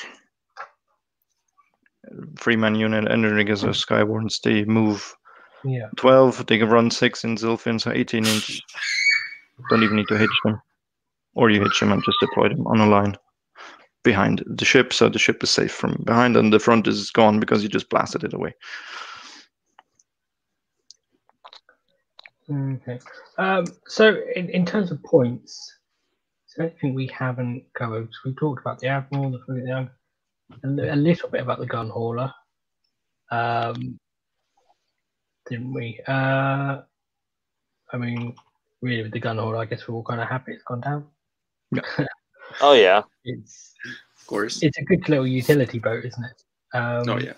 three 2.39 2.55
man 2.55 2.75
unit 2.75 3.05
Endrinriggers 3.05 3.67
or 3.67 3.73
Sky 3.73 4.03
Wardens, 4.03 4.39
they 4.43 4.63
move 4.65 5.15
yeah. 5.65 5.87
12, 5.97 6.45
they 6.45 6.59
can 6.59 6.69
run 6.69 6.91
six 6.91 7.23
in 7.23 7.35
Zilfin, 7.35 7.81
so 7.81 7.91
18 7.91 8.27
inch. 8.27 8.61
Don't 9.69 9.81
even 9.81 9.95
need 9.95 10.07
to 10.09 10.17
hitch 10.17 10.37
them 10.43 10.61
or 11.33 11.49
you 11.49 11.63
hitch 11.63 11.79
them 11.79 11.91
and 11.91 12.03
just 12.03 12.19
deploy 12.19 12.49
them 12.49 12.67
on 12.67 12.79
a 12.79 12.85
line 12.85 13.15
behind 14.03 14.43
the 14.45 14.65
ship 14.65 14.93
so 14.93 15.09
the 15.09 15.17
ship 15.17 15.41
is 15.43 15.49
safe 15.49 15.71
from 15.71 16.03
behind 16.05 16.35
and 16.37 16.51
the 16.51 16.59
front 16.59 16.87
is 16.87 17.09
gone 17.09 17.39
because 17.39 17.63
you 17.63 17.69
just 17.69 17.89
blasted 17.89 18.23
it 18.23 18.33
away 18.33 18.53
okay 22.53 22.99
um, 23.37 23.65
so 23.87 24.21
in, 24.35 24.49
in 24.49 24.65
terms 24.65 24.91
of 24.91 25.01
points 25.03 25.77
so 26.45 26.63
anything 26.63 26.93
we 26.93 27.07
haven't 27.07 27.63
covered 27.73 28.09
we 28.25 28.33
talked 28.33 28.61
about 28.61 28.79
the 28.79 28.87
admiral 28.87 29.31
the 29.31 29.39
frigate 29.45 29.89
a, 30.63 30.93
a 30.93 30.95
little 30.95 31.29
bit 31.29 31.41
about 31.41 31.59
the 31.59 31.65
Gunhauler 31.65 32.31
um, 33.31 33.99
didn't 35.49 35.73
we 35.73 35.99
uh, 36.07 36.81
i 37.91 37.97
mean 37.97 38.35
really 38.81 39.03
with 39.03 39.13
the 39.13 39.21
Gunhauler 39.21 39.59
i 39.59 39.65
guess 39.65 39.87
we're 39.87 39.95
all 39.95 40.03
kind 40.03 40.21
of 40.21 40.27
happy 40.27 40.53
it's 40.53 40.63
gone 40.63 40.81
down 40.81 41.07
oh 42.61 42.73
yeah. 42.73 43.03
It's 43.23 43.73
of 44.19 44.27
course. 44.27 44.61
It's 44.63 44.77
a 44.77 44.83
good 44.83 45.07
little 45.09 45.27
utility 45.27 45.79
boat, 45.79 46.05
isn't 46.05 46.23
it? 46.23 46.77
Um, 46.77 47.09
oh 47.09 47.17
yeah. 47.19 47.33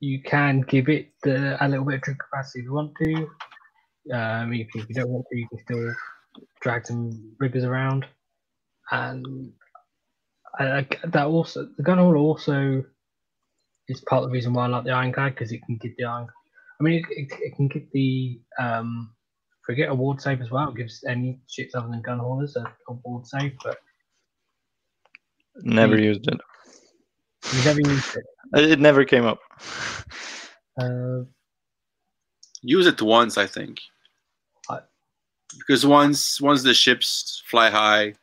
You 0.00 0.22
can 0.22 0.60
give 0.62 0.88
it 0.88 1.12
the, 1.22 1.56
a 1.64 1.68
little 1.68 1.84
bit 1.84 1.96
of 1.96 2.02
drink 2.02 2.20
capacity 2.20 2.60
if 2.60 2.64
you 2.64 2.72
want 2.72 2.92
to. 3.02 3.14
Um, 4.12 4.52
if, 4.52 4.68
if 4.74 4.88
you 4.88 4.94
don't 4.94 5.08
want 5.08 5.26
to, 5.30 5.38
you 5.38 5.48
can 5.48 5.58
still 5.64 5.94
drag 6.60 6.86
some 6.86 7.34
riggers 7.40 7.64
around, 7.64 8.06
and 8.90 9.52
I, 10.58 10.86
that 11.04 11.26
also 11.26 11.68
the 11.76 11.82
Gunhauler 11.82 12.18
also 12.18 12.84
is 13.88 14.00
part 14.02 14.22
of 14.22 14.30
the 14.30 14.34
reason 14.34 14.52
why 14.52 14.64
I 14.64 14.68
like 14.68 14.84
the 14.84 14.92
ironclad 14.92 15.34
because 15.34 15.52
it 15.52 15.62
can 15.66 15.78
give 15.78 15.92
the 15.98 16.04
iron. 16.04 16.28
I 16.80 16.84
mean, 16.84 16.94
it, 16.94 17.04
it, 17.10 17.38
it 17.40 17.56
can 17.56 17.68
give 17.68 17.90
the 17.92 18.40
um, 18.60 19.10
Forget 19.66 19.88
award 19.88 20.20
save 20.20 20.40
as 20.40 20.50
well. 20.52 20.68
It 20.68 20.76
gives 20.76 21.02
any 21.08 21.40
ships 21.50 21.74
other 21.74 21.88
than 21.88 22.02
Gunhaulers 22.02 22.54
a 22.54 22.72
award 22.88 23.26
save, 23.26 23.52
but 23.64 23.78
never 25.62 25.98
used 25.98 26.28
it. 26.28 26.40
You 27.52 27.64
never 27.64 27.80
used 27.80 28.16
it. 28.16 28.24
It 28.54 28.80
never 28.80 29.04
came 29.04 29.24
up. 29.24 29.40
Uh, 30.78 31.22
Use 32.62 32.86
it 32.86 33.00
once, 33.00 33.38
I 33.38 33.46
think. 33.46 33.80
I, 34.68 34.80
because 35.58 35.86
once 35.86 36.40
once 36.40 36.62
the 36.62 36.74
ships 36.74 37.42
fly 37.46 37.70
high, 37.70 38.04
you 38.04 38.14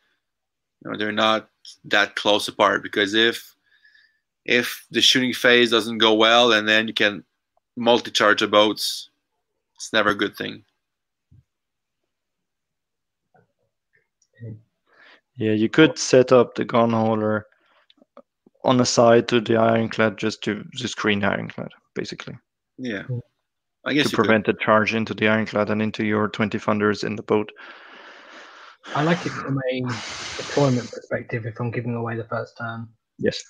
know 0.83 0.97
they're 0.97 1.13
not 1.13 1.49
that 1.85 2.15
close 2.15 2.47
apart. 2.49 2.83
Because 2.83 3.13
if 3.13 3.55
if 4.43 4.85
the 4.91 5.01
shooting 5.01 5.33
phase 5.33 5.71
doesn't 5.71 5.99
go 5.99 6.13
well, 6.13 6.51
and 6.51 6.67
then 6.67 6.87
you 6.89 6.93
can 6.93 7.23
multi-charge 7.77 8.41
the 8.41 8.47
boats, 8.47 9.09
it's 9.75 9.93
never 9.93 10.09
a 10.09 10.15
good 10.15 10.35
thing. 10.35 10.65
Yeah, 15.37 15.53
you 15.53 15.69
could 15.69 15.97
set 15.97 16.31
up 16.31 16.55
the 16.55 16.65
Gunhauler 16.65 17.43
on 18.63 18.77
the 18.77 18.85
side 18.85 19.27
to 19.27 19.41
the 19.41 19.57
ironclad 19.57 20.17
just 20.17 20.43
to 20.43 20.63
just 20.73 20.93
screen 20.93 21.23
ironclad, 21.23 21.69
basically. 21.95 22.35
Yeah. 22.77 23.03
I 23.85 23.93
guess 23.93 24.09
to 24.09 24.15
prevent 24.15 24.45
could. 24.45 24.55
the 24.55 24.63
charge 24.63 24.95
into 24.95 25.13
the 25.13 25.27
ironclad 25.27 25.69
and 25.69 25.81
into 25.81 26.05
your 26.05 26.29
20 26.29 26.57
funders 26.57 27.03
in 27.03 27.15
the 27.15 27.23
boat. 27.23 27.51
I 28.95 29.03
like 29.03 29.25
it 29.25 29.29
from 29.29 29.57
a 29.57 29.81
deployment 30.37 30.91
perspective, 30.91 31.45
if 31.45 31.59
I'm 31.59 31.71
giving 31.71 31.95
away 31.95 32.15
the 32.15 32.25
first 32.25 32.57
turn, 32.57 32.87
yes, 33.17 33.41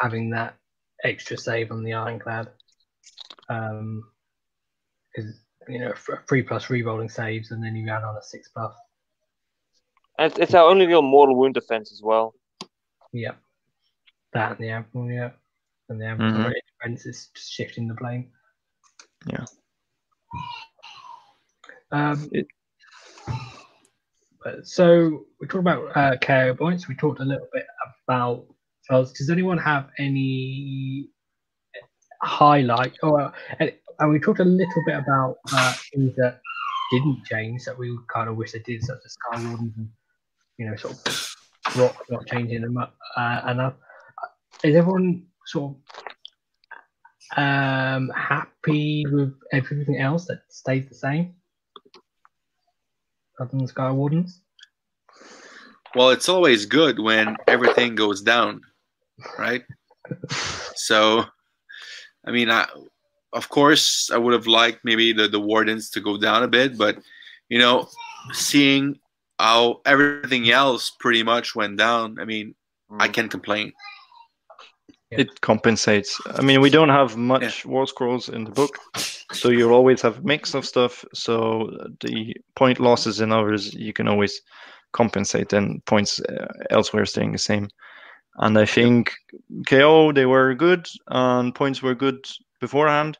having 0.00 0.30
that 0.30 0.56
extra 1.04 1.36
save 1.36 1.70
on 1.70 1.84
the 1.84 1.92
ironclad, 1.92 2.48
um, 3.48 4.02
because 5.14 5.42
you 5.68 5.78
know 5.78 5.92
three 6.26 6.42
plus 6.42 6.70
re-rolling 6.70 7.10
saves, 7.10 7.50
and 7.50 7.62
then 7.62 7.76
you 7.76 7.90
add 7.90 8.02
on 8.02 8.16
a 8.16 8.22
six 8.22 8.50
buff. 8.54 8.74
And 10.18 10.36
it's 10.38 10.54
our 10.54 10.68
only 10.68 10.86
real 10.86 11.02
mortal 11.02 11.36
wound 11.36 11.54
defense 11.54 11.92
as 11.92 12.00
well. 12.02 12.34
Yeah, 13.12 13.32
that 14.32 14.52
and 14.52 14.60
the 14.60 14.70
admiral, 14.70 15.10
yeah, 15.10 15.30
and 15.88 16.00
the 16.00 16.06
admiral 16.06 16.32
mm-hmm. 16.32 16.52
defense 16.80 17.06
is 17.06 17.30
just 17.34 17.52
shifting 17.52 17.88
the 17.88 17.94
blame. 17.94 18.30
Yeah. 19.26 19.44
Um, 21.90 22.30
it, 22.32 22.46
so 24.64 25.24
we 25.40 25.46
talked 25.46 25.60
about 25.60 25.96
uh, 25.96 26.16
KO 26.16 26.54
points. 26.54 26.88
We 26.88 26.94
talked 26.94 27.20
a 27.20 27.24
little 27.24 27.48
bit 27.52 27.66
about 28.06 28.46
Charles. 28.84 29.12
Does 29.12 29.30
anyone 29.30 29.58
have 29.58 29.90
any 29.98 31.08
highlight 32.22 32.96
or 33.02 33.32
and 33.58 34.10
we 34.10 34.18
talked 34.18 34.40
a 34.40 34.44
little 34.44 34.82
bit 34.86 34.96
about 34.96 35.36
uh, 35.52 35.74
things 35.92 36.14
that 36.16 36.40
didn't 36.90 37.24
change 37.24 37.64
that 37.64 37.78
we 37.78 37.96
kind 38.12 38.28
of 38.28 38.36
wish 38.36 38.52
they 38.52 38.58
did, 38.60 38.82
such 38.82 38.98
as 39.04 39.12
Sky 39.12 39.44
Wardens 39.44 39.72
and 39.76 39.88
you 40.58 40.66
know 40.66 40.76
sort 40.76 40.94
of 40.94 41.36
rock 41.76 42.04
not 42.10 42.26
changing 42.26 42.62
them 42.62 42.78
up 42.78 42.94
uh, 43.16 43.42
enough. 43.48 43.74
Is 44.64 44.76
everyone 44.76 45.26
sort 45.46 45.74
of 47.36 47.38
um, 47.38 48.10
happy 48.10 49.04
with 49.10 49.34
everything 49.52 49.98
else 49.98 50.26
that 50.26 50.42
stays 50.48 50.88
the 50.88 50.94
same? 50.94 51.34
other 53.42 53.56
than 53.56 53.66
Sky 53.66 53.90
Wardens? 53.90 54.40
Well, 55.94 56.10
it's 56.10 56.28
always 56.28 56.64
good 56.64 56.98
when 56.98 57.36
everything 57.46 57.94
goes 57.94 58.22
down, 58.22 58.62
right? 59.38 59.62
so, 60.74 61.24
I 62.26 62.30
mean, 62.30 62.50
I, 62.50 62.66
of 63.32 63.48
course, 63.48 64.10
I 64.10 64.16
would 64.18 64.32
have 64.32 64.46
liked 64.46 64.80
maybe 64.84 65.12
the, 65.12 65.28
the 65.28 65.40
Wardens 65.40 65.90
to 65.90 66.00
go 66.00 66.16
down 66.16 66.42
a 66.42 66.48
bit, 66.48 66.78
but, 66.78 66.98
you 67.48 67.58
know, 67.58 67.88
seeing 68.32 68.98
how 69.38 69.80
everything 69.84 70.50
else 70.50 70.90
pretty 70.98 71.22
much 71.22 71.54
went 71.54 71.76
down, 71.76 72.18
I 72.18 72.24
mean, 72.24 72.54
mm. 72.90 72.96
I 73.00 73.08
can't 73.08 73.30
complain. 73.30 73.72
It 75.18 75.40
compensates. 75.40 76.20
I 76.26 76.42
mean, 76.42 76.60
we 76.60 76.70
don't 76.70 76.88
have 76.88 77.16
much 77.16 77.64
yeah. 77.64 77.70
war 77.70 77.86
scrolls 77.86 78.28
in 78.28 78.44
the 78.44 78.50
book, 78.50 78.78
so 79.32 79.50
you'll 79.50 79.74
always 79.74 80.00
have 80.02 80.18
a 80.18 80.22
mix 80.22 80.54
of 80.54 80.64
stuff. 80.64 81.04
So 81.12 81.70
the 82.00 82.34
point 82.54 82.80
losses 82.80 83.20
in 83.20 83.32
others, 83.32 83.74
you 83.74 83.92
can 83.92 84.08
always 84.08 84.40
compensate, 84.92 85.52
and 85.52 85.84
points 85.84 86.20
uh, 86.20 86.46
elsewhere 86.70 87.06
staying 87.06 87.32
the 87.32 87.38
same. 87.38 87.68
And 88.36 88.58
I 88.58 88.64
think 88.64 89.12
KO 89.66 90.12
they 90.12 90.26
were 90.26 90.54
good, 90.54 90.86
and 91.08 91.54
points 91.54 91.82
were 91.82 91.94
good 91.94 92.26
beforehand. 92.60 93.18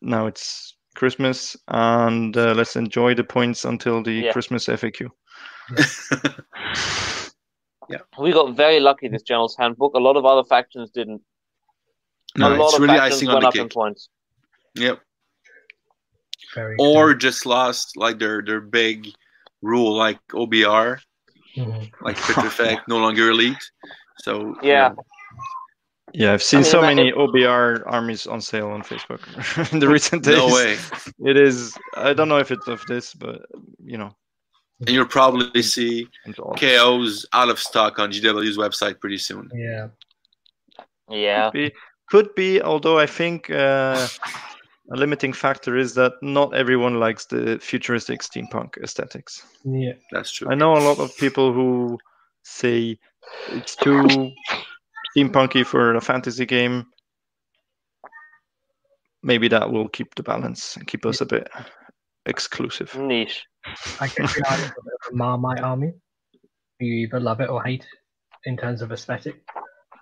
Now 0.00 0.26
it's 0.26 0.76
Christmas, 0.94 1.56
and 1.68 2.36
uh, 2.36 2.54
let's 2.54 2.76
enjoy 2.76 3.14
the 3.14 3.24
points 3.24 3.64
until 3.64 4.02
the 4.02 4.12
yeah. 4.12 4.32
Christmas 4.32 4.66
FAQ. 4.66 5.08
yeah, 7.88 7.98
we 8.18 8.32
got 8.32 8.56
very 8.56 8.80
lucky 8.80 9.08
this 9.08 9.22
General's 9.22 9.56
Handbook. 9.56 9.94
A 9.94 9.98
lot 9.98 10.16
of 10.16 10.24
other 10.24 10.44
factions 10.44 10.90
didn't. 10.90 11.22
No, 12.36 12.48
a 12.48 12.56
lot 12.56 12.66
it's 12.66 12.74
of 12.74 12.80
really 12.82 12.98
factions 12.98 13.26
went 13.26 13.44
up 13.44 13.52
cake. 13.52 13.62
in 13.62 13.68
points. 13.68 14.08
Yep. 14.74 15.00
Very 16.54 16.76
or 16.78 17.10
cool. 17.10 17.18
just 17.18 17.46
lost 17.46 17.96
like 17.96 18.18
their 18.18 18.42
their 18.42 18.60
big 18.60 19.08
rule, 19.62 19.94
like 19.94 20.18
OBR, 20.28 20.98
mm-hmm. 21.56 22.04
like 22.04 22.16
Fit 22.16 22.44
Effect, 22.44 22.82
no 22.88 22.98
longer 22.98 23.30
elite. 23.30 23.56
So 24.18 24.56
yeah. 24.62 24.90
You 24.90 24.96
know, 24.96 25.04
yeah, 26.14 26.32
I've 26.34 26.42
seen 26.42 26.58
I 26.58 26.62
mean, 26.62 26.70
so 26.70 26.82
many 26.82 27.12
OBR 27.12 27.84
armies 27.86 28.26
on 28.26 28.40
sale 28.40 28.68
on 28.68 28.82
Facebook 28.82 29.22
in 29.72 29.78
the 29.78 29.88
recent 29.88 30.24
days. 30.24 30.36
No 30.36 30.48
way. 30.48 30.76
It 31.24 31.36
is. 31.36 31.76
I 31.96 32.12
don't 32.12 32.28
know 32.28 32.38
if 32.38 32.50
it's 32.50 32.68
of 32.68 32.84
this, 32.86 33.14
but 33.14 33.42
you 33.82 33.96
know. 33.96 34.14
And 34.86 34.90
you'll 34.90 35.06
probably 35.06 35.62
see 35.62 36.08
KO's 36.56 37.24
out 37.32 37.48
of 37.48 37.58
stock 37.58 38.00
on 38.00 38.10
GW's 38.10 38.58
website 38.58 39.00
pretty 39.00 39.18
soon. 39.18 39.48
Yeah. 39.54 39.88
Yeah. 41.08 41.50
Could 41.50 41.52
be, 41.52 41.72
could 42.10 42.34
be 42.34 42.62
although 42.62 42.98
I 42.98 43.06
think 43.06 43.48
uh, 43.48 44.08
a 44.90 44.96
limiting 44.96 45.32
factor 45.32 45.76
is 45.76 45.94
that 45.94 46.14
not 46.20 46.54
everyone 46.54 46.98
likes 46.98 47.26
the 47.26 47.58
futuristic 47.60 48.22
steampunk 48.22 48.76
aesthetics. 48.82 49.46
Yeah, 49.64 49.92
that's 50.10 50.32
true. 50.32 50.48
I 50.50 50.56
know 50.56 50.76
a 50.76 50.82
lot 50.82 50.98
of 50.98 51.16
people 51.16 51.52
who 51.52 51.98
say 52.42 52.98
it's 53.50 53.76
too 53.76 54.32
steampunky 55.16 55.64
for 55.64 55.94
a 55.94 56.00
fantasy 56.00 56.44
game. 56.44 56.86
Maybe 59.22 59.46
that 59.46 59.70
will 59.70 59.88
keep 59.88 60.16
the 60.16 60.24
balance 60.24 60.76
and 60.76 60.88
keep 60.88 61.06
us 61.06 61.20
a 61.20 61.26
bit 61.26 61.48
exclusive. 62.26 62.94
Niche. 62.96 63.44
I 64.00 64.08
guess 64.08 64.36
we 64.36 64.42
are 64.42 64.74
a 65.10 65.14
Marmite 65.14 65.60
army. 65.60 65.92
You 66.80 66.92
either 66.94 67.20
love 67.20 67.40
it 67.40 67.48
or 67.48 67.62
hate 67.62 67.82
it 67.82 68.48
in 68.48 68.56
terms 68.56 68.82
of 68.82 68.92
aesthetic. 68.92 69.44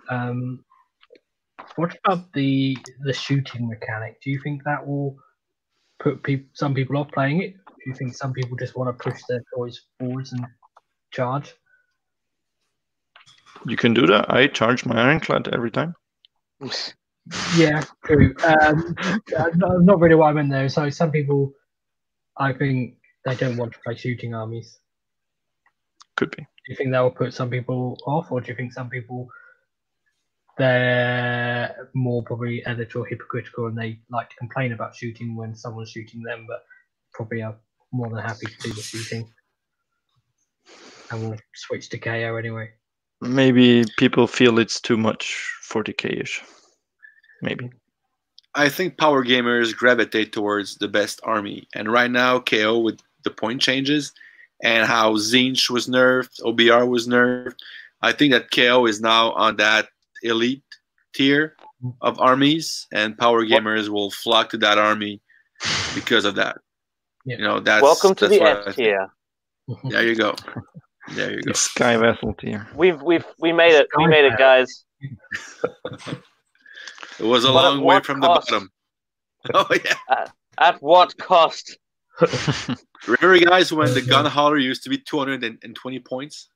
Um, 0.09 0.65
what 1.77 1.97
about 2.05 2.33
the 2.33 2.77
the 3.05 3.13
shooting 3.13 3.69
mechanic? 3.69 4.21
Do 4.23 4.31
you 4.31 4.41
think 4.43 4.65
that 4.65 4.87
will 4.87 5.17
put 5.99 6.23
people, 6.23 6.49
some 6.55 6.75
people 6.75 6.97
off 6.97 7.11
playing 7.13 7.43
it? 7.43 7.55
Do 7.67 7.83
you 7.87 7.95
think 7.95 8.15
some 8.15 8.33
people 8.33 8.57
just 8.57 8.77
want 8.77 8.97
to 8.97 9.03
push 9.03 9.21
their 9.29 9.43
toys 9.55 9.81
forwards 9.99 10.33
and 10.33 10.45
charge? 11.13 11.55
You 13.67 13.77
can 13.77 13.95
do 13.95 14.07
that. 14.07 14.33
I 14.33 14.47
charge 14.47 14.87
my 14.87 15.01
ironclad 15.01 15.49
every 15.53 15.71
time. 15.71 15.95
yeah, 17.57 17.83
true. 18.05 18.35
Um, 18.45 18.95
not 19.57 20.01
really 20.01 20.15
what 20.15 20.29
I 20.29 20.33
meant 20.33 20.51
there. 20.51 20.69
So 20.69 20.89
some 20.91 21.11
people, 21.11 21.53
I 22.41 22.53
think 22.55 22.97
they 23.25 23.37
don't 23.37 23.57
want 23.57 23.75
to 23.75 23.79
play 23.81 23.95
shooting 23.95 24.35
armies. 24.35 24.79
Could 26.17 26.31
be. 26.33 26.43
Do 26.43 26.69
you 26.69 26.77
think 26.77 26.91
that 26.91 27.01
will 27.01 27.11
put 27.11 27.35
some 27.35 27.51
people 27.51 27.99
off, 28.07 28.33
or 28.33 28.41
do 28.41 28.49
you 28.49 28.57
think 28.57 28.73
some 28.73 28.91
people 28.91 29.29
they're 30.59 31.89
more 31.95 32.23
probably 32.23 32.67
editorial 32.67 33.09
hypocritical 33.09 33.67
and 33.67 33.79
they 33.79 33.99
like 34.11 34.29
to 34.29 34.37
complain 34.37 34.73
about 34.73 34.95
shooting 34.95 35.35
when 35.35 35.55
someone's 35.55 35.91
shooting 35.91 36.23
them, 36.23 36.45
but 36.47 36.65
probably 37.15 37.43
are 37.43 37.57
more 37.93 38.11
than 38.11 38.19
happy 38.19 38.47
to 38.47 38.57
do 38.62 38.73
the 38.75 38.83
shooting. 38.83 39.33
And 41.11 41.23
we'll 41.23 41.39
switch 41.55 41.89
to 41.91 41.99
KO 41.99 42.37
anyway. 42.37 42.71
Maybe 43.23 43.85
people 43.97 44.27
feel 44.27 44.59
it's 44.59 44.81
too 44.81 44.97
much 44.97 45.51
40k 45.71 46.23
ish. 46.23 46.43
Maybe. 47.43 47.71
I 48.55 48.68
think 48.68 48.98
power 48.98 49.24
gamers 49.24 49.74
gravitate 49.74 50.32
towards 50.32 50.77
the 50.77 50.89
best 50.89 51.20
army. 51.22 51.68
And 51.74 51.90
right 51.90 52.10
now, 52.10 52.40
KO 52.40 52.78
with 52.78 53.01
the 53.24 53.31
point 53.31 53.60
changes 53.60 54.12
and 54.62 54.86
how 54.86 55.14
Tzeentch 55.14 55.70
was 55.70 55.89
nerfed, 55.89 56.40
OBR 56.43 56.89
was 56.89 57.06
nerfed. 57.06 57.55
I 58.02 58.12
think 58.12 58.32
that 58.32 58.51
KO 58.51 58.86
is 58.86 59.01
now 59.01 59.32
on 59.32 59.56
that 59.56 59.89
elite 60.22 60.62
tier 61.14 61.56
of 62.02 62.20
armies, 62.20 62.86
and 62.93 63.16
power 63.16 63.44
gamers 63.44 63.89
will 63.89 64.10
flock 64.10 64.51
to 64.51 64.59
that 64.59 64.78
army 64.78 65.20
because 65.94 66.24
of 66.24 66.35
that. 66.36 66.59
Yeah. 67.27 67.36
You 67.36 67.44
know, 67.44 67.60
that's 67.60 67.82
welcome 67.82 68.14
to 68.14 68.28
that's 68.28 68.39
the 68.39 68.70
S 68.70 68.77
tier. 68.77 69.12
There 69.90 70.06
you 70.06 70.14
go. 70.14 70.35
There 71.12 71.35
you 71.35 71.43
go. 71.43 71.52
Sky 71.52 71.98
vessel 71.98 72.32
tier. 72.32 72.66
We've 72.74 73.01
we've 73.02 73.27
we 73.39 73.52
made 73.52 73.74
it. 73.74 73.86
We 73.98 74.06
made 74.06 74.24
it, 74.24 74.39
guys. 74.39 74.86
it 77.21 77.27
was 77.27 77.45
a 77.45 77.49
but 77.49 77.55
long 77.55 77.83
way 77.83 78.01
from 78.01 78.21
cost? 78.21 78.49
the 78.49 78.53
bottom. 78.53 78.71
Oh 79.55 79.67
yeah. 79.71 79.95
At, 80.11 80.33
at 80.59 80.83
what 80.83 81.17
cost? 81.17 81.79
Remember, 83.07 83.39
guys, 83.39 83.73
when 83.73 83.95
the 83.95 84.03
Gunhauler 84.03 84.63
used 84.63 84.83
to 84.85 84.91
be 84.91 84.99
220 84.99 85.99
points? 86.01 86.51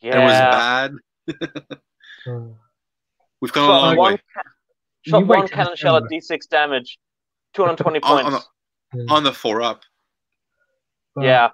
Yeah. 0.00 0.18
It 0.18 0.24
was 0.24 0.38
bad. 0.40 0.92
We've 3.40 3.52
come 3.52 3.66
shot 3.66 3.82
a 3.82 3.86
long 3.86 3.96
one, 3.96 4.12
way. 4.14 4.18
Shot 5.02 5.26
one 5.26 5.48
cannon 5.48 5.76
shell 5.76 5.96
at 5.96 6.04
d6 6.04 6.48
damage, 6.48 6.98
220 7.54 8.00
points. 8.00 8.24
On, 8.24 8.34
on, 8.34 8.40
the, 8.92 9.12
on 9.12 9.24
the 9.24 9.32
four 9.32 9.60
up. 9.60 9.82
Well, 11.14 11.26
yeah. 11.26 11.50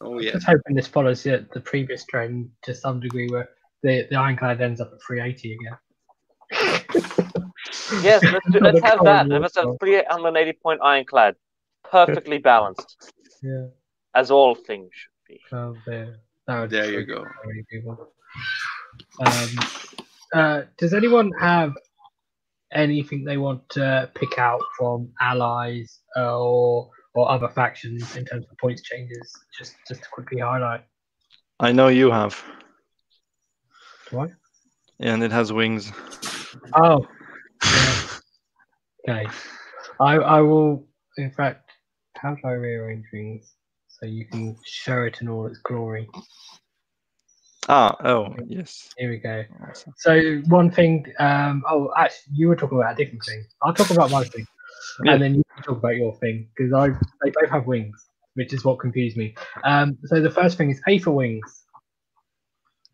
Oh 0.00 0.18
yeah. 0.18 0.30
I'm 0.30 0.34
just 0.34 0.46
hoping 0.46 0.76
this 0.76 0.86
follows 0.86 1.22
the, 1.22 1.46
the 1.52 1.60
previous 1.60 2.04
trend 2.04 2.50
to 2.62 2.74
some 2.74 3.00
degree, 3.00 3.28
where 3.28 3.48
the, 3.82 4.06
the 4.10 4.16
ironclad 4.16 4.60
ends 4.60 4.80
up 4.80 4.90
at 4.92 4.98
380 5.06 5.54
again. 5.54 5.78
Yes, 6.50 8.22
let's, 8.22 8.50
do, 8.50 8.60
let's 8.60 8.80
have 8.80 9.04
that. 9.04 9.28
Let's 9.28 9.56
have 9.56 9.76
380 9.80 10.52
point 10.62 10.80
ironclad, 10.82 11.36
perfectly 11.84 12.38
balanced. 12.52 13.12
Yeah. 13.42 13.66
As 14.14 14.30
all 14.30 14.54
things 14.54 14.90
should 14.92 15.10
be. 15.28 15.40
Oh, 15.52 15.76
there. 15.86 16.16
there 16.46 16.90
you 16.90 17.04
go. 17.06 17.24
Um, 19.20 19.48
uh, 20.34 20.62
does 20.76 20.94
anyone 20.94 21.30
have 21.38 21.74
anything 22.72 23.24
they 23.24 23.36
want 23.36 23.68
to 23.70 24.10
pick 24.14 24.38
out 24.38 24.60
from 24.76 25.10
allies 25.20 26.00
uh, 26.16 26.38
or 26.38 26.90
or 27.14 27.30
other 27.30 27.48
factions 27.48 28.16
in 28.16 28.24
terms 28.24 28.46
of 28.50 28.58
points 28.58 28.82
changes? 28.82 29.32
Just 29.56 29.76
just 29.86 30.02
to 30.02 30.08
quickly 30.10 30.40
highlight. 30.40 30.82
I 31.60 31.72
know 31.72 31.88
you 31.88 32.10
have. 32.10 32.42
What? 34.10 34.30
Yeah, 34.98 35.14
and 35.14 35.22
it 35.22 35.32
has 35.32 35.52
wings. 35.52 35.92
Oh. 36.76 37.06
okay. 39.08 39.26
I 40.00 40.14
I 40.16 40.40
will. 40.40 40.86
In 41.16 41.30
fact, 41.30 41.70
how 42.16 42.34
do 42.34 42.40
I 42.44 42.52
rearrange 42.52 43.04
wings 43.12 43.54
so 43.88 44.06
you 44.06 44.26
can 44.26 44.56
show 44.64 45.02
it 45.02 45.20
in 45.20 45.28
all 45.28 45.46
its 45.46 45.58
glory? 45.58 46.08
Ah, 47.68 47.96
oh, 48.04 48.34
yes. 48.46 48.88
Here 48.96 49.10
we 49.10 49.18
go. 49.18 49.44
So 49.98 50.38
one 50.48 50.70
thing. 50.70 51.06
Um. 51.18 51.62
Oh, 51.68 51.90
actually, 51.96 52.34
you 52.34 52.48
were 52.48 52.56
talking 52.56 52.78
about 52.78 52.92
a 52.92 52.96
different 52.96 53.24
thing. 53.24 53.44
I'll 53.62 53.74
talk 53.74 53.90
about 53.90 54.10
my 54.10 54.24
thing, 54.24 54.46
Yeah. 55.04 55.12
and 55.12 55.22
then 55.22 55.34
you 55.34 55.42
can 55.54 55.64
talk 55.64 55.78
about 55.78 55.96
your 55.96 56.14
thing 56.18 56.48
because 56.56 56.72
I 56.72 56.88
they 57.22 57.30
both 57.30 57.50
have 57.50 57.66
wings, 57.66 58.06
which 58.34 58.52
is 58.52 58.64
what 58.64 58.78
confused 58.78 59.16
me. 59.16 59.34
Um. 59.64 59.98
So 60.04 60.20
the 60.20 60.30
first 60.30 60.56
thing 60.56 60.70
is 60.70 60.80
Aetherwings. 60.88 61.64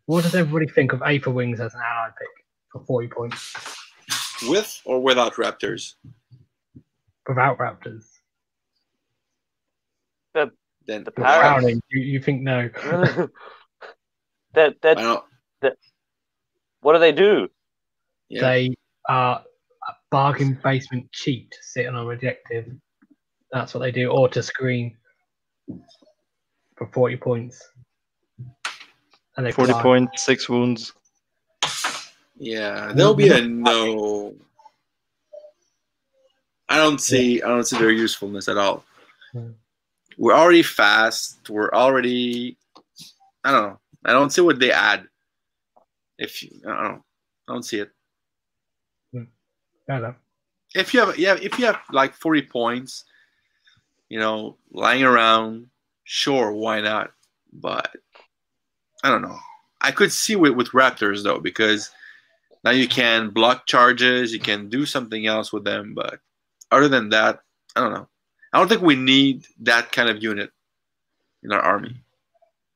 What 0.07 0.23
does 0.23 0.35
everybody 0.35 0.67
think 0.67 0.93
of 0.93 0.99
Aetherwings 1.01 1.59
as 1.59 1.73
an 1.73 1.81
ally 1.81 2.09
pick 2.17 2.44
for 2.75 2.85
forty 2.85 3.07
points 3.07 3.55
With 4.43 4.81
or 4.85 5.01
without 5.01 5.35
Raptors? 5.35 5.93
without 7.27 7.57
Raptors? 7.57 8.03
Then 10.87 11.03
The 11.03 11.13
You're 11.17 11.25
Parrots. 11.25 11.79
You, 11.89 12.01
you 12.01 12.19
think 12.19 12.41
no? 12.41 12.69
that 14.53 14.75
I 14.83 15.19
that 15.61 15.77
what 16.81 16.93
do 16.93 16.99
they 16.99 17.11
do? 17.11 17.47
Yeah. 18.29 18.41
They 18.41 18.75
are 19.09 19.43
a 19.87 19.91
bargain 20.11 20.59
basement 20.63 21.11
cheat 21.11 21.51
to 21.51 21.57
sit 21.61 21.87
on 21.87 21.95
a 21.95 22.07
objective. 22.07 22.71
That's 23.51 23.73
what 23.73 23.79
they 23.79 23.91
do, 23.91 24.09
or 24.09 24.29
to 24.29 24.43
screen 24.43 24.95
for 26.75 26.87
40 26.87 27.17
points. 27.17 27.61
And 29.37 29.45
they 29.45 29.51
40 29.51 29.73
points, 29.73 30.23
six 30.23 30.47
wounds. 30.47 30.93
Yeah, 32.37 32.91
there'll 32.93 33.15
be 33.15 33.29
a 33.29 33.41
no. 33.41 34.33
I 36.67 36.77
don't 36.77 36.99
see. 36.99 37.41
I 37.41 37.47
don't 37.47 37.65
see 37.65 37.77
their 37.77 37.91
usefulness 37.91 38.47
at 38.47 38.57
all. 38.57 38.83
Hmm. 39.31 39.51
We're 40.17 40.33
already 40.33 40.63
fast. 40.63 41.49
We're 41.49 41.71
already. 41.71 42.57
I 43.43 43.51
don't 43.51 43.69
know. 43.69 43.79
I 44.05 44.11
don't 44.11 44.31
see 44.31 44.41
what 44.41 44.59
they 44.59 44.71
add. 44.71 45.07
If 46.17 46.43
you, 46.43 46.49
I 46.65 46.69
don't 46.69 46.83
know. 46.83 47.05
I 47.47 47.53
don't 47.53 47.63
see 47.63 47.79
it. 47.79 47.91
Fair 49.87 49.97
enough. 49.97 50.15
If 50.73 50.93
you 50.93 50.99
have, 51.01 51.17
yeah, 51.17 51.37
if 51.41 51.57
you 51.57 51.65
have 51.65 51.79
like 51.91 52.13
forty 52.13 52.41
points, 52.41 53.05
you 54.09 54.19
know, 54.19 54.57
lying 54.71 55.03
around, 55.03 55.67
sure, 56.03 56.51
why 56.51 56.81
not? 56.81 57.11
But 57.53 57.95
I 59.03 59.09
don't 59.09 59.21
know. 59.21 59.37
I 59.81 59.91
could 59.91 60.11
see 60.11 60.35
with 60.35 60.53
with 60.53 60.69
Raptors 60.71 61.23
though 61.23 61.39
because 61.39 61.91
now 62.65 62.71
you 62.71 62.87
can 62.87 63.29
block 63.29 63.67
charges, 63.67 64.33
you 64.33 64.39
can 64.39 64.69
do 64.69 64.87
something 64.87 65.27
else 65.27 65.53
with 65.53 65.63
them. 65.63 65.93
But 65.93 66.19
other 66.71 66.89
than 66.89 67.09
that, 67.09 67.39
I 67.75 67.79
don't 67.79 67.93
know. 67.93 68.09
I 68.51 68.57
don't 68.57 68.67
think 68.67 68.81
we 68.81 68.95
need 68.95 69.45
that 69.61 69.91
kind 69.91 70.09
of 70.09 70.23
unit 70.23 70.49
in 71.43 71.51
our 71.51 71.61
army. 71.61 71.95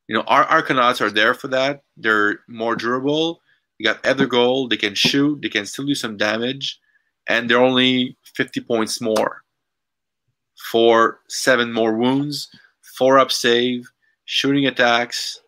You 0.08 0.16
know, 0.16 0.24
our 0.28 0.46
Arkanauts 0.46 1.02
are 1.02 1.10
there 1.10 1.34
for 1.34 1.48
that. 1.50 1.84
They're 1.98 2.40
more 2.48 2.76
durable. 2.76 3.42
You 3.80 3.86
got 3.86 4.06
other 4.06 4.28
Gold. 4.28 4.70
They 4.70 4.78
can 4.78 4.94
shoot. 4.94 5.42
They 5.42 5.50
can 5.50 5.66
still 5.66 5.86
do 5.86 5.96
some 5.96 6.18
damage, 6.18 6.80
and 7.28 7.50
they're 7.50 7.62
only 7.62 8.16
50 8.36 8.62
points 8.62 9.02
more. 9.02 9.44
For 10.72 11.22
seven 11.30 11.72
more 11.72 11.96
wounds, 11.96 12.50
four 12.98 13.18
up 13.18 13.32
save, 13.32 13.90
shooting 14.26 14.68
attacks. 14.68 15.40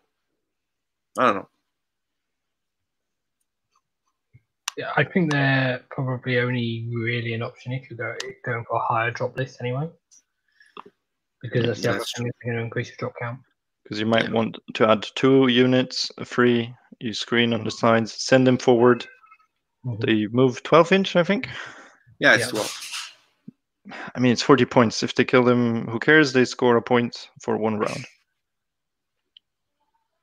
I 1.18 1.26
don't 1.26 1.34
know. 1.36 1.48
Yeah, 4.76 4.92
I 4.96 5.04
think 5.04 5.30
they're 5.30 5.82
probably 5.90 6.38
only 6.38 6.88
really 6.94 7.34
an 7.34 7.42
option 7.42 7.72
if 7.72 7.90
you're 7.90 7.96
go- 7.98 8.16
going 8.44 8.64
for 8.64 8.76
a 8.76 8.80
higher 8.86 9.10
drop 9.10 9.36
list 9.36 9.58
anyway. 9.60 9.88
Because 11.42 11.66
that's 11.66 11.80
the 11.82 11.88
other 11.90 11.98
That's 11.98 12.12
thing 12.16 12.26
is 12.26 12.32
going 12.44 12.56
to 12.56 12.62
increase 12.62 12.88
your 12.88 12.96
drop 12.98 13.14
count. 13.20 13.40
Because 13.82 13.98
you 13.98 14.06
might 14.06 14.24
Yeah. 14.26 14.30
want 14.30 14.58
to 14.74 14.88
add 14.88 15.06
two 15.14 15.48
units 15.48 16.10
free. 16.24 16.74
You 17.00 17.12
screen 17.12 17.52
on 17.52 17.64
the 17.64 17.70
sides, 17.70 18.12
send 18.14 18.46
them 18.46 18.56
forward. 18.58 19.06
Mhm. 19.84 20.00
They 20.06 20.26
move 20.28 20.62
12 20.62 20.92
inch, 20.92 21.16
I 21.16 21.24
think. 21.24 21.48
Yeah, 22.20 22.34
it's 22.34 22.44
Yeah. 22.46 22.50
12. 22.50 22.78
I 24.14 24.20
mean, 24.20 24.32
it's 24.32 24.42
40 24.42 24.64
points. 24.64 25.02
If 25.02 25.16
they 25.16 25.24
kill 25.24 25.42
them, 25.42 25.88
who 25.88 25.98
cares? 25.98 26.32
They 26.32 26.44
score 26.44 26.76
a 26.76 26.82
point 26.82 27.28
for 27.42 27.56
one 27.58 27.78
round. 27.78 28.06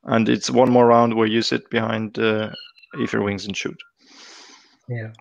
And 0.03 0.29
it's 0.29 0.49
one 0.49 0.71
more 0.71 0.87
round 0.87 1.13
where 1.13 1.27
you 1.27 1.41
sit 1.41 1.69
behind 1.69 2.17
uh, 2.17 2.51
Aetherwings 2.95 3.45
and 3.45 3.55
shoot. 3.57 3.77
Yeah. 4.89 5.13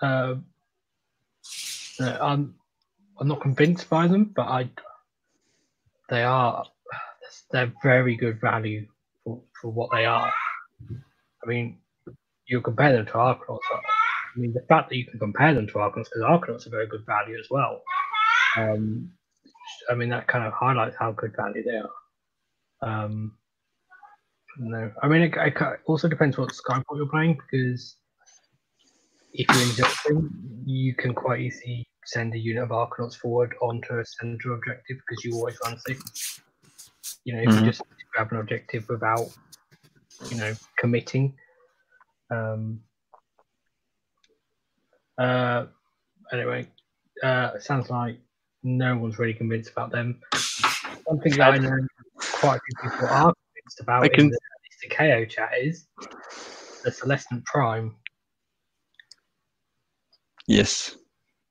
Um, 0.00 0.46
I'm 2.00 2.54
I'm 3.20 3.28
not 3.28 3.40
convinced 3.40 3.88
by 3.90 4.08
them, 4.08 4.32
but 4.34 4.48
I 4.48 4.70
they 6.08 6.22
are 6.22 6.64
they're 7.50 7.72
very 7.82 8.16
good 8.16 8.40
value 8.40 8.86
for, 9.24 9.40
for 9.60 9.70
what 9.70 9.90
they 9.92 10.04
are. 10.06 10.32
I 11.44 11.46
mean, 11.48 11.78
you 12.46 12.60
compare 12.60 12.92
them 12.92 13.06
to 13.06 13.12
Arkanauts. 13.12 13.60
I 13.74 14.38
mean, 14.38 14.52
the 14.52 14.64
fact 14.68 14.90
that 14.90 14.96
you 14.96 15.06
can 15.06 15.18
compare 15.18 15.54
them 15.54 15.66
to 15.68 15.74
Arkanauts 15.74 16.08
because 16.12 16.22
Arkanauts 16.22 16.66
are 16.66 16.70
very 16.70 16.86
good 16.86 17.04
value 17.06 17.38
as 17.38 17.46
well. 17.50 17.82
Um, 18.56 19.12
I 19.90 19.94
mean, 19.94 20.08
that 20.10 20.26
kind 20.26 20.44
of 20.46 20.52
highlights 20.52 20.96
how 20.98 21.12
good 21.12 21.34
value 21.36 21.62
they 21.64 21.78
are. 21.78 23.04
Um, 23.04 23.36
no, 24.58 24.90
I 25.02 25.08
mean, 25.08 25.22
it, 25.22 25.34
it 25.36 25.54
also 25.86 26.08
depends 26.08 26.36
what 26.36 26.50
Skyport 26.50 26.96
you're 26.96 27.08
playing 27.08 27.38
because 27.50 27.96
if 29.32 29.48
you're 29.48 29.62
in 29.62 29.68
Zilfin, 29.70 30.28
you 30.66 30.94
can 30.94 31.14
quite 31.14 31.40
easily 31.40 31.86
send 32.04 32.34
a 32.34 32.38
unit 32.38 32.64
of 32.64 32.70
Arkanauts 32.70 33.16
forward 33.16 33.54
onto 33.62 33.98
a 33.98 34.04
center 34.04 34.54
objective 34.54 34.98
because 35.08 35.24
you 35.24 35.34
always 35.34 35.56
run 35.64 35.78
six. 35.78 36.42
You 37.24 37.34
know, 37.34 37.42
if 37.42 37.48
Mhm. 37.48 37.60
you 37.60 37.66
just 37.66 37.82
grab 38.12 38.32
an 38.32 38.38
objective 38.38 38.88
without, 38.88 39.30
you 40.30 40.36
know, 40.36 40.54
committing. 40.76 41.38
Um, 42.30 42.82
uh, 45.18 45.66
anyway, 46.32 46.68
uh, 47.22 47.58
sounds 47.58 47.88
like 47.90 48.18
no 48.62 48.96
one's 48.98 49.18
really 49.18 49.34
convinced 49.34 49.70
about 49.70 49.92
them. 49.92 50.20
One 51.04 51.20
thing 51.20 51.36
that 51.38 51.54
I 51.54 51.58
know 51.58 51.86
quite 52.40 52.56
a 52.56 52.60
few 52.60 52.90
people 52.90 53.08
are 53.08 53.34
convinced 53.62 53.80
about 53.80 54.02
I 54.04 54.08
can- 54.08 54.30
the, 54.30 54.38
the 54.82 54.88
KO 54.88 55.24
chat 55.24 55.50
is 55.60 55.86
the 56.84 56.90
Celestant 56.90 57.44
Prime. 57.44 57.94
Yes, 60.48 60.96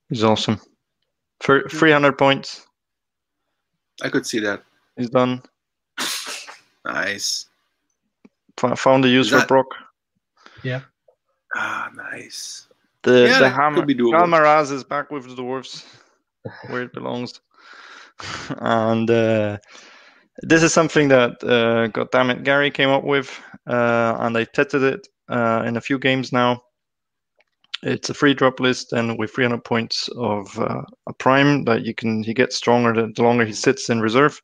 he's 0.09 0.23
awesome. 0.23 0.59
For 1.39 1.67
300 1.69 2.17
points, 2.17 2.67
I 4.03 4.09
could 4.09 4.25
see 4.25 4.39
that. 4.39 4.63
he's 4.97 5.09
done. 5.09 5.41
Nice. 6.85 7.45
F- 8.61 8.77
found 8.79 9.05
a 9.05 9.07
use 9.07 9.27
Is 9.27 9.31
for 9.31 9.37
that- 9.39 9.47
Brokk. 9.47 9.73
Ah, 11.55 11.89
nice. 11.95 12.67
The 13.03 13.11
Yeah, 13.27 13.39
the 13.39 13.43
that 13.45 13.49
Ham- 13.53 13.75
could 13.75 13.87
be 13.87 13.95
doable. 13.95 14.11
Ghal 14.11 14.27
Maraz 14.27 14.71
is 14.71 14.83
back 14.83 15.09
with 15.11 15.23
the 15.23 15.35
dwarves, 15.41 15.83
where 16.67 16.83
it 16.83 16.93
belongs. 16.93 17.41
and 18.59 19.09
uh, 19.09 19.57
this 20.43 20.63
is 20.63 20.73
something 20.73 21.09
that, 21.09 21.31
uh, 21.43 21.89
goddammit, 21.89 22.43
Gary 22.43 22.71
came 22.71 22.89
up 22.89 23.03
with, 23.03 23.39
uh, 23.67 24.17
and 24.19 24.37
I 24.37 24.45
tested 24.45 24.83
it 24.83 25.07
uh, 25.29 25.63
in 25.65 25.77
a 25.77 25.81
few 25.81 25.99
games 25.99 26.31
now. 26.31 26.61
It's 27.83 28.09
a 28.09 28.13
free 28.13 28.33
drop 28.33 28.59
list, 28.59 28.93
and 28.93 29.17
with 29.19 29.33
300 29.33 29.63
points 29.63 30.09
of 30.17 30.57
uh, 30.59 30.83
a 31.07 31.13
prime 31.13 31.63
that 31.65 31.83
you 31.83 31.95
can, 31.95 32.23
he 32.23 32.33
gets 32.33 32.55
stronger 32.55 32.93
the, 32.93 33.11
the 33.15 33.23
longer 33.23 33.45
he 33.45 33.53
sits 33.53 33.89
in 33.89 34.01
reserve. 34.01 34.41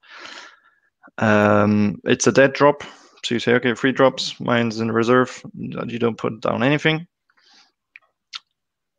Um, 1.20 1.98
it's 2.06 2.28
a 2.28 2.32
dead 2.32 2.54
drop, 2.54 2.84
so 3.26 3.36
you 3.36 3.40
say, 3.40 3.54
okay, 3.56 3.76
free 3.76 3.92
drops, 3.92 4.40
mine's 4.40 4.80
in 4.80 4.92
reserve. 4.92 5.42
You 5.56 6.00
don't 6.00 6.18
put 6.18 6.42
down 6.42 6.64
anything 6.64 7.08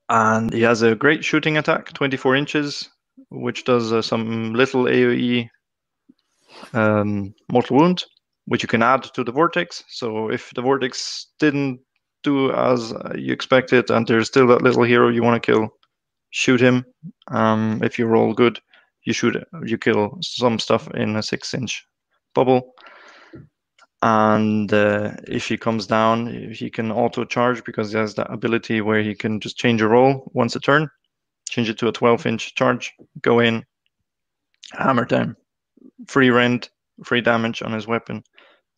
and 0.09 0.53
he 0.53 0.63
has 0.63 0.83
a 0.83 0.95
great 0.95 1.25
shooting 1.25 1.59
attack, 1.59 1.93
24 1.93 2.37
inches, 2.37 2.89
which 3.31 3.65
does 3.65 3.93
uh, 3.93 4.03
some 4.03 4.55
little 4.55 4.85
AOE 4.85 5.49
um, 6.73 7.35
mortal 7.51 7.77
wound, 7.77 8.05
which 8.47 8.63
you 8.63 8.69
can 8.69 8.83
add 8.83 9.03
to 9.03 9.25
the 9.25 9.33
vortex. 9.33 9.85
So 9.89 10.31
if 10.31 10.51
the 10.55 10.63
vortex 10.63 11.29
didn't 11.39 11.81
do 12.23 12.53
as 12.53 12.93
you 13.15 13.33
expected, 13.33 13.91
and 13.91 14.07
there's 14.07 14.29
still 14.29 14.47
that 14.49 14.63
little 14.63 14.83
hero 14.83 15.09
you 15.09 15.23
want 15.23 15.43
to 15.43 15.53
kill, 15.53 15.69
shoot 16.31 16.61
him. 16.61 16.85
Um, 17.29 17.81
if 17.83 17.99
you 17.99 18.07
roll 18.07 18.35
good, 18.35 18.61
you 19.05 19.13
shoot, 19.13 19.37
you 19.65 19.79
kill 19.79 20.19
some 20.21 20.59
stuff 20.59 20.89
in 20.95 21.17
a 21.17 21.23
six-inch 21.23 21.87
bubble. 22.35 22.75
And 24.03 24.73
uh, 24.73 25.17
if 25.27 25.49
he 25.49 25.57
comes 25.57 25.87
down, 25.87 26.53
he 26.53 26.71
can 26.71 26.93
auto 26.93 27.25
charge 27.25 27.65
because 27.65 27.91
he 27.91 27.99
has 27.99 28.15
that 28.15 28.33
ability 28.33 28.81
where 28.81 29.03
he 29.03 29.15
can 29.15 29.41
just 29.41 29.57
change 29.57 29.83
a 29.83 29.89
roll 29.89 30.31
once 30.35 30.55
a 30.55 30.61
turn, 30.61 30.89
change 31.49 31.69
it 31.69 31.79
to 31.79 31.89
a 31.89 31.93
12 31.93 32.27
inch 32.27 32.55
charge, 32.55 32.93
go 33.23 33.41
in, 33.41 33.65
hammer 34.73 35.05
down, 35.05 35.37
free 36.07 36.31
rend, 36.31 36.69
free 37.05 37.21
damage 37.21 37.63
on 37.63 37.73
his 37.73 37.87
weapon. 37.87 38.23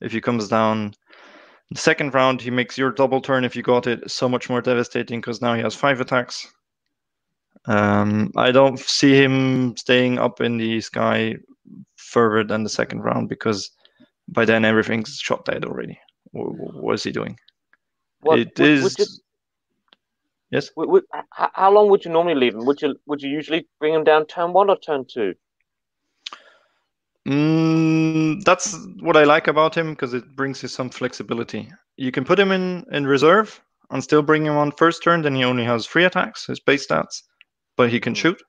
If 0.01 0.13
he 0.13 0.21
comes 0.21 0.49
down 0.49 0.95
the 1.71 1.79
second 1.79 2.15
round, 2.15 2.41
he 2.41 2.51
makes 2.51 2.79
your 2.79 2.91
double 2.91 3.21
turn 3.21 3.45
if 3.45 3.55
you 3.55 3.63
got 3.63 3.87
it 3.87 4.11
so 4.11 4.29
much 4.29 4.49
more 4.49 4.61
devastating 4.61 5.21
because 5.21 5.41
now 5.43 5.55
he 5.55 5.63
has 5.63 5.75
five 5.75 6.01
attacks. 6.01 6.47
Um, 7.67 8.33
I 8.37 8.51
don't 8.51 8.79
see 8.79 9.15
him 9.15 9.77
staying 9.77 10.19
up 10.19 10.41
in 10.41 10.57
the 10.57 10.81
sky 10.81 11.37
further 11.97 12.43
than 12.43 12.63
the 12.63 12.71
second 12.71 13.01
round 13.01 13.29
because 13.29 13.71
by 14.29 14.45
then 14.45 14.65
everything's 14.65 15.17
shot 15.17 15.45
dead 15.45 15.65
already. 15.65 15.99
What 16.33 16.95
is 16.95 17.03
he 17.03 17.13
doing? 17.13 17.39
What, 18.21 18.39
it 18.39 18.59
would, 18.59 18.69
is. 18.69 18.83
Would 18.83 18.99
you, 18.99 19.07
yes. 20.51 20.71
Would, 20.77 21.05
how 21.33 21.73
long 21.73 21.91
would 21.91 22.05
you 22.05 22.11
normally 22.11 22.35
leave 22.35 22.55
him? 22.55 22.65
Would 22.65 22.81
you 22.83 22.97
would 23.07 23.23
you 23.23 23.31
usually 23.31 23.69
bring 23.79 23.95
him 23.95 24.05
down 24.05 24.27
turn 24.27 24.53
one 24.53 24.71
or 24.71 24.79
turn 24.79 25.05
two? 25.05 25.35
Mm, 27.29 28.43
that's 28.45 28.77
what 29.01 29.17
I 29.17 29.25
like 29.25 29.47
about 29.47 29.75
him 29.75 29.91
because 29.91 30.15
it 30.15 30.35
brings 30.37 30.63
you 30.63 30.69
some 30.69 30.89
flexibility. 30.89 31.71
You 31.97 32.13
can 32.13 32.25
put 32.25 32.39
him 32.39 32.51
in 32.51 32.85
in 32.93 33.07
reserve 33.07 33.61
and 33.91 34.03
still 34.03 34.23
bring 34.23 34.47
him 34.47 34.57
on 34.57 34.73
first 34.73 35.03
turn. 35.03 35.23
Then 35.23 35.35
he 35.35 35.45
only 35.45 35.65
has 35.65 35.87
three 35.87 36.05
attacks, 36.05 36.47
his 36.47 36.61
base 36.61 36.87
stats, 36.87 37.23
but 37.77 37.91
he 37.91 38.01
can 38.01 38.13
hmm. 38.13 38.21
shoot. 38.21 38.43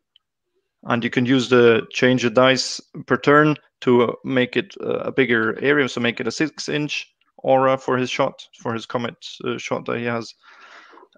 And 0.83 1.03
you 1.03 1.09
can 1.09 1.25
use 1.25 1.49
the 1.49 1.85
change 1.91 2.23
the 2.23 2.29
dice 2.29 2.81
per 3.05 3.17
turn 3.17 3.55
to 3.81 4.03
uh, 4.03 4.13
make 4.23 4.55
it 4.55 4.73
uh, 4.81 4.99
a 4.99 5.11
bigger 5.11 5.59
area, 5.61 5.87
so 5.87 6.01
make 6.01 6.19
it 6.19 6.27
a 6.27 6.31
six 6.31 6.69
inch 6.69 7.07
aura 7.37 7.77
for 7.77 7.97
his 7.97 8.09
shot, 8.09 8.47
for 8.57 8.73
his 8.73 8.85
comet 8.85 9.15
uh, 9.43 9.57
shot 9.57 9.85
that 9.85 9.99
he 9.99 10.05
has. 10.05 10.33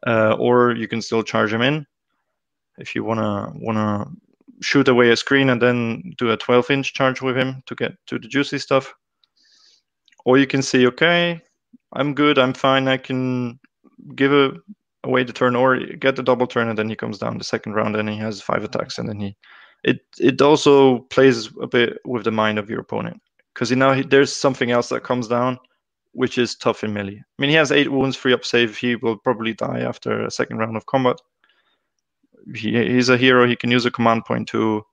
Uh, 0.05 0.35
or 0.37 0.73
you 0.73 0.87
can 0.87 1.01
still 1.01 1.23
charge 1.23 1.53
him 1.53 1.61
in 1.61 1.85
if 2.77 2.93
you 2.93 3.05
wanna 3.05 3.53
wanna 3.55 4.05
shoot 4.61 4.87
away 4.87 5.09
a 5.09 5.17
screen 5.17 5.49
and 5.49 5.61
then 5.61 6.13
do 6.17 6.31
a 6.31 6.37
12 6.37 6.71
inch 6.71 6.93
charge 6.93 7.21
with 7.21 7.37
him 7.37 7.63
to 7.65 7.75
get 7.75 7.93
to 8.07 8.19
the 8.19 8.27
juicy 8.27 8.59
stuff. 8.59 8.93
Or 10.25 10.37
you 10.37 10.47
can 10.47 10.61
say, 10.61 10.85
okay, 10.87 11.41
I'm 11.93 12.13
good, 12.13 12.37
I'm 12.39 12.53
fine, 12.53 12.87
I 12.87 12.97
can 12.97 13.59
give 14.15 14.31
a, 14.31 14.53
away 15.03 15.23
the 15.23 15.33
turn 15.33 15.55
or 15.55 15.77
get 15.77 16.15
the 16.15 16.23
double 16.23 16.47
turn 16.47 16.69
and 16.69 16.77
then 16.77 16.89
he 16.89 16.95
comes 16.95 17.17
down 17.17 17.37
the 17.37 17.43
second 17.43 17.73
round 17.73 17.95
and 17.95 18.09
he 18.09 18.17
has 18.17 18.41
five 18.41 18.63
attacks 18.63 18.97
and 18.97 19.07
then 19.07 19.19
he 19.19 19.35
it 19.83 19.99
it 20.17 20.41
also 20.41 20.99
plays 21.09 21.49
a 21.61 21.67
bit 21.67 21.99
with 22.05 22.23
the 22.23 22.31
mind 22.31 22.57
of 22.57 22.69
your 22.69 22.79
opponent 22.79 23.21
because 23.53 23.69
you 23.69 23.75
know 23.75 24.01
there's 24.01 24.33
something 24.33 24.71
else 24.71 24.87
that 24.89 25.03
comes 25.03 25.27
down 25.27 25.59
which 26.13 26.37
is 26.37 26.55
tough 26.55 26.83
in 26.83 26.93
melee. 26.93 27.17
I 27.17 27.41
mean, 27.41 27.49
he 27.49 27.55
has 27.55 27.71
eight 27.71 27.91
wounds, 27.91 28.15
free 28.15 28.33
up 28.33 28.45
save. 28.45 28.77
He 28.77 28.95
will 28.95 29.17
probably 29.17 29.53
die 29.53 29.81
after 29.81 30.25
a 30.25 30.31
second 30.31 30.57
round 30.57 30.77
of 30.77 30.85
combat. 30.85 31.19
He, 32.55 32.71
he's 32.93 33.09
a 33.09 33.17
hero. 33.17 33.47
He 33.47 33.55
can 33.55 33.71
use 33.71 33.85
a 33.85 33.91
command 33.91 34.25
point 34.25 34.47
to 34.49 34.83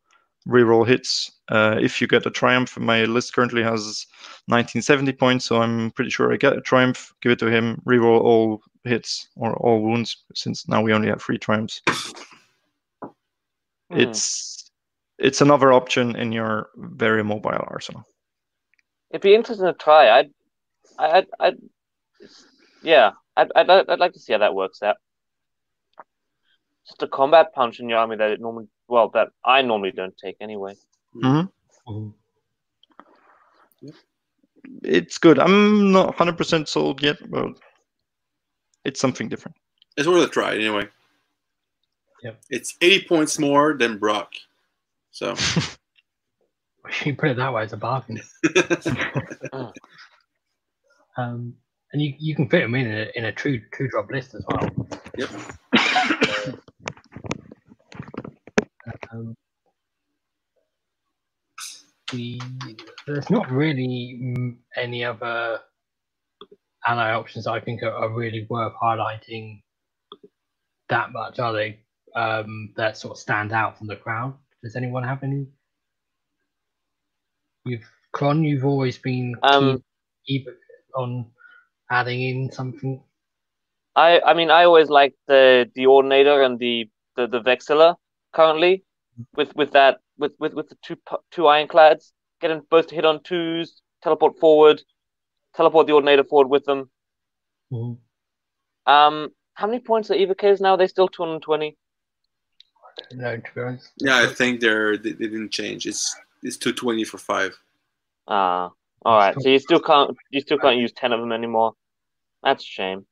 reroll 0.49 0.87
hits. 0.87 1.31
Uh, 1.49 1.77
if 1.81 2.01
you 2.01 2.07
get 2.07 2.27
a 2.27 2.31
triumph, 2.31 2.79
my 2.79 3.05
list 3.05 3.35
currently 3.35 3.63
has 3.63 4.07
1970 4.47 5.13
points, 5.13 5.45
so 5.45 5.61
I'm 5.61 5.91
pretty 5.93 6.11
sure 6.11 6.33
I 6.33 6.37
get 6.37 6.57
a 6.57 6.61
triumph. 6.61 7.13
Give 7.21 7.33
it 7.33 7.39
to 7.41 7.51
him. 7.51 7.83
Reroll 7.87 8.21
all 8.21 8.63
hits 8.85 9.29
or 9.37 9.55
all 9.57 9.83
wounds, 9.83 10.25
since 10.35 10.69
now 10.69 10.83
we 10.83 10.93
only 10.93 11.09
have 11.09 11.23
three 11.23 11.39
triumphs. 11.39 11.83
Mm. 13.03 13.13
It's 13.91 14.71
it's 15.19 15.41
another 15.41 15.73
option 15.73 16.17
in 16.17 16.33
your 16.33 16.71
very 16.77 17.23
mobile 17.23 17.51
arsenal. 17.69 18.05
It'd 19.11 19.23
be 19.23 19.35
interesting 19.35 19.67
to 19.67 19.75
try. 19.75 20.09
I'd 20.09 20.31
I, 21.01 21.27
I, 21.39 21.53
yeah, 22.83 23.13
I'd, 23.37 23.51
I'd, 23.55 23.71
I'd 23.71 23.99
like 23.99 24.13
to 24.13 24.21
see 24.21 24.33
how 24.33 24.39
that 24.39 24.55
works 24.55 24.83
out. 24.83 24.97
Just 26.91 27.05
a 27.05 27.09
combat 27.09 27.55
punch 27.55 27.79
in 27.79 27.89
your 27.89 27.99
army 27.99 28.17
that 28.17 28.33
it 28.33 28.41
normally, 28.41 28.67
well, 28.89 29.11
that 29.11 29.29
I 29.45 29.63
normally 29.63 29.93
don't 29.93 30.17
take 30.19 30.37
anyway. 30.41 30.75
Mm-hmm. 31.15 31.93
Mm-hmm. 31.93 33.89
It's 34.83 35.19
good. 35.19 35.39
I'm 35.39 35.93
not 35.93 36.17
100% 36.17 36.67
sold 36.67 37.01
yet, 37.01 37.17
but 37.31 37.53
it's 38.85 38.99
something 38.99 39.29
different. 39.29 39.57
It's 39.97 40.09
worth 40.09 40.29
a 40.29 40.29
try 40.29 40.57
anyway. 40.57 40.89
Yeah. 42.25 42.33
It's 42.49 42.77
80 42.81 43.07
points 43.07 43.39
more 43.39 43.77
than 43.79 43.99
Brokk. 43.99 44.33
So. 45.13 45.37
you 47.05 47.15
put 47.15 47.31
it 47.31 47.37
that 47.37 47.53
way, 47.55 47.63
it's 47.63 47.73
a 47.73 47.77
bargain. 47.77 48.21
Um, 51.17 51.55
and 51.93 52.01
you, 52.01 52.15
you 52.19 52.35
can 52.35 52.49
fit 52.49 52.61
them 52.61 52.75
in 52.75 52.87
a, 52.87 53.07
in 53.15 53.25
a 53.27 53.33
true 53.33 53.61
true 53.73 53.89
drop 53.89 54.11
list 54.11 54.35
as 54.35 54.45
well. 54.49 54.89
Yep. 55.19 55.31
Um, 59.13 59.37
the, 62.13 62.41
there's 63.07 63.31
not 63.31 63.51
really 63.51 64.57
any 64.77 65.05
other 65.05 65.61
ally 66.87 67.13
options 67.13 67.47
I 67.47 67.61
think 67.61 67.83
are, 67.83 67.93
are 67.93 68.11
really 68.11 68.47
worth 68.49 68.73
highlighting 68.83 69.63
that 70.89 71.13
much, 71.13 71.39
are 71.39 71.53
they? 71.53 71.81
Um, 72.17 72.73
that 72.77 72.97
sort 72.97 73.13
of 73.13 73.19
stand 73.19 73.53
out 73.53 73.79
from 73.79 73.87
the 73.87 73.97
crowd. 73.97 74.35
Does 74.63 74.75
anyone 74.77 75.05
have 75.05 75.23
any? 75.23 75.47
You've 77.65 77.89
Cron, 78.13 78.43
you've 78.43 78.65
always 78.65 78.99
been 78.99 79.37
um, 79.43 79.83
keen, 80.27 80.45
on 80.97 81.27
adding 81.91 82.23
in 82.23 82.51
something? 82.51 83.03
I 83.95 84.21
I 84.21 84.35
mean 84.35 84.51
I 84.51 84.65
always 84.65 84.89
like 84.89 85.15
the 85.29 85.71
the 85.75 85.87
ordinator 85.87 86.43
and 86.43 86.59
the 86.59 86.89
the, 87.17 87.27
the 87.27 87.41
Vexillor 87.41 87.97
currently 88.33 88.85
with 89.35 89.55
with 89.55 89.73
that 89.73 89.99
with 90.19 90.33
with, 90.39 90.55
with 90.55 90.69
the 90.69 90.77
two 90.83 90.97
two 91.31 91.47
ironclads 91.47 92.13
getting 92.41 92.63
both 92.71 92.89
to 92.89 92.95
hit 92.95 93.05
on 93.05 93.23
twos 93.23 93.83
teleport 94.03 94.39
forward 94.39 94.83
teleport 95.55 95.87
the 95.87 95.93
ordinator 95.93 96.25
forward 96.25 96.49
with 96.49 96.65
them. 96.65 96.91
Mm-hmm. 97.73 98.93
um 98.93 99.29
how 99.55 99.67
many 99.67 99.81
points 99.81 100.11
are 100.11 100.15
Evocators 100.15 100.61
now? 100.61 100.73
Are 100.73 100.77
they 100.79 100.87
still 100.87 101.09
220 101.09 101.77
no 103.13 103.37
to 103.37 103.79
yeah 103.99 104.19
i 104.19 104.27
think 104.27 104.61
they're 104.61 104.97
they, 104.97 105.13
they 105.13 105.27
didn't 105.27 105.51
change. 105.51 105.87
It's 105.87 106.15
it's 106.43 106.57
220 106.57 107.05
for 107.05 107.19
five. 107.19 107.57
Ah 108.27 108.71
all 109.03 109.17
right, 109.17 109.35
so 109.41 109.49
you 109.49 109.59
still 109.59 109.81
can't 109.81 110.15
you 110.31 110.41
still 110.41 110.59
can't 110.59 110.77
use 110.77 110.93
ten 110.93 111.13
of 111.13 111.21
them 111.21 111.33
anymore. 111.33 111.73
That's 112.43 112.63
a 112.63 112.67
shame. 112.67 113.07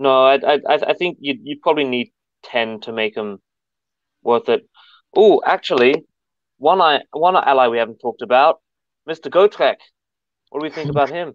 No, 0.00 0.24
I 0.24 0.36
I 0.36 0.58
I 0.66 0.94
think 0.94 1.18
you 1.20 1.38
you 1.42 1.58
probably 1.62 1.84
need 1.84 2.10
ten 2.42 2.80
to 2.80 2.90
make 2.90 3.14
them 3.14 3.38
worth 4.22 4.48
it. 4.48 4.66
Oh, 5.14 5.42
actually, 5.44 6.06
one 6.56 6.80
I 6.80 7.02
one 7.12 7.36
ally 7.36 7.68
we 7.68 7.76
haven't 7.76 7.98
talked 8.00 8.22
about, 8.22 8.60
Mister 9.06 9.28
Gotrek. 9.28 9.76
What 10.48 10.60
do 10.60 10.62
we 10.62 10.70
think 10.70 10.88
about 10.88 11.10
him? 11.10 11.34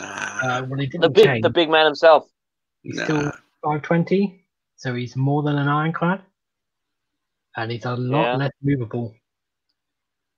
Uh, 0.00 0.64
well, 0.66 0.80
the 0.80 1.10
big 1.10 1.26
change. 1.26 1.42
the 1.42 1.50
big 1.50 1.68
man 1.68 1.84
himself. 1.84 2.24
He's 2.82 2.96
nah. 2.96 3.04
still 3.04 3.32
five 3.62 3.82
twenty, 3.82 4.46
so 4.76 4.94
he's 4.94 5.14
more 5.14 5.42
than 5.42 5.58
an 5.58 5.68
ironclad, 5.68 6.22
and 7.58 7.70
he's 7.70 7.84
a 7.84 7.94
lot 7.94 8.22
yeah. 8.22 8.36
less 8.36 8.52
movable. 8.62 9.14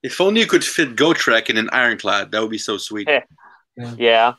If 0.03 0.19
only 0.19 0.41
you 0.41 0.47
could 0.47 0.65
fit 0.65 0.97
Gotrek 0.97 1.49
in 1.49 1.55
an 1.55 1.69
ironclad, 1.71 2.31
that 2.31 2.41
would 2.41 2.51
be 2.51 2.57
so 2.57 2.77
sweet. 2.77 3.07
Yeah. 3.07 3.23
yeah. 3.97 4.33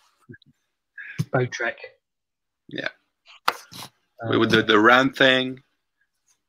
Gotrek. 1.33 1.77
Yeah. 2.73 2.89
Um, 4.23 4.39
would 4.39 4.51
the, 4.51 4.63
the 4.63 4.79
round 4.79 5.15
thing, 5.15 5.61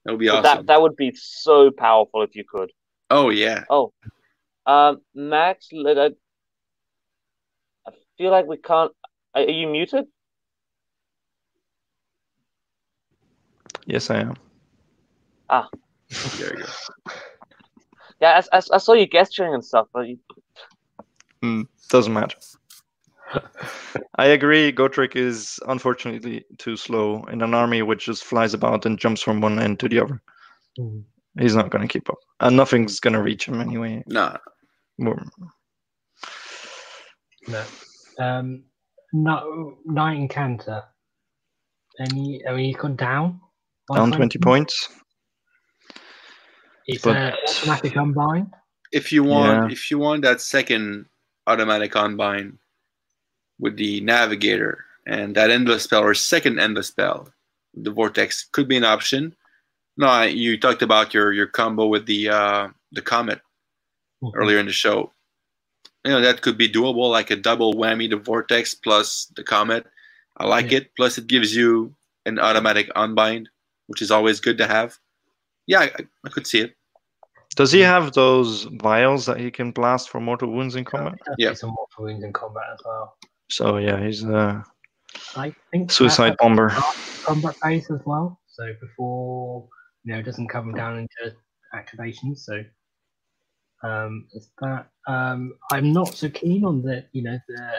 that 0.05 0.11
would 0.11 0.19
be 0.19 0.29
awesome. 0.29 0.43
That 0.43 0.65
that 0.67 0.81
would 0.81 0.95
be 0.95 1.13
so 1.15 1.69
powerful 1.69 2.21
if 2.21 2.35
you 2.35 2.43
could. 2.49 2.71
Oh 3.09 3.29
yeah. 3.29 3.65
Oh, 3.69 3.93
um, 4.65 5.01
Max, 5.13 5.69
I, 5.73 6.11
I 7.85 7.91
feel 8.17 8.31
like 8.31 8.45
we 8.45 8.57
can't. 8.57 8.91
Are 9.35 9.41
you 9.41 9.67
muted? 9.67 10.05
Yes, 13.85 14.09
I 14.09 14.21
am. 14.21 14.35
Ah. 15.49 15.67
there 16.37 16.57
you 16.57 16.63
go. 16.63 17.13
Yeah, 18.21 18.41
I, 18.51 18.57
I, 18.57 18.61
I 18.71 18.77
saw 18.77 18.93
you 18.93 19.07
gesturing 19.07 19.53
and 19.53 19.65
stuff, 19.65 19.87
but 19.91 20.07
you... 20.07 20.19
mm, 21.43 21.67
doesn't 21.89 22.13
matter. 22.13 22.37
I 24.17 24.25
agree. 24.25 24.71
Gotrek 24.71 25.15
is 25.15 25.59
unfortunately 25.67 26.45
too 26.57 26.75
slow 26.75 27.23
in 27.25 27.41
an 27.41 27.53
army 27.53 27.81
which 27.81 28.05
just 28.05 28.23
flies 28.23 28.53
about 28.53 28.85
and 28.85 28.99
jumps 28.99 29.21
from 29.21 29.41
one 29.41 29.59
end 29.59 29.79
to 29.79 29.89
the 29.89 29.99
other. 29.99 30.21
Mm. 30.79 31.03
He's 31.39 31.55
not 31.55 31.71
going 31.71 31.87
to 31.87 31.91
keep 31.91 32.09
up, 32.09 32.19
and 32.41 32.55
nothing's 32.55 32.99
going 32.99 33.13
to 33.15 33.21
reach 33.21 33.45
him 33.47 33.59
anyway. 33.59 34.03
Nah. 34.07 34.37
No. 34.99 35.15
Um, 38.19 38.63
no, 39.13 39.77
Knight 39.85 40.17
Incantor. 40.17 40.83
Any? 41.99 42.45
I 42.47 42.53
mean, 42.53 42.65
he's 42.65 42.75
gone 42.75 42.95
down. 42.95 43.41
Down 43.93 44.11
twenty 44.11 44.39
points. 44.39 44.89
It's 46.85 47.03
but, 47.03 47.15
an 47.15 47.33
automatic 47.47 47.95
unbind. 47.95 48.53
If 48.91 49.11
you 49.11 49.23
want, 49.23 49.69
yeah. 49.69 49.73
if 49.73 49.89
you 49.89 49.97
want 49.97 50.21
that 50.21 50.39
second 50.41 51.05
automatic 51.47 51.95
unbind 51.95 52.59
with 53.59 53.77
the 53.77 54.01
navigator 54.01 54.85
and 55.05 55.35
that 55.35 55.49
endless 55.49 55.83
spell 55.83 56.03
or 56.03 56.13
second 56.13 56.59
endless 56.59 56.87
spell, 56.87 57.29
the 57.73 57.91
vortex 57.91 58.47
could 58.51 58.67
be 58.67 58.77
an 58.77 58.83
option. 58.83 59.35
No, 59.97 60.23
you 60.23 60.59
talked 60.59 60.81
about 60.81 61.13
your 61.13 61.31
your 61.33 61.47
combo 61.47 61.87
with 61.87 62.05
the 62.05 62.29
uh, 62.29 62.67
the 62.91 63.01
comet 63.01 63.41
mm-hmm. 64.23 64.37
earlier 64.37 64.59
in 64.59 64.65
the 64.65 64.71
show. 64.71 65.11
You 66.05 66.11
know 66.11 66.21
that 66.21 66.41
could 66.41 66.57
be 66.57 66.69
doable, 66.69 67.09
like 67.09 67.31
a 67.31 67.35
double 67.35 67.73
whammy: 67.73 68.09
the 68.09 68.17
vortex 68.17 68.73
plus 68.73 69.31
the 69.35 69.43
comet. 69.43 69.85
I 70.37 70.47
like 70.47 70.71
yeah. 70.71 70.79
it. 70.79 70.95
Plus, 70.95 71.17
it 71.17 71.27
gives 71.27 71.55
you 71.55 71.93
an 72.25 72.39
automatic 72.39 72.89
unbind, 72.95 73.49
which 73.87 74.01
is 74.01 74.09
always 74.09 74.39
good 74.39 74.57
to 74.57 74.67
have. 74.67 74.97
Yeah, 75.67 75.81
I, 75.81 75.91
I 76.25 76.29
could 76.29 76.47
see 76.47 76.61
it. 76.61 76.75
Does 77.55 77.71
he 77.71 77.81
have 77.81 78.13
those 78.13 78.63
vials 78.63 79.27
that 79.27 79.39
he 79.39 79.51
can 79.51 79.71
blast 79.71 80.09
for 80.09 80.19
mortal 80.19 80.51
wounds 80.51 80.75
in 80.75 80.85
combat? 80.85 81.19
Yeah, 81.37 81.53
some 81.53 81.69
mortal 81.69 82.05
wounds 82.05 82.23
in 82.23 82.33
combat 82.33 82.63
as 82.73 82.79
well. 82.83 83.15
So 83.55 83.77
yeah, 83.77 84.03
he's 84.03 84.23
a 84.23 84.63
I 85.35 85.53
think 85.71 85.91
suicide 85.91 86.35
bomber. 86.39 86.69
Combat 87.23 87.55
phase 87.61 87.89
as 87.91 88.01
well. 88.05 88.39
So 88.47 88.63
before 88.81 89.67
you 90.03 90.13
know, 90.13 90.19
it 90.19 90.23
doesn't 90.23 90.47
come 90.47 90.73
down 90.73 90.97
into 90.97 91.35
activation. 91.73 92.35
So 92.35 92.63
um, 93.83 94.27
is 94.33 94.49
that 94.61 94.87
um, 95.07 95.53
I'm 95.71 95.93
not 95.93 96.15
so 96.15 96.29
keen 96.29 96.65
on 96.65 96.81
the 96.81 97.05
you 97.11 97.21
know 97.21 97.37
the 97.47 97.69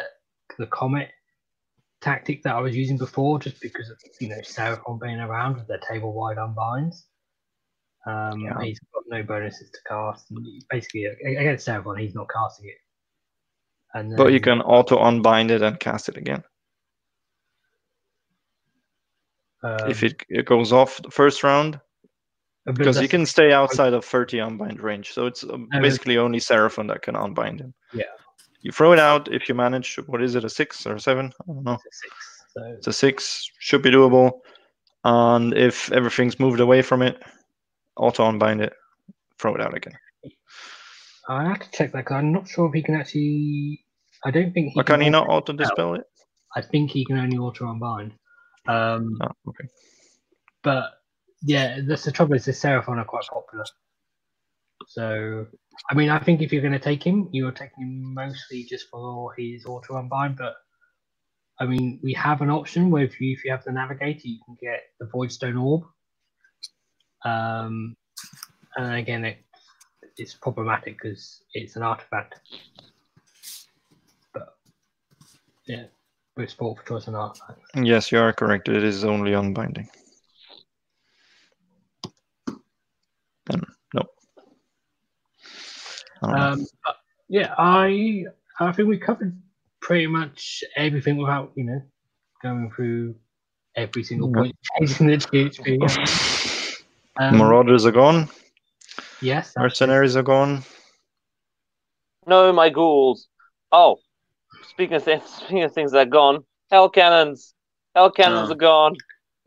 the 0.59 0.67
comet 0.67 1.11
tactic 2.01 2.45
that 2.45 2.55
I 2.55 2.61
was 2.61 2.77
using 2.77 2.97
before, 2.97 3.41
just 3.41 3.61
because 3.61 3.91
of 3.91 3.99
you 4.21 4.29
know 4.29 4.39
Seraphon 4.43 5.01
being 5.01 5.19
around 5.19 5.57
with 5.57 5.67
their 5.67 5.81
table 5.91 6.13
wide 6.13 6.37
unbinds. 6.37 7.07
Um, 8.07 8.41
yeah. 8.41 8.63
He's 8.63 8.79
got 8.93 9.05
no 9.09 9.23
bonuses 9.25 9.71
to 9.71 9.79
cast. 9.89 10.31
And 10.31 10.47
basically, 10.71 11.07
against 11.07 11.67
Seraphon, 11.67 11.99
he's 11.99 12.15
not 12.15 12.29
casting 12.33 12.69
it. 12.69 12.77
And 13.95 14.17
but 14.17 14.33
you 14.33 14.41
can 14.41 14.61
auto 14.61 14.99
unbind 14.99 15.51
it 15.51 15.63
and 15.63 15.79
cast 15.79 16.09
it 16.09 16.17
again. 16.17 16.43
Um, 19.63 19.89
if 19.89 20.03
it, 20.03 20.23
it 20.29 20.45
goes 20.45 20.73
off 20.73 21.01
the 21.03 21.11
first 21.11 21.43
round, 21.43 21.81
because 22.67 23.01
you 23.01 23.09
can 23.09 23.25
stay 23.25 23.53
outside 23.53 23.93
of 23.93 24.05
30 24.05 24.41
unbind 24.41 24.81
range. 24.81 25.13
So 25.13 25.27
it's 25.27 25.45
uh, 25.45 25.57
basically 25.81 26.19
only 26.19 26.39
Seraphon 26.39 26.89
that 26.89 27.03
can 27.03 27.17
unbind 27.17 27.61
him. 27.61 27.75
Yeah. 27.93 28.05
You 28.61 28.73
throw 28.73 28.93
it 28.93 28.99
out 28.99 29.33
if 29.33 29.49
you 29.49 29.55
manage. 29.55 29.97
What 30.07 30.23
is 30.23 30.35
it? 30.35 30.45
A 30.45 30.49
six 30.49 30.87
or 30.87 30.97
a 30.97 31.01
seven? 31.01 31.33
I 31.43 31.53
don't 31.53 31.65
know. 31.65 31.75
It's 31.75 31.85
a 31.85 31.99
six. 32.03 32.45
So. 32.49 32.63
It's 32.79 32.87
a 32.87 32.93
six. 32.93 33.51
Should 33.59 33.83
be 33.83 33.91
doable. 33.91 34.41
And 35.05 35.55
if 35.55 35.93
everything's 35.93 36.41
moved 36.41 36.61
away 36.61 36.81
from 36.81 37.03
it, 37.03 37.23
auto 37.97 38.27
unbind 38.27 38.63
it, 38.63 38.73
throw 39.39 39.55
it 39.55 39.61
out 39.61 39.77
again. 39.77 39.95
I 41.29 41.45
have 41.45 41.61
to 41.61 41.71
check 41.73 41.93
that 41.93 41.99
because 41.99 42.17
I'm 42.17 42.33
not 42.33 42.49
sure 42.49 42.69
if 42.69 42.75
he 42.75 42.83
can 42.83 42.95
actually. 42.95 43.84
I 44.25 44.31
don't 44.31 44.53
think 44.53 44.69
he. 44.69 44.75
Can, 44.75 44.85
can 44.85 45.01
he 45.01 45.11
not 45.11 45.29
auto 45.29 45.53
dispel 45.53 45.95
it? 45.95 46.05
I 46.57 46.63
think 46.63 46.91
he 46.91 47.05
can 47.05 47.19
only 47.19 47.37
auto 47.37 47.69
unbind. 47.69 48.13
Um, 48.67 49.19
oh, 49.23 49.51
okay. 49.51 49.69
But 50.63 50.93
yeah, 51.43 51.81
that's 51.87 52.05
the 52.05 52.13
trouble 52.13 52.35
is 52.35 52.47
the 52.47 52.53
Seraphon 52.53 52.99
are 52.99 53.05
quite 53.05 53.27
popular. 53.31 53.65
So, 54.89 55.47
I 55.91 55.95
mean, 55.95 56.09
I 56.09 56.19
think 56.19 56.41
if 56.41 56.53
you're 56.53 56.63
going 56.63 56.73
to 56.73 56.79
take 56.79 57.03
him, 57.03 57.29
you're 57.33 57.53
taking 57.53 57.85
him 57.85 58.15
mostly 58.15 58.65
just 58.65 58.89
for 58.89 59.35
his 59.37 59.67
auto 59.67 59.99
unbind. 59.99 60.37
But 60.37 60.55
I 61.61 61.67
mean, 61.67 62.01
we 62.03 62.13
have 62.15 62.41
an 62.41 62.51
option 62.51 62.91
where 62.91 63.05
if 63.05 63.21
you 63.21 63.33
if 63.33 63.45
you 63.45 63.51
have 63.51 63.65
the 63.65 63.73
navigator, 63.73 64.27
you 64.27 64.39
can 64.45 64.57
get 64.61 64.83
the 64.99 65.07
Voidstone 65.07 65.63
Orb. 65.63 65.85
Um, 67.25 67.97
and 68.77 68.95
again, 68.95 69.25
it, 69.25 69.39
it's 70.17 70.35
problematic 70.35 70.97
because 71.01 71.43
it's 71.53 71.77
an 71.77 71.83
artifact. 71.83 72.41
But 75.67 75.73
yeah, 75.73 75.85
with 76.37 76.51
sport 76.51 76.79
for 76.79 76.85
choice 76.87 77.07
and 77.07 77.17
artifact. 77.17 77.61
Yes, 77.75 78.13
you 78.13 78.19
are 78.19 78.33
correct. 78.33 78.69
It 78.69 78.83
is 78.83 79.05
only 79.05 79.33
unbinding. 79.33 79.89
Um, 83.51 83.65
no. 83.93 84.03
Um, 86.23 86.67
yeah, 87.29 87.55
I 87.59 88.25
I 88.59 88.73
think 88.73 88.89
we 88.89 88.99
covered 88.99 89.41
pretty 89.81 90.07
much 90.07 90.65
everything 90.77 91.17
without 91.19 91.53
you 91.57 91.65
know 91.65 91.83
going 92.43 92.71
through 92.75 93.15
every 93.77 94.05
single 94.05 94.33
point 94.33 94.57
changing 94.79 95.07
the 95.07 95.17
GHB. 95.17 96.83
Um, 97.17 97.39
Marauders 97.39 97.87
are 97.87 97.93
gone. 97.93 98.29
Yes. 99.21 99.53
Mercenaries 99.57 100.17
are 100.17 100.23
gone. 100.23 100.65
No, 102.27 102.53
my 102.53 102.71
ghouls. 102.71 103.29
Oh, 103.71 103.99
speaking 104.75 104.97
of 104.97 105.05
things, 105.05 105.23
speaking 105.25 105.63
of 105.63 105.73
things 105.73 105.93
that 105.93 106.09
are 106.09 106.11
gone, 106.11 106.45
hell 106.71 106.89
cannons. 106.89 107.55
Hell 107.95 108.11
cannons 108.11 108.51
are 108.51 108.57
gone. 108.57 108.97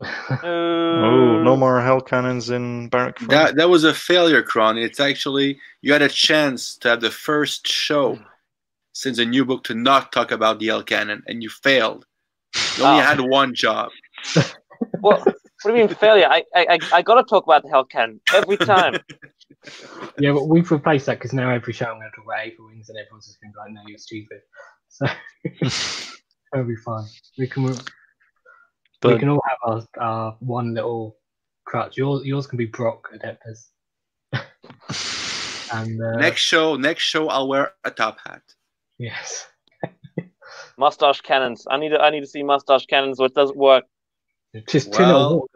oh, 0.42 1.42
no 1.42 1.56
more 1.56 1.80
hell 1.80 2.00
cannons 2.00 2.50
in 2.50 2.88
Barrack. 2.88 3.18
That 3.28 3.56
that 3.56 3.68
was 3.68 3.84
a 3.84 3.92
failure, 3.92 4.42
Kron. 4.42 4.78
It's 4.78 5.00
actually 5.00 5.58
you 5.82 5.92
had 5.92 6.02
a 6.02 6.08
chance 6.08 6.76
to 6.78 6.88
have 6.88 7.00
the 7.00 7.10
first 7.10 7.66
show 7.66 8.18
since 8.92 9.18
a 9.18 9.24
new 9.24 9.44
book 9.44 9.64
to 9.64 9.74
not 9.74 10.12
talk 10.12 10.30
about 10.30 10.60
the 10.60 10.68
hell 10.68 10.82
cannon, 10.82 11.22
and 11.26 11.42
you 11.42 11.50
failed. 11.50 12.06
You 12.76 12.84
only 12.84 13.02
oh. 13.02 13.04
had 13.04 13.20
one 13.20 13.54
job. 13.54 13.90
well, 15.00 15.18
what 15.20 15.34
do 15.64 15.68
you 15.70 15.86
mean 15.86 15.88
failure? 15.88 16.28
I 16.30 16.44
I 16.54 16.78
I 16.92 17.02
got 17.02 17.16
to 17.16 17.24
talk 17.24 17.44
about 17.44 17.64
the 17.64 17.68
hell 17.68 17.84
cannon 17.84 18.20
every 18.32 18.56
time. 18.56 18.94
yeah, 20.18 20.32
but 20.32 20.46
we've 20.48 20.70
replaced 20.70 21.06
that 21.06 21.18
because 21.18 21.32
now 21.32 21.50
every 21.50 21.72
show 21.72 21.86
I'm 21.86 21.98
going 21.98 22.08
to 22.08 22.16
talk 22.16 22.24
about 22.24 22.46
Aetherwings, 22.46 22.88
and 22.88 22.96
everyone's 22.96 23.26
just 23.26 23.40
going 23.40 23.52
to 23.52 23.56
be 23.56 23.58
like, 23.58 23.72
"No, 23.72 23.80
you're 23.88 23.98
stupid." 23.98 24.40
So 24.98 25.06
that'll 26.52 26.66
be 26.66 26.76
fine. 26.76 27.04
We 27.38 27.46
can 27.46 27.72
but, 29.00 29.12
we 29.12 29.18
can 29.18 29.28
all 29.28 29.42
have 29.48 29.58
our, 29.62 29.82
our 30.00 30.36
one 30.40 30.74
little 30.74 31.16
crutch. 31.64 31.96
Yours 31.96 32.24
yours 32.24 32.46
can 32.48 32.56
be 32.56 32.66
Brokk 32.66 33.02
Adeptus. 33.14 33.68
and 35.72 36.02
uh, 36.02 36.16
next 36.16 36.40
show, 36.40 36.76
next 36.76 37.04
show, 37.04 37.28
I'll 37.28 37.48
wear 37.48 37.72
a 37.84 37.90
top 37.90 38.18
hat. 38.26 38.42
Yes. 38.98 39.46
mustache 40.78 41.20
cannons. 41.20 41.64
I 41.70 41.78
need 41.78 41.90
to 41.90 42.00
I 42.00 42.10
need 42.10 42.20
to 42.20 42.26
see 42.26 42.42
mustache 42.42 42.86
cannons. 42.86 43.20
What 43.20 43.34
doesn't 43.34 43.56
work. 43.56 43.84
Just 44.68 44.98
well, 44.98 45.46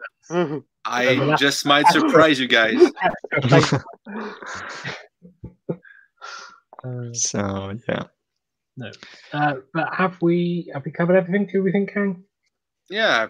I 0.85 1.35
just 1.37 1.65
might 1.65 1.87
surprise 1.87 2.39
you 2.39 2.47
guys. 2.47 2.79
so 7.13 7.73
yeah. 7.89 8.03
No, 8.75 8.91
uh, 9.33 9.55
but 9.73 9.93
have 9.93 10.19
we 10.21 10.71
have 10.73 10.83
we 10.83 10.91
covered 10.91 11.15
everything? 11.15 11.47
Do 11.51 11.61
we 11.61 11.71
think, 11.71 11.93
Kang? 11.93 12.23
Yeah, 12.89 13.27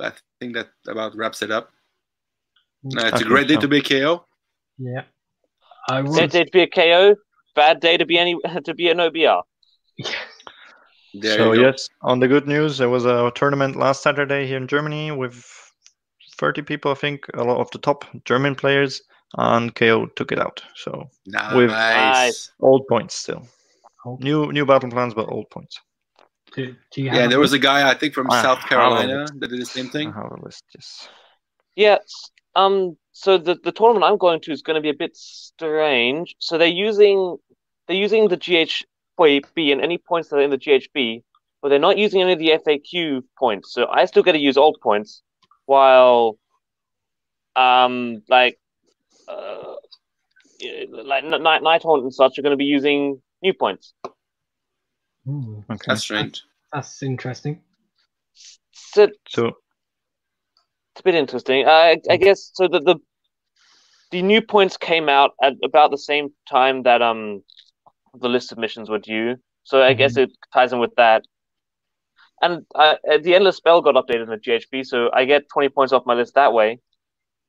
I 0.00 0.12
think 0.40 0.54
that 0.54 0.68
about 0.88 1.14
wraps 1.16 1.42
it 1.42 1.50
up. 1.50 1.70
Uh, 2.96 3.06
it's 3.06 3.20
a 3.20 3.24
great 3.24 3.48
day 3.48 3.56
to 3.56 3.68
be 3.68 3.78
a 3.78 3.82
KO. 3.82 4.24
Yeah, 4.78 5.02
I 5.88 6.00
was... 6.00 6.16
Great 6.16 6.30
day 6.30 6.44
to 6.44 6.50
be 6.50 6.62
a 6.62 6.66
KO. 6.66 7.16
Bad 7.54 7.80
day 7.80 7.96
to 7.96 8.06
be 8.06 8.18
any 8.18 8.36
to 8.64 8.74
be 8.74 8.88
an 8.88 8.98
OBR. 8.98 9.42
Yeah. 9.98 10.14
so 11.36 11.52
yes, 11.52 11.88
on 12.02 12.20
the 12.20 12.28
good 12.28 12.46
news, 12.46 12.78
there 12.78 12.90
was 12.90 13.04
a 13.04 13.30
tournament 13.34 13.76
last 13.76 14.02
Saturday 14.02 14.46
here 14.46 14.56
in 14.56 14.66
Germany 14.66 15.12
with 15.12 15.44
30 16.38 16.62
people, 16.62 16.90
I 16.90 16.94
think, 16.94 17.26
a 17.34 17.44
lot 17.44 17.60
of 17.60 17.70
the 17.70 17.78
top 17.78 18.04
German 18.24 18.54
players, 18.54 19.02
and 19.36 19.74
KO 19.74 20.06
took 20.16 20.32
it 20.32 20.38
out. 20.38 20.62
So 20.74 21.10
nice. 21.26 21.54
with 21.54 22.50
old 22.60 22.86
points 22.88 23.14
still. 23.14 23.46
New 24.20 24.52
new 24.52 24.64
battle 24.64 24.90
plans, 24.90 25.14
but 25.14 25.28
old 25.28 25.50
points. 25.50 25.80
Do, 26.54 26.74
do 26.92 27.02
yeah, 27.02 27.26
there 27.26 27.40
was 27.40 27.52
a 27.52 27.58
guy 27.58 27.88
I 27.90 27.94
think 27.94 28.14
from 28.14 28.30
I 28.30 28.40
South 28.40 28.60
Carolina 28.60 29.26
that 29.38 29.50
did 29.50 29.60
the 29.60 29.66
same 29.66 29.88
thing. 29.88 30.12
I 30.12 30.22
have 30.22 30.32
a 30.32 30.42
list, 30.42 30.64
yes. 30.74 31.08
Yeah. 31.74 31.98
Um. 32.54 32.96
So 33.12 33.36
the 33.36 33.56
the 33.62 33.72
tournament 33.72 34.04
I'm 34.04 34.18
going 34.18 34.40
to 34.42 34.52
is 34.52 34.62
going 34.62 34.76
to 34.76 34.80
be 34.80 34.90
a 34.90 34.94
bit 34.94 35.16
strange. 35.16 36.36
So 36.38 36.56
they're 36.56 36.68
using 36.68 37.36
they're 37.86 37.96
using 37.96 38.28
the 38.28 38.36
GHB 38.36 39.72
and 39.72 39.80
any 39.80 39.98
points 39.98 40.28
that 40.28 40.36
are 40.36 40.42
in 40.42 40.50
the 40.50 40.58
GHB, 40.58 41.22
but 41.60 41.68
they're 41.68 41.78
not 41.78 41.98
using 41.98 42.22
any 42.22 42.32
of 42.32 42.38
the 42.38 42.50
FAQ 42.64 43.22
points. 43.38 43.72
So 43.72 43.86
I 43.86 44.04
still 44.04 44.22
get 44.22 44.32
to 44.32 44.38
use 44.38 44.56
old 44.56 44.78
points, 44.82 45.22
while 45.66 46.38
um 47.56 48.22
like 48.28 48.58
uh, 49.28 49.74
like 50.90 51.24
night 51.24 51.62
Nighthaunt 51.62 52.02
and 52.02 52.14
such 52.14 52.38
are 52.38 52.42
going 52.42 52.52
to 52.52 52.56
be 52.56 52.64
using 52.64 53.20
new 53.42 53.54
points. 53.54 53.94
Ooh, 55.28 55.64
okay. 55.70 55.84
That's 55.86 56.02
strange. 56.02 56.42
That's 56.72 57.02
interesting. 57.02 57.60
So, 58.72 59.08
so 59.28 59.46
it's 59.46 61.00
a 61.00 61.02
bit 61.02 61.14
interesting. 61.14 61.66
I, 61.66 61.98
I 62.10 62.16
guess 62.16 62.50
so. 62.54 62.68
The, 62.68 62.80
the 62.80 62.96
the 64.10 64.22
new 64.22 64.40
points 64.40 64.76
came 64.76 65.08
out 65.08 65.32
at 65.42 65.54
about 65.64 65.90
the 65.90 65.98
same 65.98 66.28
time 66.48 66.84
that 66.84 67.02
um 67.02 67.42
the 68.18 68.28
list 68.28 68.52
of 68.52 68.58
missions 68.58 68.88
were 68.88 68.98
due. 68.98 69.36
So 69.64 69.82
I 69.82 69.90
mm-hmm. 69.90 69.98
guess 69.98 70.16
it 70.16 70.30
ties 70.52 70.72
in 70.72 70.78
with 70.78 70.94
that. 70.96 71.24
And 72.40 72.66
uh, 72.74 72.96
the 73.22 73.34
endless 73.34 73.56
spell 73.56 73.80
got 73.80 73.94
updated 73.94 74.24
in 74.24 74.28
the 74.28 74.36
GHB, 74.36 74.86
so 74.86 75.10
I 75.12 75.24
get 75.24 75.48
twenty 75.48 75.68
points 75.70 75.92
off 75.92 76.04
my 76.06 76.14
list 76.14 76.34
that 76.34 76.52
way. 76.52 76.80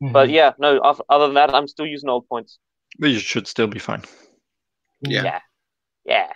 Mm-hmm. 0.01 0.13
But 0.13 0.29
yeah, 0.29 0.53
no. 0.57 0.79
Other 1.09 1.27
than 1.27 1.35
that, 1.35 1.53
I'm 1.53 1.67
still 1.67 1.85
using 1.85 2.09
old 2.09 2.27
points. 2.27 2.59
But 2.97 3.09
you 3.09 3.19
should 3.19 3.47
still 3.47 3.67
be 3.67 3.79
fine. 3.79 4.03
Yeah. 5.01 5.23
Yeah. 5.23 5.39
Yeah. 6.07 6.31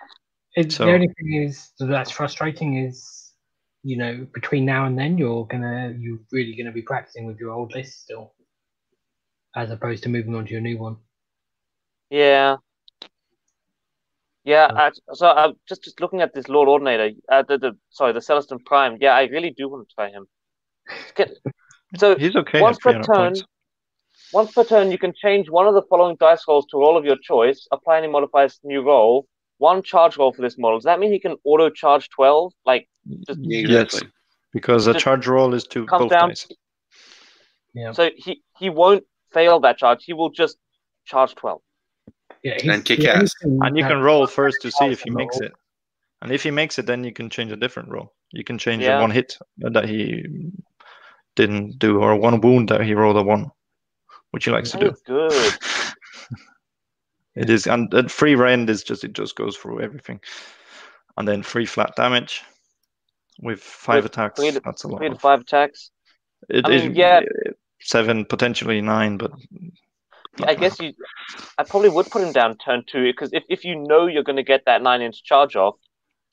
It, 0.56 0.74
so, 0.74 0.86
the 0.86 0.94
only 0.94 1.08
thing 1.08 1.44
is 1.44 1.72
that's 1.80 2.12
frustrating 2.12 2.86
is, 2.86 3.32
you 3.84 3.98
know, 3.98 4.28
between 4.34 4.66
now 4.66 4.86
and 4.86 5.00
then 5.00 5.18
you're 5.18 5.46
gonna 5.46 5.96
you're 5.98 6.20
really 6.32 6.56
gonna 6.56 6.74
be 6.74 6.82
practicing 6.82 7.26
with 7.26 7.40
your 7.40 7.52
old 7.52 7.74
list 7.74 8.04
still, 8.04 8.34
as 9.56 9.72
opposed 9.72 10.04
to 10.04 10.10
moving 10.10 10.36
on 10.36 10.46
to 10.46 10.52
your 10.52 10.62
new 10.62 10.78
one. 10.78 10.98
Yeah. 12.10 12.58
Yeah, 14.44 14.72
I, 14.76 14.92
so 15.14 15.28
I'm 15.28 15.54
just 15.70 15.84
just 15.84 16.02
looking 16.02 16.22
at 16.22 16.34
this 16.34 16.50
Lord 16.50 16.68
Ordinator, 16.68 17.12
uh, 17.32 17.44
the, 17.48 17.60
the 17.60 17.78
sorry, 17.92 18.12
the 18.12 18.22
Celestant 18.22 18.66
Prime. 18.66 18.98
Yeah, 19.00 19.14
I 19.14 19.26
really 19.26 19.52
do 19.56 19.70
want 19.70 19.88
to 19.88 19.96
try 19.96 20.10
him. 20.10 20.26
So 21.98 22.16
He's 22.20 22.36
okay. 22.36 22.60
once 22.60 22.80
per 22.80 22.94
turn, 22.94 23.04
points. 23.06 23.44
once 24.34 24.52
per 24.52 24.64
turn, 24.64 24.92
you 24.92 24.98
can 24.98 25.14
change 25.14 25.48
one 25.50 25.68
of 25.68 25.76
the 25.76 25.84
following 25.90 26.18
dice 26.20 26.44
rolls 26.48 26.66
to 26.72 26.78
a 26.78 26.80
roll 26.80 26.98
of 26.98 27.06
your 27.06 27.18
choice. 27.22 27.68
Apply 27.72 28.00
any 28.00 28.08
modifiers 28.08 28.58
to 28.58 28.68
new 28.68 28.82
roll. 28.82 29.28
One 29.62 29.84
charge 29.84 30.18
roll 30.18 30.34
for 30.34 30.42
this 30.42 30.58
model. 30.58 30.80
Does 30.80 30.86
that 30.86 31.00
mean 31.00 31.12
he 31.12 31.20
can 31.20 31.36
auto 31.44 31.70
charge 31.70 32.10
twelve? 32.10 32.52
Like 32.66 32.90
just 33.28 33.40
Yeah, 33.44 33.68
Yes, 33.78 34.02
because 34.54 34.88
a 34.88 34.96
charge 34.96 35.28
roll 35.28 35.54
is 35.54 35.66
to 35.74 35.86
comes 35.86 36.02
both 36.06 36.10
down. 36.12 36.30
dice. 36.30 36.48
Yeah. 37.76 37.92
So 37.92 38.10
he 38.18 38.42
he 38.58 38.70
won't 38.72 39.04
fail 39.32 39.60
that 39.60 39.78
charge. 39.78 40.04
He 40.04 40.14
will 40.14 40.32
just 40.32 40.58
charge 41.06 41.36
twelve. 41.36 41.62
Yeah, 42.44 42.58
And 42.74 42.84
kick 42.84 43.06
ass. 43.06 43.36
And 43.44 43.78
you 43.78 43.86
can 43.86 44.02
roll 44.02 44.26
first 44.26 44.58
to 44.64 44.72
see 44.72 44.88
if 44.88 45.02
he 45.04 45.12
makes 45.12 45.40
roll. 45.40 45.48
it. 45.50 45.54
And 46.24 46.32
if 46.32 46.42
he 46.44 46.50
makes 46.52 46.80
it, 46.80 46.88
then 46.88 47.04
you 47.04 47.14
can 47.14 47.30
change 47.30 47.52
a 47.52 47.56
different 47.56 47.90
roll. 47.90 48.14
You 48.32 48.44
can 48.44 48.58
change 48.58 48.82
Yeah. 48.84 48.98
a 48.98 49.02
one 49.02 49.12
hit 49.12 49.38
that 49.76 49.86
he 49.88 50.24
didn't 51.36 51.78
do, 51.78 52.00
or 52.02 52.16
one 52.16 52.42
wound 52.42 52.70
that 52.70 52.82
he 52.82 52.94
rolled 52.96 53.18
a 53.18 53.24
one, 53.24 53.52
which 54.32 54.46
he 54.46 54.52
likes 54.52 54.72
to 54.72 54.80
do. 54.80 54.90
Good. 55.06 55.54
It 57.36 57.50
is, 57.50 57.66
and 57.68 57.94
and 57.94 58.12
free 58.12 58.36
rend 58.36 58.70
is 58.70 58.84
just 58.84 59.04
it 59.04 59.14
just 59.14 59.36
goes 59.36 59.56
through 59.58 59.82
everything, 59.82 60.20
and 61.18 61.28
then 61.28 61.44
free 61.44 61.66
flat 61.66 61.96
damage 61.96 62.42
with 63.42 63.62
five 63.62 64.04
With 64.04 64.12
attacks. 64.14 64.40
three 64.40 64.52
to- 64.52 64.60
that's 64.64 64.84
a 64.84 64.88
lot. 64.88 64.98
Three 65.00 65.10
to 65.10 65.16
of- 65.16 65.22
five 65.22 65.42
attacks. 65.42 65.92
It 66.50 66.66
I 66.66 66.70
mean, 66.70 66.92
is, 66.92 66.98
yeah. 66.98 67.22
seven, 67.80 68.26
potentially 68.26 68.82
nine, 68.82 69.18
but 69.18 69.32
I 70.46 70.56
guess 70.56 70.80
you. 70.80 70.94
I 71.58 71.64
probably 71.64 71.90
would 71.90 72.08
put 72.10 72.22
him 72.24 72.34
down 72.34 72.58
turn 72.58 72.84
two 72.88 73.04
because 73.06 73.32
if, 73.32 73.44
if 73.50 73.64
you 73.64 73.76
know 73.76 74.08
you're 74.08 74.24
going 74.24 74.36
to 74.38 74.44
get 74.44 74.66
that 74.66 74.82
nine 74.82 75.02
inch 75.02 75.24
charge 75.24 75.56
off, 75.56 75.76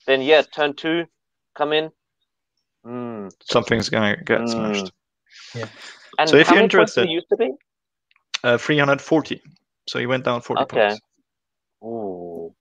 then 0.06 0.22
yeah, 0.22 0.42
turn 0.42 0.74
two, 0.74 1.04
come 1.54 1.72
in. 1.72 1.90
Mm. 2.86 3.30
something's 3.42 3.90
gonna 3.90 4.16
get 4.24 4.40
Mm. 4.40 4.48
smashed. 4.50 4.92
And 6.18 6.28
So 6.30 6.36
if 6.36 6.46
how 6.46 6.54
you're 6.54 6.62
many 6.62 6.74
points 6.74 6.94
did 6.94 7.02
interested- 7.02 7.06
he 7.06 7.12
used 7.12 7.28
to 7.28 7.36
be? 7.36 7.50
Uh, 8.44 8.56
340. 8.56 9.42
So 9.88 9.98
he 9.98 10.06
went 10.06 10.24
down 10.24 10.42
40 10.42 10.62
Okay. 10.62 10.88
points, 10.88 11.00
Ooh. 11.82 12.54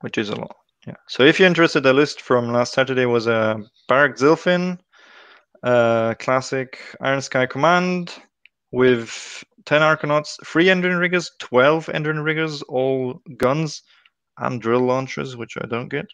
which 0.00 0.18
is 0.18 0.30
a 0.30 0.36
lot. 0.36 0.56
Yeah. 0.86 0.94
So 1.08 1.22
if 1.24 1.38
you're 1.38 1.48
interested, 1.48 1.82
the 1.82 1.92
list 1.92 2.22
from 2.22 2.52
last 2.52 2.72
Saturday 2.72 3.04
was 3.06 3.26
a 3.26 3.32
uh, 3.34 3.58
Barak 3.88 4.16
Zilfin, 4.16 4.78
uh, 5.62 6.14
classic 6.14 6.78
Iron 7.00 7.20
Sky 7.20 7.46
Command 7.46 8.14
with 8.72 9.44
10 9.66 9.82
Arkanauts, 9.82 10.36
3 10.46 10.66
Endrinriggers, 10.66 11.30
12 11.40 11.86
Endrinriggers, 11.86 12.62
all 12.68 13.20
guns 13.36 13.82
and 14.38 14.62
drill 14.62 14.80
launchers, 14.80 15.36
which 15.36 15.56
I 15.60 15.66
don't 15.66 15.88
get. 15.88 16.06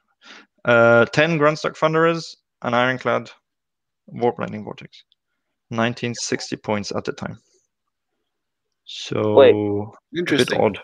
Uh, 0.65 1.05
10 1.07 1.39
Grundstok 1.39 1.77
Thunderers, 1.77 2.37
an 2.63 2.75
Ironclad 2.75 3.31
Warp 4.07 4.39
Lightning 4.39 4.65
Vortex. 4.65 5.05
1960 5.69 6.57
points 6.57 6.93
at 6.93 7.05
the 7.05 7.13
time. 7.13 7.39
So 8.85 9.35
Wait. 9.35 9.55
a 9.55 9.87
bit 10.13 10.19
Interesting. 10.19 10.61
odd. 10.61 10.79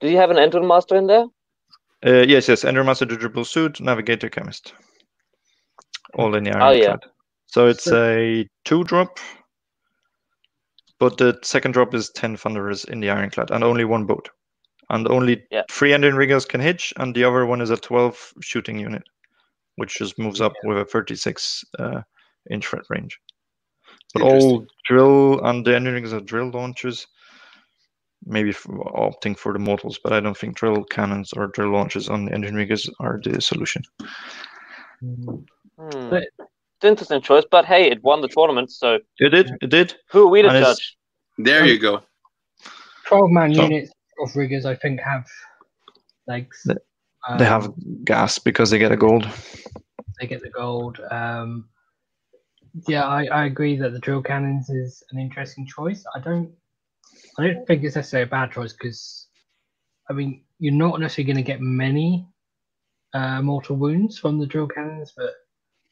Did 0.00 0.12
you 0.12 0.16
have 0.18 0.30
an 0.30 0.36
Endrin 0.36 0.66
Master 0.66 0.96
in 0.96 1.06
there? 1.06 1.26
Uh, 2.06 2.24
yes, 2.26 2.48
yes. 2.48 2.64
Endrin 2.64 2.86
Master 2.86 3.04
Dirigible 3.04 3.44
Suit, 3.44 3.80
Navigator 3.80 4.28
Khemist. 4.28 4.72
All 6.14 6.34
in 6.34 6.44
the 6.44 6.50
Oh, 6.50 6.70
yeah. 6.70 6.86
Ironclad. 6.90 7.10
So 7.46 7.66
it's 7.66 7.86
a 7.90 8.46
two 8.64 8.84
drop, 8.84 9.18
but 10.98 11.16
the 11.16 11.38
second 11.42 11.72
drop 11.72 11.94
is 11.94 12.10
10 12.10 12.36
Thunderers 12.36 12.84
in 12.84 13.00
the 13.00 13.10
Ironclad 13.10 13.50
and 13.50 13.64
only 13.64 13.84
one 13.84 14.04
boat. 14.04 14.28
And 14.90 15.06
only 15.08 15.42
Yeah. 15.50 15.62
three 15.70 15.90
Endrinriggers 15.90 16.48
can 16.48 16.60
hitch, 16.60 16.92
and 16.96 17.14
the 17.14 17.24
other 17.24 17.44
one 17.46 17.60
is 17.60 17.70
a 17.70 17.76
12 17.76 18.32
shooting 18.40 18.78
unit, 18.78 19.02
which 19.76 19.96
just 19.98 20.18
moves 20.18 20.40
up 20.40 20.52
with 20.64 20.78
a 20.78 20.84
36 20.84 21.64
uh, 21.78 22.02
inch 22.50 22.66
threat 22.66 22.84
range. 22.88 23.18
But 24.14 24.22
all 24.22 24.66
drill 24.86 25.44
and 25.44 25.64
the 25.64 25.72
Endrinriggers 25.72 26.12
are 26.12 26.20
drill 26.20 26.50
launchers 26.50 27.06
maybe 28.24 28.50
f- 28.50 28.64
opting 28.64 29.36
for 29.38 29.52
the 29.52 29.58
mortals, 29.58 29.98
but 30.02 30.12
I 30.12 30.20
don't 30.20 30.36
think 30.36 30.56
drill 30.56 30.82
cannons 30.84 31.32
or 31.34 31.46
drill 31.48 31.70
launches 31.70 32.08
on 32.08 32.24
the 32.24 32.32
Endrinriggers 32.32 32.88
are 33.00 33.20
the 33.22 33.40
solution. 33.40 33.82
Mm, 35.02 35.44
Hmm. 35.78 36.10
But- 36.10 36.24
It's 36.80 36.84
an 36.84 36.90
interesting 36.90 37.20
choice, 37.22 37.44
but 37.50 37.64
hey, 37.64 37.90
it 37.90 38.02
won 38.04 38.20
the 38.20 38.28
tournament, 38.28 38.70
so 38.70 38.98
It 39.18 39.30
did, 39.30 39.50
it 39.60 39.68
did. 39.70 39.94
who 40.10 40.24
are 40.26 40.30
we 40.30 40.42
to 40.42 40.48
And 40.48 40.64
judge? 40.64 40.96
There 41.38 41.66
you 41.66 41.76
go. 41.78 42.02
12 43.06 43.30
man 43.30 43.52
So- 43.54 43.62
units 43.62 43.92
of 44.22 44.34
riggers, 44.36 44.64
I 44.64 44.74
think, 44.76 45.00
have 45.00 45.26
legs. 46.26 46.62
They- 46.64 46.74
They 47.38 47.44
have 47.44 47.66
Um, 47.66 47.74
gas 48.04 48.38
because 48.38 48.70
they 48.70 48.78
get 48.78 48.92
a 48.92 48.96
gold. 48.96 49.28
they 50.20 50.26
get 50.26 50.40
the 50.40 50.50
gold. 50.50 51.00
Um, 51.10 51.68
yeah, 52.86 53.04
I, 53.04 53.24
I 53.26 53.44
agree 53.46 53.76
that 53.78 53.92
the 53.92 53.98
drill 53.98 54.22
cannons 54.22 54.70
is 54.70 55.02
an 55.10 55.18
interesting 55.18 55.66
choice. 55.66 56.04
I 56.14 56.20
don't, 56.20 56.50
I 57.38 57.46
don't 57.46 57.66
think 57.66 57.84
it's 57.84 57.96
necessarily 57.96 58.26
a 58.26 58.30
bad 58.30 58.52
choice 58.52 58.72
because, 58.72 59.26
I 60.10 60.12
mean, 60.12 60.44
you're 60.58 60.74
not 60.74 61.00
necessarily 61.00 61.32
going 61.32 61.44
to 61.44 61.50
get 61.52 61.60
many 61.60 62.26
uh, 63.14 63.40
mortal 63.42 63.76
wounds 63.76 64.18
from 64.18 64.38
the 64.38 64.46
drill 64.46 64.68
cannons, 64.68 65.12
but 65.16 65.30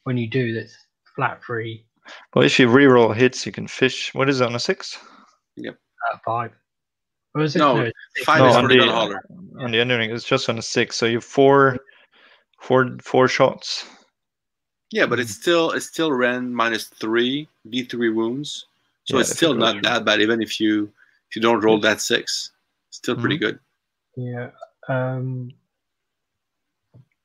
when 0.03 0.17
you 0.17 0.29
do, 0.29 0.53
that's 0.53 0.75
flat 1.15 1.43
free 1.43 1.85
Well, 2.35 2.45
if 2.45 2.59
you 2.59 2.67
reroll 2.67 3.15
hits, 3.15 3.45
you 3.45 3.51
can 3.51 3.67
fish. 3.67 4.13
What 4.13 4.29
is 4.29 4.41
it 4.41 4.45
on 4.45 4.55
a 4.55 4.59
six? 4.59 4.97
at 6.13 6.21
five. 6.23 6.51
Or 7.35 7.41
is 7.41 7.55
it? 7.55 7.59
No, 7.59 7.79
it's. 7.81 8.23
Five 8.23 8.39
No, 8.39 8.49
is 8.49 8.55
on 8.55 8.63
for 8.63 8.69
the 8.69 8.79
the- 8.79 8.85
gun. 8.85 9.15
On 9.59 9.71
the 9.71 9.79
ending, 9.79 10.11
it's 10.11 10.23
just 10.23 10.47
on 10.49 10.57
a 10.57 10.61
six. 10.61 10.95
So 10.95 11.05
you 11.07 11.15
have 11.17 11.23
four, 11.23 11.77
four, 12.61 12.95
four 13.01 13.27
shots. 13.27 13.85
Yeah, 14.91 15.05
but 15.05 15.19
it's 15.19 15.31
still 15.31 15.71
it's 15.71 15.85
still 15.87 16.11
rend 16.11 16.55
minus 16.55 16.85
three 16.85 17.47
V 17.65 17.83
three 17.83 18.09
wounds, 18.09 18.67
so 19.03 19.17
Yeah, 19.17 19.21
it's 19.21 19.29
if 19.29 19.33
it 19.33 19.37
still 19.37 19.53
not 19.53 19.73
through. 19.73 19.81
that 19.81 20.05
bad. 20.05 20.21
Even 20.21 20.41
if 20.41 20.59
you 20.59 20.91
if 21.29 21.35
you 21.35 21.41
don't 21.41 21.61
roll 21.63 21.79
that 21.81 21.99
six, 21.99 22.51
still 22.89 23.15
pretty 23.17 23.37
Mm-hmm. 23.37 23.45
good. 23.45 23.59
Yeah. 24.15 24.49
Um, 24.87 25.51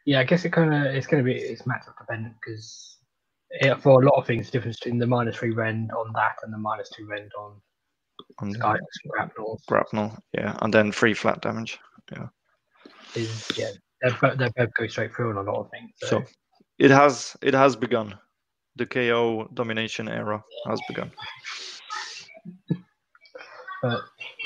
yeah, 0.05 0.19
I 0.21 0.25
guess 0.25 0.45
it 0.45 0.51
kind 0.51 0.75
of 0.75 0.95
it's 0.95 1.07
going 1.07 1.25
to 1.25 1.33
be 1.33 1.39
it's 1.39 1.63
matchup 1.63 1.97
dependent 1.99 2.35
because 2.41 2.97
for 3.81 4.03
a 4.03 4.05
lot 4.05 4.19
of 4.19 4.27
things, 4.27 4.47
the 4.47 4.53
difference 4.53 4.81
between 4.81 4.99
the 4.99 5.07
minus 5.07 5.37
three 5.37 5.53
rend 5.53 5.93
on 5.93 6.13
that 6.15 6.37
and 6.43 6.53
the 6.53 6.59
minus 6.59 6.91
two 6.91 7.07
rend 7.07 7.31
on 7.39 7.61
On 8.41 8.53
Sky 8.53 8.77
Grapnel 9.09 9.61
grapnel, 9.69 10.19
yeah, 10.33 10.59
and 10.63 10.75
then 10.75 10.91
free 10.91 11.15
flat 11.15 11.41
damage. 11.43 11.79
is 13.15 13.47
yeah 13.57 13.71
they 14.03 14.11
both 14.21 14.39
they 14.39 14.49
both 14.57 14.75
go 14.75 14.87
straight 14.89 15.15
through 15.15 15.31
on 15.31 15.47
a 15.47 15.51
lot 15.51 15.61
of 15.61 15.71
things. 15.71 15.91
So, 15.97 16.07
So 16.07 16.25
it 16.83 16.91
has 16.91 17.37
it 17.43 17.55
has 17.55 17.77
begun. 17.77 18.19
The 18.77 18.87
KO 18.87 19.49
domination 19.55 20.09
era 20.09 20.43
has 20.67 20.81
begun. 20.89 21.13
but 23.83 24.01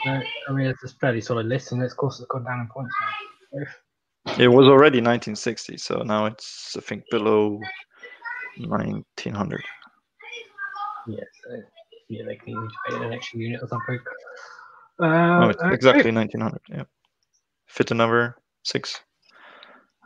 no, 0.04 0.22
I 0.48 0.52
mean 0.52 0.66
it's 0.66 0.84
a 0.84 0.88
fairly 1.00 1.20
solid 1.22 1.46
list, 1.46 1.72
and 1.72 1.82
it's 1.82 1.92
of 1.94 1.96
course 1.98 2.20
it's 2.20 2.28
gone 2.28 2.44
down 2.44 2.60
in 2.60 2.68
points 2.68 2.94
now. 3.00 4.34
It 4.38 4.48
was 4.48 4.66
already 4.66 4.98
1960, 5.00 5.78
so 5.78 6.02
now 6.02 6.26
it's 6.26 6.76
I 6.76 6.80
think 6.80 7.04
below 7.10 7.60
1900. 8.58 9.64
yeah, 11.06 11.24
so 11.44 11.62
yeah, 12.08 12.24
they 12.26 12.36
can 12.36 12.68
pay 12.88 12.96
an 12.96 13.12
extra 13.12 13.38
unit 13.40 13.62
or 13.62 13.68
something. 13.68 13.98
Uh, 15.00 15.44
Oh, 15.44 15.48
it's 15.50 15.62
okay. 15.62 15.74
exactly 15.74 16.10
1900. 16.10 16.60
Yeah. 16.68 16.84
Fit 17.66 17.90
another 17.90 18.36
six. 18.62 19.00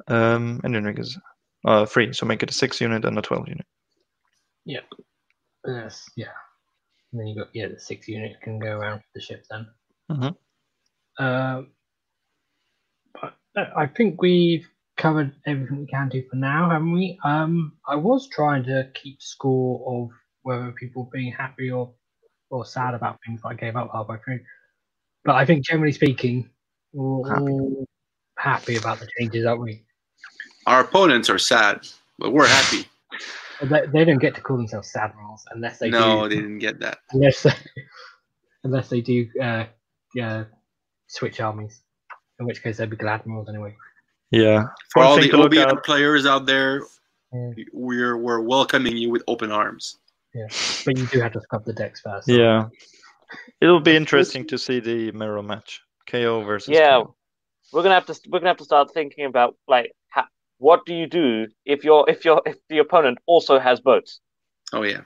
Um, 0.08 0.60
Endrinriggers. 0.64 1.16
Uh, 1.64 1.86
three. 1.86 2.12
So 2.12 2.26
make 2.26 2.42
it 2.42 2.50
a 2.50 2.54
six 2.54 2.80
unit 2.80 3.04
and 3.04 3.18
a 3.18 3.22
12 3.22 3.48
unit. 3.48 3.66
Yeah. 4.64 4.80
Yes, 5.66 6.08
yeah. 6.16 6.28
And 7.12 7.20
then 7.20 7.26
you 7.28 7.36
got 7.36 7.48
yeah, 7.54 7.68
the 7.68 7.78
six 7.78 8.08
unit 8.08 8.40
can 8.42 8.58
go 8.58 8.78
around 8.78 9.02
the 9.14 9.20
ship 9.20 9.44
then. 9.50 9.66
Mhm. 10.10 10.36
Um, 11.18 11.70
but 13.20 13.34
uh, 13.56 13.66
I 13.76 13.86
think 13.86 14.22
we've 14.22 14.66
covered 14.96 15.34
everything 15.46 15.80
we 15.80 15.86
can 15.86 16.08
do 16.08 16.22
for 16.30 16.36
now, 16.36 16.70
haven't 16.70 16.92
we? 16.92 17.18
Um, 17.24 17.76
I 17.86 17.96
was 17.96 18.28
trying 18.28 18.64
to 18.64 18.90
keep 18.94 19.20
score 19.20 19.82
of 19.86 20.10
whether 20.42 20.72
people 20.72 21.10
being 21.12 21.32
happy 21.32 21.70
or 21.70 21.92
or 22.50 22.64
sad 22.64 22.94
about 22.94 23.18
things. 23.26 23.40
But 23.42 23.50
I 23.50 23.54
gave 23.54 23.76
up 23.76 23.90
halfway 23.92 24.16
through. 24.24 24.40
But 25.24 25.34
I 25.34 25.44
think 25.44 25.64
generally 25.64 25.92
speaking, 25.92 26.48
we're 26.92 27.28
Happy. 27.28 27.42
all 27.52 27.86
happy 28.38 28.76
about 28.76 28.98
the 29.00 29.08
changes, 29.18 29.44
aren't 29.44 29.60
we? 29.62 29.84
Our 30.70 30.80
opponents 30.82 31.28
are 31.28 31.38
sad, 31.38 31.86
but 32.20 32.30
we're 32.32 32.46
happy. 32.46 32.86
They, 33.62 33.86
they 33.92 34.04
don't 34.04 34.20
get 34.20 34.36
to 34.36 34.40
call 34.40 34.56
themselves 34.56 34.90
sad 34.92 35.12
rolls 35.20 35.44
unless 35.50 35.78
they 35.80 35.90
no, 35.90 36.22
do. 36.22 36.28
they 36.28 36.40
didn't 36.40 36.60
get 36.60 36.78
that. 36.78 36.98
unless 37.12 37.42
they, 37.42 37.50
unless 38.64 38.88
they 38.88 39.00
do 39.00 39.26
uh, 39.42 39.64
uh, 40.22 40.44
switch 41.08 41.40
armies, 41.40 41.80
in 42.38 42.46
which 42.46 42.62
case 42.62 42.76
they'd 42.78 42.88
be 42.88 42.96
Gladmirals 42.96 43.48
anyway. 43.48 43.74
Yeah. 44.30 44.66
For 44.92 45.00
One 45.00 45.06
all 45.08 45.16
the 45.20 45.28
to 45.28 45.36
look 45.36 45.52
OBN 45.52 45.76
at- 45.78 45.84
players 45.84 46.24
out 46.24 46.46
there, 46.46 46.82
Yeah. 47.32 47.50
we're 47.72 48.16
we're 48.16 48.40
welcoming 48.40 48.96
you 48.96 49.10
with 49.10 49.24
open 49.26 49.50
arms. 49.50 49.98
Yeah, 50.34 50.46
but 50.84 50.96
you 50.96 51.06
do 51.08 51.20
have 51.20 51.32
to 51.32 51.40
scrub 51.40 51.64
the 51.64 51.72
decks 51.72 52.00
first. 52.00 52.28
Yeah. 52.28 52.68
It'll 53.60 53.80
be 53.80 53.96
interesting 53.96 54.46
to 54.46 54.56
see 54.58 54.78
the 54.78 55.10
mirror 55.10 55.42
match. 55.42 55.80
KO 56.06 56.42
versus. 56.44 56.68
Yeah, 56.68 57.00
KO. 57.02 57.14
we're 57.72 57.82
gonna 57.82 57.94
have 57.94 58.06
to 58.06 58.14
we're 58.28 58.38
gonna 58.38 58.50
have 58.50 58.56
to 58.58 58.64
start 58.64 58.94
thinking 58.94 59.24
about 59.26 59.56
like 59.68 59.90
ha- 60.12 60.28
what 60.60 60.84
do 60.86 60.94
you 60.94 61.06
do 61.06 61.48
if 61.64 61.84
your 61.84 62.08
if 62.08 62.24
your 62.24 62.42
if 62.46 62.56
the 62.68 62.78
opponent 62.78 63.18
also 63.26 63.58
has 63.58 63.80
boats? 63.80 64.20
Oh 64.72 64.82
yeah. 64.82 65.00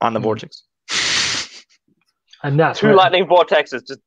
On 0.00 0.14
the 0.14 0.20
vortex. 0.20 0.62
And 2.42 2.58
that's 2.58 2.80
Two 2.80 2.86
where 2.86 2.96
lightning 2.96 3.26
vortexes 3.26 3.86
just. 3.86 4.00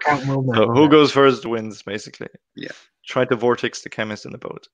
count 0.00 0.26
will 0.26 0.42
know 0.42 0.54
So 0.54 0.68
who 0.68 0.88
goes 0.88 1.12
first 1.12 1.46
wins, 1.46 1.80
basically. 1.80 2.26
Yeah. 2.56 2.72
Try 3.06 3.24
to 3.26 3.36
vortex 3.36 3.82
the 3.82 3.88
Khemist 3.88 4.24
in 4.24 4.32
the 4.32 4.38
boat. 4.38 4.66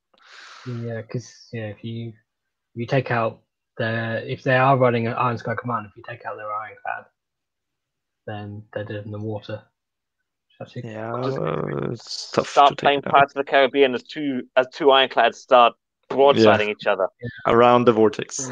Yeah, 0.67 1.03
because 1.03 1.31
yeah, 1.53 1.67
if 1.67 1.85
you 1.85 2.09
if 2.09 2.77
you 2.77 2.87
take 2.87 3.11
out 3.11 3.43
the 3.77 4.23
if 4.27 4.43
they 4.43 4.57
are 4.57 4.79
running 4.79 5.07
an 5.07 5.15
Iron 5.15 5.37
Sky 5.37 5.55
command, 5.55 5.87
if 5.91 5.97
you 5.99 6.03
take 6.09 6.25
out 6.25 6.37
their 6.37 6.51
ironclad, 6.51 7.05
then 8.27 8.63
they're 8.73 8.85
dead 8.85 9.05
in 9.05 9.11
the 9.11 9.19
water. 9.19 9.63
Actually, 10.61 10.91
Yeah, 10.91 11.15
uh, 11.15 11.95
start 11.97 12.79
playing 12.79 12.99
it. 12.99 13.05
Pirates 13.05 13.33
of 13.33 13.45
the 13.45 13.51
Caribbean 13.51 13.95
as 13.95 14.03
two 14.03 14.43
as 14.57 14.67
two 14.73 14.91
ironclads 14.91 15.39
start 15.39 15.75
broadsiding 16.11 16.69
each 16.71 16.87
other. 16.87 17.09
around 17.47 17.85
the 17.85 17.93
vortex. 17.93 18.51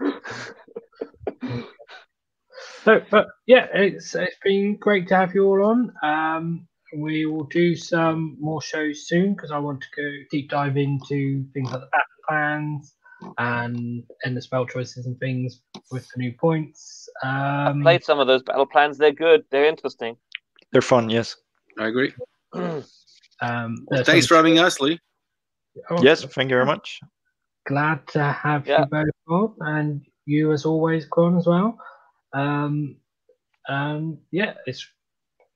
So, 2.84 3.00
but 3.10 3.28
yeah, 3.46 3.66
it's 3.72 4.14
it's 4.14 4.36
been 4.44 4.76
great 4.76 5.08
to 5.08 5.16
have 5.16 5.34
you 5.34 5.46
all 5.46 5.64
on. 5.64 5.92
Um, 6.02 6.68
we 6.94 7.24
will 7.24 7.44
do 7.44 7.74
some 7.74 8.36
more 8.38 8.60
shows 8.60 9.06
soon 9.08 9.34
because 9.34 9.50
I 9.50 9.58
want 9.58 9.80
to 9.80 9.86
go 9.96 10.10
deep 10.30 10.50
dive 10.50 10.76
into 10.76 11.44
things 11.54 11.70
like 11.70 11.80
the 11.80 11.88
battle 11.90 12.24
plans 12.28 12.94
and 13.38 14.04
and 14.22 14.36
the 14.36 14.42
spell 14.42 14.66
choices 14.66 15.06
and 15.06 15.18
things 15.18 15.62
with 15.90 16.06
the 16.14 16.20
new 16.20 16.32
points. 16.32 17.08
Um, 17.22 17.80
Played 17.82 18.04
some 18.04 18.20
of 18.20 18.26
those 18.26 18.42
battle 18.42 18.66
plans. 18.66 18.98
They're 18.98 19.12
good. 19.12 19.44
They're 19.50 19.66
interesting. 19.66 20.16
They're 20.74 20.82
fun, 20.82 21.08
yes. 21.08 21.36
I 21.78 21.86
agree. 21.86 22.12
um, 22.52 22.84
Well, 23.40 24.04
thanks 24.04 24.26
some- 24.26 24.28
for 24.28 24.34
having 24.36 24.58
us, 24.58 24.80
Lee. 24.80 24.98
Oh, 25.88 26.02
Yes, 26.02 26.24
thank 26.24 26.50
you 26.50 26.56
very 26.56 26.66
much. 26.66 27.00
glad 27.66 28.06
to 28.08 28.22
have 28.22 28.66
Yeah. 28.66 28.80
you 28.80 28.86
both 28.86 29.08
on, 29.28 29.54
and 29.60 30.02
you 30.26 30.52
as 30.52 30.64
always, 30.66 31.08
Gron, 31.08 31.38
as 31.38 31.46
well. 31.46 31.78
Um, 32.32 32.96
um, 33.68 34.18
yeah, 34.32 34.54
it's 34.66 34.84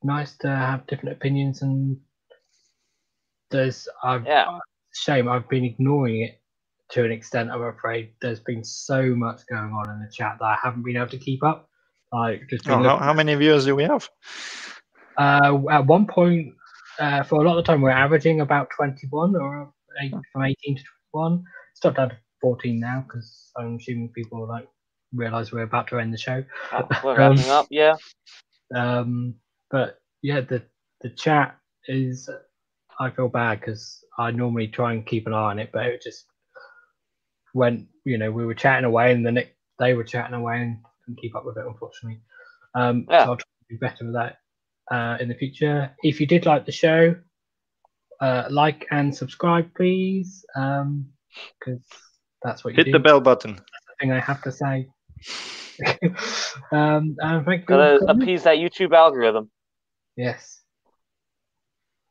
nice 0.05 0.36
to 0.39 0.49
have 0.49 0.86
different 0.86 1.16
opinions, 1.16 1.62
and 1.62 2.01
there's 3.51 3.89
I've 4.05 4.24
Yeah. 4.24 4.59
shame 4.95 5.28
I've 5.28 5.49
been 5.49 5.65
ignoring 5.65 6.23
it 6.23 6.40
to 6.90 7.05
an 7.05 7.11
extent. 7.12 7.51
I'm 7.51 7.62
afraid 7.62 8.15
there's 8.23 8.40
been 8.40 8.62
so 8.65 9.15
much 9.16 9.40
going 9.49 9.73
on 9.73 9.90
in 9.90 10.01
the 10.01 10.11
chat 10.12 10.36
that 10.39 10.45
I 10.47 10.57
haven't 10.62 10.85
been 10.85 10.97
able 10.97 11.09
to 11.09 11.19
keep 11.19 11.43
up. 11.43 11.69
Like 12.12 12.49
just 12.49 12.69
Oh, 12.69 12.82
how, 12.82 12.99
how 12.99 13.12
many 13.12 13.35
viewers 13.35 13.65
do 13.66 13.74
we 13.77 13.82
have? 13.85 14.09
Uh, 15.19 15.59
at 15.70 15.86
one 15.86 16.07
point, 16.07 16.55
uh, 16.99 17.23
for 17.24 17.36
a 17.40 17.43
lot 17.43 17.59
of 17.59 17.65
the 17.65 17.70
time, 17.70 17.81
we're 17.81 17.90
averaging 17.90 18.40
about 18.40 18.69
21 18.77 19.36
or 19.36 19.73
eight, 20.03 20.12
from 20.32 20.45
18 20.45 20.77
to 20.77 20.82
21. 21.12 21.45
It's 21.73 21.81
dropped 21.81 21.97
down 21.97 22.11
to 22.11 22.16
14 22.40 22.78
now 22.78 23.05
because 23.07 23.51
I'm 23.57 23.77
assuming 23.77 24.11
people 24.15 24.47
like 24.49 24.69
realize 25.12 25.53
we're 25.53 25.62
about 25.62 25.89
to 25.89 25.99
end 25.99 26.15
the 26.15 26.19
show. 26.19 26.45
Uh, 26.73 26.82
we're 27.03 27.16
wrapping 27.19 27.51
up. 27.51 27.66
Yeah. 27.70 27.97
Um, 28.74 29.35
but 29.70 29.99
yeah, 30.23 30.40
the 30.40 30.62
the 31.01 31.11
chat 31.11 31.57
is. 31.86 32.28
I 33.01 33.11
feel 33.11 33.28
bad 33.28 33.61
because 33.61 34.05
I 34.19 34.32
normally 34.32 34.66
try 34.66 34.93
and 34.93 35.07
keep 35.07 35.28
an 35.28 35.32
eye 35.32 35.51
on 35.51 35.61
it, 35.61 35.70
but 35.73 35.86
it 35.86 36.03
just 36.03 36.24
went. 37.55 37.86
You 38.05 38.19
know, 38.19 38.31
we 38.32 38.45
were 38.45 38.55
chatting 38.55 38.85
away, 38.85 39.12
and 39.12 39.24
then 39.24 39.36
it, 39.36 39.55
they 39.78 39.95
were 39.95 40.05
chatting 40.05 40.35
away, 40.35 40.61
and 40.62 40.78
couldn't 41.05 41.20
keep 41.20 41.36
up 41.36 41.45
with 41.45 41.57
it, 41.57 41.66
unfortunately. 41.66 42.20
Um, 42.74 43.07
Yeah. 43.09 43.24
So 43.24 43.31
I'll 43.31 43.36
try 43.36 43.45
to 43.69 43.74
do 43.74 43.78
better 43.78 44.05
with 44.05 44.15
that 44.15 44.39
uh, 44.90 45.16
in 45.20 45.28
the 45.28 45.35
future. 45.35 45.90
If 46.02 46.20
you 46.20 46.27
did 46.27 46.47
like 46.47 46.66
the 46.66 46.73
show, 46.73 47.15
uh, 48.20 48.44
like 48.51 48.86
and 48.90 49.15
subscribe, 49.15 49.74
please, 49.74 50.44
because 50.55 51.82
that's 52.43 52.65
what 52.65 52.74
you 52.74 52.77
Hit 52.77 52.86
do. 52.86 52.93
the 52.93 52.98
bell 52.98 53.20
button. 53.20 53.52
That's 53.52 53.86
the 53.86 53.94
thing 54.01 54.12
I 54.12 54.20
have 54.20 54.43
to 54.43 54.52
say. 54.52 54.89
um, 56.73 57.16
and 57.19 57.44
thank. 57.44 57.66
Gotta 57.66 58.01
for 58.01 58.10
appease 58.10 58.44
that 58.44 58.59
YouTube 58.59 58.93
algorithm. 58.93 59.51
Yes. 60.16 60.60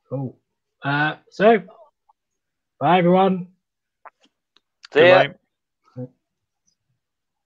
Cool. 0.10 0.40
Uh, 0.84 1.16
so, 1.32 1.62
bye 2.80 3.00
everyone. 3.00 3.48
See 4.94 5.08
ya. 5.08 5.24
Goodbye. 5.24 5.36